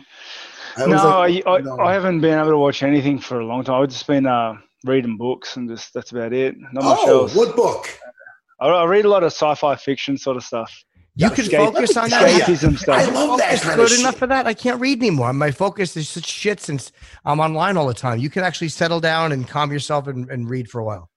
I 0.76 0.84
No, 0.86 0.96
like, 0.96 1.46
I, 1.46 1.50
I, 1.52 1.58
no. 1.60 1.78
I 1.78 1.92
haven't 1.94 2.20
been 2.20 2.38
able 2.38 2.50
to 2.50 2.58
watch 2.58 2.82
anything 2.82 3.18
for 3.18 3.40
a 3.40 3.46
long 3.46 3.64
time. 3.64 3.80
I've 3.82 3.88
just 3.88 4.06
been 4.06 4.26
uh, 4.26 4.56
reading 4.84 5.16
books 5.16 5.56
and 5.56 5.68
just 5.70 5.94
that's 5.94 6.12
about 6.12 6.34
it. 6.34 6.54
Not 6.72 6.84
much 6.84 6.98
Oh, 7.02 7.20
else. 7.22 7.34
what 7.34 7.56
book? 7.56 7.88
I, 8.60 8.66
I 8.68 8.84
read 8.84 9.06
a 9.06 9.08
lot 9.08 9.22
of 9.22 9.28
sci-fi 9.32 9.74
fiction 9.76 10.18
sort 10.18 10.36
of 10.36 10.44
stuff. 10.44 10.70
You 11.16 11.30
can 11.30 11.44
Escape- 11.44 11.60
focus 11.72 11.96
on 11.96 12.10
that. 12.10 12.28
escapism 12.42 12.76
stuff. 12.78 12.98
I 12.98 13.04
love 13.10 13.38
that 13.38 13.46
Focus 13.52 13.62
kind 13.64 13.80
of 13.80 13.88
good 13.88 13.98
enough 14.00 14.12
shit. 14.14 14.18
for 14.18 14.26
that. 14.26 14.46
I 14.46 14.52
can't 14.52 14.80
read 14.80 14.98
anymore. 14.98 15.32
My 15.32 15.50
focus 15.50 15.96
is 15.96 16.10
such 16.10 16.26
shit 16.26 16.60
since 16.60 16.92
I'm 17.24 17.40
online 17.40 17.76
all 17.78 17.86
the 17.86 17.94
time. 17.94 18.18
You 18.18 18.28
can 18.28 18.42
actually 18.44 18.68
settle 18.68 19.00
down 19.00 19.32
and 19.32 19.48
calm 19.48 19.72
yourself 19.72 20.08
and, 20.08 20.28
and 20.28 20.50
read 20.50 20.68
for 20.68 20.80
a 20.80 20.84
while. 20.84 21.08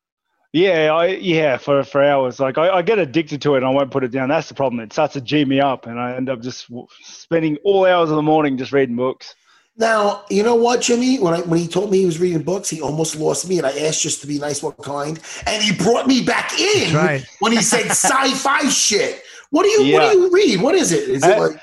Yeah, 0.57 0.93
I 0.93 1.05
yeah 1.07 1.57
for 1.57 1.83
for 1.83 2.01
hours. 2.03 2.39
Like 2.39 2.57
I, 2.57 2.69
I 2.77 2.81
get 2.81 2.97
addicted 2.99 3.41
to 3.43 3.53
it 3.55 3.57
and 3.57 3.65
I 3.67 3.69
won't 3.69 3.91
put 3.91 4.03
it 4.03 4.11
down. 4.11 4.29
That's 4.29 4.49
the 4.49 4.55
problem. 4.55 4.79
It 4.79 4.91
starts 4.91 5.13
to 5.13 5.21
g 5.21 5.45
me 5.45 5.59
up, 5.59 5.85
and 5.85 5.99
I 5.99 6.15
end 6.15 6.29
up 6.29 6.41
just 6.41 6.67
spending 7.03 7.57
all 7.63 7.85
hours 7.85 8.09
of 8.09 8.15
the 8.15 8.21
morning 8.23 8.57
just 8.57 8.71
reading 8.71 8.95
books. 8.95 9.35
Now, 9.79 10.23
you 10.31 10.41
know 10.41 10.55
what, 10.55 10.81
Jimmy? 10.81 11.19
When 11.19 11.35
I 11.35 11.41
when 11.41 11.59
he 11.59 11.67
told 11.67 11.91
me 11.91 11.99
he 11.99 12.05
was 12.07 12.19
reading 12.19 12.41
books, 12.41 12.69
he 12.69 12.81
almost 12.81 13.15
lost 13.15 13.47
me, 13.47 13.59
and 13.59 13.67
I 13.67 13.77
asked 13.85 14.01
just 14.01 14.21
to 14.21 14.27
be 14.27 14.39
nice, 14.39 14.63
what 14.63 14.77
kind, 14.79 15.19
and 15.45 15.61
he 15.61 15.71
brought 15.75 16.07
me 16.07 16.23
back 16.23 16.59
in 16.59 16.95
right. 16.95 17.23
when 17.39 17.51
he 17.51 17.61
said 17.61 17.85
sci-fi 17.91 18.67
shit. 18.69 19.21
What 19.51 19.63
do 19.63 19.69
you 19.69 19.93
What 19.93 20.11
do 20.11 20.17
you 20.17 20.31
read? 20.31 20.61
What 20.61 20.73
is 20.73 20.91
it? 20.91 21.07
Is 21.07 21.23
it 21.23 21.37
Uh, 21.37 21.49
like 21.49 21.59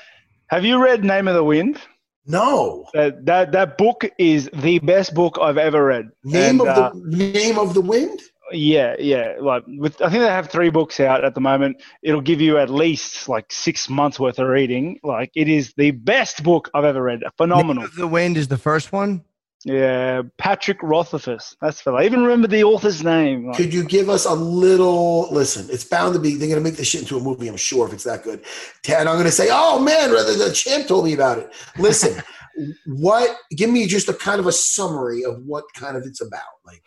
Have 0.47 0.63
you 0.63 0.81
read 0.81 1.03
Name 1.03 1.27
of 1.27 1.35
the 1.35 1.43
Wind? 1.43 1.79
no 2.27 2.87
That 2.93 3.25
that 3.25 3.51
that 3.51 3.77
book 3.77 4.05
is 4.17 4.49
the 4.53 4.79
best 4.79 5.13
book 5.13 5.37
I've 5.41 5.57
ever 5.59 5.83
read. 5.85 6.09
name 6.23 6.61
And, 6.61 6.61
of 6.61 6.67
uh, 6.67 6.89
the 6.93 7.33
name 7.33 7.59
of 7.59 7.73
the 7.73 7.81
wind? 7.81 8.21
Yeah, 8.51 8.95
yeah. 8.99 9.35
Like 9.39 9.63
with, 9.67 10.01
I 10.01 10.09
think 10.09 10.21
they 10.21 10.29
have 10.29 10.49
three 10.49 10.69
books 10.69 10.99
out 10.99 11.23
at 11.23 11.35
the 11.35 11.41
moment. 11.41 11.81
It'll 12.03 12.21
give 12.21 12.41
you 12.41 12.57
at 12.57 12.69
least 12.69 13.27
like 13.27 13.51
six 13.51 13.89
months 13.89 14.19
worth 14.19 14.39
of 14.39 14.47
reading. 14.47 14.99
Like 15.03 15.31
it 15.35 15.49
is 15.49 15.73
the 15.77 15.91
best 15.91 16.43
book 16.43 16.69
I've 16.73 16.85
ever 16.85 17.01
read. 17.01 17.21
Phenomenal. 17.37 17.83
Name 17.83 17.85
of 17.85 17.95
the 17.95 18.07
Wind 18.07 18.37
is 18.37 18.47
the 18.47 18.57
first 18.57 18.91
one. 18.91 19.23
Yeah, 19.65 20.21
Patrick 20.37 20.77
Rothfuss. 20.83 21.55
That's 21.59 21.81
fella. 21.81 22.01
I 22.01 22.05
even 22.05 22.21
remember 22.21 22.47
the 22.47 22.63
author's 22.63 23.03
name. 23.03 23.47
Like, 23.47 23.57
Could 23.57 23.73
you 23.73 23.83
give 23.83 24.09
us 24.09 24.25
a 24.25 24.33
little? 24.33 25.27
Listen, 25.31 25.67
it's 25.71 25.83
bound 25.83 26.13
to 26.13 26.19
be. 26.19 26.35
They're 26.35 26.47
going 26.47 26.63
to 26.63 26.69
make 26.69 26.77
this 26.77 26.87
shit 26.87 27.01
into 27.01 27.17
a 27.17 27.19
movie. 27.19 27.47
I'm 27.47 27.57
sure 27.57 27.87
if 27.87 27.93
it's 27.93 28.03
that 28.03 28.21
good. 28.21 28.45
And 28.87 29.09
I'm 29.09 29.15
going 29.15 29.25
to 29.25 29.31
say, 29.31 29.47
oh 29.51 29.79
man, 29.79 30.11
rather 30.11 30.35
the 30.37 30.53
champ 30.53 30.87
told 30.87 31.05
me 31.05 31.13
about 31.13 31.39
it. 31.39 31.51
Listen, 31.79 32.21
what? 32.85 33.35
Give 33.55 33.71
me 33.71 33.87
just 33.87 34.07
a 34.07 34.13
kind 34.13 34.39
of 34.39 34.45
a 34.45 34.51
summary 34.51 35.23
of 35.23 35.43
what 35.45 35.65
kind 35.73 35.97
of 35.97 36.03
it's 36.05 36.21
about. 36.21 36.41
Like, 36.63 36.83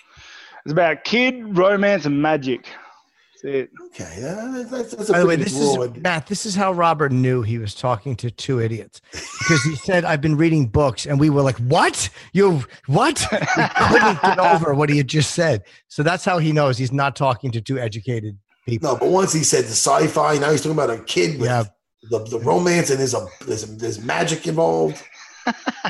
it's 0.68 0.72
about 0.74 1.02
kid 1.04 1.56
romance 1.56 2.04
and 2.04 2.20
magic. 2.20 2.66
That's 3.42 3.44
it. 3.54 3.70
okay, 3.86 4.20
that- 4.20 4.68
that's, 4.70 4.94
that's 4.94 5.08
a 5.08 5.12
By 5.12 5.20
the 5.20 5.26
way, 5.26 5.36
this 5.36 5.56
broad. 5.56 5.96
is 5.96 6.02
Matt. 6.02 6.26
This 6.26 6.44
is 6.44 6.54
how 6.54 6.72
Robert 6.72 7.10
knew 7.10 7.40
he 7.40 7.56
was 7.56 7.74
talking 7.74 8.14
to 8.16 8.30
two 8.30 8.60
idiots 8.60 9.00
because 9.12 9.62
he 9.62 9.76
said, 9.76 10.04
"I've 10.04 10.20
been 10.20 10.36
reading 10.36 10.66
books," 10.66 11.06
and 11.06 11.18
we 11.18 11.30
were 11.30 11.40
like, 11.40 11.56
"What? 11.56 12.10
You 12.34 12.64
what?" 12.86 13.26
We 13.30 13.38
couldn't 13.88 14.20
get 14.20 14.38
over 14.52 14.74
what 14.74 14.90
he 14.90 14.98
had 14.98 15.08
just 15.08 15.30
said. 15.34 15.62
So 15.86 16.02
that's 16.02 16.24
how 16.24 16.36
he 16.38 16.52
knows 16.52 16.76
he's 16.76 16.92
not 16.92 17.16
talking 17.16 17.50
to 17.52 17.62
two 17.62 17.78
educated 17.78 18.36
people. 18.66 18.92
No, 18.92 18.98
but 18.98 19.08
once 19.08 19.32
he 19.32 19.42
said 19.44 19.64
the 19.64 19.70
sci-fi, 19.70 20.36
now 20.38 20.50
he's 20.50 20.60
talking 20.62 20.72
about 20.76 20.90
a 20.90 20.98
kid 21.04 21.38
with 21.40 21.48
Yeah. 21.48 21.64
the, 22.10 22.18
the 22.24 22.40
romance 22.40 22.90
and 22.90 22.98
there's 22.98 23.14
a 23.14 23.24
there's, 23.46 23.64
there's 23.78 24.02
magic 24.04 24.46
involved, 24.48 25.02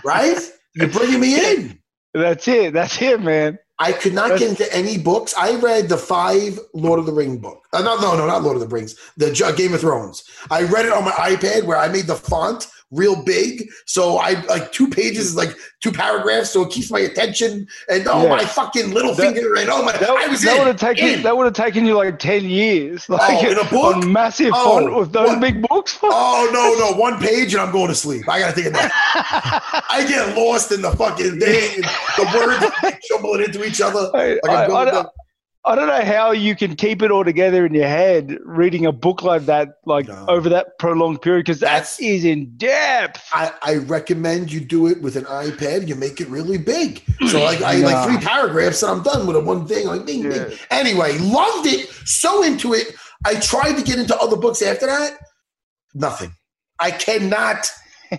right? 0.04 0.38
You're 0.74 0.88
bringing 0.88 1.18
me 1.20 1.52
in. 1.52 1.78
That's 2.14 2.46
it. 2.46 2.72
That's 2.74 3.00
it, 3.02 3.20
man. 3.22 3.58
I 3.78 3.92
could 3.92 4.12
not 4.12 4.38
get 4.38 4.48
into 4.48 4.74
any 4.74 4.98
books. 4.98 5.34
I 5.38 5.54
read 5.56 5.88
the 5.88 5.96
five 5.96 6.58
Lord 6.72 6.98
of 6.98 7.06
the 7.06 7.12
Ring 7.12 7.38
book. 7.38 7.62
Uh, 7.72 7.80
no, 7.82 7.96
no, 7.96 8.16
no, 8.16 8.26
not 8.26 8.42
Lord 8.42 8.56
of 8.56 8.60
the 8.60 8.66
Rings. 8.66 8.96
The 9.16 9.30
Game 9.56 9.72
of 9.72 9.80
Thrones. 9.80 10.24
I 10.50 10.62
read 10.62 10.86
it 10.86 10.92
on 10.92 11.04
my 11.04 11.12
iPad 11.12 11.64
where 11.64 11.76
I 11.76 11.88
made 11.88 12.06
the 12.06 12.16
font 12.16 12.66
real 12.90 13.22
big, 13.22 13.68
so 13.84 14.16
I 14.16 14.40
like 14.46 14.72
two 14.72 14.88
pages 14.88 15.26
is 15.26 15.36
like 15.36 15.54
two 15.80 15.92
paragraphs, 15.92 16.50
so 16.50 16.62
it 16.62 16.70
keeps 16.70 16.90
my 16.90 17.00
attention. 17.00 17.68
And 17.90 18.06
oh 18.08 18.22
Yeah. 18.22 18.28
my 18.30 18.44
fucking 18.44 18.92
little 18.92 19.14
That- 19.14 19.34
finger, 19.34 19.56
and 19.56 19.68
oh 19.68 19.82
my, 19.84 19.92
That, 19.92 20.08
I 20.08 20.26
was 20.28 20.40
that 20.42 20.52
in, 20.52 20.58
would 20.58 20.66
have 20.68 20.76
taken 20.80 21.06
in. 21.08 21.22
that 21.22 21.36
would 21.36 21.44
have 21.44 21.52
taken 21.54 21.84
you 21.84 21.94
like 21.96 22.18
ten 22.18 22.44
years. 22.44 23.04
Oh, 23.10 23.14
like 23.16 23.44
in 23.44 23.58
a 23.58 23.64
book? 23.64 23.96
on 23.96 24.10
massive 24.12 24.52
Oh, 24.54 24.80
font 24.80 24.94
with 24.96 25.12
those 25.12 25.28
what? 25.28 25.40
big 25.40 25.66
books. 25.68 25.98
Oh 26.02 26.48
no, 26.52 26.74
no, 26.92 26.96
one 26.98 27.18
page 27.18 27.52
and 27.52 27.60
I'm 27.62 27.72
going 27.72 27.88
to 27.88 27.94
sleep. 27.94 28.28
I 28.28 28.38
gotta 28.40 28.54
take 28.56 28.66
a 28.66 28.70
nap. 28.70 28.90
I 28.94 30.04
get 30.08 30.36
lost 30.36 30.72
in 30.72 30.80
the 30.82 30.90
fucking 30.92 31.38
thing. 31.40 31.82
The 32.16 32.24
words 32.82 32.98
jumbling 33.08 33.44
into 33.44 33.64
each 33.64 33.80
other. 33.80 34.10
I, 34.14 34.38
Like 34.42 34.48
I'm 34.48 34.56
I, 34.56 34.66
going 34.66 34.88
I 34.88 35.04
I 35.68 35.74
don't 35.74 35.86
know 35.86 36.02
how 36.04 36.32
you 36.32 36.56
can 36.56 36.74
keep 36.76 37.02
it 37.02 37.10
all 37.10 37.24
together 37.24 37.66
in 37.66 37.74
your 37.74 37.86
head 37.86 38.38
reading 38.44 38.86
a 38.86 38.92
book 38.92 39.22
like 39.22 39.44
that, 39.46 39.74
like 39.84 40.08
No. 40.08 40.24
over 40.28 40.48
that 40.48 40.78
prolonged 40.78 41.20
period, 41.22 41.44
because 41.46 41.60
That's- 41.60 42.00
in 42.00 42.56
depth. 42.56 43.22
I, 43.32 43.52
I 43.62 43.76
recommend 43.76 44.50
you 44.50 44.60
do 44.60 44.86
it 44.86 45.00
with 45.02 45.16
an 45.16 45.24
iPad. 45.24 45.86
You 45.86 45.94
make 45.94 46.20
it 46.20 46.28
really 46.28 46.58
big. 46.58 47.02
So 47.28 47.40
like 47.44 47.60
I 47.62 47.74
like 47.76 48.08
three 48.08 48.18
paragraphs 48.18 48.82
and 48.82 48.90
I'm 48.92 49.02
done 49.02 49.26
with 49.26 49.36
it. 49.36 49.44
One 49.44 49.66
thing. 49.66 49.86
Like 49.86 50.06
bing, 50.06 50.24
Yeah. 50.24 50.44
bing. 50.44 50.58
Anyway, 50.70 51.18
loved 51.18 51.66
it. 51.66 51.88
So 52.06 52.42
into 52.42 52.72
it. 52.74 52.94
I 53.26 53.34
tried 53.34 53.74
to 53.74 53.82
get 53.82 53.98
into 53.98 54.16
other 54.18 54.36
books 54.36 54.62
after 54.62 54.86
that. 54.86 55.18
Nothing. 55.94 56.32
I 56.80 56.90
cannot. 56.90 57.66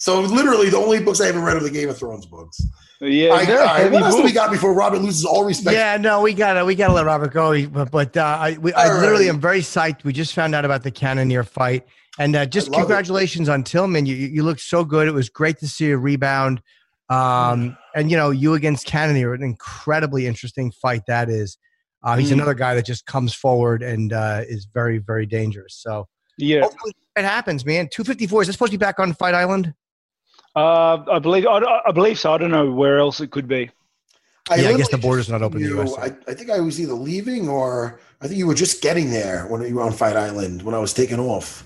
So 0.00 0.20
literally, 0.20 0.70
the 0.70 0.76
only 0.76 1.02
books 1.02 1.20
I 1.20 1.26
ever 1.26 1.40
read 1.40 1.56
are 1.56 1.60
the 1.60 1.70
Game 1.72 1.88
of 1.88 1.98
Thrones 1.98 2.24
books. 2.24 2.56
Yeah, 3.00 3.32
I, 3.32 3.44
they're 3.44 3.60
all 3.60 3.66
right, 3.66 3.92
what 3.92 4.02
else 4.02 4.16
do 4.16 4.24
we 4.24 4.32
got 4.32 4.50
before 4.50 4.74
Robert 4.74 4.98
loses 4.98 5.24
all 5.24 5.44
respect? 5.44 5.74
Yeah, 5.74 5.96
no, 5.98 6.20
we 6.20 6.34
gotta 6.34 6.64
we 6.64 6.74
gotta 6.74 6.92
let 6.92 7.06
Robert 7.06 7.32
go. 7.32 7.66
But, 7.68 7.92
but 7.92 8.16
uh, 8.16 8.22
I 8.40 8.58
we, 8.58 8.72
I 8.72 8.88
All 8.88 9.00
literally 9.00 9.28
am 9.28 9.40
very 9.40 9.60
psyched. 9.60 10.02
We 10.02 10.12
just 10.12 10.34
found 10.34 10.54
out 10.54 10.64
about 10.64 10.82
the 10.82 10.90
Cannonier 10.90 11.44
fight, 11.44 11.86
and 12.18 12.34
uh, 12.34 12.44
just 12.46 12.68
love 12.70 12.80
it. 12.80 12.82
congratulations 12.82 13.48
on 13.48 13.62
Tillman. 13.62 14.04
You 14.06 14.16
you 14.16 14.26
you 14.28 14.42
look 14.42 14.58
so 14.58 14.84
good. 14.84 15.06
It 15.06 15.14
was 15.14 15.28
great 15.28 15.58
to 15.58 15.68
see 15.68 15.90
a 15.92 15.96
rebound. 15.96 16.60
Um, 17.08 17.76
and 17.94 18.10
you 18.10 18.16
know 18.16 18.30
you 18.30 18.54
against 18.54 18.84
Cannonier, 18.86 19.32
an 19.32 19.42
incredibly 19.44 20.26
interesting 20.26 20.72
fight 20.72 21.02
that 21.06 21.28
is. 21.30 21.56
Uh, 22.04 22.16
he's 22.16 22.30
Mm. 22.30 22.34
another 22.34 22.54
guy 22.54 22.74
that 22.76 22.86
just 22.86 23.06
comes 23.06 23.34
forward 23.34 23.82
and 23.82 24.12
uh, 24.12 24.42
is 24.48 24.66
very 24.72 24.98
very 24.98 25.26
dangerous. 25.26 25.74
So 25.80 26.06
Yeah, 26.36 26.62
hopefully 26.62 26.92
it 27.16 27.24
happens, 27.24 27.64
man. 27.64 27.88
Two 27.92 28.02
fifty 28.04 28.26
four 28.26 28.42
is 28.42 28.48
that 28.48 28.52
supposed 28.54 28.72
to 28.72 28.78
be 28.78 28.82
back 28.84 28.98
on 28.98 29.12
Fight 29.14 29.34
Island? 29.34 29.72
Uh, 30.56 30.98
I 31.10 31.18
believe 31.18 31.46
I, 31.46 31.60
I 31.86 31.92
believe 31.92 32.18
so. 32.18 32.32
I 32.32 32.38
don't 32.38 32.50
know 32.50 32.70
where 32.70 32.98
else 32.98 33.20
it 33.20 33.30
could 33.30 33.48
be. 33.48 33.70
Yeah, 34.56 34.70
I 34.70 34.76
guess 34.78 34.88
the 34.88 34.96
border's 34.98 35.28
not 35.28 35.42
open 35.42 35.60
to 35.60 35.66
knew- 35.66 35.80
US, 35.82 35.94
so. 35.94 36.00
I, 36.00 36.06
I 36.26 36.32
think 36.34 36.50
I 36.50 36.58
was 36.60 36.80
either 36.80 36.94
leaving 36.94 37.48
or 37.50 38.00
I 38.22 38.26
think 38.28 38.38
you 38.38 38.46
were 38.46 38.54
just 38.54 38.80
getting 38.82 39.10
there 39.10 39.46
when 39.48 39.60
you 39.62 39.74
were 39.74 39.82
on 39.82 39.92
Fight 39.92 40.16
Island 40.16 40.62
when 40.62 40.74
I 40.74 40.78
was 40.78 40.94
taking 40.94 41.20
off. 41.20 41.64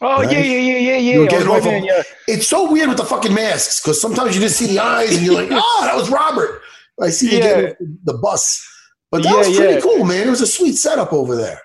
Oh 0.00 0.22
Right? 0.22 0.32
yeah, 0.32 0.38
yeah, 0.40 0.58
yeah, 0.58 0.78
yeah, 0.78 0.96
yeah. 0.96 1.12
You 1.14 1.20
were 1.20 1.26
getting 1.26 1.48
off 1.48 1.64
waiting, 1.64 1.82
of- 1.90 1.96
yeah. 1.96 2.02
It's 2.26 2.46
so 2.46 2.70
weird 2.70 2.88
with 2.88 2.98
the 2.98 3.04
fucking 3.04 3.34
masks 3.34 3.80
because 3.82 4.00
sometimes 4.00 4.34
you 4.34 4.40
just 4.40 4.56
see 4.58 4.66
the 4.66 4.78
eyes 4.78 5.14
and 5.16 5.24
you're 5.26 5.34
like, 5.34 5.48
oh, 5.52 5.78
that 5.84 5.94
was 5.94 6.08
Robert. 6.10 6.62
I 7.02 7.10
see 7.10 7.32
you 7.32 7.38
Yeah. 7.38 7.60
getting 7.60 7.98
the 8.04 8.14
bus. 8.14 8.66
But 9.10 9.22
that 9.22 9.30
Yeah, 9.30 9.36
was 9.36 9.56
pretty 9.56 9.74
yeah. 9.74 9.80
cool, 9.80 10.04
man. 10.04 10.26
It 10.26 10.30
was 10.30 10.40
a 10.40 10.46
sweet 10.46 10.72
setup 10.76 11.12
over 11.12 11.36
there. 11.36 11.60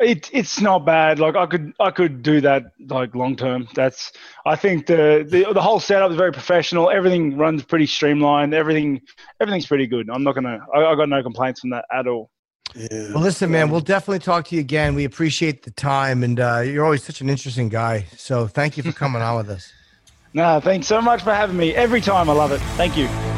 It, 0.00 0.30
it's 0.32 0.60
not 0.60 0.84
bad. 0.84 1.18
Like 1.18 1.34
I 1.34 1.46
could 1.46 1.72
I 1.80 1.90
could 1.90 2.22
do 2.22 2.40
that 2.42 2.72
like 2.88 3.14
long 3.16 3.34
term. 3.34 3.68
That's 3.74 4.12
I 4.46 4.54
think 4.54 4.86
the, 4.86 5.26
the 5.28 5.52
the 5.52 5.60
whole 5.60 5.80
setup 5.80 6.10
is 6.10 6.16
very 6.16 6.32
professional. 6.32 6.90
Everything 6.90 7.36
runs 7.36 7.64
pretty 7.64 7.86
streamlined. 7.86 8.54
Everything 8.54 9.00
everything's 9.40 9.66
pretty 9.66 9.88
good. 9.88 10.08
I'm 10.08 10.22
not 10.22 10.36
gonna 10.36 10.60
I, 10.72 10.84
I 10.84 10.94
got 10.94 11.08
no 11.08 11.22
complaints 11.22 11.60
from 11.60 11.70
that 11.70 11.84
at 11.92 12.06
all. 12.06 12.30
Yeah. 12.76 13.12
Well, 13.12 13.22
listen, 13.22 13.50
man, 13.50 13.70
we'll 13.70 13.80
definitely 13.80 14.18
talk 14.20 14.44
to 14.46 14.54
you 14.54 14.60
again. 14.60 14.94
We 14.94 15.04
appreciate 15.04 15.62
the 15.62 15.70
time, 15.70 16.22
and 16.22 16.38
uh, 16.38 16.60
you're 16.60 16.84
always 16.84 17.02
such 17.02 17.20
an 17.20 17.30
interesting 17.30 17.68
guy. 17.68 18.06
So 18.16 18.46
thank 18.46 18.76
you 18.76 18.82
for 18.82 18.92
coming 18.92 19.22
on 19.22 19.36
with 19.36 19.50
us. 19.50 19.72
No, 20.34 20.60
thanks 20.60 20.86
so 20.86 21.00
much 21.00 21.22
for 21.22 21.32
having 21.32 21.56
me. 21.56 21.74
Every 21.74 22.02
time 22.02 22.28
I 22.28 22.34
love 22.34 22.52
it. 22.52 22.60
Thank 22.76 22.98
you. 22.98 23.37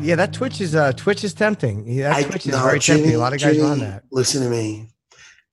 Yeah, 0.00 0.16
that 0.16 0.32
Twitch 0.32 0.60
is 0.60 0.74
uh 0.74 0.92
Twitch 0.92 1.24
is 1.24 1.34
tempting. 1.34 1.86
Yeah, 1.86 2.10
that 2.10 2.16
I- 2.16 2.22
Twitch 2.22 2.46
is 2.46 2.52
no, 2.52 2.62
very 2.62 2.80
tempting. 2.80 3.14
A 3.14 3.18
lot 3.18 3.32
of 3.32 3.40
guys 3.40 3.58
are 3.58 3.64
on 3.70 3.80
that. 3.80 4.04
Listen 4.10 4.42
to 4.42 4.48
me. 4.50 4.88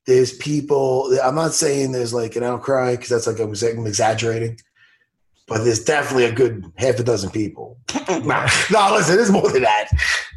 There's 0.06 0.34
people. 0.38 1.11
I'm 1.22 1.36
not 1.36 1.53
saying 1.53 1.91
there's 1.91 2.14
like 2.14 2.36
an 2.36 2.44
outcry 2.44 2.91
because 2.95 3.10
that's 3.10 3.28
like 3.28 3.40
I'm 3.40 3.49
exaggerating, 3.86 4.57
but 5.48 5.64
there's 5.65 5.84
definitely 5.84 6.26
a 6.26 6.32
good 6.32 6.65
half 6.78 6.98
a 6.99 7.03
dozen 7.03 7.30
people. 7.30 7.78
no, 8.10 8.48
listen, 8.91 9.15
there's 9.18 9.32
more 9.32 9.52
than 9.52 9.64
that. 9.64 9.90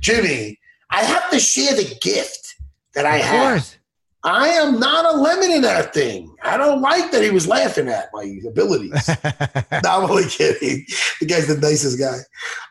Jimmy, 0.03 0.59
I 0.91 1.05
have 1.05 1.31
to 1.31 1.39
share 1.39 1.74
the 1.77 1.97
gift 2.01 2.57
that 2.95 3.07
I 3.07 3.19
Of 3.19 3.24
have. 3.27 3.53
course. 3.53 3.77
I 4.23 4.49
am 4.49 4.78
not 4.78 5.07
a 5.15 5.16
lemon 5.16 5.51
in 5.51 5.62
that 5.62 5.95
thing. 5.95 6.35
I 6.43 6.59
don't 6.59 6.82
like 6.82 7.11
that 7.12 7.23
he 7.23 7.31
was 7.31 7.47
laughing 7.49 7.89
at 7.89 8.11
my 8.12 8.39
abilities. 8.47 9.09
no, 9.24 9.81
I'm 9.87 10.11
only 10.11 10.27
kidding. 10.28 10.85
The 11.20 11.27
guy's 11.27 11.47
the 11.47 11.57
nicest 11.57 11.99
guy. 11.99 12.19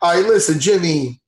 All 0.02 0.14
right, 0.14 0.26
listen, 0.26 0.60
Jimmy. 0.60 1.20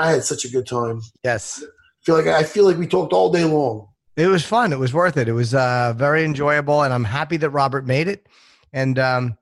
I 0.00 0.10
had 0.12 0.24
such 0.24 0.44
a 0.44 0.48
good 0.48 0.66
time. 0.66 1.02
yes. 1.22 1.62
I 1.62 2.02
feel 2.04 2.16
like 2.16 2.26
I 2.26 2.42
feel 2.44 2.64
like 2.64 2.78
we 2.78 2.86
talked 2.86 3.12
all 3.12 3.30
day 3.30 3.44
long. 3.44 3.88
It 4.16 4.26
was 4.26 4.44
fun. 4.44 4.72
It 4.72 4.78
was 4.78 4.92
worth 4.94 5.16
it. 5.18 5.28
It 5.28 5.32
was 5.32 5.54
uh, 5.54 5.92
very 5.96 6.24
enjoyable, 6.24 6.82
and 6.82 6.92
I'm 6.94 7.04
happy 7.04 7.36
that 7.36 7.50
Robert 7.50 7.86
made 7.86 8.08
it. 8.08 8.26
And 8.72 8.98
um, 8.98 9.36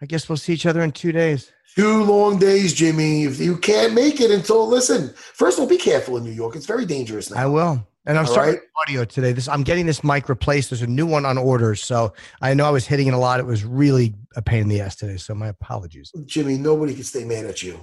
I 0.00 0.06
guess 0.06 0.28
we'll 0.28 0.36
see 0.38 0.52
each 0.52 0.66
other 0.66 0.82
in 0.82 0.92
two 0.92 1.10
days. 1.12 1.52
Two 1.74 2.04
long 2.04 2.38
days, 2.38 2.72
Jimmy. 2.72 3.24
If 3.24 3.40
you 3.40 3.56
can't 3.56 3.94
make 3.94 4.20
it 4.20 4.30
until 4.30 4.66
listen, 4.68 5.12
first 5.14 5.58
of 5.58 5.62
all, 5.62 5.68
be 5.68 5.76
careful 5.76 6.16
in 6.16 6.24
New 6.24 6.30
York. 6.32 6.54
It's 6.56 6.66
very 6.66 6.86
dangerous 6.86 7.30
now. 7.30 7.42
I 7.42 7.46
will. 7.46 7.86
And 8.06 8.16
I'm 8.16 8.26
All 8.26 8.32
sorry 8.32 8.52
right. 8.52 8.60
audio 8.86 9.04
today. 9.04 9.32
This 9.32 9.48
I'm 9.48 9.62
getting 9.64 9.84
this 9.86 10.02
mic 10.02 10.28
replaced. 10.28 10.70
There's 10.70 10.82
a 10.82 10.86
new 10.86 11.04
one 11.06 11.26
on 11.26 11.36
orders, 11.36 11.82
so 11.84 12.14
I 12.40 12.54
know 12.54 12.64
I 12.64 12.70
was 12.70 12.86
hitting 12.86 13.06
it 13.08 13.14
a 13.14 13.18
lot. 13.18 13.38
It 13.38 13.46
was 13.46 13.64
really 13.64 14.14
a 14.34 14.40
pain 14.40 14.62
in 14.62 14.68
the 14.68 14.80
ass 14.80 14.96
today. 14.96 15.18
So 15.18 15.34
my 15.34 15.48
apologies. 15.48 16.12
Jimmy, 16.26 16.56
nobody 16.56 16.94
can 16.94 17.04
stay 17.04 17.24
mad 17.24 17.44
at 17.44 17.62
you. 17.62 17.78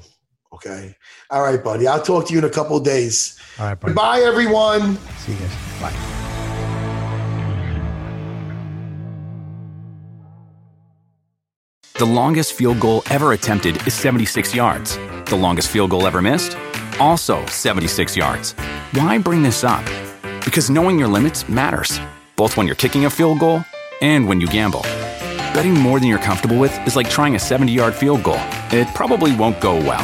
Okay. 0.55 0.95
All 1.29 1.41
right, 1.41 1.61
buddy. 1.63 1.87
I'll 1.87 2.01
talk 2.01 2.27
to 2.27 2.33
you 2.33 2.39
in 2.39 2.45
a 2.45 2.49
couple 2.49 2.77
of 2.77 2.83
days. 2.83 3.39
All 3.59 3.65
right, 3.65 3.79
buddy. 3.79 3.93
Goodbye, 3.93 4.19
everyone. 4.19 4.97
See 5.19 5.33
you 5.33 5.37
guys. 5.39 5.81
Bye. 5.81 6.15
The 11.97 12.05
longest 12.05 12.53
field 12.53 12.79
goal 12.79 13.03
ever 13.09 13.31
attempted 13.33 13.85
is 13.87 13.93
76 13.93 14.53
yards. 14.53 14.97
The 15.25 15.37
longest 15.37 15.69
field 15.69 15.91
goal 15.91 16.05
ever 16.07 16.21
missed? 16.21 16.57
Also 16.99 17.45
76 17.45 18.15
yards. 18.17 18.51
Why 18.91 19.17
bring 19.17 19.41
this 19.43 19.63
up? 19.63 19.83
Because 20.43 20.69
knowing 20.69 20.99
your 20.99 21.07
limits 21.07 21.47
matters, 21.49 21.99
both 22.35 22.57
when 22.57 22.65
you're 22.67 22.75
kicking 22.75 23.05
a 23.05 23.09
field 23.09 23.39
goal 23.39 23.63
and 24.01 24.27
when 24.27 24.41
you 24.41 24.47
gamble. 24.47 24.81
Betting 25.53 25.73
more 25.73 25.99
than 26.01 26.09
you're 26.09 26.19
comfortable 26.19 26.59
with 26.59 26.77
is 26.85 26.95
like 26.97 27.09
trying 27.09 27.35
a 27.35 27.39
70 27.39 27.71
yard 27.71 27.95
field 27.95 28.23
goal. 28.23 28.41
It 28.71 28.87
probably 28.93 29.35
won't 29.35 29.61
go 29.61 29.75
well. 29.75 30.03